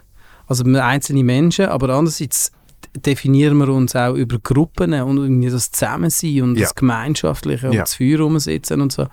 also 0.48 0.64
einzelne 0.64 1.24
Menschen, 1.24 1.66
aber 1.66 1.90
andererseits 1.90 2.52
definieren 2.96 3.58
wir 3.58 3.70
uns 3.70 3.96
auch 3.96 4.14
über 4.16 4.40
Gruppen 4.40 4.94
und 5.02 5.18
irgendwie 5.18 5.50
das 5.50 5.72
Zusammensein 5.72 6.42
und 6.42 6.56
Ja. 6.56 6.64
das 6.64 6.76
Gemeinschaftliche 6.76 7.66
Ja. 7.68 7.72
und 7.72 7.78
das 7.80 7.96
Feuer 7.96 8.20
rumsitzen 8.20 8.82
und 8.82 8.92
so. 8.92 9.08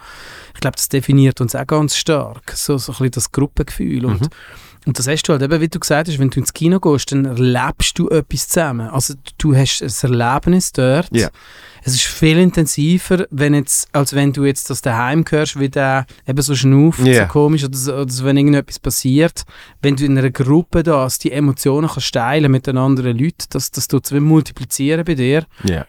Ich 0.54 0.60
glaube, 0.60 0.76
das 0.76 0.88
definiert 0.88 1.40
uns 1.40 1.54
auch 1.54 1.66
ganz 1.66 1.96
stark, 1.96 2.52
so, 2.54 2.78
so 2.78 2.92
ein 2.92 2.96
bisschen 2.98 3.10
das 3.12 3.32
Gruppengefühl 3.32 4.06
und 4.06 4.20
Mhm. 4.22 4.28
und 4.86 4.98
das 4.98 5.06
hast 5.08 5.24
du 5.24 5.32
halt 5.32 5.42
eben, 5.42 5.60
wie 5.60 5.68
du 5.68 5.80
gesagt 5.80 6.08
hast, 6.08 6.18
wenn 6.18 6.30
du 6.30 6.40
ins 6.40 6.52
Kino 6.54 6.78
gehst, 6.80 7.12
dann 7.12 7.24
erlebst 7.26 7.98
du 7.98 8.08
etwas 8.08 8.48
zusammen. 8.48 8.88
Also 8.88 9.14
du 9.38 9.54
hast 9.56 9.82
ein 9.82 10.10
Erlebnis 10.12 10.72
dort. 10.72 11.08
Ja. 11.14 11.28
Es 11.86 11.94
ist 11.94 12.04
viel 12.04 12.38
intensiver, 12.38 13.26
wenn 13.30 13.52
jetzt, 13.52 13.88
als 13.92 14.14
wenn 14.14 14.32
du 14.32 14.44
jetzt 14.46 14.70
das 14.70 14.80
daheim 14.80 15.22
hörst, 15.28 15.60
wie 15.60 15.68
der 15.68 16.06
eben 16.26 16.40
so 16.40 16.54
schnuft, 16.54 17.00
Ja. 17.06 17.26
so 17.26 17.32
komisch, 17.32 17.62
oder, 17.64 17.76
so, 17.76 17.94
oder 17.94 18.10
so, 18.10 18.24
wenn 18.24 18.38
irgendetwas 18.38 18.78
passiert. 18.78 19.42
Wenn 19.82 19.94
du 19.96 20.04
in 20.06 20.16
einer 20.16 20.30
Gruppe 20.30 20.82
das 20.82 21.18
die 21.18 21.30
Emotionen 21.32 21.88
kannst 21.88 22.14
teilen 22.14 22.50
mit 22.50 22.66
den 22.66 22.78
anderen 22.78 23.18
Leuten, 23.18 23.44
das, 23.50 23.70
das 23.70 23.86
tut 23.86 24.06
es 24.10 24.12
multiplizieren 24.18 25.04
bei 25.04 25.14
dir. 25.14 25.44
Ja. 25.64 25.84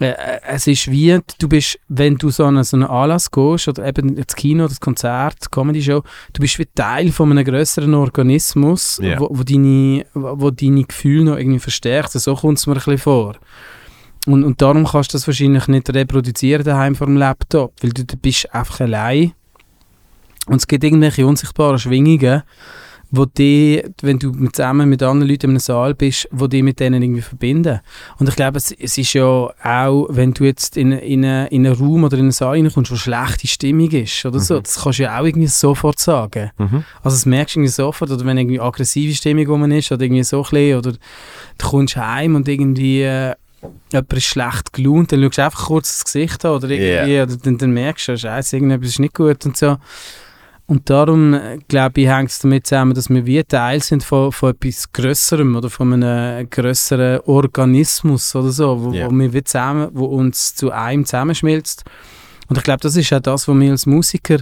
Äh, 0.00 0.12
äh, 0.12 0.40
es 0.48 0.66
ist 0.66 0.90
wie, 0.90 1.18
du 1.38 1.48
bist, 1.48 1.78
wenn 1.88 2.16
du 2.16 2.30
so 2.30 2.46
an 2.46 2.64
so 2.64 2.76
einen 2.76 2.86
Anlass 2.86 3.30
gehst, 3.30 3.68
oder 3.68 3.86
eben 3.86 4.16
ins 4.16 4.34
Kino, 4.34 4.66
das 4.66 4.80
Konzert, 4.80 5.36
die 5.44 5.48
Comedy-Show, 5.50 6.02
du 6.32 6.40
bist 6.40 6.58
wie 6.58 6.66
Teil 6.74 7.12
von 7.12 7.30
einem 7.30 7.44
größeren 7.44 7.92
Organismus, 7.94 8.98
Ja. 9.02 9.20
wo, 9.20 9.28
wo, 9.30 9.42
deine, 9.42 10.06
wo 10.14 10.40
wo 10.40 10.50
deine 10.50 10.84
Gefühle 10.84 11.24
noch 11.24 11.36
irgendwie 11.36 11.58
verstärkt. 11.58 12.12
So 12.12 12.34
kommt 12.34 12.58
es 12.58 12.66
mir 12.66 12.72
ein 12.72 12.76
bisschen 12.78 12.98
vor. 12.98 13.36
Und, 14.32 14.44
und 14.44 14.60
darum 14.62 14.84
kannst 14.86 15.12
du 15.12 15.16
das 15.18 15.26
wahrscheinlich 15.26 15.66
nicht 15.68 15.92
reproduzieren 15.94 16.64
daheim 16.64 16.94
vor 16.94 17.06
dem 17.06 17.16
Laptop, 17.16 17.72
weil 17.82 17.90
du, 17.90 18.04
du 18.04 18.16
bist 18.16 18.52
einfach 18.54 18.80
allein. 18.80 19.32
Und 20.46 20.56
es 20.56 20.66
gibt 20.66 20.84
irgendwelche 20.84 21.26
unsichtbaren 21.26 21.78
Schwingungen, 21.78 22.42
wo 23.12 23.24
die, 23.24 23.82
wenn 24.02 24.20
du 24.20 24.30
zusammen 24.50 24.88
mit 24.88 25.02
anderen 25.02 25.28
Leuten 25.28 25.46
in 25.46 25.50
einem 25.50 25.58
Saal 25.58 25.94
bist, 25.94 26.28
wo 26.30 26.46
die 26.46 26.62
mit 26.62 26.78
denen 26.78 27.02
irgendwie 27.02 27.22
verbinden. 27.22 27.80
Und 28.18 28.28
ich 28.28 28.36
glaube, 28.36 28.58
es, 28.58 28.70
es 28.70 28.96
ist 28.98 29.12
ja 29.14 29.24
auch, 29.24 30.06
wenn 30.10 30.32
du 30.32 30.44
jetzt 30.44 30.76
in, 30.76 30.92
in, 30.92 31.24
eine- 31.24 31.48
in 31.48 31.66
einen 31.66 31.74
Raum 31.74 32.04
oder 32.04 32.16
in 32.16 32.22
einen 32.26 32.30
Saal 32.32 32.50
reinkommst, 32.50 32.92
wo 32.92 32.96
schlechte 32.96 33.48
Stimmung 33.48 33.90
ist 33.90 34.24
oder 34.24 34.38
so, 34.38 34.54
Mhm. 34.58 34.62
das 34.62 34.80
kannst 34.80 35.00
du 35.00 35.02
ja 35.02 35.18
auch 35.20 35.24
irgendwie 35.24 35.48
sofort 35.48 35.98
sagen. 35.98 36.50
Mhm. 36.56 36.84
Also 37.02 37.16
das 37.16 37.26
merkst 37.26 37.56
du 37.56 37.60
irgendwie 37.60 37.72
sofort, 37.72 38.12
oder 38.12 38.24
wenn 38.24 38.38
irgendwie 38.38 38.60
aggressive 38.60 39.12
Stimmung 39.14 39.46
rum 39.48 39.70
ist, 39.72 39.90
oder 39.90 40.02
irgendwie 40.04 40.22
so 40.22 40.44
ein 40.44 40.50
bisschen, 40.50 40.78
oder 40.78 40.92
du 40.92 41.66
kommst 41.68 41.96
heim 41.96 42.36
und 42.36 42.46
irgendwie 42.48 43.02
äh, 43.02 43.34
jemand 43.92 44.12
ist 44.12 44.24
schlecht 44.24 44.72
gelaunt, 44.72 45.12
dann 45.12 45.22
schaust 45.22 45.38
du 45.38 45.44
einfach 45.44 45.66
kurz 45.66 45.98
das 45.98 46.04
Gesicht 46.04 46.44
an, 46.44 46.52
oder 46.52 46.68
irgendwie, 46.70 47.20
oder 47.20 47.36
dann, 47.36 47.58
dann 47.58 47.70
merkst 47.72 48.08
du, 48.08 48.18
scheiße, 48.18 48.56
irgendetwas 48.56 48.88
ist 48.90 48.98
nicht 49.00 49.14
gut 49.14 49.44
und 49.46 49.56
so. 49.56 49.76
Und 50.66 50.88
darum, 50.88 51.34
äh, 51.34 51.58
glaube 51.66 52.00
ich, 52.00 52.06
hängt 52.06 52.30
es 52.30 52.38
damit 52.38 52.66
zusammen, 52.66 52.94
dass 52.94 53.10
wir 53.10 53.26
wie 53.26 53.42
Teil 53.42 53.82
sind 53.82 54.04
von, 54.04 54.30
von 54.30 54.50
etwas 54.50 54.92
Größerem 54.92 55.56
oder 55.56 55.68
von 55.68 55.92
einem 55.92 56.48
größeren 56.48 57.20
Organismus 57.26 58.36
oder 58.36 58.50
so, 58.50 58.80
wo, 58.80 58.92
Ja. 58.92 59.06
wo 59.06 59.10
wir 59.10 59.32
wie 59.32 59.42
zusammen, 59.42 59.88
wo 59.92 60.04
uns 60.04 60.54
zu 60.54 60.70
einem 60.70 61.04
zusammenschmilzt. 61.04 61.84
Und 62.48 62.56
ich 62.56 62.62
glaube, 62.62 62.80
das 62.80 62.94
ist 62.96 63.12
auch 63.12 63.20
das, 63.20 63.48
was 63.48 63.56
wir 63.58 63.70
als 63.70 63.86
Musiker 63.86 64.38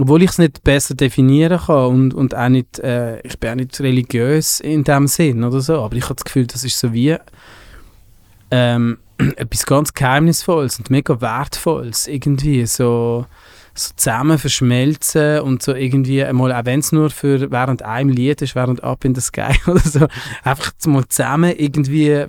obwohl 0.00 0.22
ich 0.22 0.30
es 0.30 0.38
nicht 0.38 0.62
besser 0.62 0.94
definieren 0.94 1.58
kann 1.58 1.86
und, 1.86 2.14
und 2.14 2.34
auch 2.34 2.48
nicht, 2.48 2.78
äh, 2.78 3.20
ich 3.22 3.38
bin 3.40 3.50
auch 3.50 3.54
nicht 3.56 3.80
religiös 3.80 4.60
in 4.60 4.84
dem 4.84 5.08
Sinn 5.08 5.42
oder 5.42 5.60
so, 5.60 5.80
aber 5.82 5.96
ich 5.96 6.04
habe 6.04 6.14
das 6.14 6.24
Gefühl, 6.24 6.46
das 6.46 6.62
ist 6.64 6.78
so 6.78 6.92
wie 6.92 7.16
ähm, 8.50 8.98
etwas 9.36 9.66
ganz 9.66 9.94
Geheimnisvolles 9.94 10.78
und 10.78 10.90
mega 10.90 11.20
Wertvolles 11.20 12.06
irgendwie, 12.06 12.64
so, 12.66 13.26
so 13.74 13.92
zusammen 13.96 14.38
verschmelzen 14.38 15.40
und 15.40 15.62
so 15.62 15.74
irgendwie 15.74 16.22
einmal, 16.24 16.52
auch 16.52 16.64
wenn 16.64 16.80
es 16.80 16.92
nur 16.92 17.10
für 17.10 17.50
während 17.50 17.82
einem 17.82 18.10
Lied 18.10 18.42
ist, 18.42 18.54
während 18.54 18.82
Up 18.84 19.04
in 19.04 19.14
the 19.14 19.20
Sky 19.20 19.52
oder 19.66 19.80
so, 19.80 20.06
einfach 20.44 20.72
mal 20.86 21.06
zusammen 21.08 21.52
irgendwie 21.56 22.10
äh, 22.10 22.28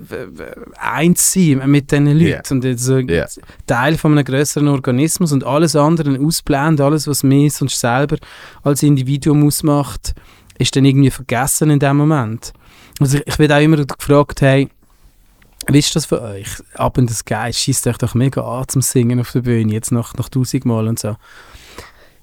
eins 0.78 1.32
sein 1.32 1.62
mit 1.66 1.90
diesen 1.90 2.06
Leuten 2.06 2.26
Ja. 2.26 2.70
und 2.70 2.78
so 2.78 2.98
Ja. 2.98 3.26
Teil 3.66 3.96
von 3.96 4.12
einem 4.12 4.24
größeren 4.24 4.68
Organismus 4.68 5.32
und 5.32 5.44
alles 5.44 5.76
andere 5.76 6.18
ausblenden, 6.20 6.84
alles, 6.84 7.06
was 7.06 7.22
mich 7.22 7.54
sonst 7.54 7.78
selber 7.80 8.16
als 8.62 8.82
Individuum 8.82 9.46
ausmacht, 9.46 10.14
ist 10.58 10.74
dann 10.76 10.84
irgendwie 10.84 11.10
vergessen 11.10 11.70
in 11.70 11.78
dem 11.78 11.96
Moment. 11.96 12.52
Also 13.00 13.18
ich, 13.18 13.26
ich 13.26 13.38
werde 13.38 13.56
auch 13.56 13.60
immer 13.60 13.84
gefragt, 13.84 14.40
hey, 14.42 14.68
wie 15.68 15.78
ist 15.78 15.94
das 15.94 16.06
für 16.06 16.20
euch? 16.22 16.48
Ab 16.74 16.98
in 16.98 17.06
das 17.06 17.18
Sky 17.18 17.52
schießt 17.52 17.86
euch 17.86 17.98
doch 17.98 18.14
mega 18.14 18.42
an 18.42 18.66
zum 18.68 18.82
Singen 18.82 19.20
auf 19.20 19.32
der 19.32 19.40
Bühne, 19.42 19.72
jetzt 19.72 19.92
nach, 19.92 20.14
nach 20.14 20.28
tausend 20.28 20.64
Mal 20.64 20.88
und 20.88 20.98
so. 20.98 21.16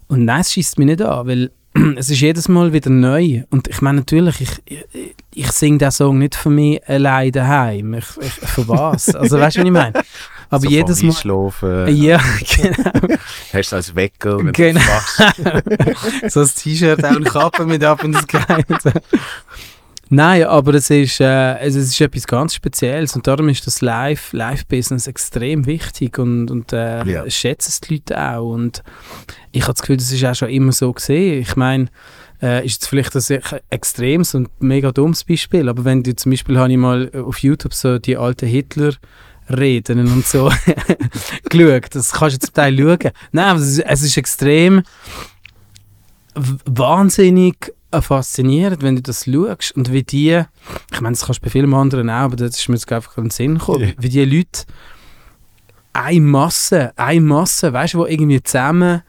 Und 0.07 0.25
nein, 0.25 0.41
es 0.41 0.53
schießt 0.53 0.77
mich 0.79 0.87
nicht 0.87 1.01
an, 1.01 1.27
weil 1.27 1.51
es 1.97 2.09
ist 2.09 2.19
jedes 2.21 2.47
Mal 2.47 2.73
wieder 2.73 2.89
neu. 2.89 3.43
Und 3.49 3.67
ich 3.67 3.81
meine 3.81 3.99
natürlich, 3.99 4.41
ich, 4.41 4.49
ich, 4.65 5.15
ich 5.33 5.51
singe 5.51 5.77
den 5.77 5.91
Song 5.91 6.17
nicht 6.17 6.35
für 6.35 6.49
mich 6.49 6.87
allein 6.87 7.31
daheim. 7.31 7.93
Ich, 7.95 8.05
ich, 8.21 8.31
für 8.33 8.67
was? 8.67 9.13
Also 9.15 9.39
weißt 9.39 9.57
du, 9.57 9.61
was 9.61 9.65
ich 9.67 9.71
meine? 9.71 9.93
Aber 10.49 10.61
so 10.61 10.69
jedes 10.69 11.03
Mal... 11.03 11.09
Einschlafen, 11.09 11.95
Ja, 11.97 12.21
genau. 12.55 12.91
hast 13.51 13.71
du 13.71 13.75
als 13.75 13.93
Wecker, 13.95 14.37
wenn 14.37 14.53
Genau. 14.53 14.79
du 14.79 14.87
wachst. 14.87 16.31
so 16.33 16.39
ein 16.39 16.49
T-Shirt, 16.55 17.03
auch 17.03 17.09
eine 17.17 17.25
Kappe 17.25 17.65
mit 17.65 17.83
ab 17.83 18.01
in 18.05 18.13
das 18.13 18.23
Sky. 18.23 18.63
Nein, 20.09 20.43
aber 20.45 20.73
es 20.75 20.89
ist, 20.89 21.19
äh, 21.19 21.57
es 21.59 21.75
ist 21.75 21.99
etwas 21.99 22.25
ganz 22.27 22.53
Spezielles 22.55 23.15
und 23.15 23.27
darum 23.27 23.49
ist 23.49 23.67
das 23.67 23.81
Live- 23.81 24.31
Live-Business 24.33 25.07
extrem 25.07 25.65
wichtig 25.65 26.17
und, 26.17 26.49
und 26.49 26.71
äh, 26.73 27.03
Ja. 27.05 27.29
schätzen 27.29 27.69
es 27.69 27.81
die 27.81 27.95
Leute 27.95 28.17
auch. 28.21 28.49
Und 28.53 28.83
ich 29.51 29.63
habe 29.63 29.73
das 29.73 29.81
Gefühl, 29.81 29.97
das 29.97 30.11
ist 30.11 30.23
auch 30.23 30.35
schon 30.35 30.49
immer 30.49 30.71
so 30.71 30.93
gesehen. 30.93 31.41
Ich 31.41 31.55
meine, 31.57 31.87
äh, 32.41 32.65
ist 32.65 32.75
jetzt 32.75 32.87
vielleicht 32.87 33.15
ein 33.15 33.21
sehr 33.21 33.41
extremes 33.69 34.33
und 34.35 34.49
mega 34.61 34.91
dummes 34.91 35.23
Beispiel, 35.23 35.67
aber 35.67 35.83
wenn 35.85 36.03
du 36.03 36.15
zum 36.15 36.31
Beispiel 36.31 36.57
habe 36.57 36.71
ich 36.71 36.77
mal 36.77 37.11
auf 37.13 37.39
YouTube 37.39 37.73
so 37.73 37.97
die 37.99 38.15
alten 38.15 38.47
Hitler 38.47 38.93
Reden 39.49 39.99
und 40.11 40.25
so 40.25 40.51
geschaut. 41.49 41.95
Das 41.95 42.11
kannst 42.11 42.35
du 42.35 42.45
zum 42.47 42.53
Teil 42.53 42.77
schauen. 42.77 43.11
Nein, 43.31 43.55
es 43.57 43.63
ist, 43.77 43.79
es 43.79 44.01
ist 44.03 44.17
extrem 44.17 44.83
wahnsinnig 46.65 47.73
faszinierend, 48.01 48.81
wenn 48.81 48.95
du 48.97 49.01
das 49.01 49.25
schaust 49.25 49.75
und 49.75 49.91
wie 49.91 50.03
die, 50.03 50.41
ich 50.93 51.01
meine, 51.01 51.13
das 51.13 51.25
kannst 51.25 51.41
du 51.41 51.45
bei 51.45 51.49
vielen 51.49 51.73
anderen 51.73 52.09
auch, 52.09 52.13
aber 52.15 52.35
das 52.35 52.57
ist 52.59 52.67
mir 52.69 52.75
jetzt 52.75 52.91
einfach 52.91 53.17
in 53.17 53.25
den 53.25 53.29
Sinn 53.31 53.57
gekommen, 53.57 53.83
Ja. 53.87 53.93
wie, 53.97 54.09
die 54.09 54.25
Leute 54.25 54.63
eine 55.93 56.21
Masse, 56.21 56.91
eine 56.95 57.21
Masse, 57.21 57.73
weißt 57.73 57.93
du, 57.95 57.99
wo 57.99 58.05
irgendwie 58.05 58.41
zusammen 58.43 59.01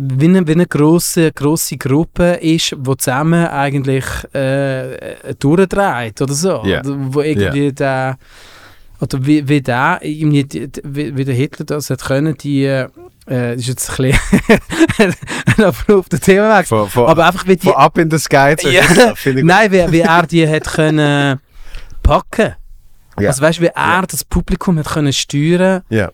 wie 0.00 0.24
eine, 0.24 0.46
wie 0.46 0.52
eine 0.52 0.66
grosse, 0.66 1.32
grosse 1.32 1.76
Gruppe 1.76 2.34
ist, 2.40 2.74
die 2.78 2.96
zusammen 2.96 3.46
eigentlich 3.46 4.04
äh, 4.32 5.34
durchdreht 5.38 6.22
oder 6.22 6.32
so. 6.32 6.62
Oder 6.80 6.96
wo 7.12 7.20
irgendwie 7.20 7.72
der 7.72 8.16
oder 9.00 9.26
wie, 9.26 9.46
wie 9.46 9.60
der 9.60 10.00
wie 10.02 11.24
der 11.24 11.34
Hitler 11.34 11.66
das 11.66 11.90
hat 11.90 12.02
können, 12.04 12.34
die 12.38 12.86
äh, 13.26 13.52
das 13.52 13.60
ist 13.62 13.68
jetzt 13.68 14.00
ein 14.00 14.12
bisschen 14.12 14.60
ein 15.58 15.64
abrupter 15.64 16.18
Themawechsel. 16.20 16.78
Von, 16.78 16.88
von, 16.90 17.06
Aber 17.06 17.26
einfach 17.26 17.46
wie 17.46 17.56
die 17.56 17.66
von 17.66 17.76
Up 17.76 17.98
in 17.98 18.10
the 18.10 18.18
Sky 18.18 18.54
zu 18.58 18.70
Ja. 18.70 18.82
Nein, 19.42 19.72
wie, 19.72 19.92
wie 19.92 20.00
er 20.00 20.26
die 20.26 20.48
hat 20.48 20.64
können 20.64 21.40
packen. 22.02 22.54
Ja. 23.18 23.28
Also 23.28 23.42
weißt 23.42 23.58
du, 23.58 23.62
wie 23.62 23.70
er 23.74 24.02
das 24.06 24.24
Publikum 24.24 24.78
hat 24.78 24.86
können 24.88 25.12
steuern 25.12 25.82
Ja. 25.88 26.10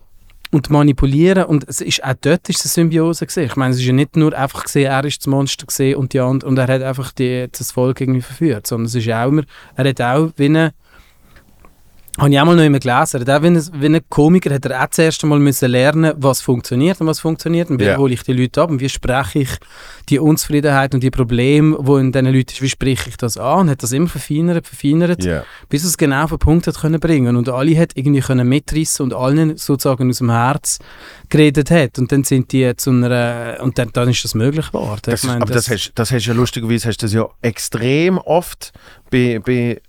und 0.52 0.70
manipulieren 0.70 1.44
und 1.44 1.68
es 1.68 1.80
ist 1.80 2.02
auch 2.04 2.14
dort 2.20 2.48
ist 2.48 2.64
eine 2.64 2.70
Symbiose 2.70 3.26
gesehen. 3.26 3.46
Ich 3.46 3.56
meine, 3.56 3.72
es 3.74 3.80
ist 3.80 3.86
ja 3.86 3.92
nicht 3.92 4.16
nur 4.16 4.36
einfach 4.36 4.64
gesehen, 4.64 4.90
er 4.90 5.04
ist 5.04 5.18
das 5.18 5.26
Monster 5.26 5.66
gesehen 5.66 5.96
und 5.96 6.12
die 6.12 6.20
and 6.20 6.44
und 6.44 6.56
er 6.58 6.68
hat 6.68 6.82
einfach 6.82 7.12
die, 7.12 7.48
das 7.50 7.72
Volk 7.72 8.00
irgendwie 8.00 8.20
verführt, 8.22 8.66
sondern 8.66 8.86
es 8.86 8.94
ist 8.94 9.10
auch 9.10 9.28
immer, 9.28 9.42
er 9.76 9.88
hat 9.88 10.00
auch 10.00 10.30
wie 10.36 10.44
eine 10.46 10.72
habe 12.18 12.30
ich 12.30 12.38
auch 12.38 12.44
mal 12.44 12.54
noch 12.56 12.62
immer 12.62 12.78
gelesen. 12.78 13.26
Auch 13.28 13.42
wie 13.42 13.46
ein, 13.46 13.68
wie 13.80 13.86
ein 13.86 14.00
Komiker 14.10 14.52
hat 14.54 14.66
er 14.66 14.84
auch 14.84 14.90
zuerst 14.90 15.22
einmal 15.22 15.38
müssen 15.38 15.70
lernen, 15.70 16.12
was 16.18 16.42
funktioniert 16.42 17.00
und 17.00 17.06
was 17.06 17.20
funktioniert 17.20 17.70
und 17.70 17.80
wie 17.80 17.84
Ja. 17.86 17.96
hole 17.96 18.12
ich 18.12 18.22
die 18.22 18.34
Leute 18.34 18.60
ab 18.60 18.70
und 18.70 18.80
wie 18.80 18.88
spreche 18.90 19.38
ich 19.40 19.50
die 20.10 20.18
Unzufriedenheit 20.18 20.94
und 20.94 21.02
die 21.02 21.10
Probleme, 21.10 21.78
die 21.80 21.92
in 22.00 22.12
diesen 22.12 22.26
Leuten 22.26 22.50
ist, 22.52 22.60
wie 22.60 22.68
spreche 22.68 23.08
ich 23.08 23.16
das 23.16 23.38
an 23.38 23.60
und 23.60 23.70
hat 23.70 23.82
das 23.82 23.92
immer 23.92 24.08
verfeinert, 24.08 24.66
verfeinert 24.66 25.24
Ja. 25.24 25.44
bis 25.70 25.84
es 25.84 25.96
genau 25.96 26.24
auf 26.24 26.30
den 26.30 26.38
Punkt 26.38 26.66
hat 26.66 26.78
können 26.78 27.00
bringen 27.00 27.34
und 27.36 27.48
alle 27.48 27.78
hat 27.78 27.92
irgendwie 27.94 28.20
können 28.20 28.46
mitreißen 28.46 29.02
und 29.04 29.14
allen 29.14 29.56
sozusagen 29.56 30.10
aus 30.10 30.18
dem 30.18 30.30
Herz 30.30 30.80
geredet 31.30 31.70
hat 31.70 31.98
und 31.98 32.12
dann 32.12 32.24
sind 32.24 32.52
die 32.52 32.76
zu 32.76 32.90
einer 32.90 33.56
und 33.62 33.78
dann, 33.78 33.88
dann 33.94 34.10
ist 34.10 34.22
das 34.22 34.34
möglich 34.34 34.66
geworden. 34.66 35.00
Das 35.04 35.22
ist, 35.22 35.26
meine, 35.28 35.40
aber 35.42 35.54
das, 35.54 35.70
hast, 35.70 35.92
das 35.94 36.10
hast 36.10 36.26
du 36.26 36.30
ja 36.32 36.36
lustigerweise 36.36 36.88
hast 36.88 36.98
das 37.02 37.14
ja 37.14 37.26
extrem 37.40 38.18
oft 38.18 38.72
bei, 39.10 39.38
bei 39.42 39.80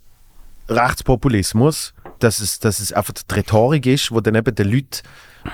Rechtspopulismus, 0.69 1.93
dass 2.24 2.39
es, 2.39 2.59
dass 2.59 2.80
es 2.80 2.93
einfach 2.93 3.13
die 3.13 3.34
Rhetorik 3.34 3.86
ist, 3.86 4.11
wo 4.11 4.19
dann 4.21 4.36
eben 4.36 4.53
den 4.55 4.69
Leuten 4.71 5.01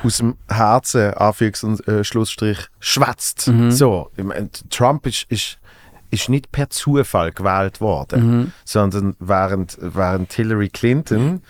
aus 0.04 0.18
dem 0.18 0.36
Herzen, 0.48 1.12
Anführungs- 1.14 1.66
und 1.66 1.88
äh, 1.88 2.04
Schlussstrich, 2.04 2.60
schwätzt. 2.80 3.48
Mhm. 3.48 3.72
So, 3.72 4.12
Trump 4.70 5.06
ist, 5.08 5.26
ist, 5.30 5.58
ist 6.12 6.30
nicht 6.30 6.52
per 6.52 6.70
Zufall 6.70 7.32
gewählt 7.32 7.82
worden, 7.82 8.22
Mhm. 8.42 8.52
sondern 8.66 9.16
während, 9.20 9.78
während 9.82 10.32
Hillary 10.34 10.70
Clinton 10.70 11.42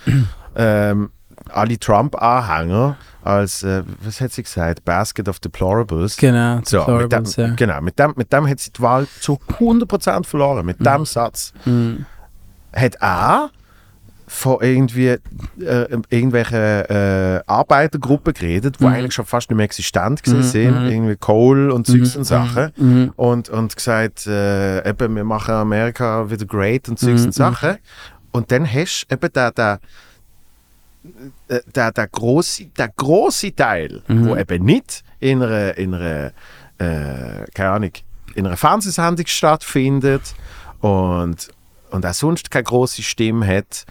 ähm, 0.55 1.11
alle 1.49 1.80
Trump-Anhänger 1.80 2.97
als 3.24 3.63
äh, 3.63 3.84
was 4.01 4.22
hat 4.22 4.32
sie 4.32 4.43
gesagt? 4.43 4.86
Basket 4.86 5.28
of 5.28 5.39
Deplorables. 5.39 6.15
Genau, 6.17 6.61
So, 6.63 6.80
mit 6.80 6.88
dem, 6.88 7.09
Deplorables, 7.09 7.36
ja. 7.36 7.47
genau, 7.55 7.82
mit 7.82 7.99
dem, 7.99 8.13
mit 8.15 8.32
dem 8.32 8.47
hat 8.47 8.59
sie 8.59 8.72
die 8.72 8.82
Wahl 8.82 9.07
zu 9.20 9.39
100% 9.59 10.26
verloren. 10.26 10.65
Mit 10.65 10.80
dem 10.86 11.05
Satz 11.05 11.53
Mhm. 11.65 12.05
hat 12.74 12.95
er 13.01 13.49
von 14.32 14.58
irgendwie 14.62 15.08
äh, 15.08 15.20
irgendwelchen 16.10 16.56
äh, 16.60 17.42
Arbeitergruppen 17.48 18.32
geredet, 18.34 18.80
die 18.80 18.84
Mhm. 18.86 18.94
eigentlich 18.94 19.14
schon 19.16 19.26
fast 19.26 19.50
nicht 19.50 19.58
mehr 19.58 19.64
existent 19.66 20.22
Mhm, 20.28 20.44
sind, 20.44 20.84
mhm. 20.84 20.88
irgendwie 20.88 21.16
Kohl 21.16 21.72
und 21.72 21.88
Zeugs 21.88 22.16
und 22.16 22.26
Sachen. 22.26 22.72
Mhm. 22.78 23.12
Und, 23.16 23.50
und 23.50 23.76
gesagt, 23.76 24.28
äh, 24.28 24.88
eben, 24.88 25.16
wir 25.16 25.24
machen 25.24 25.56
Amerika 25.56 26.30
wieder 26.30 26.46
great 26.46 26.88
und 26.90 27.00
Zeugs 27.00 27.22
Mhm, 27.22 27.26
und 27.28 27.34
Sachen. 27.34 27.78
Und 28.32 28.52
dann 28.52 28.72
hast 28.72 29.08
du 29.10 29.16
eben 29.16 29.34
den, 29.34 29.52
den, 29.58 29.78
äh, 31.48 31.62
der, 31.76 31.92
der, 31.92 32.08
grosse, 32.08 32.66
der 32.78 32.90
grosse 32.96 33.56
Teil, 33.56 34.04
Mhm. 34.08 34.26
wo 34.28 34.36
eben 34.36 34.64
nicht 34.64 35.04
in 35.20 35.42
einer, 35.42 35.76
in 35.76 35.96
einer, 35.96 36.28
äh, 36.78 37.46
keine 37.56 37.70
Ahnung, 37.72 37.92
in 38.36 38.46
einer 38.46 38.58
Fernsehsendung 38.58 39.26
stattfindet 39.26 40.36
und, 40.82 41.50
und 41.90 42.06
auch 42.06 42.14
sonst 42.14 42.52
keine 42.52 42.64
grosse 42.64 43.02
Stimme 43.02 43.48
hat, 43.48 43.86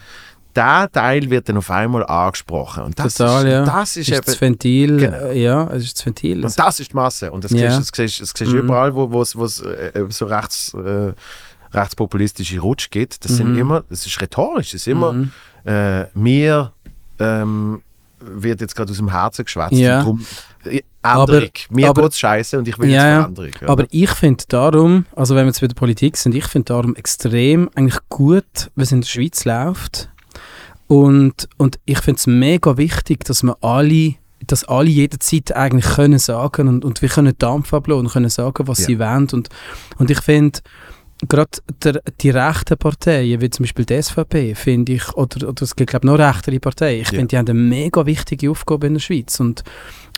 der 0.59 0.91
Teil 0.93 1.31
wird 1.31 1.49
dann 1.49 1.57
auf 1.57 1.71
einmal 1.71 2.05
angesprochen. 2.07 2.83
Und 2.85 2.99
das 2.99 3.15
Total, 3.15 3.47
ist, 3.47 3.53
ja. 3.53 3.65
das 3.65 3.97
ist, 3.97 4.09
ist 4.11 4.27
das 4.27 4.35
eben, 4.35 4.41
Ventil, 4.41 4.97
Genau. 4.99 5.31
ja, 5.31 5.69
es 5.73 5.85
ist 5.85 5.99
das 5.99 6.07
Ventil. 6.07 6.45
und 6.45 6.59
das 6.59 6.81
ist 6.81 6.91
die 6.93 6.97
Masse. 6.97 7.31
Und 7.33 7.45
das 7.45 7.53
Ja. 7.53 7.71
siehst, 7.71 7.91
das 7.93 7.97
siehst, 7.97 8.21
das 8.21 8.33
siehst 8.37 8.53
Mhm. 8.53 8.59
überall, 8.59 8.95
wo 8.95 9.23
es 9.23 9.35
es, 9.35 9.61
äh, 9.61 10.05
so 10.11 10.27
rechts, 10.27 10.75
äh, 10.75 11.13
rechtspopulistische 11.73 12.61
Rutsch 12.61 12.91
gibt. 12.91 13.25
Das 13.25 13.37
sind 13.37 13.53
Mhm. 13.53 13.59
immer, 13.59 13.85
das 13.89 14.07
ist 14.07 14.21
rhetorisch, 14.21 14.73
das 14.73 14.81
ist 14.83 14.89
immer, 14.89 15.13
Mhm. 15.13 15.31
äh, 15.65 16.05
mir 16.19 16.73
ähm, 17.21 17.83
wird 18.21 18.61
jetzt 18.61 18.75
gerade 18.77 18.91
aus 18.91 18.97
dem 18.97 19.11
Herzen 19.11 19.45
geschwätzt. 19.45 19.73
Ja. 19.73 20.01
Und 20.01 20.05
Drum, 20.07 20.27
äh, 20.73 20.83
Änderung. 21.03 21.49
mir 21.71 21.89
aber- 21.89 22.03
geht's 22.03 22.19
scheiße 22.19 22.59
und 22.59 22.67
ich 22.69 22.79
will 22.79 22.89
Ja, 22.91 22.95
jetzt 22.95 23.03
ja. 23.05 23.21
Veränderung. 23.23 23.51
oder? 23.63 23.71
Aber 23.71 23.85
ich 23.91 24.11
finde 24.11 24.45
darum, 24.49 25.07
also 25.17 25.35
wenn 25.35 25.45
wir 25.45 25.49
jetzt 25.49 25.61
bei 25.61 25.67
der 25.69 25.75
Politik 25.75 26.17
sind, 26.17 26.35
ich 26.35 26.45
finde 26.47 26.67
darum 26.67 26.95
extrem 26.97 27.69
eigentlich 27.75 27.99
gut, 28.09 28.71
es 28.77 28.93
in 28.93 29.01
der 29.03 29.09
Schweiz 29.09 29.45
läuft. 29.45 30.11
Und, 30.89 31.49
und 31.59 31.79
ich 31.85 31.99
finde 32.01 32.19
es 32.19 32.27
mega 32.27 32.77
wichtig, 32.77 33.25
dass 33.25 33.43
wir 33.43 33.57
alle, 33.63 34.15
dass 34.47 34.65
alle 34.65 34.89
jederzeit 34.89 35.55
eigentlich 35.55 35.85
können 35.95 36.19
sagen 36.19 36.67
und, 36.69 36.85
und 36.85 37.03
wir 37.03 37.09
können 37.09 37.35
Dampf 37.39 37.73
ablassen 37.75 38.07
und 38.07 38.13
können 38.13 38.31
sagen, 38.31 38.67
was 38.67 38.81
Ja. 38.81 38.87
sie 38.87 38.99
wollen. 38.99 39.29
Und, 39.33 39.49
und 39.99 40.11
ich 40.11 40.21
finde, 40.21 40.61
gerade 41.29 41.51
der, 41.85 42.01
die 42.21 42.31
rechten 42.31 42.79
Parteien, 42.79 43.41
wie 43.41 43.51
zum 43.51 43.65
Beispiel 43.65 43.85
die 43.85 44.01
SVP, 44.03 44.55
finde 44.55 44.93
ich, 44.95 45.13
oder, 45.15 45.49
oder 45.49 45.63
es 45.63 45.77
gibt 45.77 45.91
glaube 45.91 46.07
noch 46.07 46.19
rechtere 46.19 46.59
Parteien, 46.59 47.03
ich 47.03 47.09
Ja. 47.11 47.19
finde, 47.19 47.27
die 47.29 47.37
haben 47.39 47.49
eine 47.49 47.59
mega 47.59 48.07
wichtige 48.07 48.51
Aufgabe 48.51 48.87
in 48.87 48.95
der 48.95 49.01
Schweiz. 49.01 49.39
Und, 49.41 49.63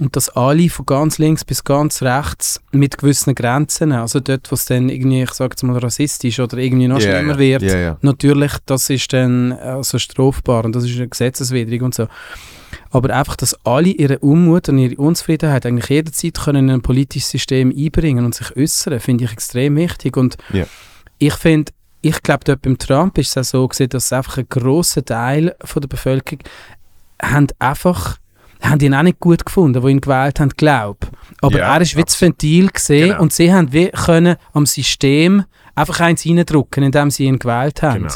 und 0.00 0.16
dass 0.16 0.30
alle 0.30 0.68
von 0.70 0.86
ganz 0.86 1.18
links 1.18 1.44
bis 1.44 1.62
ganz 1.62 2.02
rechts 2.02 2.60
mit 2.72 2.98
gewissen 2.98 3.34
Grenzen, 3.34 3.92
also 3.92 4.20
dort, 4.20 4.50
wo 4.50 4.54
es 4.54 4.64
dann 4.64 4.88
irgendwie, 4.88 5.22
ich 5.22 5.32
sage 5.32 5.52
jetzt 5.52 5.62
mal, 5.62 5.76
rassistisch 5.78 6.40
oder 6.40 6.58
irgendwie 6.58 6.88
noch 6.88 7.00
Ja, 7.00 7.18
schlimmer 7.18 7.34
ja. 7.34 7.38
wird, 7.38 7.62
ja. 7.62 7.98
natürlich, 8.00 8.52
das 8.66 8.88
ist 8.90 9.12
dann 9.12 9.52
also 9.52 9.98
strafbar 9.98 10.64
und 10.64 10.74
das 10.74 10.84
ist 10.84 11.10
gesetzeswidrig 11.10 11.82
und 11.82 11.94
so. 11.94 12.08
Aber 12.90 13.14
einfach, 13.14 13.36
dass 13.36 13.54
alle 13.64 13.88
ihre 13.88 14.18
Unmut 14.20 14.68
und 14.68 14.78
ihre 14.78 14.96
Unzufriedenheit 14.96 15.66
eigentlich 15.66 15.88
jederzeit 15.90 16.38
können 16.38 16.68
in 16.68 16.74
ein 16.76 16.82
politisches 16.82 17.30
System 17.30 17.72
einbringen 17.76 18.24
und 18.24 18.34
sich 18.34 18.56
äußern, 18.56 19.00
finde 19.00 19.24
ich 19.24 19.32
extrem 19.32 19.76
wichtig. 19.76 20.16
Und 20.16 20.36
ich 21.18 21.34
finde, 21.34 21.72
ich 22.00 22.22
glaube, 22.22 22.44
dort 22.44 22.62
beim 22.62 22.78
Trump 22.78 23.18
ist 23.18 23.36
es 23.36 23.48
auch 23.48 23.50
so 23.50 23.68
gewesen, 23.68 23.90
dass 23.90 24.12
einfach 24.12 24.38
ein 24.38 24.46
grosser 24.48 25.04
Teil 25.04 25.54
von 25.62 25.82
der 25.82 25.88
Bevölkerung 25.88 26.40
haben 27.22 27.48
einfach 27.58 28.19
haben 28.62 28.80
ihn 28.80 28.94
auch 28.94 29.02
nicht 29.02 29.20
gut 29.20 29.44
gefunden, 29.44 29.82
die 29.84 29.90
ihn 29.90 30.00
gewählt 30.00 30.40
haben, 30.40 30.50
glaube 30.56 30.98
Aber 31.40 31.58
Ja, 31.58 31.74
er 31.74 31.80
ist 31.80 31.96
wie 31.96 32.02
das 32.02 32.20
Ventil 32.20 32.68
gesehen 32.70 33.10
Genau. 33.10 33.22
und 33.22 33.32
sie 33.32 33.52
haben 33.52 33.72
wie 33.72 33.88
können 33.88 34.36
am 34.52 34.66
System 34.66 35.44
einfach 35.74 36.00
eins 36.00 36.26
reindrücken, 36.26 36.82
indem 36.82 37.10
sie 37.10 37.24
ihn 37.24 37.38
gewählt 37.38 37.82
haben. 37.82 38.02
Genau. 38.08 38.14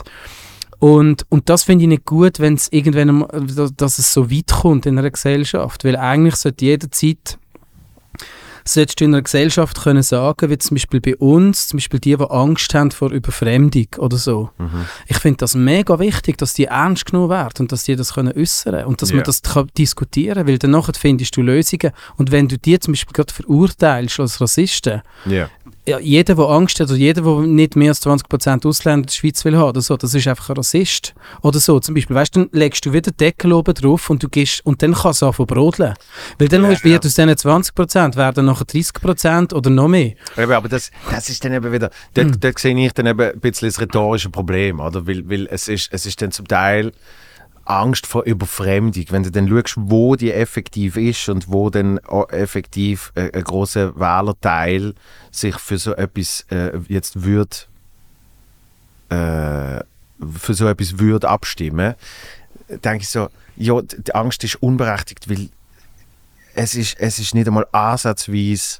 Und, 0.80 1.24
und 1.30 1.49
das 1.49 1.62
finde 1.62 1.84
ich 1.84 1.88
nicht 1.88 2.05
gut, 2.05 2.40
wenn 2.40 2.55
es 2.55 2.70
irgendwann, 2.70 3.24
dass 3.76 3.99
es 3.99 4.12
so 4.12 4.30
weit 4.30 4.49
kommt 4.53 4.84
in 4.86 4.99
einer 4.99 5.11
Gesellschaft, 5.11 5.82
weil 5.84 5.97
eigentlich 5.97 6.36
sollte 6.36 6.64
jederzeit 6.66 7.38
solltest 8.67 9.01
du 9.01 9.05
in 9.05 9.15
einer 9.15 9.23
Gesellschaft 9.23 9.83
können 9.83 10.03
sagen, 10.03 10.51
wie 10.51 10.59
zum 10.59 10.75
Beispiel 10.77 11.01
bei 11.01 11.17
uns, 11.17 11.69
zum 11.69 11.79
Beispiel 11.79 12.01
die, 12.01 12.17
die 12.17 12.25
Angst 12.31 12.73
haben 12.75 12.91
vor 12.91 13.11
Überfremdung 13.11 13.87
oder 13.99 14.17
so. 14.17 14.51
Mhm. 14.59 14.87
Ich 15.07 15.19
finde 15.19 15.39
das 15.39 15.55
mega 15.55 15.99
wichtig, 15.99 16.39
dass 16.39 16.55
die 16.55 16.65
ernst 16.67 17.07
genommen 17.07 17.31
werden 17.31 17.55
und 17.61 17.73
dass 17.73 17.85
die 17.85 17.97
das 17.97 18.15
können 18.15 18.33
äußern 18.37 18.85
und 18.87 19.03
dass 19.03 19.11
Ja. 19.11 19.17
man 19.17 19.25
das 19.25 19.43
kann 19.43 19.69
diskutieren 19.77 20.47
weil 20.47 20.59
dann 20.59 20.81
findest 20.95 21.37
du 21.37 21.43
Lösungen. 21.43 21.93
Und 22.17 22.31
wenn 22.31 22.49
du 22.49 22.59
die 22.59 22.79
zum 22.79 22.93
Beispiel 22.93 23.12
gerade 23.12 23.33
verurteilst 23.33 24.21
als 24.21 24.41
Rassisten, 24.41 25.03
Ja. 25.27 25.49
Ja, 25.87 25.99
jeder, 25.99 26.35
der 26.35 26.47
Angst 26.47 26.80
hat 26.80 26.89
oder 26.89 26.97
jeder, 26.99 27.22
der 27.22 27.41
nicht 27.41 27.76
mehr 27.76 27.91
als 27.91 28.03
20% 28.03 28.66
Ausländer 28.66 29.01
in 29.01 29.07
der 29.07 29.12
Schweiz 29.12 29.45
will 29.45 29.57
haben 29.57 29.68
oder 29.68 29.82
so, 29.82 29.97
das 29.97 30.14
ist 30.14 30.26
einfach 30.26 30.49
ein 30.49 30.57
Rassist. 30.57 31.14
Oder 31.43 31.59
so, 31.61 31.78
zum 31.78 31.95
Beispiel, 31.95 32.16
weißt 32.16 32.35
du, 32.37 32.45
dann 32.47 32.59
legst 32.59 32.87
du 32.87 32.93
wieder 32.93 33.11
Deckel 33.11 33.53
oben 33.53 33.74
drauf 33.74 34.09
und 34.09 34.22
du 34.22 34.28
gehst, 34.28 34.64
und 34.64 34.82
dann 34.82 34.95
kann 34.95 35.11
es 35.11 35.22
anfangen 35.22 35.47
brodeln. 35.47 35.95
Weil 36.39 36.49
dann 36.49 36.62
Ja, 36.62 36.68
wird 36.70 36.85
ja. 36.85 36.97
aus 36.99 37.03
diesen 37.14 37.28
20% 37.30 38.16
werden 38.16 38.47
nachher 38.47 38.64
30% 38.66 39.53
oder 39.53 39.68
noch 39.70 39.89
mehr. 39.89 40.14
Eben, 40.39 40.53
aber 40.53 40.68
das, 40.68 40.91
das 41.11 41.28
ist 41.28 41.45
dann 41.45 41.53
eben 41.53 41.70
wieder, 41.70 41.91
dort, 42.14 42.26
Hm. 42.28 42.41
dort 42.41 42.59
sehe 42.59 42.87
ich 42.87 42.93
dann 42.95 43.07
eben 43.07 43.20
ein 43.20 43.41
bisschen 43.41 43.68
das 43.68 43.80
rhetorische 43.80 44.30
Problem, 44.30 44.80
oder? 44.80 45.07
Weil, 45.07 45.28
weil 45.28 45.47
es, 45.51 45.68
ist, 45.68 45.89
es 45.93 46.07
ist 46.07 46.22
dann 46.22 46.32
zum 46.32 46.49
Teil 46.49 46.93
Angst 47.65 48.07
vor 48.07 48.25
Überfremdung. 48.25 49.05
Wenn 49.11 49.23
du 49.23 49.31
dann 49.31 49.49
schaust, 49.49 49.75
wo 49.77 50.17
die 50.17 50.33
effektiv 50.33 50.97
ist 50.97 51.29
und 51.29 51.51
wo 51.51 51.71
dann 51.71 51.99
effektiv 52.31 53.12
äh, 53.15 53.31
ein 53.33 53.45
großer 53.45 53.99
Wählerteil 53.99 54.95
sich 55.31 55.57
für 55.57 55.79
so 55.79 55.95
etwas 55.95 56.47
äh, 56.51 56.77
jetzt 56.89 57.23
würde 57.23 57.57
äh, 59.09 59.83
für 60.39 60.55
so 60.55 60.67
etwas 60.69 60.99
würde 60.99 61.29
abstimmen, 61.29 61.95
denke 62.69 63.03
ich 63.03 63.09
so, 63.09 63.29
ja, 63.57 63.81
die 63.81 64.03
die 64.03 64.15
Angst 64.15 64.45
ist 64.45 64.57
unberechtigt, 64.57 65.29
weil 65.29 65.49
es 66.55 66.75
ist, 66.75 66.99
es 66.99 67.19
ist 67.19 67.35
nicht 67.35 67.47
einmal 67.47 67.67
ansatzweise 67.73 68.79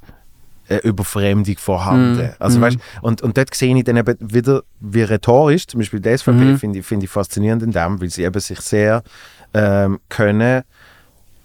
eine 0.69 0.79
Überfremdung 0.79 1.57
vorhanden. 1.57 2.27
Mm, 2.27 2.33
Also, 2.39 2.59
mm. 2.59 2.61
weißt, 2.61 2.77
und, 3.01 3.21
und 3.21 3.37
dort 3.37 3.53
sehe 3.53 3.75
ich 3.75 3.83
dann 3.83 3.97
eben 3.97 4.15
wieder, 4.19 4.63
wie 4.79 5.03
rhetorisch, 5.03 5.67
zum 5.67 5.79
Beispiel 5.79 5.99
die 5.99 6.17
SVP 6.17 6.31
Mhm. 6.31 6.57
finde 6.59 6.79
ich, 6.79 6.85
finde 6.85 7.05
ich 7.05 7.11
faszinierend 7.11 7.63
in 7.63 7.71
dem, 7.71 8.01
weil 8.01 8.09
sie 8.09 8.23
eben 8.23 8.39
sich 8.39 8.59
sehr 8.61 9.03
ähm, 9.53 9.99
können 10.09 10.63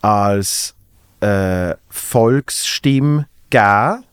als 0.00 0.74
äh, 1.20 1.74
Volksstimme 1.88 3.26
geben 3.50 4.04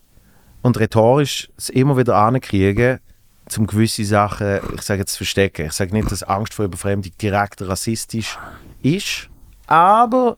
und 0.62 0.78
rhetorisch 0.78 1.48
es 1.56 1.68
immer 1.70 1.96
wieder 1.96 2.16
ankriegen, 2.16 2.98
um 3.56 3.66
gewisse 3.66 4.04
Sachen, 4.04 4.60
ich 4.74 4.82
sage 4.82 5.00
jetzt, 5.00 5.12
zu 5.12 5.18
verstecken. 5.18 5.66
Ich 5.66 5.72
sage 5.72 5.92
nicht, 5.94 6.10
dass 6.12 6.22
Angst 6.22 6.52
vor 6.52 6.66
Überfremdung 6.66 7.12
direkt 7.20 7.62
rassistisch 7.62 8.38
ist, 8.82 9.30
aber 9.66 10.36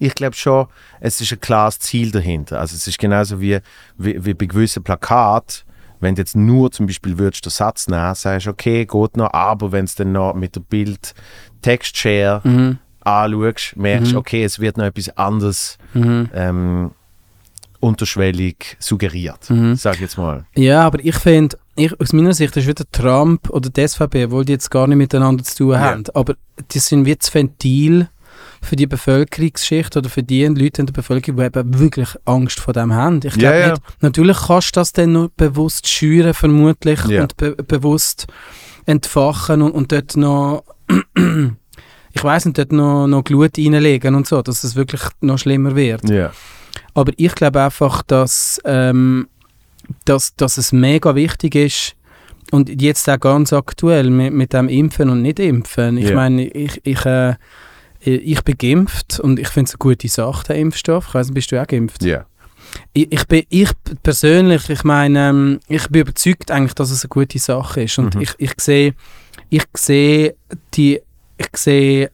ich 0.00 0.14
glaube 0.16 0.34
schon, 0.34 0.66
es 0.98 1.20
ist 1.20 1.30
ein 1.32 1.40
klares 1.40 1.78
Ziel 1.78 2.10
dahinter. 2.10 2.58
Also 2.58 2.74
es 2.74 2.86
ist 2.88 2.98
genauso 2.98 3.40
wie, 3.40 3.58
wie, 3.98 4.24
wie 4.24 4.34
bei 4.34 4.46
gewissen 4.46 4.82
Plakaten, 4.82 5.62
wenn 6.00 6.14
du 6.14 6.22
jetzt 6.22 6.34
nur 6.34 6.72
zum 6.72 6.86
Beispiel 6.86 7.18
würdest 7.18 7.44
den 7.44 7.50
Satz 7.50 7.86
nehmen, 7.86 8.14
sagst 8.14 8.46
du, 8.46 8.50
okay, 8.50 8.86
geht 8.86 9.16
noch, 9.16 9.32
aber 9.32 9.70
wenn 9.70 9.84
es 9.84 9.94
dann 9.94 10.12
noch 10.12 10.34
mit 10.34 10.56
der 10.56 10.60
Bild 10.62 11.14
Textshare 11.62 12.40
Mhm. 12.42 12.78
anschaust, 13.02 13.76
merkst 13.76 14.12
du, 14.12 14.14
Mhm. 14.14 14.18
okay, 14.18 14.42
es 14.44 14.58
wird 14.58 14.78
noch 14.78 14.84
etwas 14.86 15.10
anderes 15.16 15.76
Mhm. 15.94 16.28
ähm, 16.34 16.90
unterschwellig 17.80 18.76
suggeriert, 18.78 19.48
Mhm. 19.48 19.74
sag 19.76 19.94
ich 19.96 20.00
jetzt 20.02 20.18
mal. 20.18 20.44
Ja, 20.54 20.82
aber 20.86 20.98
ich 21.02 21.16
finde, 21.16 21.56
ich, 21.76 21.98
aus 21.98 22.12
meiner 22.12 22.34
Sicht 22.34 22.54
ist 22.56 22.66
wieder 22.66 22.84
Trump 22.92 23.48
oder 23.48 23.70
die 23.70 23.80
SVP, 23.86 24.24
obwohl 24.26 24.44
die 24.44 24.52
jetzt 24.52 24.70
gar 24.70 24.86
nicht 24.86 24.98
miteinander 24.98 25.42
zu 25.44 25.56
tun 25.56 25.72
Ja. 25.72 25.80
haben, 25.80 26.04
aber 26.14 26.34
die 26.72 26.78
sind 26.78 27.06
wie 27.06 27.16
das 27.16 27.32
Ventil 27.34 28.08
für 28.62 28.76
die 28.76 28.86
Bevölkerungsschicht 28.86 29.96
oder 29.96 30.08
für 30.08 30.22
die 30.22 30.44
Leute 30.46 30.82
in 30.82 30.86
der 30.86 30.92
Bevölkerung, 30.92 31.38
die 31.38 31.44
eben 31.44 31.78
wirklich 31.78 32.08
Angst 32.24 32.60
vor 32.60 32.74
dem 32.74 32.92
haben. 32.92 33.20
Ich 33.24 33.34
glaube 33.34 33.58
ja. 33.58 33.70
nicht, 33.70 33.82
natürlich 34.00 34.36
kannst 34.46 34.76
du 34.76 34.80
das 34.80 34.92
dann 34.92 35.12
nur 35.12 35.30
bewusst 35.36 35.88
schüren, 35.88 36.34
vermutlich, 36.34 37.04
Ja. 37.06 37.22
und 37.22 37.36
be 37.36 37.54
bewusst 37.56 38.26
entfachen 38.86 39.62
und, 39.62 39.72
und 39.72 39.92
dort 39.92 40.16
noch, 40.16 40.64
ich 42.12 42.24
weiß 42.24 42.46
nicht, 42.46 42.58
dort 42.58 42.72
noch, 42.72 43.06
noch 43.06 43.24
Glut 43.24 43.56
reinlegen 43.56 44.14
und 44.14 44.26
so, 44.26 44.42
dass 44.42 44.64
es 44.64 44.76
wirklich 44.76 45.02
noch 45.20 45.38
schlimmer 45.38 45.74
wird. 45.76 46.08
Aber 46.94 47.12
ich 47.16 47.34
glaube 47.34 47.62
einfach, 47.62 48.02
dass, 48.02 48.60
ähm, 48.64 49.28
dass, 50.04 50.34
dass 50.36 50.56
es 50.58 50.72
mega 50.72 51.14
wichtig 51.14 51.54
ist 51.54 51.94
und 52.50 52.80
jetzt 52.82 53.08
auch 53.08 53.20
ganz 53.20 53.52
aktuell 53.52 54.10
mit, 54.10 54.32
mit 54.32 54.52
dem 54.52 54.68
Impfen 54.68 55.08
und 55.08 55.22
Nicht-Impfen. 55.22 55.96
Ich 55.98 56.12
meine, 56.14 56.46
ich, 56.48 56.80
ich, 56.84 57.04
äh, 57.06 57.34
ich 58.06 58.42
bin 58.42 58.56
geimpft 58.58 59.20
und 59.20 59.38
ich 59.38 59.48
finde 59.48 59.68
es 59.68 59.74
eine 59.74 59.78
gute 59.78 60.08
Sache, 60.08 60.44
der 60.48 60.56
Impfstoff. 60.56 61.08
Ich 61.08 61.14
weiss 61.14 61.32
bist 61.32 61.52
du 61.52 61.60
auch 61.62 61.66
geimpft? 61.66 62.02
Ja. 62.04 62.26
Ich, 62.92 63.12
ich, 63.12 63.24
bin, 63.26 63.42
ich 63.48 63.70
persönlich, 64.02 64.70
ich 64.70 64.84
meine, 64.84 65.30
ähm, 65.30 65.60
ich 65.68 65.88
bin 65.88 66.02
überzeugt 66.02 66.50
eigentlich, 66.50 66.74
dass 66.74 66.90
es 66.90 67.02
eine 67.04 67.08
gute 67.08 67.38
Sache 67.38 67.82
ist. 67.82 67.98
Und 67.98 68.14
Mhm. 68.14 68.20
ich, 68.22 68.30
ich 68.38 68.52
sehe, 68.58 68.94
ich 69.48 69.64
sehe 69.76 70.34
die, 70.74 71.00
ich 71.36 71.48
sehe 71.56 72.06
die 72.06 72.10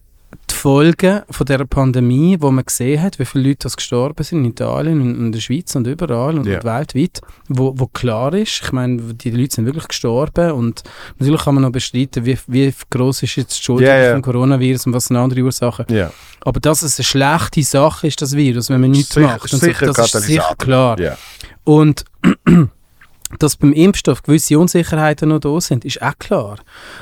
Folgen 0.56 1.22
von 1.30 1.46
dieser 1.46 1.64
Pandemie, 1.66 2.36
wo 2.40 2.50
man 2.50 2.64
gesehen 2.64 3.00
hat, 3.02 3.18
wie 3.18 3.24
viele 3.24 3.48
Leute 3.48 3.58
das 3.64 3.76
gestorben 3.76 4.22
sind 4.24 4.38
in 4.44 4.50
Italien 4.50 5.00
und 5.00 5.14
in 5.16 5.32
der 5.32 5.40
Schweiz 5.40 5.74
und 5.76 5.86
überall 5.86 6.38
und, 6.38 6.46
und 6.48 6.64
weltweit, 6.64 7.20
wo, 7.48 7.74
wo 7.76 7.86
klar 7.86 8.32
ist, 8.34 8.62
ich 8.64 8.72
meine, 8.72 9.14
die 9.14 9.30
Leute 9.30 9.54
sind 9.54 9.66
wirklich 9.66 9.88
gestorben 9.88 10.52
und 10.52 10.82
natürlich 11.18 11.42
kann 11.44 11.54
man 11.54 11.62
noch 11.62 11.70
bestreiten, 11.72 12.24
wie, 12.24 12.38
wie 12.46 12.74
groß 12.90 13.22
ist 13.22 13.36
jetzt 13.36 13.58
die 13.58 13.62
Schuld 13.62 13.82
Ja, 13.82 13.96
ja. 13.96 14.12
vom 14.12 14.22
Coronavirus 14.22 14.86
und 14.86 14.94
was 14.94 15.06
sind 15.06 15.16
andere 15.16 15.42
Ursachen. 15.42 15.86
Ja. 15.88 16.10
Aber 16.40 16.58
dass 16.60 16.82
es 16.82 16.98
eine 16.98 17.04
schlechte 17.04 17.62
Sache 17.62 18.06
ist, 18.06 18.20
das 18.22 18.34
Virus, 18.34 18.70
wenn 18.70 18.80
man 18.80 18.90
nichts 18.90 19.14
Sicher- 19.14 19.26
macht, 19.26 19.52
und 19.52 19.58
sicher 19.60 19.86
so, 19.86 19.92
das 19.92 20.14
ist 20.14 20.24
sicher 20.24 20.54
klar. 20.58 20.98
Ja. 20.98 21.16
Und 21.64 22.04
dass 23.38 23.56
beim 23.56 23.72
Impfstoff 23.72 24.22
gewisse 24.22 24.58
Unsicherheiten 24.58 25.28
noch 25.28 25.40
da 25.40 25.60
sind, 25.60 25.84
ist 25.84 26.00
auch 26.00 26.16
klar. 26.18 26.58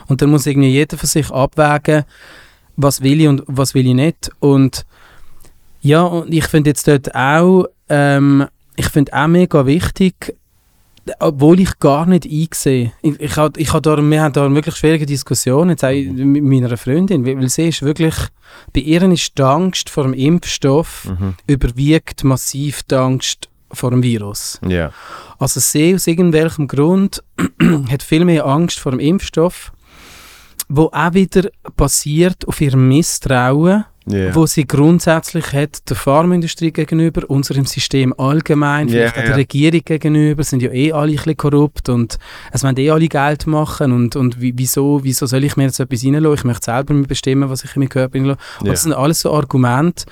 Und 0.06 0.22
dann 0.22 0.30
muss 0.30 0.46
irgendwie 0.46 0.70
jeder 0.70 0.96
für 0.96 1.06
sich 1.06 1.30
abwägen, 1.30 2.04
was 2.76 3.02
will 3.02 3.20
ich 3.20 3.28
und 3.28 3.42
was 3.46 3.74
will 3.74 3.86
ich 3.86 3.94
nicht. 3.94 4.30
Und 4.40 4.84
ja, 5.80 6.02
und 6.02 6.32
ich 6.32 6.44
finde 6.46 6.70
jetzt 6.70 6.88
dort 6.88 7.14
auch, 7.14 7.66
ähm, 7.88 8.46
ich 8.76 8.86
finde 8.88 9.12
auch 9.12 9.26
mega 9.28 9.66
wichtig, 9.66 10.34
obwohl 11.18 11.60
ich 11.60 11.78
gar 11.80 12.06
nicht 12.06 12.24
einsehe. 12.24 12.92
Ich, 13.02 13.20
ich, 13.20 13.36
hab- 13.36 13.58
ich 13.58 13.70
hab 13.72 13.82
da, 13.82 13.96
wir 13.98 14.22
haben 14.22 14.32
da 14.32 14.46
eine 14.46 14.54
wirklich 14.54 14.76
schwierige 14.76 15.04
Diskussion 15.04 15.68
jetzt 15.68 15.84
auch 15.84 15.90
mit 15.92 16.42
meiner 16.42 16.74
Freundin, 16.78 17.26
weil 17.26 17.38
weil 17.38 17.48
sie 17.50 17.68
ist 17.68 17.82
wirklich, 17.82 18.14
bei 18.72 18.80
ihr 18.80 19.02
ist 19.02 19.36
die 19.36 19.42
Angst 19.42 19.90
vor 19.90 20.04
dem 20.04 20.14
Impfstoff 20.14 21.04
Mhm. 21.10 21.34
überwiegt 21.46 22.24
massiv 22.24 22.82
die 22.84 22.94
Angst 22.94 23.50
vor 23.70 23.90
dem 23.90 24.02
Virus. 24.02 24.58
Ja. 24.66 24.92
Also 25.38 25.60
sie 25.60 25.94
aus 25.94 26.06
irgendwelchem 26.06 26.68
Grund 26.68 27.22
hat 27.90 28.02
viel 28.02 28.24
mehr 28.24 28.46
Angst 28.46 28.78
vor 28.78 28.92
dem 28.92 29.00
Impfstoff, 29.00 29.72
wo 30.76 30.90
auch 30.92 31.14
wieder 31.14 31.50
basiert 31.76 32.46
auf 32.48 32.60
ihrem 32.60 32.88
Misstrauen, 32.88 33.84
Ja. 34.06 34.34
wo 34.34 34.44
sie 34.46 34.66
grundsätzlich 34.66 35.52
hat 35.52 35.88
der 35.88 35.96
Pharmaindustrie 35.96 36.72
gegenüber, 36.72 37.22
unserem 37.30 37.64
System 37.64 38.12
allgemein, 38.18 38.88
Ja, 38.88 38.94
vielleicht 38.94 39.14
auch 39.16 39.20
ja. 39.20 39.26
der 39.28 39.36
Regierung 39.36 39.80
gegenüber, 39.84 40.42
sind 40.44 40.62
ja 40.62 40.70
eh 40.72 40.92
alle 40.92 41.12
ein 41.12 41.16
bisschen 41.16 41.36
korrupt 41.36 41.88
und 41.88 42.18
es 42.52 42.62
wollen 42.64 42.76
eh 42.78 42.90
alle 42.90 43.08
Geld 43.08 43.46
machen 43.46 43.92
und, 43.92 44.16
und 44.16 44.40
wie, 44.40 44.52
wieso, 44.56 45.00
wieso 45.04 45.26
soll 45.26 45.44
ich 45.44 45.56
mir 45.56 45.64
jetzt 45.64 45.80
etwas 45.80 46.04
reinlassen? 46.04 46.34
Ich 46.34 46.44
möchte 46.44 46.64
selber 46.64 46.94
bestimmen, 46.94 47.48
was 47.48 47.64
ich 47.64 47.74
in 47.76 47.80
meinen 47.80 47.88
Körper 47.88 48.18
reinlasse. 48.18 48.38
Ja. 48.62 48.70
Das 48.72 48.82
sind 48.82 48.92
alles 48.92 49.20
so 49.20 49.32
Argumente 49.32 50.04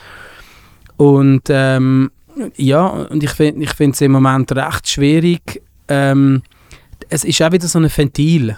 und 0.97 1.43
ähm, 1.49 2.11
ja, 2.57 2.87
und 2.87 3.23
ich 3.23 3.31
finde 3.31 3.63
ich 3.65 3.75
finde 3.75 3.95
es 3.95 4.01
im 4.01 4.13
Moment 4.13 4.53
recht 4.53 4.89
schwierig. 4.89 5.63
Ähm, 5.89 6.43
es 7.11 7.25
ist 7.25 7.43
auch 7.43 7.53
wieder 7.53 7.67
so 7.69 7.79
ein 7.79 7.91
Ventil. 7.95 8.57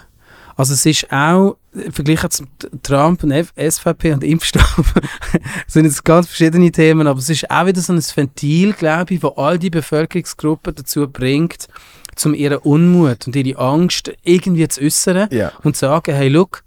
Also 0.57 0.73
es 0.73 0.85
ist 0.85 1.11
auch, 1.11 1.57
im 1.73 1.91
Vergleich 1.91 2.27
zu 2.29 2.45
Trump 2.81 3.23
und 3.23 3.31
F 3.31 3.51
SVP 3.57 4.13
und 4.13 4.23
Impfstoff, 4.23 4.93
sind 5.67 5.85
jetzt 5.85 6.03
ganz 6.05 6.27
verschiedene 6.27 6.71
Themen, 6.71 7.07
aber 7.07 7.19
es 7.19 7.29
ist 7.29 7.49
auch 7.51 7.65
wieder 7.65 7.81
so 7.81 7.91
ein 7.93 8.01
Ventil, 8.01 8.73
glaube 8.73 9.13
ich, 9.13 9.23
wo 9.23 9.29
all 9.29 9.59
die 9.59 9.69
Bevölkerungsgruppen 9.69 10.73
dazu 10.75 11.07
bringt, 11.09 11.67
zum 12.15 12.33
ihren 12.33 12.59
Unmut 12.59 13.27
und 13.27 13.35
ihre 13.35 13.59
Angst 13.59 14.13
irgendwie 14.23 14.67
zu 14.69 14.81
äußern 14.81 15.27
Ja. 15.31 15.51
und 15.63 15.75
zu 15.75 15.81
sagen, 15.81 16.15
hey, 16.15 16.29
look, 16.29 16.63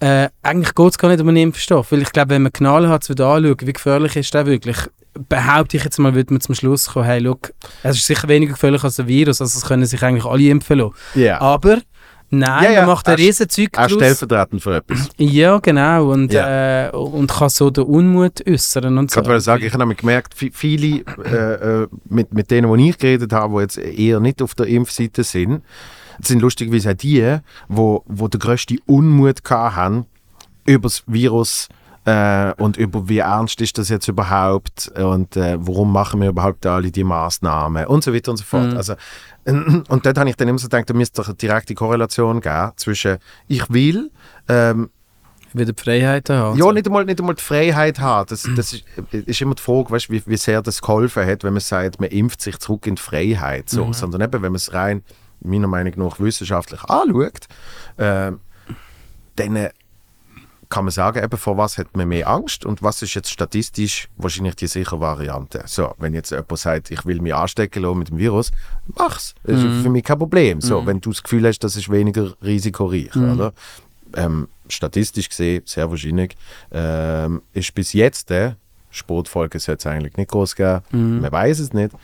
äh, 0.00 0.28
eigentlich 0.42 0.74
geht 0.74 0.90
es 0.90 0.98
gar 0.98 1.08
nicht 1.08 1.20
um 1.20 1.28
einen 1.28 1.36
Impfstoff, 1.36 1.92
weil 1.92 2.02
ich 2.02 2.10
glaube, 2.10 2.30
wenn 2.30 2.42
man 2.42 2.52
knallhart 2.52 3.08
wird 3.08 3.20
anschauen, 3.20 3.56
wie 3.60 3.72
gefährlich 3.72 4.16
ist 4.16 4.34
der 4.34 4.46
wirklich, 4.46 4.76
behaupte 5.28 5.76
ich 5.76 5.84
jetzt 5.84 5.98
mal, 6.00 6.14
würde 6.16 6.32
man 6.34 6.40
zum 6.40 6.56
Schluss 6.56 6.88
kommen, 6.88 7.04
hey, 7.04 7.20
look, 7.20 7.52
es 7.84 7.96
ist 7.98 8.06
sicher 8.08 8.26
weniger 8.26 8.54
gefährlich 8.54 8.82
als 8.82 8.98
ein 8.98 9.06
Virus, 9.06 9.40
also 9.40 9.56
es 9.56 9.64
können 9.64 9.86
sich 9.86 10.02
eigentlich 10.02 10.24
alle 10.24 10.42
impfen 10.48 10.78
lassen. 10.80 10.94
Ja. 11.14 11.40
Aber 11.40 11.78
nein, 12.32 12.64
Ja, 12.64 12.70
ja, 12.72 12.80
man 12.80 12.88
macht 12.88 13.06
ein 13.08 13.12
er- 13.14 13.18
riesen 13.18 13.48
Zeug 13.48 13.68
Auch 13.76 13.82
draus. 13.82 13.92
stellvertretend 13.92 14.60
für 14.62 14.76
etwas. 14.76 15.08
Ja, 15.18 15.58
genau, 15.58 16.10
und, 16.10 16.32
Ja. 16.32 16.88
Äh, 16.88 16.90
und 16.90 17.30
kann 17.30 17.48
so 17.48 17.70
den 17.70 17.84
Unmut 17.84 18.42
äußern 18.46 18.98
und 18.98 19.04
Ich 19.10 19.14
so. 19.14 19.24
wollte 19.24 19.40
sagen, 19.40 19.64
ich 19.64 19.72
habe 19.72 19.94
gemerkt, 19.94 20.34
vi- 20.34 20.50
viele 20.52 21.04
äh, 21.24 21.82
äh, 21.84 21.88
mit, 22.08 22.34
mit 22.34 22.50
denen, 22.50 22.76
die 22.76 22.88
ich 22.90 22.98
geredet 22.98 23.32
habe, 23.32 23.54
die 23.56 23.60
jetzt 23.60 23.78
eher 23.78 24.18
nicht 24.18 24.42
auf 24.42 24.54
der 24.56 24.66
Impfseite 24.66 25.22
sind, 25.22 25.62
sind 26.20 26.42
lustigerweise 26.42 26.90
auch 26.90 26.94
die, 26.94 27.38
wo, 27.68 28.02
wo 28.06 28.26
den 28.28 28.40
grössten 28.40 28.78
Unmut 28.86 29.38
hatten 29.48 30.06
über 30.66 30.82
das 30.88 31.02
Virus 31.06 31.68
äh, 32.04 32.52
und 32.54 32.76
über 32.76 33.08
wie 33.08 33.18
ernst 33.18 33.60
ist 33.60 33.78
das 33.78 33.88
jetzt 33.88 34.08
überhaupt 34.08 34.90
und 34.96 35.36
äh, 35.36 35.56
warum 35.60 35.92
machen 35.92 36.20
wir 36.20 36.30
überhaupt 36.30 36.66
alle 36.66 36.90
die 36.90 37.04
Maßnahmen 37.04 37.86
und 37.86 38.02
so 38.02 38.12
weiter 38.12 38.32
und 38.32 38.38
so 38.38 38.44
fort. 38.44 38.70
Mhm. 38.72 38.76
Also, 38.76 38.94
und 39.46 40.06
dort 40.06 40.18
habe 40.18 40.30
ich 40.30 40.36
dann 40.36 40.48
immer 40.48 40.58
so 40.58 40.66
gedacht, 40.68 40.88
da 40.88 40.94
müsste 40.94 41.20
doch 41.20 41.28
eine 41.28 41.36
direkte 41.36 41.74
Korrelation 41.74 42.40
geben 42.40 42.72
zwischen 42.76 43.18
ich 43.48 43.68
will 43.70 44.10
ähm, 44.48 44.90
Wieder 45.54 45.72
die 45.72 45.82
Freiheit 45.82 46.30
haben. 46.30 46.58
ja, 46.58 46.72
nicht 46.72 46.86
einmal, 46.86 47.04
nicht 47.04 47.20
einmal 47.20 47.34
die 47.34 47.42
Freiheit 47.42 48.00
haben. 48.00 48.26
Das, 48.28 48.48
das 48.56 48.72
ist, 48.72 48.84
ist 49.12 49.40
immer 49.40 49.54
die 49.54 49.62
Frage, 49.62 49.90
weißt, 49.90 50.08
wie, 50.10 50.22
wie 50.24 50.36
sehr 50.36 50.62
das 50.62 50.80
geholfen 50.80 51.26
hat, 51.26 51.44
wenn 51.44 51.52
man 51.52 51.60
sagt, 51.60 52.00
man 52.00 52.08
impft 52.08 52.40
sich 52.40 52.58
zurück 52.58 52.86
in 52.86 52.94
die 52.94 53.02
Freiheit. 53.02 53.68
So. 53.68 53.92
Sondern 53.92 54.22
eben, 54.22 54.32
wenn 54.32 54.52
man 54.52 54.54
es 54.54 54.72
rein, 54.72 55.02
meiner 55.40 55.68
Meinung 55.68 55.92
nach, 55.96 56.20
wissenschaftlich 56.20 56.82
anschaut, 56.84 57.48
äh, 57.98 58.32
dann 59.36 59.68
kann 60.72 60.86
man 60.86 60.90
sagen, 60.90 61.22
eben, 61.22 61.36
vor 61.36 61.58
was 61.58 61.76
hat 61.76 61.94
man 61.94 62.08
mehr 62.08 62.26
Angst 62.26 62.64
und 62.64 62.82
was 62.82 63.02
ist 63.02 63.12
jetzt 63.12 63.30
statistisch 63.30 64.08
wahrscheinlich 64.16 64.56
die 64.56 64.66
sichere 64.66 64.98
Variante. 65.00 65.62
So, 65.66 65.94
wenn 65.98 66.14
jetzt 66.14 66.30
jemand 66.30 66.58
sagt, 66.58 66.90
ich 66.90 67.04
will 67.04 67.20
mich 67.20 67.34
anstecken 67.34 67.82
lassen 67.82 67.98
mit 67.98 68.08
dem 68.08 68.16
Virus, 68.16 68.52
mach's. 68.86 69.34
Das 69.44 69.62
ist 69.62 69.82
für 69.82 69.90
mich 69.90 70.02
kein 70.02 70.18
Problem. 70.18 70.62
So, 70.62 70.86
wenn 70.86 71.00
du 71.00 71.10
das 71.10 71.22
Gefühl 71.22 71.46
hast, 71.46 71.58
das 71.58 71.76
ist 71.76 71.90
weniger 71.90 72.32
risikoreich, 72.42 73.14
oder? 73.14 73.52
Ähm, 74.14 74.48
statistisch 74.68 75.28
gesehen, 75.28 75.62
sehr 75.66 75.90
wahrscheinlich, 75.90 76.36
ähm, 76.70 77.42
ist 77.52 77.74
bis 77.74 77.92
jetzt 77.92 78.30
der 78.30 78.56
Sportfolge 78.90 79.58
sollte 79.58 79.80
es 79.80 79.86
eigentlich 79.86 80.16
nicht 80.16 80.30
groß 80.30 80.56
geben, 80.56 80.80
man 81.20 81.32
weiß 81.32 81.58
es 81.60 81.72
nicht, 81.74 81.94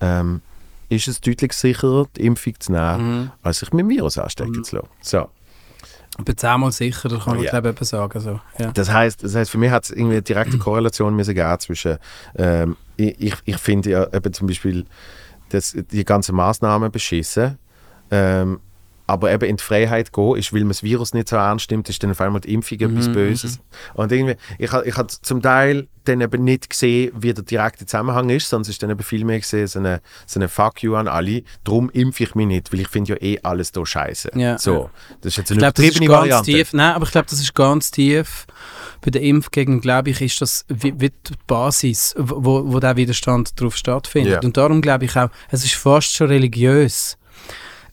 ähm, 0.00 0.42
ist 0.90 1.08
es 1.08 1.20
deutlich 1.20 1.52
sicherer, 1.54 2.06
die 2.16 2.26
Impfung 2.26 2.54
zu 2.58 2.72
nehmen, 2.72 3.32
als 3.42 3.60
sich 3.60 3.72
mit 3.72 3.80
dem 3.80 3.88
Virus 3.88 4.18
anstecken 4.18 4.64
zu 4.64 4.76
lassen. 4.76 4.88
So. 5.02 5.28
Ich 6.18 6.24
bin 6.24 6.36
zehnmal 6.36 6.72
sicher, 6.72 7.08
da 7.08 7.16
kann 7.18 7.36
man 7.36 7.44
Ja. 7.44 7.50
glaube 7.50 7.68
ich 7.70 7.76
eben 7.76 7.84
sagen. 7.84 8.20
So. 8.20 8.40
Ja. 8.58 8.72
Das 8.72 8.92
heißt, 8.92 9.22
das 9.22 9.34
heißt, 9.34 9.50
für 9.50 9.58
mich 9.58 9.70
hat 9.70 9.84
es 9.84 9.90
irgendwie 9.90 10.14
eine 10.14 10.22
direkte 10.22 10.58
Korrelation 10.58 11.14
müssen 11.14 11.34
geben 11.34 11.60
zwischen, 11.60 11.98
ähm, 12.36 12.76
ich, 12.96 13.34
ich, 13.44 13.56
finde 13.58 13.90
ja 13.90 14.12
eben 14.12 14.32
zum 14.32 14.48
Beispiel 14.48 14.84
das, 15.50 15.76
die 15.92 16.04
ganzen 16.04 16.34
Maßnahmen 16.34 16.90
beschissen, 16.90 17.58
ähm, 18.10 18.60
aber 19.08 19.32
eben 19.32 19.48
in 19.48 19.56
die 19.56 19.64
Freiheit 19.64 20.12
gehen 20.12 20.36
ist, 20.36 20.52
weil 20.52 20.60
man 20.60 20.68
das 20.68 20.82
Virus 20.82 21.14
nicht 21.14 21.30
so 21.30 21.36
ernst 21.36 21.70
nimmt, 21.70 21.88
ist 21.88 22.02
dann 22.02 22.10
auf 22.10 22.20
einmal 22.20 22.42
die 22.42 22.52
Impfung 22.52 22.78
etwas 22.78 23.10
Böses. 23.10 23.58
Und 23.94 24.12
irgendwie, 24.12 24.36
ich 24.58 24.70
habe 24.70 24.86
ich 24.86 24.96
hab 24.96 25.10
zum 25.10 25.40
Teil 25.40 25.88
dann 26.04 26.20
eben 26.20 26.44
nicht 26.44 26.68
gesehen, 26.68 27.12
wie 27.18 27.32
der 27.32 27.42
direkte 27.42 27.86
Zusammenhang 27.86 28.28
ist, 28.28 28.50
sondern 28.50 28.62
es 28.62 28.68
ist 28.68 28.82
dann 28.82 28.90
eben 28.90 29.02
viel 29.02 29.24
mehr 29.24 29.40
gesehen, 29.40 29.66
so 29.66 29.78
eine, 29.78 30.02
so 30.26 30.38
eine 30.38 30.48
Fuck 30.50 30.82
you 30.82 30.94
an 30.94 31.08
alle, 31.08 31.42
darum 31.64 31.88
impfe 31.88 32.24
ich 32.24 32.34
mich 32.34 32.46
nicht, 32.46 32.70
weil 32.70 32.80
ich 32.80 32.88
finde 32.88 33.14
ja 33.14 33.22
eh 33.22 33.38
alles 33.42 33.72
da 33.72 33.84
scheiße. 33.84 34.32
Ja. 34.34 34.58
So, 34.58 34.90
das 35.22 35.32
ist 35.32 35.36
jetzt 35.38 35.50
Ich 35.52 35.56
eine 35.56 35.60
glaube, 35.60 35.72
das 35.74 35.84
ist 35.84 35.90
übertriebene 35.96 36.06
ganz 36.06 36.20
Variante. 36.20 36.52
tief. 36.52 36.72
Nein, 36.74 36.94
aber 36.94 37.04
ich 37.06 37.10
glaube, 37.10 37.26
das 37.30 37.40
ist 37.40 37.54
ganz 37.54 37.90
tief. 37.90 38.46
Bei 39.00 39.10
der 39.10 39.22
Impfgegend, 39.22 39.80
glaube 39.80 40.10
ich, 40.10 40.20
ist 40.20 40.40
das 40.42 40.66
wie, 40.68 40.92
wie 41.00 41.08
die 41.08 41.32
Basis, 41.46 42.14
wo, 42.18 42.62
wo 42.70 42.78
der 42.78 42.96
Widerstand 42.96 43.58
darauf 43.58 43.74
stattfindet. 43.74 44.34
Ja. 44.34 44.40
Und 44.42 44.56
darum 44.58 44.82
glaube 44.82 45.06
ich 45.06 45.16
auch, 45.16 45.30
es 45.50 45.64
ist 45.64 45.74
fast 45.74 46.14
schon 46.14 46.26
religiös. 46.28 47.16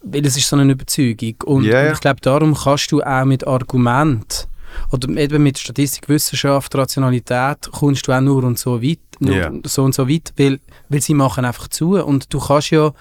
Weil 0.08 0.26
es 0.26 0.38
ist 0.38 0.47
so 0.47 0.56
eine 0.56 0.72
Überzeugung. 0.72 1.36
Und, 1.45 1.64
ja. 1.66 1.88
und 1.88 1.93
ich 1.93 1.99
glaube, 1.99 2.22
darum 2.22 2.53
kannst 2.53 2.91
du 2.91 3.01
auch 3.01 3.26
mit 3.26 3.45
Argument 3.45 4.47
oder 4.91 5.10
eben 5.18 5.43
mit 5.43 5.58
Statistik, 5.58 6.10
Wissenschaft, 6.10 6.76
Rationalität 6.76 7.70
kommst 7.72 8.08
du 8.08 8.12
auch 8.12 8.22
nur 8.22 8.43
und 8.43 8.60
so 8.60 8.82
weit, 8.82 8.99
nur 9.20 9.36
Ja. 9.36 9.51
so 9.66 9.84
und 9.84 9.95
so 9.95 10.08
weit, 10.08 10.34
weil, 10.38 10.60
weil 10.89 11.01
sie 11.01 11.14
machen 11.14 11.45
einfach 11.45 11.68
zu 11.70 11.95
und 12.03 12.34
du 12.34 12.39
kannst 12.39 12.72
ja 12.72 12.91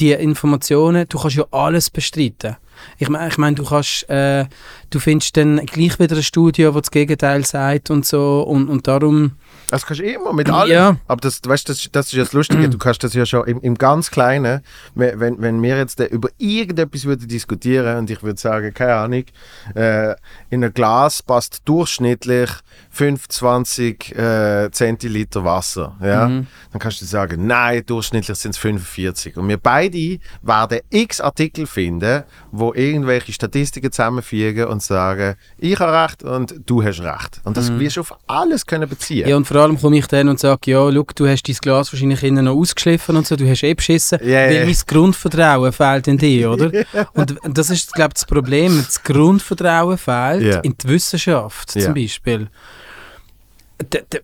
die 0.00 0.12
Informationen, 0.12 1.06
du 1.08 1.18
kannst 1.18 1.36
ja 1.36 1.44
alles 1.50 1.90
bestreiten. 1.90 2.56
Ich 2.98 3.08
meine, 3.08 3.28
ich 3.28 3.38
mein, 3.38 3.54
du 3.54 3.64
kannst, 3.64 4.08
äh, 4.10 4.46
du 4.90 4.98
findest 4.98 5.36
dann 5.36 5.64
gleich 5.66 5.98
wieder 5.98 6.16
ein 6.16 6.22
Studio, 6.22 6.72
das 6.72 6.82
das 6.82 6.90
Gegenteil 6.90 7.44
sagt 7.44 7.90
und 7.90 8.04
so 8.04 8.42
und, 8.42 8.68
und 8.68 8.86
darum, 8.86 9.32
Das 9.70 9.86
kannst 9.86 10.00
du 10.00 10.04
immer 10.04 10.32
mit 10.32 10.50
allem. 10.50 10.70
Ja. 10.70 10.96
Aber 11.08 11.20
das, 11.20 11.40
weißt, 11.44 11.68
das, 11.68 11.88
das 11.90 12.06
ist 12.06 12.12
ja 12.12 12.22
das 12.22 12.32
Lustige, 12.32 12.68
du 12.68 12.78
kannst 12.78 13.02
das 13.02 13.14
ja 13.14 13.26
schon 13.26 13.46
im, 13.46 13.60
im 13.60 13.76
ganz 13.76 14.10
Kleinen, 14.10 14.62
wenn, 14.94 15.40
wenn, 15.40 15.62
wir 15.62 15.76
jetzt 15.76 16.00
über 16.00 16.28
irgendetwas 16.38 17.04
würden 17.04 17.28
diskutieren 17.28 17.98
und 17.98 18.10
ich 18.10 18.22
würde 18.22 18.40
sagen, 18.40 18.72
keine 18.74 18.94
Ahnung, 18.94 19.24
äh, 19.74 20.14
in 20.50 20.64
ein 20.64 20.72
Glas 20.72 21.22
passt 21.22 21.62
durchschnittlich 21.64 22.50
25 22.94 24.16
äh, 24.16 24.70
Zentiliter 24.70 25.44
Wasser. 25.44 25.96
Ja? 26.00 26.28
Mhm. 26.28 26.46
Dann 26.72 26.80
kannst 26.80 27.00
du 27.00 27.04
sagen, 27.04 27.46
nein, 27.46 27.82
durchschnittlich 27.84 28.38
sind 28.38 28.52
es 28.52 28.58
45. 28.58 29.36
Und 29.36 29.48
wir 29.48 29.56
beide 29.56 30.18
werden 30.42 30.80
x 30.90 31.20
Artikel 31.20 31.66
finden, 31.66 32.22
wo 32.52 32.72
irgendwelche 32.72 33.32
Statistiken 33.32 33.90
zusammenfügen 33.90 34.66
und 34.66 34.82
sagen, 34.82 35.34
ich 35.58 35.78
habe 35.78 36.04
recht 36.04 36.22
und 36.22 36.54
du 36.66 36.82
hast 36.84 37.00
recht. 37.00 37.40
Und 37.44 37.56
das 37.56 37.76
wirst 37.78 37.96
du 37.96 38.00
auf 38.02 38.16
alles 38.26 38.64
können 38.64 38.88
beziehen. 38.88 39.24
Mhm. 39.24 39.30
ja 39.30 39.36
und 39.36 39.46
vor 39.46 39.56
allem 39.58 39.80
komme 39.80 39.98
ich 39.98 40.06
dann 40.06 40.28
und 40.28 40.38
sage, 40.38 40.70
ja, 40.70 40.78
schau, 40.78 41.04
du 41.14 41.28
hast 41.28 41.42
dein 41.48 41.56
Glas 41.56 41.92
wahrscheinlich 41.92 42.22
innen 42.22 42.44
noch 42.44 42.54
ausgeschliffen 42.54 43.16
und 43.16 43.26
so, 43.26 43.36
du 43.36 43.48
hast 43.48 43.62
eh 43.62 43.74
beschissen, 43.74 44.18
ja. 44.22 44.48
weil 44.48 44.66
mein 44.66 44.76
Grundvertrauen 44.86 45.72
fehlt 45.72 46.06
in 46.08 46.18
dir, 46.18 46.52
oder? 46.52 46.70
Und 47.14 47.58
das 47.58 47.70
ist, 47.70 47.92
glaube 47.92 48.10
ich, 48.10 48.14
das 48.14 48.26
Problem, 48.26 48.76
das 48.84 49.02
Grundvertrauen 49.02 49.98
fehlt 49.98 50.42
Ja. 50.42 50.60
in 50.60 50.76
die 50.76 50.88
Wissenschaft 50.88 51.70
zum 51.70 51.94
Beispiel. 51.94 52.48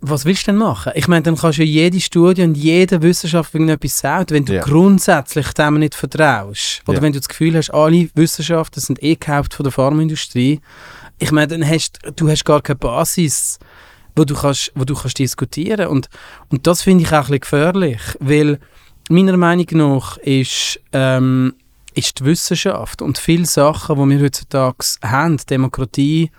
Was 0.00 0.24
willst 0.24 0.42
du 0.46 0.52
denn 0.52 0.58
machen? 0.58 0.92
Ich 0.94 1.08
meine, 1.08 1.22
dann 1.22 1.36
kannst 1.36 1.58
du 1.58 1.64
ja 1.64 1.68
jede 1.68 2.00
Studie 2.00 2.42
und 2.42 2.56
jede 2.56 3.02
Wissenschaft 3.02 3.52
irgendetwas 3.54 3.98
sagen, 3.98 4.26
wenn 4.30 4.44
du 4.44 4.54
Ja. 4.54 4.62
grundsätzlich 4.62 5.52
dem 5.54 5.78
nicht 5.78 5.94
vertraust. 5.94 6.82
Oder 6.86 6.98
Ja. 6.98 7.02
wenn 7.02 7.12
du 7.12 7.18
das 7.18 7.28
Gefühl 7.28 7.56
hast, 7.56 7.70
alle 7.70 8.08
Wissenschaften 8.14 8.80
sind 8.80 9.02
eh 9.02 9.14
gekauft 9.16 9.54
von 9.54 9.64
der 9.64 9.72
Pharmaindustrie. 9.72 10.60
Ich 11.18 11.32
meine, 11.32 11.48
dann 11.48 11.68
hast 11.68 11.98
du 12.16 12.28
hast 12.28 12.44
gar 12.44 12.62
keine 12.62 12.78
Basis, 12.78 13.58
wo 14.16 14.24
du 14.24 14.34
kannst, 14.34 14.72
wo 14.76 14.84
du 14.84 14.94
kannst 14.94 15.18
diskutieren 15.18 15.88
und 15.88 16.08
und 16.48 16.66
das 16.66 16.82
finde 16.82 17.04
ich 17.04 17.10
auch 17.10 17.14
ein 17.16 17.20
bisschen 17.24 17.40
gefährlich, 17.40 18.00
weil 18.20 18.58
meiner 19.08 19.36
Meinung 19.36 19.66
nach 19.72 20.16
ist 20.18 20.80
ähm, 20.92 21.54
ist 21.94 22.20
die 22.20 22.24
Wissenschaft 22.24 23.02
und 23.02 23.18
viele 23.18 23.46
Sachen, 23.46 23.96
die 23.96 24.16
wir 24.16 24.24
heutzutage 24.24 24.76
haben, 25.02 25.38
Demokratie, 25.50 26.30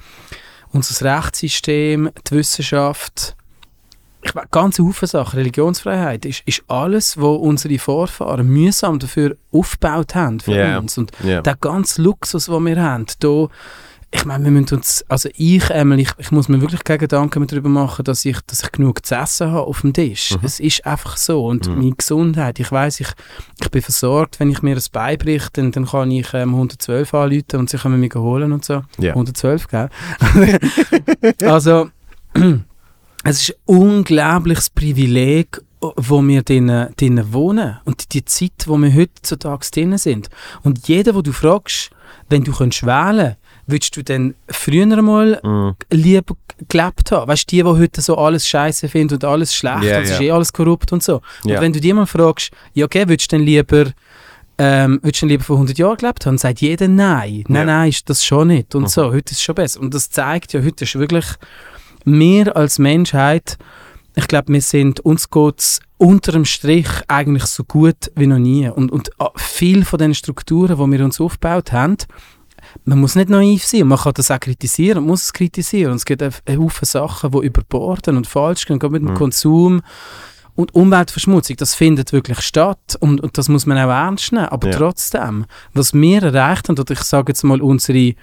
unser 0.72 1.05
Rechtssystem, 1.17 2.09
die 2.28 2.32
Wissenschaft, 2.36 3.36
ich 4.24 4.36
meine, 4.36 4.47
ganz 4.51 4.78
Haufen 4.80 5.07
Sachen, 5.07 5.38
Religionsfreiheit, 5.38 6.26
ist, 6.26 6.43
ist 6.45 6.63
alles, 6.67 7.17
was 7.17 7.38
unsere 7.39 7.80
Vorfahren 7.80 8.47
mühsam 8.47 8.99
dafür 8.99 9.36
aufgebaut 9.51 10.13
haben 10.15 10.39
für 10.39 10.55
Ja. 10.55 10.78
uns. 10.78 10.97
Und 10.97 11.11
Ja. 11.24 11.41
der 11.41 11.55
ganze 11.55 12.01
Luxus, 12.03 12.45
den 12.45 12.65
wir 12.65 12.82
haben, 12.82 13.05
da, 13.19 13.47
ich 14.14 14.26
meine, 14.26 14.43
wir 14.43 14.51
müssen 14.51 14.76
uns, 14.76 15.05
also 15.07 15.30
ich, 15.36 15.70
Emily, 15.70 16.01
ich, 16.03 16.12
ich 16.18 16.32
muss 16.32 16.49
mir 16.49 16.59
wirklich 16.59 16.84
keine 16.84 16.99
Gedanken 16.99 17.47
darüber 17.47 17.70
machen, 17.70 18.03
dass 18.03 18.26
ich, 18.26 18.38
dass 18.45 18.62
ich 18.62 18.72
genug 18.72 19.05
zu 19.05 19.16
essen 19.16 19.51
habe 19.51 19.66
auf 19.68 19.82
dem 19.82 19.93
Tisch. 19.93 20.36
Es 20.43 20.59
ist 20.59 20.86
einfach 20.86 21.16
so. 21.16 21.45
Und 21.45 21.68
Mhm. 21.68 21.76
meine 21.76 21.95
Gesundheit, 21.95 22.59
ich 22.59 22.70
weiß 22.72 22.99
ich, 22.99 23.07
ich 23.62 23.72
bin 23.72 23.82
versorgt, 23.82 24.39
wenn 24.41 24.49
ich 24.49 24.62
mir 24.62 24.76
ein 24.76 24.84
Bein 24.91 25.18
bricht, 25.18 25.57
dann, 25.57 25.72
dann 25.72 25.86
kann 25.86 26.12
ich 26.12 26.34
ähm, 26.34 26.49
112 26.49 27.14
anrufen 27.14 27.59
und 27.59 27.70
sie 27.70 27.78
können 27.78 27.99
mich 28.01 28.14
holen 28.14 28.51
und 28.51 28.66
so. 28.66 28.84
Ja. 28.99 29.12
112, 29.14 29.68
gell? 29.70 29.89
also, 31.43 31.89
es 33.24 33.41
ist 33.41 33.49
ein 33.51 33.76
unglaubliches 33.78 34.70
Privileg, 34.72 35.62
wo 35.80 36.22
wir 36.22 36.43
drinnen, 36.43 36.93
drinnen 36.97 37.34
wohnen 37.34 37.78
und 37.86 38.14
die 38.14 38.24
Zeit, 38.26 38.66
wo 38.68 38.78
wir 38.78 38.93
heutzutage 38.93 39.66
drinnen 39.72 39.97
sind. 39.97 40.30
Und 40.64 40.88
jeder, 40.88 41.16
wo 41.16 41.22
du 41.22 41.32
fragst, 41.32 41.91
wenn 42.30 42.43
du 42.43 42.51
könntest 42.51 42.86
wählen 42.86 43.36
würdest 43.72 43.95
du 43.97 44.03
denn 44.03 44.36
früher 44.49 44.86
mal 45.01 45.39
Mhm. 45.43 45.76
lieber 45.91 46.36
gelebt 46.67 47.11
haben? 47.11 47.28
Weißt 47.28 47.51
du, 47.51 47.55
die, 47.55 47.63
die 47.63 47.67
heute 47.69 48.01
so 48.01 48.17
alles 48.17 48.47
scheiße 48.47 48.88
finden 48.89 49.15
und 49.15 49.24
alles 49.26 49.55
schlecht 49.55 49.84
Ja, 49.84 49.97
und 49.97 50.03
es 50.03 50.11
ist 50.11 50.22
eh 50.22 50.32
alles 50.32 50.53
korrupt 50.53 50.91
und 50.93 51.01
so. 51.01 51.22
Ja. 51.43 51.55
Und 51.55 51.61
wenn 51.61 51.74
du 51.74 51.80
die 51.82 51.93
mal 51.93 52.05
fragst, 52.05 52.51
ja 52.74 52.86
okay, 52.86 53.07
würdest 53.07 53.32
du 53.32 53.38
denn 53.38 53.45
lieber 53.45 53.86
ähm, 54.57 54.99
würdest 55.01 55.24
du 55.24 55.26
lieber 55.26 55.43
vor 55.43 55.55
100 55.55 55.78
Jahren 55.80 55.97
gelebt 55.97 56.26
haben? 56.28 56.38
Sagt 56.38 56.61
jeder 56.61 56.88
nein. 56.88 57.43
Nein, 57.47 57.65
nein, 57.65 57.89
ist 57.89 58.07
das 58.09 58.24
schon 58.24 58.49
nicht. 58.49 58.76
Und 58.76 58.84
Mhm. 58.84 58.88
so, 58.88 59.05
heute 59.11 59.32
ist 59.32 59.38
es 59.39 59.41
schon 59.41 59.55
besser. 59.55 59.80
Und 59.80 59.93
das 59.93 60.09
zeigt 60.11 60.53
ja, 60.53 60.61
heute 60.61 60.84
ist 60.84 60.93
wirklich 60.99 61.26
wir 62.05 62.55
als 62.55 62.78
Menschheit, 62.78 63.57
ich 64.15 64.28
glaube, 64.28 64.51
wir 64.53 64.61
sind, 64.61 64.99
uns 64.99 65.30
geht 65.30 65.80
unter 65.97 66.32
dem 66.34 66.45
Strich 66.45 66.88
eigentlich 67.07 67.45
so 67.45 67.63
gut 67.63 68.11
wie 68.15 68.28
noch 68.28 68.39
nie. 68.39 68.67
Und, 68.69 68.91
und 68.91 69.09
ah, 69.19 69.30
viel 69.36 69.86
von 69.86 69.97
den 69.99 70.13
Strukturen, 70.13 70.78
die 70.78 70.97
wir 70.97 71.05
uns 71.05 71.19
aufgebaut 71.22 71.72
haben, 71.72 71.97
man 72.86 72.99
muss 72.99 73.15
nicht 73.15 73.30
naiv 73.30 73.65
sein, 73.65 73.88
man 73.88 73.97
kann 73.99 74.13
das 74.15 74.32
auch 74.32 74.39
kritisieren, 74.39 74.99
man 75.03 75.07
muss 75.11 75.24
es 75.24 75.34
kritisieren. 75.34 75.91
Und 75.91 75.97
es 75.97 76.05
gibt 76.05 76.22
Haufen 76.22 76.86
Sachen, 76.86 77.32
die 77.32 77.45
überborden 77.45 78.17
und 78.17 78.28
falsch 78.28 78.65
gehen, 78.65 78.80
gerade 78.80 78.93
mit 78.93 79.01
dem 79.03 79.11
Mhm. 79.13 79.17
Konsum. 79.17 79.82
Und 80.55 80.76
Umweltverschmutzung, 80.76 81.55
das 81.57 81.76
findet 81.76 82.11
wirklich 82.11 82.41
statt 82.41 82.97
und, 82.99 83.22
und 83.22 83.38
das 83.38 83.47
muss 83.47 83.65
man 83.65 83.78
auch 83.78 83.89
ernst 83.89 84.34
nehmen. 84.34 84.47
Aber 84.47 84.69
Ja. 84.69 84.78
trotzdem, 84.78 85.45
was 85.74 85.93
wir 85.93 86.22
erreicht 86.24 86.67
haben, 86.67 86.78
oder 86.78 86.91
ich 86.91 87.01
sage 87.03 87.32
jetzt 87.32 87.43
mal 87.43 87.61
unsere, 87.61 88.13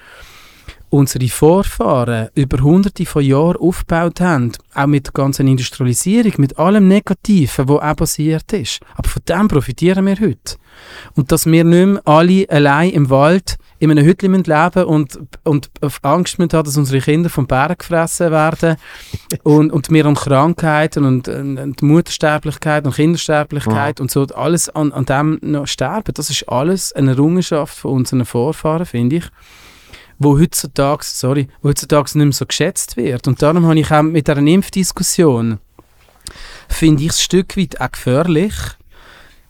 unsere 0.91 1.29
Vorfahren 1.29 2.29
über 2.35 2.63
hunderte 2.63 3.05
von 3.07 3.23
Jahren 3.25 3.57
aufgebaut 3.57 4.21
haben, 4.21 4.53
auch 4.75 4.87
mit 4.87 5.07
der 5.07 5.13
ganzen 5.13 5.49
Industrialisierung, 5.49 6.33
mit 6.39 6.59
allem 6.59 6.87
Negativen, 6.89 7.69
was 7.69 7.83
auch 7.83 7.97
passiert 7.97 8.53
ist. 8.53 8.81
Aber 8.95 9.09
von 9.09 9.23
dem 9.29 9.49
profitieren 9.49 10.07
wir 10.07 10.19
heute. 10.21 10.57
Und 11.15 11.33
dass 11.33 11.47
wir 11.47 11.65
nicht 11.65 11.87
mehr 11.87 12.03
alle 12.07 12.47
allein 12.49 12.91
im 12.91 13.11
Wald 13.11 13.57
in 13.79 13.91
einem 13.91 14.05
Hütchen 14.05 14.33
leben 14.33 14.45
müssen 14.45 14.85
und, 14.85 15.19
und 15.45 15.71
auf 15.81 16.01
Angst 16.03 16.39
haben, 16.39 16.49
dass 16.49 16.77
unsere 16.77 17.01
Kinder 17.01 17.31
vom 17.31 17.47
Bären 17.47 17.77
gefressen 17.79 18.31
werden 18.31 18.77
und, 19.43 19.71
und 19.71 19.91
wir 19.91 20.07
an 20.07 20.15
Krankheiten 20.15 21.05
und, 21.05 21.29
und, 21.29 21.59
und 21.59 21.83
Muttersterblichkeit 21.83 22.87
und 22.87 22.95
Kindersterblichkeit 22.95 24.01
und 24.01 24.11
so 24.11 24.27
alles 24.35 24.69
an, 24.69 24.93
an 24.93 25.05
dem 25.05 25.39
noch 25.43 25.67
sterben. 25.67 26.13
Das 26.15 26.31
ist 26.31 26.49
alles 26.49 26.93
eine 26.93 27.13
Errungenschaft 27.13 27.79
von 27.79 27.93
unseren 27.93 28.25
Vorfahren, 28.25 28.87
finde 28.87 29.17
ich 29.17 29.25
wo 30.19 30.39
heutzutage, 30.39 31.05
sorry, 31.05 31.49
wo 31.63 31.69
heutzutage 31.69 32.07
nicht 32.19 32.25
mehr 32.25 32.33
so 32.33 32.45
geschätzt 32.45 32.97
wird. 32.97 33.29
Und 33.29 33.41
darum 33.41 33.67
habe 33.67 33.79
ich 33.79 33.91
auch 33.91 34.03
mit 34.03 34.27
dieser 34.27 34.39
Impfdiskussion, 34.39 35.59
finde 36.69 37.05
ich 37.05 37.11
es 37.11 37.19
ein 37.19 37.23
Stück 37.23 37.57
weit 37.57 37.81
auch 37.81 37.93
gefährlich, 37.93 38.55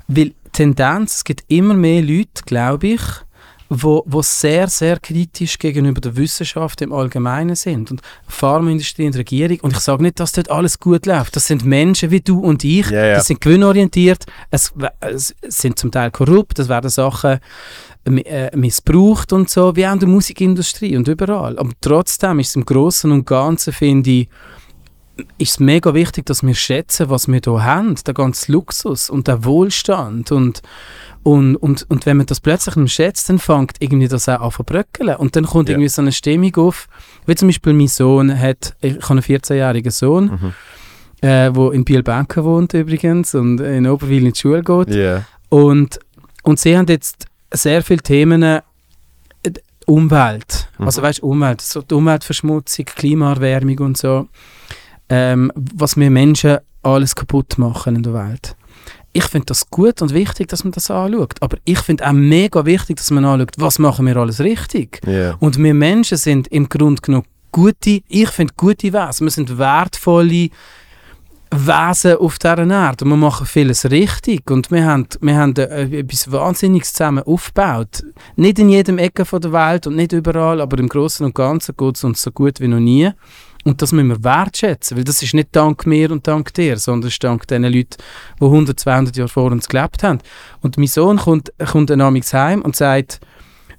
weil 0.08 0.34
Tendenz, 0.52 1.16
es 1.16 1.24
gibt 1.24 1.44
immer 1.48 1.74
mehr 1.74 2.02
Leute, 2.02 2.42
glaube 2.44 2.88
ich, 2.88 3.00
wo, 3.68 4.02
wo 4.06 4.22
sehr, 4.22 4.68
sehr 4.68 4.98
kritisch 4.98 5.58
gegenüber 5.58 6.00
der 6.00 6.16
Wissenschaft 6.16 6.80
im 6.80 6.92
Allgemeinen 6.92 7.56
sind. 7.56 7.90
Und 7.90 8.00
Pharmaindustrie 8.26 9.06
und 9.06 9.16
Regierung. 9.16 9.60
Und 9.60 9.72
ich 9.72 9.80
sage 9.80 10.02
nicht, 10.02 10.20
dass 10.20 10.32
dort 10.32 10.50
alles 10.50 10.78
gut 10.78 11.06
läuft. 11.06 11.36
Das 11.36 11.46
sind 11.46 11.64
Menschen 11.64 12.10
wie 12.10 12.20
du 12.20 12.40
und 12.40 12.64
ich. 12.64 12.88
Ja, 12.90 13.06
ja. 13.06 13.18
Die 13.18 13.24
sind 13.24 13.40
gewinnorientiert. 13.40 14.24
Es, 14.50 14.72
es 15.00 15.34
sind 15.42 15.78
zum 15.78 15.90
Teil 15.90 16.10
korrupt. 16.10 16.58
Es 16.58 16.68
werden 16.68 16.90
Sachen 16.90 17.40
äh, 18.04 18.56
missbraucht 18.56 19.32
und 19.32 19.50
so, 19.50 19.76
wie 19.76 19.86
auch 19.86 19.92
in 19.92 19.98
der 19.98 20.08
Musikindustrie 20.08 20.96
und 20.96 21.08
überall. 21.08 21.58
Aber 21.58 21.72
trotzdem 21.80 22.38
ist 22.40 22.50
es 22.50 22.56
im 22.56 22.64
Großen 22.64 23.10
und 23.12 23.26
Ganzen, 23.26 23.72
finde 23.72 24.10
ich, 24.10 24.28
ist 25.38 25.50
es 25.52 25.60
mega 25.60 25.94
wichtig, 25.94 26.26
dass 26.26 26.42
wir 26.42 26.54
schätzen, 26.54 27.10
was 27.10 27.26
wir 27.28 27.40
hier 27.44 27.64
haben, 27.64 27.94
der 28.06 28.14
ganze 28.14 28.52
Luxus 28.52 29.10
und 29.10 29.26
der 29.28 29.44
Wohlstand 29.44 30.32
und 30.32 30.62
und, 31.24 31.56
und, 31.56 31.84
und 31.90 32.06
wenn 32.06 32.16
man 32.16 32.26
das 32.26 32.40
plötzlich 32.40 32.76
nicht 32.76 32.92
schätzt, 32.94 33.28
dann 33.28 33.38
fängt 33.38 33.72
irgendwie 33.80 34.08
das 34.08 34.28
auch 34.28 34.40
an 34.40 34.50
zu 34.52 34.62
bröckeln. 34.64 35.16
Und 35.16 35.34
dann 35.36 35.44
kommt 35.44 35.68
Ja. 35.68 35.74
irgendwie 35.74 35.88
so 35.88 36.00
eine 36.00 36.12
Stimmung 36.12 36.54
auf, 36.56 36.86
wie 37.26 37.34
zum 37.34 37.48
Beispiel 37.48 37.72
mein 37.74 37.88
Sohn 37.88 38.38
hat, 38.38 38.74
ich 38.80 38.94
habe 38.94 39.10
einen 39.10 39.20
14-jährigen 39.22 39.90
Sohn, 39.90 40.26
Mhm. 40.26 40.52
äh, 41.28 41.48
in 41.48 41.84
Bielbenken 41.84 42.44
wohnt 42.44 42.72
übrigens 42.72 43.34
und 43.34 43.60
in 43.60 43.86
Oberwil 43.88 44.26
in 44.26 44.32
die 44.32 44.38
Schule 44.40 44.62
geht. 44.62 44.94
Ja. 44.94 45.24
Und, 45.50 45.98
und 46.44 46.60
sie 46.60 46.78
haben 46.78 46.86
jetzt 46.86 47.26
sehr 47.52 47.82
viele 47.82 48.00
Themen 48.00 48.42
äh, 48.42 48.62
Umwelt. 49.86 50.68
Mhm. 50.78 50.86
Also 50.86 51.02
weißt 51.02 51.22
Umwelt, 51.22 51.60
so 51.60 51.82
die 51.82 51.94
Umweltverschmutzung, 51.94 52.84
Klimaerwärmung 52.86 53.78
und 53.80 53.98
so. 53.98 54.28
Ähm, 55.10 55.50
was 55.54 55.96
wir 55.96 56.10
Menschen 56.10 56.58
alles 56.82 57.14
kaputt 57.14 57.58
machen 57.58 57.96
in 57.96 58.02
der 58.02 58.14
Welt. 58.14 58.56
Ich 59.12 59.24
finde 59.24 59.46
das 59.46 59.68
gut 59.70 60.02
und 60.02 60.12
wichtig, 60.12 60.48
dass 60.48 60.64
man 60.64 60.72
das 60.72 60.90
anschaut. 60.90 61.34
Aber 61.40 61.56
ich 61.64 61.78
finde 61.78 62.06
auch 62.06 62.12
mega 62.12 62.64
wichtig, 62.64 62.96
dass 62.96 63.10
man 63.10 63.24
anschaut, 63.24 63.52
was 63.56 63.78
machen 63.78 64.06
wir 64.06 64.16
alles 64.16 64.40
richtig. 64.40 65.00
Ja. 65.06 65.34
Und 65.40 65.58
wir 65.58 65.74
Menschen 65.74 66.18
sind 66.18 66.48
im 66.48 66.68
Grunde 66.68 67.00
genommen 67.00 67.24
gute, 67.50 68.02
ich 68.06 68.28
finde 68.28 68.54
gute 68.56 68.92
Wesen. 68.92 69.26
Wir 69.26 69.30
sind 69.30 69.58
wertvolle 69.58 70.50
Wesen 71.50 72.16
auf 72.16 72.38
dieser 72.38 72.58
Erde. 72.58 73.04
Und 73.04 73.10
wir 73.10 73.16
machen 73.16 73.46
vieles 73.46 73.90
richtig. 73.90 74.50
Und 74.50 74.70
wir 74.70 74.84
haben, 74.84 75.08
wir 75.20 75.36
haben 75.36 75.56
äh, 75.56 76.00
etwas 76.00 76.30
Wahnsinniges 76.30 76.92
zusammen 76.92 77.24
aufgebaut. 77.24 78.04
Nicht 78.36 78.58
in 78.58 78.68
jedem 78.68 78.98
Ecke 78.98 79.24
von 79.24 79.40
der 79.40 79.52
Welt 79.52 79.86
und 79.86 79.96
nicht 79.96 80.12
überall, 80.12 80.60
aber 80.60 80.78
im 80.78 80.88
Großen 80.88 81.24
und 81.24 81.34
Ganzen 81.34 81.76
geht 81.76 81.96
es 81.96 82.04
uns 82.04 82.22
so 82.22 82.30
gut 82.30 82.60
wie 82.60 82.68
noch 82.68 82.80
nie. 82.80 83.10
Und 83.64 83.82
das 83.82 83.92
müssen 83.92 84.08
wir 84.08 84.24
wertschätzen, 84.24 84.96
weil 84.96 85.04
das 85.04 85.22
ist 85.22 85.34
nicht 85.34 85.48
dank 85.52 85.84
mir 85.86 86.10
und 86.10 86.26
dank 86.26 86.54
dir, 86.54 86.78
sondern 86.78 87.08
es 87.08 87.14
ist 87.14 87.24
dank 87.24 87.46
den 87.48 87.64
Leuten, 87.64 87.96
die 88.40 88.44
100, 88.44 88.78
200 88.78 89.16
Jahre 89.16 89.28
vor 89.28 89.50
uns 89.50 89.68
gelebt 89.68 90.02
haben. 90.02 90.20
Und 90.62 90.78
mein 90.78 90.86
Sohn 90.86 91.18
kommt, 91.18 91.52
kommt 91.70 91.90
dann 91.90 92.00
abends 92.00 92.32
heim 92.32 92.62
und 92.62 92.76
sagt, 92.76 93.20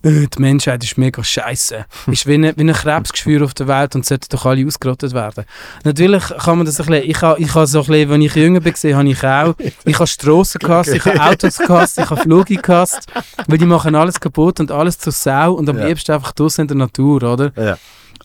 «Äh, 0.01 0.27
die 0.27 0.41
Menschheit 0.41 0.81
ist 0.84 0.97
mega 0.97 1.22
scheiße. 1.23 1.85
ist 2.07 2.26
wie 2.27 2.35
ein, 2.35 2.53
wie 2.56 2.61
ein 2.64 2.73
Krebsgeschwür 2.73 3.43
auf 3.43 3.53
der 3.53 3.68
Welt 3.68 3.95
und 3.95 4.06
sollte 4.06 4.30
doch 4.30 4.45
alle 4.45 4.65
ausgerottet 4.65 5.14
werden. 5.14 5.43
Natürlich 5.84 6.23
kann 6.23 6.57
man 6.57 6.65
das 6.65 6.80
ein 6.80 6.85
bisschen, 6.85 7.10
ich 7.10 7.22
habe 7.22 7.39
ich 7.41 7.53
ha 7.53 7.65
so 7.65 7.80
ein 7.81 7.85
bisschen, 7.88 8.10
wenn 8.10 8.22
ich 8.22 8.35
jünger 8.35 8.64
war, 8.64 8.72
gesehen, 8.72 8.95
habe 8.97 9.10
ich 9.10 9.23
auch, 9.23 9.56
ich 9.85 9.95
habe 9.95 10.07
Strassen 10.07 10.60
gehasst, 10.60 10.93
ich 10.93 11.03
habe 11.06 11.19
Autos 11.22 11.57
gehasst, 11.57 11.99
ich 11.99 12.10
habe 12.10 12.22
Flüge 12.22 12.56
gehasst, 12.56 13.07
weil 13.47 13.57
die 13.57 13.65
machen 13.65 13.95
alles 13.95 14.19
kaputt 14.19 14.60
und 14.61 14.72
alles 14.72 14.97
zur 14.99 15.11
Sau 15.14 15.53
und 15.53 15.68
am 15.68 15.77
Ja. 15.77 15.88
liebsten 15.88 16.11
einfach 16.14 16.31
draussen 16.31 16.61
in 16.61 16.68
der 16.69 16.77
Natur, 16.77 17.23
oder? 17.23 17.51
Ja. 17.57 17.77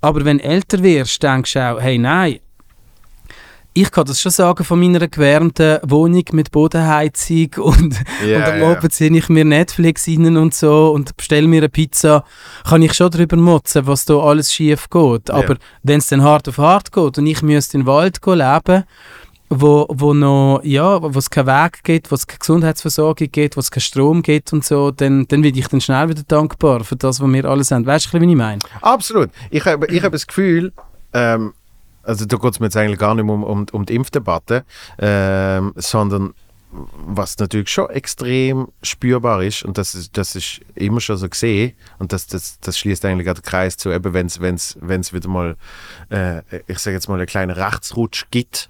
Aber 0.05 0.23
wenn 0.27 0.37
du 0.37 0.45
älter 0.45 0.83
wirst, 0.83 1.23
denkst 1.23 1.55
du 1.55 1.61
auch, 1.61 1.81
hey, 1.81 1.97
nein, 1.97 2.39
ich 3.73 3.91
kann 3.91 4.05
das 4.05 4.21
schon 4.21 4.31
sagen 4.31 4.63
von 4.63 4.79
meiner 4.79 5.09
gewärmten 5.09 5.79
Wohnung 5.83 6.25
mit 6.33 6.53
Bodenheizung 6.53 7.49
und, 7.57 7.97
Ja, 8.25 8.37
und 8.37 8.45
am 8.45 8.61
ja. 8.61 8.71
Abend 8.71 8.93
ziehe 8.93 9.17
ich 9.17 9.29
mir 9.31 9.47
Netflix 9.47 10.07
rein 10.07 10.37
und 10.37 10.53
so 10.55 10.93
und 10.93 11.17
bestelle 11.17 11.49
mir 11.49 11.57
eine 11.63 11.71
Pizza, 11.71 12.25
kann 12.69 12.83
ich 12.83 12.93
schon 12.93 13.11
darüber 13.11 13.37
motzen, 13.37 13.87
was 13.87 14.05
da 14.05 14.19
alles 14.19 14.53
schief 14.53 14.91
geht. 14.91 15.31
Ja. 15.31 15.37
Aber 15.37 15.57
wenn 15.83 15.99
es 15.99 16.09
dann 16.09 16.23
hart 16.23 16.49
auf 16.51 16.59
hart 16.59 16.93
geht 16.93 17.17
und 17.17 17.27
ich 17.27 17.41
müsste 17.41 17.79
in 17.79 17.85
den 17.85 17.87
Wald 17.87 18.21
leben, 18.25 18.85
wo, 19.51 19.87
wo 19.91 20.15
noch, 20.15 20.61
ja, 20.65 21.03
wo 21.03 21.19
es 21.19 21.31
keinen 21.31 21.47
Weg 21.47 21.85
gibt, 21.85 22.11
wo 22.11 22.15
es 22.15 22.27
keine 22.27 22.39
Gesundheitsversorgung 22.39 23.31
gibt, 23.31 23.57
wo 23.57 23.61
es 23.61 23.71
keinen 23.71 23.83
Strom 23.83 24.23
gibt 24.23 24.53
und 24.53 24.65
so, 24.65 24.91
dann, 24.91 25.27
dann 25.29 25.43
werde 25.43 25.59
ich 25.59 25.69
dann 25.69 25.81
schnell 25.81 26.09
wieder 26.09 26.23
dankbar 26.27 26.85
für 26.85 26.97
das, 26.97 27.21
was 27.21 27.33
wir 27.33 27.45
alles 27.45 27.71
haben. 27.71 27.87
Weißt 27.87 28.13
du, 28.13 28.21
wie 28.21 28.31
ich 28.31 28.37
meine? 28.37 28.61
Absolut. 28.81 29.31
Ich 29.51 29.65
habe 29.65 29.87
ich 29.87 30.03
hab 30.03 30.13
das 30.13 30.27
Gefühl, 30.27 30.73
ähm, 31.13 31.53
also 32.03 32.27
da 32.27 32.37
geht 32.37 32.53
es 32.53 32.61
mir 32.61 32.67
jetzt 32.67 32.77
eigentlich 32.77 32.99
gar 32.99 33.15
nicht 33.15 33.25
um, 33.25 33.43
um, 33.43 33.67
um 33.73 33.87
die 33.87 33.95
Impfdebatte, 33.95 34.65
ähm, 34.99 35.73
sondern 35.77 36.35
was 37.07 37.39
natürlich 37.39 37.69
schon 37.69 37.89
extrem 37.91 38.69
spürbar 38.83 39.43
ist 39.43 39.65
und 39.65 39.79
das 39.79 39.95
ist, 39.95 40.17
das 40.17 40.35
ist 40.35 40.61
immer 40.75 41.01
schon 41.01 41.17
so 41.17 41.29
gesehen 41.29 41.75
und 41.99 42.13
das, 42.13 42.27
das, 42.27 42.59
das 42.61 42.79
schließt 42.79 43.05
eigentlich 43.05 43.31
auch 43.31 43.35
den 43.35 43.43
Kreis 43.43 43.77
zu, 43.77 43.91
wenn 43.91 44.27
es 44.27 45.13
wieder 45.13 45.29
mal, 45.29 45.57
äh, 46.11 46.43
ich 46.67 46.79
sage 46.81 46.97
jetzt 46.97 47.09
mal, 47.09 47.15
einen 47.15 47.27
kleinen 47.27 47.53
Rechtsrutsch 47.53 48.25
gibt, 48.31 48.69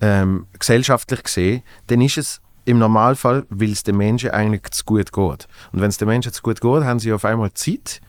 ähm, 0.00 0.46
gesellschaftlich 0.58 1.22
gesehen, 1.22 1.62
dann 1.86 2.00
ist 2.00 2.18
es 2.18 2.40
im 2.64 2.78
Normalfall, 2.78 3.46
weil 3.48 3.70
es 3.72 3.82
den 3.84 3.96
Menschen 3.96 4.30
eigentlich 4.30 4.70
zu 4.72 4.84
gut 4.84 5.12
geht. 5.12 5.48
Und 5.72 5.80
wenn 5.80 5.88
es 5.88 5.98
den 5.98 6.08
Menschen 6.08 6.32
zu 6.32 6.42
gut 6.42 6.60
geht, 6.60 6.82
haben 6.84 6.98
sie 6.98 7.12
auf 7.12 7.24
einmal 7.24 7.52
Zeit, 7.52 8.00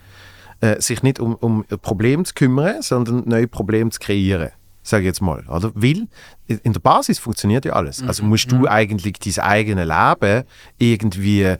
äh, 0.62 0.82
sich 0.82 1.04
nicht 1.04 1.20
um, 1.20 1.36
um 1.36 1.64
Probleme 1.82 2.24
zu 2.24 2.34
kümmern, 2.34 2.82
sondern 2.82 3.24
neue 3.28 3.48
Probleme 3.48 3.92
zu 3.92 4.00
kreieren 4.00 4.50
sage 4.84 5.04
ich 5.04 5.08
jetzt 5.08 5.22
mal. 5.22 5.44
Oder? 5.50 5.72
Weil 5.76 6.08
in 6.48 6.72
der 6.72 6.80
Basis 6.80 7.20
funktioniert 7.20 7.66
ja 7.66 7.74
alles. 7.74 8.02
Also 8.02 8.24
Mhm. 8.24 8.30
musst 8.30 8.50
du 8.50 8.68
eigentlich 8.70 9.20
dein 9.20 9.44
eigenes 9.44 9.86
Leben 9.86 10.44
irgendwie 10.78 11.58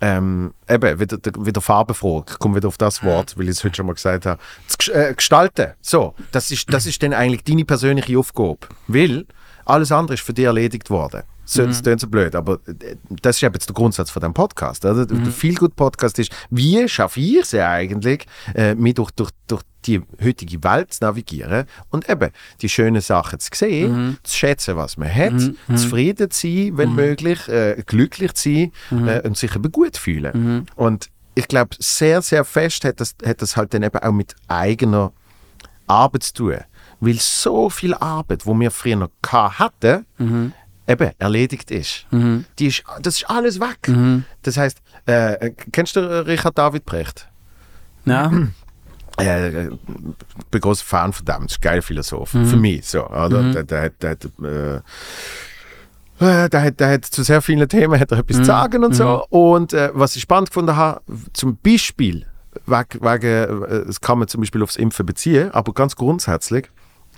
ähm, 0.00 0.54
eben, 0.68 1.00
wieder, 1.00 1.18
wieder 1.44 1.60
farbenfroh, 1.60 2.24
ich 2.28 2.38
komme 2.38 2.56
wieder 2.56 2.68
auf 2.68 2.78
das 2.78 3.02
Wort, 3.02 3.36
weil 3.36 3.46
ich 3.46 3.50
es 3.56 3.64
heute 3.64 3.74
schon 3.74 3.86
mal 3.86 3.94
gesagt 3.94 4.24
habe, 4.24 4.40
zu 4.66 4.92
äh, 4.94 5.12
gestalten. 5.14 5.72
So, 5.82 6.14
das 6.32 6.50
ist, 6.52 6.72
das 6.72 6.86
ist 6.86 7.02
dann 7.02 7.12
eigentlich 7.12 7.42
deine 7.44 7.64
persönliche 7.64 8.16
Aufgabe. 8.18 8.60
Weil 8.86 9.26
alles 9.70 9.92
andere 9.92 10.14
ist 10.14 10.22
für 10.22 10.32
dich 10.34 10.44
erledigt 10.44 10.90
worden. 10.90 11.22
So, 11.44 11.66
Das 11.66 11.82
klingt 11.82 12.00
so 12.00 12.06
blöd, 12.06 12.36
aber 12.36 12.60
äh, 12.66 12.94
das 13.22 13.36
ist 13.36 13.42
eben 13.42 13.54
jetzt 13.54 13.68
der 13.68 13.74
Grundsatz 13.74 14.10
von 14.10 14.22
dem 14.22 14.32
Podcast. 14.32 14.84
Oder? 14.84 15.04
Der 15.04 15.32
Feelgood-Podcast 15.32 16.18
ist, 16.20 16.30
wie 16.50 16.88
schaffe 16.88 17.18
ich 17.18 17.38
es 17.38 17.54
eigentlich, 17.54 18.26
äh, 18.54 18.74
mich 18.76 18.94
durch, 18.94 19.10
durch, 19.12 19.30
durch 19.48 19.62
die 19.86 20.00
heutige 20.22 20.62
Welt 20.62 20.92
zu 20.92 21.04
navigieren 21.04 21.64
und 21.90 22.08
eben 22.08 22.30
die 22.60 22.68
schönen 22.68 23.00
Sachen 23.00 23.40
zu 23.40 23.48
sehen, 23.52 24.18
zu 24.22 24.36
schätzen, 24.36 24.76
was 24.76 24.96
man 24.96 25.12
hat, 25.12 25.32
zufrieden 25.74 26.30
zu 26.30 26.46
sein, 26.46 26.76
wenn 26.76 26.94
möglich, 26.94 27.48
äh, 27.48 27.82
glücklich 27.84 28.34
zu 28.34 28.70
sein 28.90 29.08
äh, 29.08 29.26
und 29.26 29.36
sich 29.36 29.56
eben 29.56 29.72
gut 29.72 29.96
fühlen. 29.96 30.66
Und 30.76 31.08
ich 31.34 31.48
glaube, 31.48 31.74
sehr, 31.78 32.22
sehr 32.22 32.44
fest 32.44 32.84
hat 32.84 33.00
das, 33.00 33.14
hat 33.24 33.40
das 33.42 33.56
halt 33.56 33.72
dann 33.74 33.82
eben 33.82 33.98
auch 33.98 34.12
mit 34.12 34.36
eigener 34.48 35.12
Arbeit 35.86 36.22
zu 36.24 36.34
tun. 36.34 36.58
Weil 37.00 37.14
so 37.18 37.70
viel 37.70 37.94
Arbeit, 37.94 38.44
wo 38.46 38.58
wir 38.58 38.70
früher 38.70 38.96
noch 38.96 39.10
hatten, 39.32 40.04
eben 40.86 41.10
erledigt 41.18 41.70
ist. 41.70 42.06
Die 42.58 42.66
ist. 42.66 42.84
Das 43.02 43.16
ist 43.16 43.30
alles 43.30 43.58
weg. 43.60 43.78
Das 44.42 44.56
heißt, 44.56 44.78
äh, 45.06 45.50
kennst 45.72 45.96
du 45.96 46.00
äh, 46.00 46.18
Richard 46.18 46.58
David 46.58 46.84
Brecht? 46.84 47.26
Ja. 48.04 48.30
Äh, 49.18 49.66
ich 49.68 49.72
bin 50.50 50.60
großer 50.60 50.84
Fan 50.84 51.12
von 51.12 51.24
dem, 51.26 51.42
das 51.42 51.52
ist 51.52 51.58
ein 51.58 51.62
geiler 51.62 51.82
Philosoph. 51.82 52.30
Für 52.30 52.56
mich 52.56 52.86
so. 52.86 53.06
Oder? 53.06 53.52
Der, 53.52 53.64
der, 53.64 53.82
hat- 53.82 54.02
der, 54.02 54.10
hat, 54.10 54.24
äh, 54.42 54.76
äh, 56.44 56.48
der, 56.50 56.62
hat, 56.62 56.80
der 56.80 56.90
hat 56.92 57.04
zu 57.04 57.22
sehr 57.22 57.40
vielen 57.42 57.68
Themen 57.68 57.98
hat 57.98 58.12
er 58.12 58.18
etwas 58.18 58.36
zu 58.38 58.44
sagen 58.44 58.84
und 58.84 58.94
so. 58.94 59.24
Und 59.30 59.72
äh, 59.72 59.90
was 59.94 60.16
ich 60.16 60.22
spannend 60.22 60.50
gefunden 60.50 60.76
habe, 60.76 61.00
zum 61.32 61.56
Beispiel, 61.56 62.26
wegen, 62.66 63.00
wegen, 63.00 63.64
äh, 63.64 63.86
das 63.86 64.00
kann 64.00 64.18
man 64.18 64.28
zum 64.28 64.40
Beispiel 64.40 64.62
aufs 64.62 64.76
Impfen 64.76 65.06
beziehen, 65.06 65.50
aber 65.52 65.72
ganz 65.72 65.96
grundsätzlich 65.96 66.70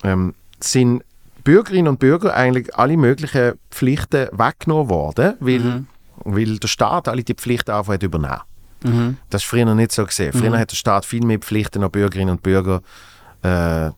ähm, 0.03 0.33
sind 0.59 1.03
Bürgerinnen 1.43 1.87
und 1.89 1.99
Bürger 1.99 2.33
eigentlich 2.35 2.73
alle 2.75 2.95
möglichen 2.97 3.53
Pflichten 3.69 4.27
weggenommen 4.31 4.89
worden, 4.89 5.33
weil, 5.39 5.83
weil 6.23 6.57
der 6.57 6.67
Staat 6.67 7.07
alle 7.07 7.23
die 7.23 7.33
Pflichten 7.33 7.71
einfach 7.71 8.01
übernommen. 8.01 8.41
Mhm. 8.83 9.17
Das 9.29 9.43
ist 9.43 9.47
früher 9.49 9.65
nicht 9.75 9.91
so 9.91 10.05
gesehen. 10.05 10.33
Früher 10.33 10.57
hat 10.57 10.71
der 10.71 10.75
Staat 10.75 11.05
viel 11.05 11.25
mehr 11.25 11.39
Pflichten 11.39 11.83
an 11.83 11.91
Bürgerinnen 11.91 12.31
und 12.31 12.43
Bürger 12.43 12.81
äh, 13.41 13.89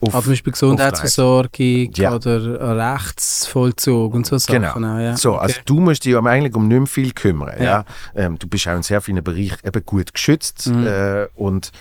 auf, 0.00 0.14
Also 0.14 0.24
zum 0.24 0.32
Beispiel 0.32 0.52
Gesundheitsversorgung 0.52 1.90
Ja. 1.94 2.14
oder 2.14 2.76
Rechtsvollzug 2.78 4.14
und 4.14 4.26
so 4.26 4.36
Sachen. 4.38 4.62
Genau. 4.62 4.72
auch, 4.96 4.98
ja. 4.98 5.16
So, 5.16 5.36
also 5.36 5.60
du 5.64 5.80
musst 5.80 6.04
dich 6.04 6.16
eigentlich 6.16 6.54
um 6.54 6.68
nicht 6.68 6.78
mehr 6.78 6.86
viel 6.86 7.12
kümmern. 7.12 7.54
Ja. 7.58 7.64
Ja. 7.64 7.84
Ähm, 8.14 8.38
du 8.38 8.46
bist 8.46 8.68
auch 8.68 8.74
in 8.76 8.82
sehr 8.82 9.00
vielen 9.00 9.22
Bereichen 9.24 9.58
eben 9.64 9.84
gut 9.84 10.12
geschützt 10.12 10.66
Mhm. 10.66 10.86
äh, 10.86 11.26
und, 11.34 11.72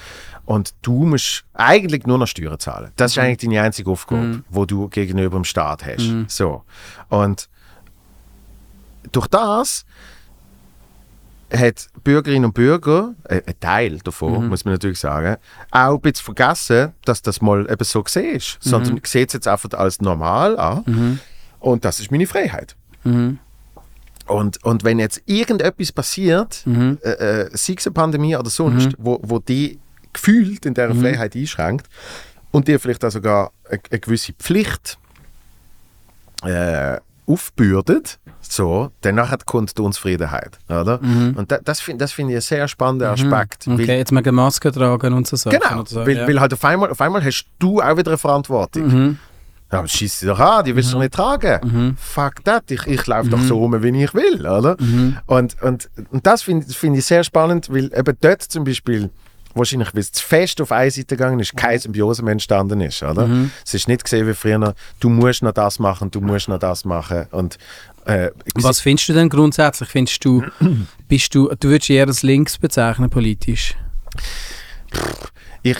und 0.45 0.73
du 0.81 1.05
musst 1.05 1.45
eigentlich 1.53 2.05
nur 2.05 2.17
noch 2.17 2.27
Steuern 2.27 2.59
zahlen. 2.59 2.91
Das 2.97 3.11
ist 3.11 3.17
eigentlich 3.17 3.37
deine 3.49 3.61
einzige 3.61 3.89
Aufgabe, 3.89 4.21
Mhm. 4.21 4.43
wo 4.49 4.65
du 4.65 4.89
gegenüber 4.89 5.37
dem 5.37 5.45
Staat 5.45 5.85
hast. 5.85 6.03
So. 6.27 6.63
Und 7.09 7.47
durch 9.11 9.27
das 9.27 9.85
hat 11.53 11.87
Bürgerinnen 12.03 12.45
und 12.45 12.53
Bürger, 12.53 13.13
äh, 13.25 13.41
ein 13.45 13.53
Teil 13.59 13.99
davon, 13.99 14.47
muss 14.49 14.65
man 14.65 14.73
natürlich 14.73 14.99
sagen, 14.99 15.37
auch 15.71 15.93
ein 15.95 16.01
bisschen 16.01 16.25
vergessen, 16.25 16.93
dass 17.05 17.21
das 17.21 17.41
mal 17.41 17.69
eben 17.71 17.83
so 17.83 18.01
gesehen 18.01 18.35
ist. 18.35 18.57
Sondern 18.59 18.99
sieht 19.03 19.27
es 19.29 19.33
jetzt 19.33 19.47
einfach 19.47 19.69
als 19.77 20.01
normal 20.01 20.57
an. 20.57 21.19
Und 21.59 21.85
das 21.85 21.99
ist 21.99 22.11
meine 22.11 22.25
Freiheit. 22.27 22.75
Mhm. 23.03 23.37
Und, 24.25 24.63
und 24.63 24.83
wenn 24.83 24.99
jetzt 24.99 25.21
irgendetwas 25.25 25.91
passiert, 25.91 26.63
Mhm. 26.65 26.97
äh, 27.03 27.09
äh, 27.09 27.49
sei 27.53 27.75
es 27.77 27.85
eine 27.85 27.93
Pandemie 27.93 28.35
oder 28.35 28.49
sonst, 28.49 28.95
wo, 28.97 29.19
wo 29.21 29.37
die 29.39 29.79
gefühlt 30.13 30.65
in 30.65 30.71
Mhm. 30.71 30.75
dieser 30.75 30.95
Freiheit 30.95 31.35
einschränkt 31.35 31.87
und 32.51 32.67
dir 32.67 32.79
vielleicht 32.79 33.03
auch 33.03 33.11
sogar 33.11 33.51
eine, 33.69 33.79
eine 33.89 33.99
gewisse 33.99 34.33
Pflicht 34.33 34.97
äh, 36.43 36.97
aufbürdet, 37.25 38.19
so, 38.41 38.91
dann 39.01 39.15
nachher 39.15 39.37
kommt 39.45 39.77
die 39.77 39.81
Unzufriedenheit. 39.81 40.59
Oder? 40.67 40.99
Und 41.01 41.45
da, 41.51 41.57
das 41.63 41.79
finde 41.79 42.03
das 42.03 42.11
find 42.11 42.29
ich 42.29 42.35
einen 42.35 42.41
sehr 42.41 42.67
spannenden 42.67 43.07
Aspekt. 43.09 43.65
weil- 43.67 43.75
Mhm. 43.77 43.79
Okay, 43.83 43.97
jetzt 43.97 44.11
mal 44.11 44.21
eine 44.21 44.31
Maske 44.33 44.71
tragen 44.71 45.13
und 45.13 45.25
so 45.25 45.37
Sachen. 45.37 45.57
Genau, 45.59 45.85
so, 45.85 46.05
weil, 46.05 46.17
ja. 46.17 46.27
weil 46.27 46.39
halt 46.41 46.53
auf 46.53 46.63
einmal, 46.65 46.89
auf 46.91 46.99
einmal 46.99 47.23
hast 47.23 47.45
du 47.59 47.81
auch 47.81 47.95
wieder 47.97 48.11
eine 48.11 48.17
Verantwortung. 48.17 48.87
Mhm. 48.87 49.17
Ja, 49.71 49.87
schieß 49.87 50.19
sie 50.19 50.25
doch 50.27 50.37
an, 50.39 50.65
die 50.65 50.75
willst 50.75 50.89
du 50.91 50.95
doch 50.95 51.01
nicht 51.01 51.13
tragen. 51.13 51.97
Fuck 51.97 52.43
that, 52.43 52.69
ich, 52.69 52.85
ich 52.85 53.07
laufe 53.07 53.29
doch 53.29 53.39
so 53.39 53.57
rum, 53.57 53.81
wie 53.81 54.03
ich 54.03 54.13
will, 54.13 54.45
oder? 54.45 54.75
Und, 55.25 55.59
und, 55.63 55.89
und 56.11 56.27
das 56.27 56.43
finde 56.43 56.67
find 56.67 56.95
ich 56.97 57.05
sehr 57.05 57.23
spannend, 57.23 57.69
weil 57.71 57.85
eben 57.97 58.17
dort 58.21 58.41
zum 58.43 58.65
Beispiel 58.65 59.09
wahrscheinlich, 59.55 59.93
weil 59.93 60.01
es 60.01 60.11
zu 60.11 60.23
fest 60.25 60.59
auf 60.61 60.71
eine 60.71 60.89
Seite 60.91 61.15
gegangen 61.15 61.39
ist, 61.39 61.55
keine 61.55 61.79
Symbiose 61.79 62.23
mehr 62.23 62.31
entstanden 62.33 62.81
ist, 62.81 63.01
oder? 63.03 63.29
Es 63.65 63.73
ist 63.73 63.87
nicht 63.87 64.03
gesehen 64.03 64.27
wie 64.27 64.33
früher, 64.33 64.73
du 64.99 65.09
musst 65.09 65.43
noch 65.43 65.51
das 65.51 65.79
machen, 65.79 66.09
du 66.11 66.21
musst 66.21 66.47
noch 66.49 66.59
das 66.59 66.85
machen 66.85 67.27
und 67.31 67.57
äh, 68.05 68.31
Was 68.55 68.81
findest 68.81 69.07
du 69.09 69.13
denn 69.13 69.29
grundsätzlich? 69.29 69.87
Findest 69.89 70.23
du, 70.25 70.43
bist 71.07 71.33
du, 71.35 71.49
du 71.59 71.69
würdest 71.69 71.89
eher 71.89 72.05
als 72.07 72.21
links 72.23 72.57
bezeichnen 72.57 73.09
politisch? 73.09 73.75
ich, 75.61 75.77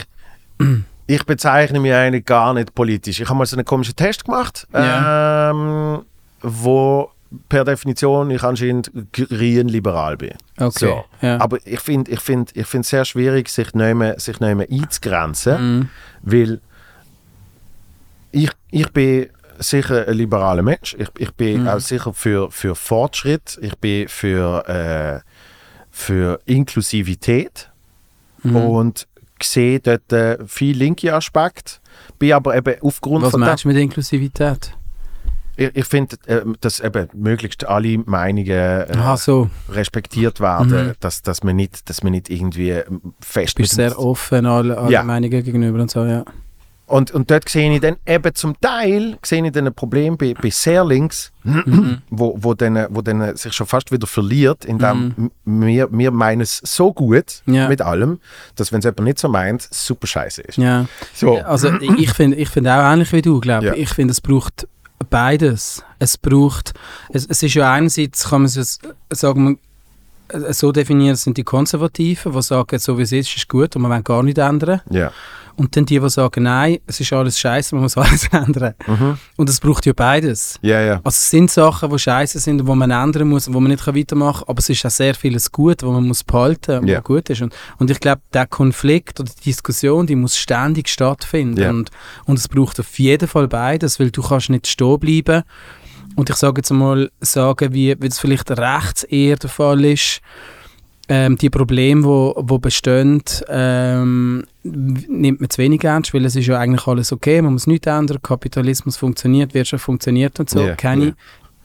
ich 1.06 1.24
bezeichne 1.24 1.80
mich 1.80 1.92
eigentlich 1.92 2.24
gar 2.24 2.54
nicht 2.54 2.74
politisch. 2.74 3.20
Ich 3.20 3.28
habe 3.28 3.38
mal 3.38 3.46
so 3.46 3.56
einen 3.56 3.64
komischen 3.64 3.94
Test 3.96 4.24
gemacht, 4.24 4.66
Ja. 4.72 5.50
ähm, 5.50 6.02
wo 6.40 7.10
per 7.48 7.64
Definition 7.64 8.30
ich 8.30 8.42
anscheinend 8.42 8.90
grün 9.12 9.68
liberal 9.68 10.16
bin. 10.16 10.32
Okay, 10.58 10.78
So. 10.78 11.04
ja. 11.20 11.38
Aber 11.40 11.58
ich 11.64 11.80
finde 11.80 12.10
ich 12.10 12.20
find, 12.20 12.56
ich 12.56 12.66
find 12.66 12.84
es 12.84 12.90
sehr 12.90 13.04
schwierig, 13.04 13.48
sich 13.48 13.74
nicht 13.74 13.94
mehr, 13.94 14.18
sich 14.20 14.40
nicht 14.40 14.54
mehr 14.54 14.66
einzugrenzen, 14.70 15.78
Mhm. 15.78 15.88
weil 16.22 16.60
ich, 18.32 18.50
ich 18.70 18.90
bin 18.92 19.28
sicher 19.58 20.08
ein 20.08 20.14
liberaler 20.16 20.62
Mensch. 20.62 20.96
Ich, 20.98 21.08
ich 21.18 21.30
bin 21.32 21.62
Mhm. 21.62 21.68
auch 21.68 21.78
sicher 21.80 22.12
für, 22.12 22.50
für 22.50 22.74
Fortschritt. 22.74 23.58
Ich 23.62 23.76
bin 23.78 24.08
für, 24.08 24.68
äh, 24.68 25.20
für 25.90 26.40
Inklusivität 26.44 27.70
Mhm. 28.42 28.56
und 28.56 29.06
sehe 29.42 29.78
dort 29.80 30.12
äh, 30.12 30.38
viel 30.46 30.76
linke 30.76 31.14
Aspekte. 31.14 31.74
Bin 32.18 32.32
aber 32.32 32.56
eben 32.56 32.74
aufgrund 32.82 33.24
Was 33.24 33.30
von 33.32 33.40
meinst 33.40 33.64
du 33.64 33.68
mit 33.68 33.76
Inklusivität? 33.76 34.74
Ich, 35.56 35.70
ich 35.74 35.84
finde, 35.84 36.16
äh, 36.26 36.42
dass 36.60 36.80
eben 36.80 37.08
möglichst 37.14 37.64
alle 37.66 37.98
Meinungen 37.98 38.48
äh, 38.48 39.16
so. 39.16 39.48
respektiert 39.70 40.40
werden, 40.40 40.68
Mhm. 40.88 40.92
dass, 41.00 41.22
dass, 41.22 41.42
man 41.42 41.56
nicht, 41.56 41.88
dass 41.88 42.02
man 42.02 42.12
nicht 42.12 42.30
irgendwie 42.30 42.70
ähm, 42.70 43.00
fest 43.20 43.58
Du 43.58 43.62
bist 43.62 43.74
sehr 43.74 43.98
offen 43.98 44.46
alle, 44.46 44.76
alle 44.78 44.92
Ja. 44.92 45.02
Meinungen 45.02 45.42
gegenüber 45.44 45.80
und 45.80 45.90
so, 45.90 46.04
ja. 46.04 46.24
Und, 46.86 47.12
und 47.12 47.30
dort 47.30 47.48
sehe 47.48 47.72
ich 47.72 47.80
dann 47.80 47.96
eben 48.06 48.34
zum 48.34 48.60
Teil 48.60 49.16
sehe 49.24 49.42
ich 49.42 49.52
dann 49.52 49.66
ein 49.66 49.72
Problem 49.74 50.18
bei, 50.18 50.34
bei 50.34 50.50
sehr 50.50 50.84
links, 50.84 51.32
Mhm. 51.42 52.02
wo, 52.10 52.36
wo, 52.38 52.52
dann, 52.52 52.86
wo 52.90 53.00
dann 53.00 53.36
sich 53.36 53.54
schon 53.54 53.66
fast 53.66 53.90
wieder 53.90 54.06
verliert, 54.06 54.66
indem 54.66 55.14
m- 55.46 55.60
wir, 55.66 55.88
wir 55.90 56.10
meinen 56.10 56.42
es 56.42 56.60
so 56.62 56.92
gut 56.92 57.42
Mhm. 57.46 57.54
Ja. 57.54 57.68
mit 57.68 57.80
allem, 57.80 58.20
dass 58.56 58.70
wenn 58.70 58.80
es 58.80 58.84
jemand 58.84 59.00
nicht 59.04 59.18
so 59.18 59.28
meint, 59.30 59.62
super 59.70 60.06
scheiße 60.06 60.42
ist. 60.42 60.58
ja. 60.58 60.84
So. 61.14 61.38
Also 61.38 61.70
ich 61.98 62.12
finde 62.12 62.36
ich 62.36 62.50
find 62.50 62.68
auch 62.68 62.92
ähnlich 62.92 63.10
wie 63.12 63.22
du, 63.22 63.40
glaube 63.40 63.66
ich. 63.68 63.72
Ja. 63.72 63.78
Ich 63.78 63.88
finde, 63.90 64.12
es 64.12 64.20
braucht 64.20 64.68
beides. 65.14 65.84
Es 66.00 66.18
braucht, 66.18 66.74
es, 67.10 67.24
es 67.26 67.44
ist 67.44 67.54
ja 67.54 67.72
einerseits, 67.72 68.30
kann 68.30 68.42
man 68.42 68.50
sagen, 69.10 69.60
so 70.52 70.72
definieren, 70.72 71.16
sind 71.16 71.36
die 71.36 71.44
Konservativen, 71.44 72.32
die 72.32 72.42
sagen, 72.42 72.78
so 72.78 72.98
wie 72.98 73.02
es 73.02 73.12
ist, 73.12 73.36
ist 73.36 73.48
gut 73.48 73.76
und 73.76 73.82
man 73.82 73.90
will 73.92 74.02
gar 74.02 74.22
nicht 74.22 74.38
ändern. 74.38 74.80
Ja. 74.90 75.12
Und 75.56 75.76
dann 75.76 75.86
die, 75.86 76.00
die 76.00 76.10
sagen, 76.10 76.42
nein, 76.42 76.78
es 76.84 76.98
ist 76.98 77.12
alles 77.12 77.38
scheiße, 77.38 77.76
man 77.76 77.82
muss 77.82 77.96
alles 77.96 78.26
ändern. 78.32 78.74
Mhm. 78.88 79.16
Und 79.36 79.48
es 79.48 79.60
braucht 79.60 79.86
ja 79.86 79.92
beides. 79.94 80.58
Ja, 80.62 80.80
ja. 80.80 80.94
Also 81.04 81.10
es 81.10 81.30
sind 81.30 81.48
Sachen, 81.48 81.90
die 81.90 81.98
scheiße 81.98 82.40
sind 82.40 82.60
und 82.62 82.66
wo 82.66 82.74
man 82.74 82.90
ändern 82.90 83.28
muss 83.28 83.46
und 83.46 83.54
wo 83.54 83.60
man 83.60 83.70
nicht 83.70 83.86
weitermachen 83.86 84.40
kann, 84.40 84.48
aber 84.48 84.58
es 84.58 84.68
ist 84.68 84.84
auch 84.84 84.90
sehr 84.90 85.14
vieles 85.14 85.52
gut, 85.52 85.84
wo 85.84 85.92
man 85.92 86.08
muss 86.08 86.24
behalten 86.24 86.80
muss, 86.80 86.90
Ja. 86.90 86.98
was 86.98 87.04
gut 87.04 87.30
ist. 87.30 87.40
Und, 87.42 87.54
und 87.78 87.88
ich 87.88 88.00
glaube, 88.00 88.22
der 88.32 88.48
Konflikt 88.48 89.20
oder 89.20 89.30
die 89.30 89.44
Diskussion, 89.44 90.08
die 90.08 90.16
muss 90.16 90.36
ständig 90.36 90.88
stattfinden. 90.88 91.68
Und, 91.70 91.90
und 92.24 92.36
es 92.36 92.48
braucht 92.48 92.80
auf 92.80 92.98
jeden 92.98 93.28
Fall 93.28 93.46
beides, 93.46 94.00
weil 94.00 94.10
du 94.10 94.22
kannst 94.22 94.50
nicht 94.50 94.66
stehen 94.66 94.98
bleiben 94.98 95.44
und 96.16 96.30
ich 96.30 96.36
sage 96.36 96.58
jetzt 96.60 96.70
mal, 96.70 97.10
sagen, 97.20 97.72
wie, 97.72 97.94
wie 98.00 98.06
es 98.06 98.18
vielleicht 98.18 98.50
rechts 98.50 99.02
eher 99.04 99.36
der 99.36 99.50
Fall 99.50 99.84
ist, 99.84 100.20
ähm, 101.08 101.36
die 101.36 101.50
Probleme, 101.50 102.04
wo, 102.04 102.34
wo 102.36 102.58
bestehen, 102.58 103.22
ähm, 103.48 104.44
nimmt 104.62 105.40
man 105.40 105.50
zu 105.50 105.58
wenig 105.58 105.84
ernst, 105.84 106.14
weil 106.14 106.24
es 106.24 106.36
ist 106.36 106.46
ja 106.46 106.58
eigentlich 106.58 106.86
alles 106.86 107.12
okay, 107.12 107.42
man 107.42 107.52
muss 107.52 107.66
nichts 107.66 107.86
ändern, 107.86 108.22
Kapitalismus 108.22 108.96
funktioniert, 108.96 109.52
Wirtschaft 109.52 109.84
funktioniert 109.84 110.40
und 110.40 110.48
so, 110.48 110.60
Ja, 110.60 110.74
keine 110.76 111.14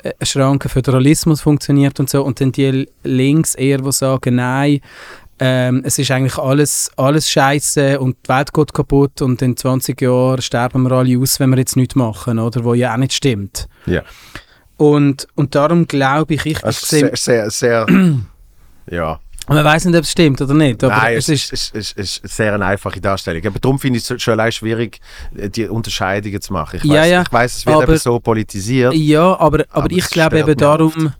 ja. 0.03 0.11
äh, 0.11 0.25
Schranken, 0.25 0.67
Föderalismus 0.67 1.41
funktioniert 1.41 1.99
und 1.99 2.09
so 2.09 2.23
und 2.23 2.41
dann 2.41 2.51
die 2.51 2.89
links 3.03 3.55
eher, 3.55 3.77
die 3.77 3.91
sagen, 3.93 4.35
nein, 4.35 4.81
ähm, 5.39 5.81
es 5.85 5.97
ist 5.99 6.11
eigentlich 6.11 6.37
alles, 6.37 6.91
alles 6.97 7.29
scheiße 7.29 7.99
und 7.99 8.17
die 8.25 8.29
Welt 8.29 8.53
geht 8.53 8.73
kaputt 8.73 9.21
und 9.21 9.41
in 9.41 9.55
20 9.57 10.01
Jahren 10.01 10.41
sterben 10.41 10.83
wir 10.83 10.91
alle 10.91 11.17
aus, 11.19 11.39
wenn 11.39 11.49
wir 11.51 11.57
jetzt 11.57 11.75
nichts 11.75 11.95
machen, 11.95 12.39
oder? 12.39 12.63
Wo 12.63 12.73
ja 12.73 12.93
auch 12.93 12.97
nicht 12.97 13.13
stimmt. 13.13 13.67
Ja. 13.85 14.01
Und, 14.77 15.27
und 15.35 15.55
darum 15.55 15.87
glaube 15.87 16.33
ich, 16.35 16.45
ich, 16.45 16.63
Also 16.63 16.85
sehr, 16.85 17.15
sehr, 17.15 17.49
sehr 17.49 17.85
ja. 18.89 19.19
man 19.47 19.63
weiß 19.65 19.85
nicht, 19.85 19.95
ob 19.97 20.03
es 20.03 20.11
stimmt 20.11 20.41
oder 20.41 20.53
nicht, 20.53 20.83
aber 20.83 20.95
Nein, 20.95 21.17
es 21.17 21.27
es 21.29 21.51
ist, 21.51 21.73
ist, 21.73 21.97
ist, 21.97 22.21
ist 22.23 22.35
sehr 22.35 22.53
eine 22.53 22.65
einfache 22.65 23.01
Darstellung. 23.01 23.45
Aber 23.45 23.59
darum 23.59 23.77
finde 23.79 23.97
ich 23.99 24.09
es 24.09 24.21
schon 24.21 24.33
allein 24.33 24.51
schwierig, 24.51 24.99
die 25.31 25.67
Unterscheidungen 25.67 26.41
zu 26.41 26.53
machen. 26.53 26.77
Ich 26.81 26.85
Ja, 26.85 27.01
weiß, 27.01 27.09
ja, 27.11 27.21
ich 27.23 27.31
weiß 27.33 27.57
es 27.57 27.65
wird 27.65 27.75
aber- 27.75 27.83
eben 27.89 27.97
so 27.97 28.19
politisiert. 28.19 28.93
Ja, 28.93 29.37
aber, 29.39 29.65
aber, 29.69 29.83
Aber 29.85 29.91
ich 29.91 30.07
glaube 30.09 30.39
eben 30.39 30.55
darum, 30.57 31.13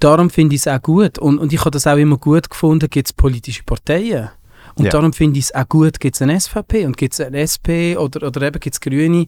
darum 0.00 0.30
finde 0.30 0.54
ich 0.54 0.62
es 0.62 0.68
auch 0.68 0.80
gut. 0.82 1.18
Und, 1.18 1.38
und 1.38 1.52
ich 1.52 1.60
habe 1.60 1.70
das 1.70 1.86
auch 1.86 1.96
immer 1.96 2.16
gut 2.18 2.48
gefunden, 2.50 2.88
gibt 2.90 3.08
es 3.08 3.12
politische 3.12 3.62
Parteien. 3.64 4.30
Und 4.74 4.84
Ja. 4.84 4.90
darum 4.92 5.12
finde 5.12 5.38
ich 5.38 5.46
es 5.46 5.54
auch 5.54 5.68
gut, 5.68 5.98
gibt 5.98 6.14
es 6.14 6.22
eine 6.22 6.38
SVP 6.38 6.86
und 6.86 6.96
gibt 6.96 7.14
es 7.14 7.20
eine 7.20 7.38
SP 7.42 7.96
oder, 7.98 8.26
oder 8.28 8.42
eben 8.42 8.60
gibt 8.60 8.74
es 8.74 8.80
Grüne. 8.80 9.26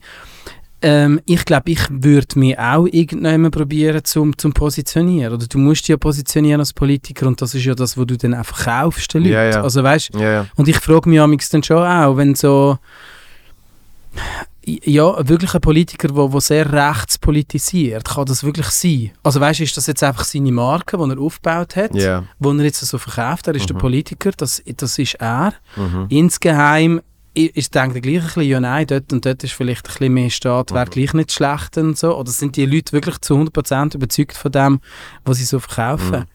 Ähm, 0.82 1.20
ich 1.26 1.44
glaube, 1.44 1.72
ich 1.72 1.80
würde 1.90 2.38
mich 2.38 2.58
auch 2.58 2.86
irgendwann 2.90 3.50
probieren 3.50 4.02
zum, 4.04 4.38
zum 4.38 4.52
positionieren. 4.54 5.34
Oder 5.34 5.46
du 5.46 5.58
musst 5.58 5.82
dich 5.82 5.88
ja 5.88 5.96
positionieren 5.98 6.60
als 6.60 6.72
Politiker 6.72 7.26
und 7.26 7.42
das 7.42 7.54
ist 7.54 7.64
ja 7.64 7.74
das, 7.74 7.98
was 7.98 8.06
du 8.06 8.16
dann 8.16 8.34
auch 8.34 8.46
verkaufst 8.46 9.12
den 9.12 9.22
Leuten. 9.24 9.34
Ja, 9.34 9.44
ja. 9.50 9.62
Also 9.62 9.82
weißt 9.82 10.10
Ja, 10.14 10.46
und 10.56 10.68
ich 10.68 10.78
frage 10.78 11.08
mich 11.10 11.20
amigs 11.20 11.50
dann 11.50 11.62
schon 11.62 11.84
auch, 11.86 12.16
wenn 12.16 12.34
so 12.34 12.78
ja, 14.66 15.28
wirklich 15.28 15.54
ein 15.54 15.60
Politiker, 15.60 16.08
der 16.08 16.16
wo, 16.16 16.32
wo 16.32 16.40
sehr 16.40 16.70
rechts 16.70 17.18
politisiert, 17.18 18.04
kann 18.04 18.26
das 18.26 18.44
wirklich 18.44 18.66
sein? 18.66 19.10
Also 19.22 19.40
weißt 19.40 19.60
du, 19.60 19.64
ist 19.64 19.76
das 19.76 19.86
jetzt 19.86 20.02
einfach 20.02 20.24
seine 20.24 20.52
Marke, 20.52 20.96
die 20.98 21.10
er 21.10 21.18
aufgebaut 21.18 21.76
hat, 21.76 21.94
Ja. 21.94 22.24
die 22.38 22.48
er 22.48 22.64
jetzt 22.64 22.80
so 22.80 22.98
verkauft, 22.98 23.46
er 23.48 23.54
ist 23.54 23.68
der 23.68 23.74
Politiker, 23.74 24.30
das, 24.36 24.62
das 24.76 24.98
ist 24.98 25.14
er. 25.14 25.54
Mhm. 25.76 26.06
Insgeheim 26.10 27.00
i- 27.36 27.46
ist 27.54 27.74
denkt 27.74 27.94
er 27.96 28.00
gleich 28.02 28.18
ein 28.20 28.24
bisschen, 28.26 28.42
ja 28.42 28.60
nein, 28.60 28.86
dort 28.86 29.12
und 29.12 29.24
dort 29.24 29.42
ist 29.44 29.52
vielleicht 29.52 29.86
ein 29.86 29.92
bisschen 29.92 30.12
mehr 30.14 30.30
Staat, 30.30 30.72
wäre 30.72 30.86
gleich 30.90 31.14
nicht 31.14 31.32
schlecht 31.32 31.78
und 31.78 31.96
so. 31.98 32.16
Oder 32.16 32.30
sind 32.30 32.56
die 32.56 32.66
Leute 32.66 32.92
wirklich 32.92 33.18
zu 33.20 33.34
100% 33.36 33.94
überzeugt 33.94 34.36
von 34.36 34.52
dem, 34.52 34.80
was 35.24 35.38
sie 35.38 35.44
so 35.44 35.58
verkaufen? 35.58 36.26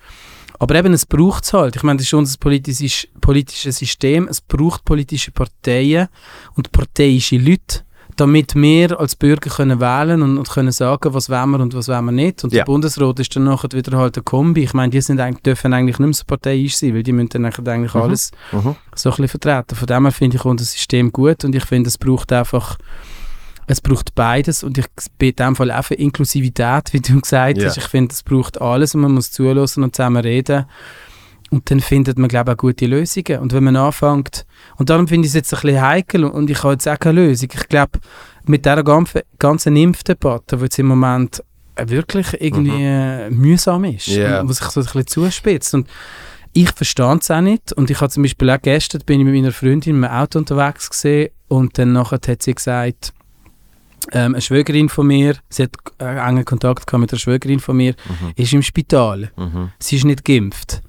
Aber 0.58 0.76
eben, 0.76 0.94
es 0.94 1.06
braucht 1.06 1.44
es 1.44 1.52
halt. 1.54 1.76
Ich 1.76 1.84
meine, 1.84 1.98
das 1.98 2.08
ist 2.08 2.14
unser 2.14 2.38
politisches, 2.38 3.08
politisches 3.20 3.78
System. 3.78 4.28
Es 4.30 4.40
braucht 4.40 4.86
politische 4.86 5.32
Parteien 5.32 6.08
und 6.56 6.72
parteiische 6.72 7.36
Leute, 7.38 7.82
damit 8.16 8.56
wir 8.56 9.00
als 9.00 9.16
Bürger 9.16 9.50
können 9.50 9.80
wählen 9.80 10.22
und, 10.22 10.38
und 10.38 10.50
können 10.50 10.72
sagen, 10.72 11.14
was 11.14 11.30
wollen 11.30 11.50
wir 11.52 11.60
und 11.60 11.74
was 11.74 11.88
wollen 11.88 12.06
wir 12.06 12.12
nicht. 12.12 12.44
Und 12.44 12.54
Ja. 12.54 12.60
der 12.60 12.66
Bundesrat 12.66 13.20
ist 13.20 13.36
dann 13.36 13.44
nachher 13.46 13.72
wieder 13.74 13.98
halt 13.98 14.16
eine 14.18 14.24
Kombi. 14.24 14.64
Ich 14.64 14.74
meine, 14.74 14.90
die 14.92 15.02
sind 15.02 15.20
eigentlich, 15.20 15.44
dürfen 15.44 15.74
eigentlich 15.74 16.00
nicht 16.00 16.08
mehr 16.08 16.14
so 16.14 16.24
parteiisch 16.26 16.78
sein, 16.78 16.94
weil 16.96 17.04
die 17.04 17.12
müssen 17.12 17.30
dann 17.30 17.46
eigentlich 17.46 17.94
Mhm. 17.94 18.02
alles 18.02 18.32
Mhm. 18.52 18.76
so 18.96 19.10
ein 19.10 19.16
bisschen 19.18 19.28
vertreten. 19.28 19.76
Von 19.76 19.88
dem 19.88 20.04
her 20.04 20.12
finde 20.12 20.38
ich 20.38 20.46
unser 20.46 20.66
System 20.66 21.12
gut 21.12 21.44
und 21.44 21.56
ich 21.56 21.66
finde, 21.66 21.88
es 21.90 21.98
braucht 21.98 22.32
einfach 22.32 22.78
es 23.68 23.82
braucht 23.82 24.14
beides 24.14 24.64
und 24.64 24.78
ich 24.78 24.86
bin 25.18 25.30
in 25.30 25.36
dem 25.38 25.56
Fall 25.56 25.72
auch 25.72 25.84
für 25.84 25.96
Inklusivität, 25.96 26.94
wie 26.94 27.00
du 27.00 27.20
gesagt 27.20 27.58
Ja. 27.58 27.68
hast. 27.68 27.78
Ich 27.78 27.86
finde, 27.88 28.14
es 28.14 28.22
braucht 28.22 28.62
alles 28.62 28.94
und 28.94 29.02
man 29.02 29.12
muss 29.14 29.32
zulassen 29.32 29.84
und 29.84 29.96
zusammen 29.96 30.22
reden. 30.24 30.66
Und 31.52 31.70
dann 31.70 31.80
findet 31.80 32.18
man, 32.18 32.28
glaube 32.28 32.52
ich, 32.52 32.54
auch 32.56 32.62
gute 32.62 32.86
Lösungen. 32.88 33.40
Und 33.40 33.54
wenn 33.54 33.64
man 33.64 33.76
anfängt, 33.76 34.46
und 34.78 34.90
darum 34.90 35.08
finde 35.08 35.26
ich 35.28 35.30
es 35.32 35.36
jetzt 35.36 35.54
ein 35.54 35.62
bisschen 35.62 35.82
heikel 35.82 36.24
und- 36.26 36.50
ich 36.50 36.62
habe 36.64 36.74
jetzt 36.74 36.88
auch 36.88 37.00
keine 37.00 37.22
Lösung. 37.22 37.50
Ich 37.54 37.68
glaube, 37.70 38.00
mit 38.46 38.66
dieser 38.66 38.84
ganzen, 39.40 39.76
Impfdebatte, 39.76 40.58
die 40.58 40.64
jetzt 40.64 40.80
im 40.80 40.88
Moment 40.88 41.44
wirklich 41.86 42.28
irgendwie 42.40 42.84
äh, 42.84 43.30
mühsam 43.30 43.84
ist, 43.86 44.08
und 44.42 44.50
was 44.50 44.58
sich 44.58 44.68
so 44.70 44.80
ein 44.80 44.86
bisschen 44.86 45.08
zuspitzt. 45.08 45.74
Und 45.76 45.88
ich 46.54 46.72
verstand 46.72 47.24
es 47.24 47.32
auch 47.32 47.42
nicht. 47.42 47.74
Und 47.74 47.90
ich 47.90 48.00
habe 48.02 48.10
zum 48.12 48.24
Beispiel 48.24 48.50
auch 48.50 48.62
gestern 48.62 49.02
bin 49.06 49.20
ich 49.20 49.26
mit 49.26 49.36
meiner 49.36 49.52
Freundin 49.52 49.98
im 49.98 50.04
Auto 50.06 50.40
unterwegs 50.40 50.90
gesehen 50.90 51.30
und 51.48 51.78
dann 51.78 51.92
nachher 51.94 52.20
hat 52.28 52.42
sie 52.44 52.56
gesagt, 52.56 53.14
ähm, 54.12 54.34
eine 54.36 54.42
Schwägerin 54.42 54.88
von 54.90 55.08
mir, 55.08 55.36
sie 55.50 55.64
hat 55.64 55.72
äh, 56.00 56.06
engen 56.28 56.46
Kontakt 56.46 56.88
gehabt 56.88 57.02
mit 57.02 57.12
einer 57.12 57.20
Schwägerin 57.20 57.60
von 57.60 57.76
mir, 57.78 57.96
ist 58.36 58.54
im 58.54 58.62
Spital. 58.62 59.32
Mhm. 59.36 59.72
Sie 59.80 59.98
ist 59.98 60.06
nicht 60.06 60.24
geimpft. 60.24 60.82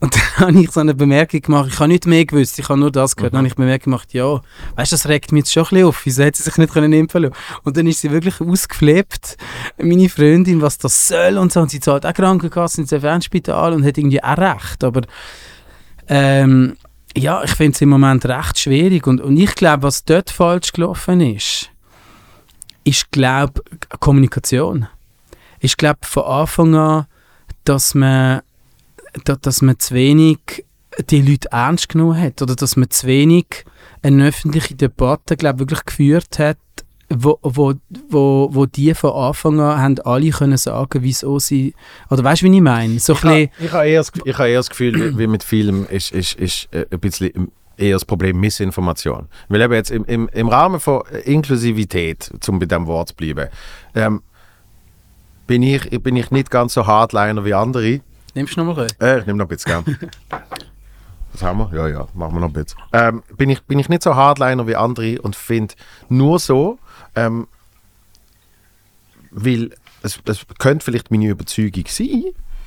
Und 0.00 0.14
dann 0.38 0.48
habe 0.48 0.60
ich 0.60 0.70
so 0.70 0.80
eine 0.80 0.94
Bemerkung 0.94 1.40
gemacht, 1.40 1.70
ich 1.72 1.78
habe 1.78 1.88
nicht 1.88 2.06
mehr 2.06 2.24
gewusst, 2.24 2.58
ich 2.58 2.68
habe 2.68 2.78
nur 2.78 2.90
das 2.90 3.16
gehört. 3.16 3.34
Dann 3.34 3.38
habe 3.38 3.48
ich 3.48 3.56
eine 3.56 3.64
Bemerkung 3.64 3.92
gemacht, 3.92 4.12
ja, 4.12 4.40
weißt 4.76 4.92
du, 4.92 4.94
das 4.96 5.08
regt 5.08 5.32
mich 5.32 5.40
jetzt 5.40 5.52
schon 5.52 5.64
ein 5.64 5.68
bisschen 5.70 5.86
auf, 5.86 6.06
wieso 6.06 6.24
hat 6.24 6.36
sie 6.36 6.42
sich 6.42 6.56
nicht 6.56 6.72
können 6.72 6.92
impfen 6.92 7.22
lassen? 7.22 7.34
Und 7.64 7.76
dann 7.76 7.86
ist 7.86 8.00
sie 8.00 8.10
wirklich 8.10 8.40
ausgeflippt, 8.40 9.36
meine 9.78 10.08
Freundin, 10.08 10.62
was 10.62 10.78
das 10.78 11.08
soll 11.08 11.38
und 11.38 11.52
so. 11.52 11.60
Und 11.60 11.70
sie 11.70 11.80
zahlt 11.80 12.06
auch 12.06 12.14
Krankenkasse 12.14 12.80
ins 12.80 12.92
Eventspital 12.92 13.72
und 13.72 13.84
hat 13.84 13.98
irgendwie 13.98 14.22
auch 14.22 14.38
recht. 14.38 14.84
Aber 14.84 15.02
ähm, 16.08 16.76
ja, 17.16 17.42
ich 17.42 17.50
finde 17.52 17.72
es 17.72 17.80
im 17.80 17.88
Moment 17.88 18.24
recht 18.26 18.58
schwierig. 18.58 19.06
Und, 19.06 19.20
und 19.20 19.36
ich 19.36 19.54
glaube, 19.54 19.84
was 19.84 20.04
dort 20.04 20.30
falsch 20.30 20.72
gelaufen 20.72 21.20
ist, 21.20 21.70
ist, 22.84 23.10
glaube 23.10 23.62
Kommunikation. 24.00 24.86
Ich 25.60 25.76
glaube 25.76 26.00
von 26.02 26.24
Anfang 26.24 26.74
an, 26.74 27.06
dass 27.64 27.94
man, 27.94 28.42
dass 29.24 29.62
man 29.62 29.78
zu 29.78 29.94
wenig 29.94 30.38
die 31.10 31.22
Leute 31.22 31.48
ernst 31.52 31.88
genommen 31.90 32.20
hat 32.20 32.42
oder 32.42 32.56
dass 32.56 32.76
man 32.76 32.90
zu 32.90 33.06
wenig 33.06 33.64
eine 34.02 34.26
öffentliche 34.28 34.74
Debatte, 34.74 35.36
glaube 35.36 35.60
wirklich 35.60 35.84
geführt 35.84 36.38
hat, 36.38 36.58
wo, 37.10 37.38
wo, 37.42 37.74
wo, 38.10 38.48
wo 38.52 38.66
die 38.66 38.92
von 38.94 39.12
Anfang 39.12 39.60
an 39.60 39.80
haben 39.80 39.98
alle 40.00 40.30
können 40.30 40.56
sagen, 40.58 41.02
wieso 41.02 41.38
sie, 41.38 41.72
oder 42.10 42.22
weißt 42.22 42.42
du, 42.42 42.46
wie 42.50 42.56
ich 42.56 42.62
meine? 42.62 42.98
So 42.98 43.14
Ich 43.14 43.22
habe 43.22 43.48
bisschen, 43.48 43.64
ich 43.66 43.72
habe 43.72 43.88
eher, 43.88 44.02
habe 44.38 44.48
eher 44.50 44.58
das 44.58 44.70
Gefühl, 44.70 44.94
wie- 45.14 45.18
wie 45.18 45.26
mit 45.26 45.42
vielem 45.42 45.86
ist, 45.88 46.12
ist, 46.12 46.34
ist 46.34 46.68
äh, 46.72 46.84
ein 46.90 47.00
bisschen 47.00 47.50
eher 47.78 47.94
das 47.94 48.04
Problem 48.04 48.38
Missinformation. 48.40 49.26
Weil 49.48 49.62
eben 49.62 49.72
jetzt 49.74 49.90
im, 49.90 50.04
im, 50.04 50.28
im 50.32 50.48
Rahmen 50.48 50.80
von 50.80 51.02
Inklusivität, 51.24 52.30
um 52.48 52.58
bei 52.58 52.66
diesem 52.66 52.86
Wort 52.86 53.08
zu 53.10 53.14
bleiben, 53.14 53.48
ähm, 53.94 54.22
bin, 55.46 55.62
ich, 55.62 55.88
bin 56.02 56.16
ich 56.16 56.30
nicht 56.30 56.50
ganz 56.50 56.74
so 56.74 56.86
Hardliner 56.86 57.44
wie 57.44 57.54
andere. 57.54 58.00
Nimmst 58.34 58.56
du 58.56 58.64
nochmal 58.64 58.86
rein? 58.86 58.92
Äh, 59.00 59.20
ich 59.20 59.26
nehme 59.26 59.38
noch 59.38 59.46
ein 59.46 59.48
bisschen 59.48 59.84
gern. 59.84 59.98
Was 61.32 61.42
haben 61.42 61.58
wir? 61.58 61.70
Ja, 61.72 61.88
ja, 61.88 62.08
machen 62.14 62.34
wir 62.34 62.40
noch 62.40 62.48
ein 62.48 62.52
bisschen. 62.52 62.80
Ähm, 62.92 63.22
bin, 63.36 63.50
ich, 63.50 63.62
bin 63.62 63.78
ich 63.78 63.88
nicht 63.88 64.02
so 64.02 64.16
Hardliner 64.16 64.66
wie 64.66 64.76
andere 64.76 65.20
und 65.20 65.36
finde 65.36 65.74
nur 66.08 66.38
so, 66.38 66.78
ähm, 67.14 67.46
weil 69.30 69.70
es, 70.02 70.18
es 70.24 70.46
könnte 70.58 70.84
vielleicht 70.84 71.10
meine 71.10 71.28
Überzeugung 71.28 71.84
sein. 71.86 72.24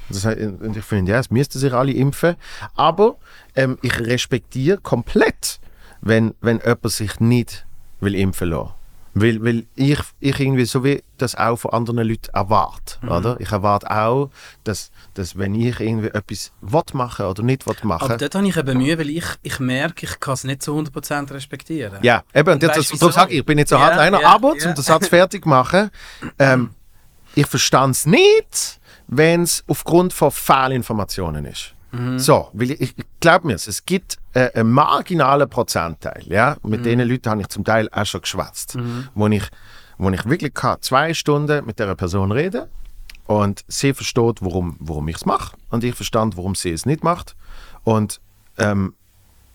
Das, 0.10 0.26
heißt, 0.26 0.40
und 0.40 0.78
ich 0.78 0.84
finde, 0.84 1.14
ja, 1.14 1.20
es 1.20 1.32
müssten 1.32 1.58
sich 1.58 1.74
alle 1.74 1.92
impfen. 1.94 2.36
Aber 2.76 3.16
ähm, 3.56 3.78
ich 3.82 4.00
respektiere 4.00 4.78
komplett, 4.78 5.60
wenn, 6.02 6.34
wenn 6.42 6.60
jemand 6.60 6.92
sich 6.92 7.20
nicht 7.20 7.66
will 8.00 8.16
impfen 8.16 8.50
lassen. 8.50 8.74
Weil, 9.14 9.44
weil 9.44 9.66
ich, 9.76 10.00
ich 10.22 10.40
irgendwie 10.40 10.66
so 10.66 10.84
wie 10.86 11.04
das 11.18 11.36
auch 11.36 11.58
von 11.58 11.72
anderen 11.72 12.08
Leuten 12.08 12.30
erwarte. 12.34 13.06
Oder? 13.06 13.36
Ich 13.40 13.52
erwarte 13.52 13.92
auch, 13.92 14.30
dass, 14.64 14.90
dass 15.14 15.38
wenn 15.38 15.54
ich 15.54 15.80
irgendwie 15.80 16.08
etwas 16.08 16.52
machen 16.94 17.26
oder 17.26 17.44
nicht 17.44 17.66
machen 17.84 18.06
Aber 18.06 18.18
dort 18.18 18.36
habe 18.36 18.48
ich 18.48 18.56
eben 18.56 18.78
Mühe, 18.78 18.98
weil 18.98 19.10
ich, 19.10 19.26
ich 19.42 19.60
merke, 19.60 20.06
ich 20.06 20.20
kann 20.20 20.36
es 20.36 20.46
nicht 20.46 20.64
zu 20.64 20.78
100% 20.78 21.32
respektieren. 21.32 22.00
Ja, 22.02 22.24
eben, 22.34 22.54
und 22.54 22.64
jetzt, 22.64 22.78
das, 22.78 22.92
wieso? 22.92 23.08
darum 23.08 23.14
sage 23.14 23.34
ich, 23.34 23.40
ich 23.40 23.46
bin 23.46 23.58
nicht 23.58 23.68
so 23.68 23.76
Ja, 23.76 23.82
Hardliner, 23.82 24.22
ja, 24.22 24.30
aber 24.30 24.56
ja. 24.56 24.70
um 24.70 24.76
den 24.76 24.84
Satz 24.84 25.08
fertig 25.08 25.44
zu 25.44 25.50
machen, 25.50 25.92
ähm, 26.40 26.72
ich 27.36 27.48
verstand 27.48 27.96
es 27.96 28.06
nicht, 28.06 28.80
wenn 29.08 29.44
es 29.44 29.64
aufgrund 29.68 30.14
von 30.14 30.32
Fehlinformationen 30.32 31.46
ist. 31.46 31.76
Mhm. 31.92 32.20
So, 32.20 32.50
weil 32.54 32.72
ich, 32.72 32.96
glaube 33.20 33.48
mir, 33.48 33.56
es 33.56 33.86
gibt 33.86 34.18
äh, 34.34 34.52
einen 34.54 34.72
marginalen 34.72 35.50
Prozentteil, 35.50 36.24
ja, 36.28 36.58
Mhm. 36.62 36.70
mit 36.70 36.86
denen 36.86 37.08
Leuten 37.10 37.30
habe 37.30 37.42
ich 37.42 37.48
zum 37.50 37.64
Teil 37.64 37.90
auch 37.92 38.06
schon 38.06 38.22
geschwätzt, 38.22 38.78
wo 39.16 39.28
ich 39.28 39.44
wo 39.98 40.10
ich 40.10 40.26
wirklich 40.26 40.56
kann, 40.56 40.78
zwei 40.82 41.14
Stunden 41.14 41.64
mit 41.66 41.78
der 41.78 41.94
Person 41.94 42.32
reden 42.32 42.66
Und 43.28 43.64
sie 43.68 43.94
versteht, 43.94 44.42
warum, 44.42 44.76
warum 44.80 45.08
ich 45.10 45.18
es 45.18 45.26
mache. 45.28 45.56
Und 45.70 45.84
ich 45.84 45.94
verstand, 45.94 46.38
warum 46.38 46.56
sie 46.56 46.72
es 46.72 46.88
nicht 46.88 47.04
macht. 47.04 47.36
Und 47.84 48.20
ähm, 48.58 48.96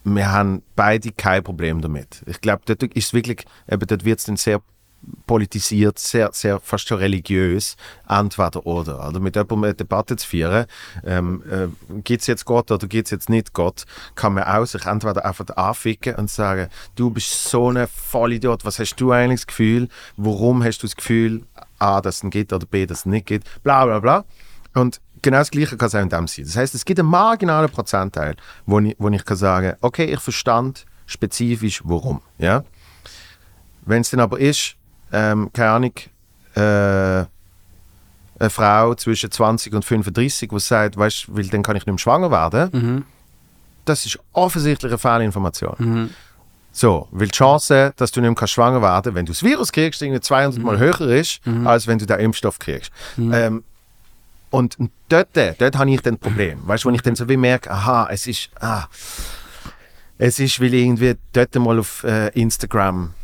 wir 0.04 0.30
haben 0.30 0.62
beide 0.76 1.10
kein 1.10 1.42
Problem 1.42 1.80
damit. 1.80 2.22
Ich 2.26 2.40
glaube, 2.40 2.62
dort 2.64 2.84
ist 2.84 3.12
wirklich, 3.12 3.44
eben, 3.68 3.84
dort 3.86 4.04
wird 4.04 4.20
es 4.20 4.26
dann 4.26 4.36
sehr 4.36 4.60
politisiert, 5.26 5.98
sehr, 5.98 6.30
sehr 6.32 6.60
fast 6.60 6.88
schon 6.88 6.98
religiös, 6.98 7.76
entweder 8.08 8.66
oder. 8.66 9.00
Also 9.00 9.20
mit 9.20 9.36
jemandem 9.36 9.64
eine 9.64 9.74
Debatte 9.74 10.16
zu 10.16 10.26
führen, 10.26 10.66
ähm, 11.04 11.42
äh, 11.50 12.00
gibt 12.02 12.22
es 12.22 12.26
jetzt 12.26 12.44
Gott 12.44 12.70
oder 12.70 12.86
gibt 12.86 13.06
es 13.06 13.10
jetzt 13.10 13.28
nicht 13.28 13.52
Gott, 13.52 13.84
kann 14.14 14.34
man 14.34 14.44
auch 14.44 14.64
sich 14.64 14.84
entweder 14.86 15.24
einfach 15.24 15.46
anficken 15.56 16.16
und 16.16 16.30
sagen, 16.30 16.68
du 16.94 17.10
bist 17.10 17.44
so 17.48 17.70
ein 17.70 17.86
Vollidiot, 17.86 18.64
was 18.64 18.78
hast 18.78 18.96
du 18.96 19.12
eigentlich 19.12 19.40
das 19.40 19.46
Gefühl, 19.46 19.88
warum 20.16 20.62
hast 20.64 20.78
du 20.78 20.86
das 20.86 20.96
Gefühl, 20.96 21.42
A, 21.78 22.00
dass 22.00 22.22
es 22.22 22.30
geht 22.30 22.52
oder 22.52 22.66
B, 22.66 22.86
dass 22.86 23.00
es 23.00 23.06
nicht 23.06 23.26
geht, 23.26 23.44
bla 23.62 23.84
bla 23.84 24.00
bla. 24.00 24.24
Und 24.74 25.00
genau 25.22 25.38
das 25.38 25.50
Gleiche 25.50 25.76
kann 25.76 25.88
es 25.88 25.94
auch 25.94 26.00
in 26.00 26.08
dem 26.08 26.26
sein. 26.26 26.44
Das 26.44 26.56
heißt, 26.56 26.74
es 26.74 26.84
gibt 26.84 27.00
einen 27.00 27.08
marginalen 27.08 27.70
Prozentteil, 27.70 28.36
wo 28.66 28.78
ich, 28.80 28.96
wo 28.98 29.08
ich 29.08 29.24
kann 29.24 29.36
sagen, 29.36 29.74
okay, 29.80 30.04
ich 30.04 30.20
verstand 30.20 30.86
spezifisch 31.06 31.82
warum. 31.84 32.20
Ja? 32.38 32.64
Wenn 33.82 34.02
es 34.02 34.10
dann 34.10 34.20
aber 34.20 34.38
ist, 34.38 34.76
ähm, 35.12 35.50
keine 35.52 35.70
Ahnung, 35.70 35.92
äh, 36.54 37.24
eine 38.38 38.50
Frau 38.50 38.94
zwischen 38.94 39.30
20 39.30 39.72
und 39.74 39.84
35, 39.84 40.48
die 40.50 40.58
sagt, 40.60 40.96
weißt 40.96 41.28
du, 41.28 41.36
weil 41.36 41.46
dann 41.48 41.62
kann 41.62 41.76
ich 41.76 41.86
nicht 41.86 41.92
mehr 41.92 41.98
schwanger 41.98 42.30
werden, 42.30 42.70
Mhm. 42.72 43.04
das 43.84 44.04
ist 44.04 44.18
offensichtlich 44.32 44.90
eine 44.92 44.98
Fehlinformation. 44.98 45.74
Mhm. 45.78 46.10
So, 46.72 47.08
weil 47.12 47.28
die 47.28 47.32
Chance, 47.32 47.94
dass 47.96 48.10
du 48.12 48.20
nicht 48.20 48.28
mehr 48.28 48.34
kannst 48.34 48.52
schwanger 48.52 48.82
werden 48.82 49.14
wenn 49.14 49.24
du 49.24 49.32
das 49.32 49.42
Virus 49.42 49.72
kriegst, 49.72 50.02
irgendwie 50.02 50.20
200 50.20 50.62
Mal 50.62 50.78
höher 50.78 51.00
ist, 51.00 51.40
als 51.64 51.86
wenn 51.86 51.98
du 51.98 52.04
den 52.04 52.18
Impfstoff 52.20 52.58
kriegst. 52.58 52.90
Ähm, 53.16 53.64
und 54.50 54.76
dort, 55.08 55.28
dort 55.34 55.78
habe 55.78 55.90
ich 55.90 56.02
dann 56.02 56.14
ein 56.14 56.18
Problem. 56.18 56.58
Weißt 56.66 56.84
du, 56.84 56.88
wenn 56.88 56.94
ich 56.94 57.00
dann 57.02 57.16
so 57.16 57.26
wie 57.30 57.38
merke, 57.38 57.70
aha, 57.70 58.08
es 58.10 58.26
ist, 58.26 58.50
ah, 58.60 58.84
es 60.18 60.38
ist, 60.38 60.60
weil 60.60 60.74
irgendwie 60.74 61.14
dort 61.32 61.54
mal 61.56 61.78
auf 61.78 62.04
äh, 62.04 62.28
Instagram 62.38 63.14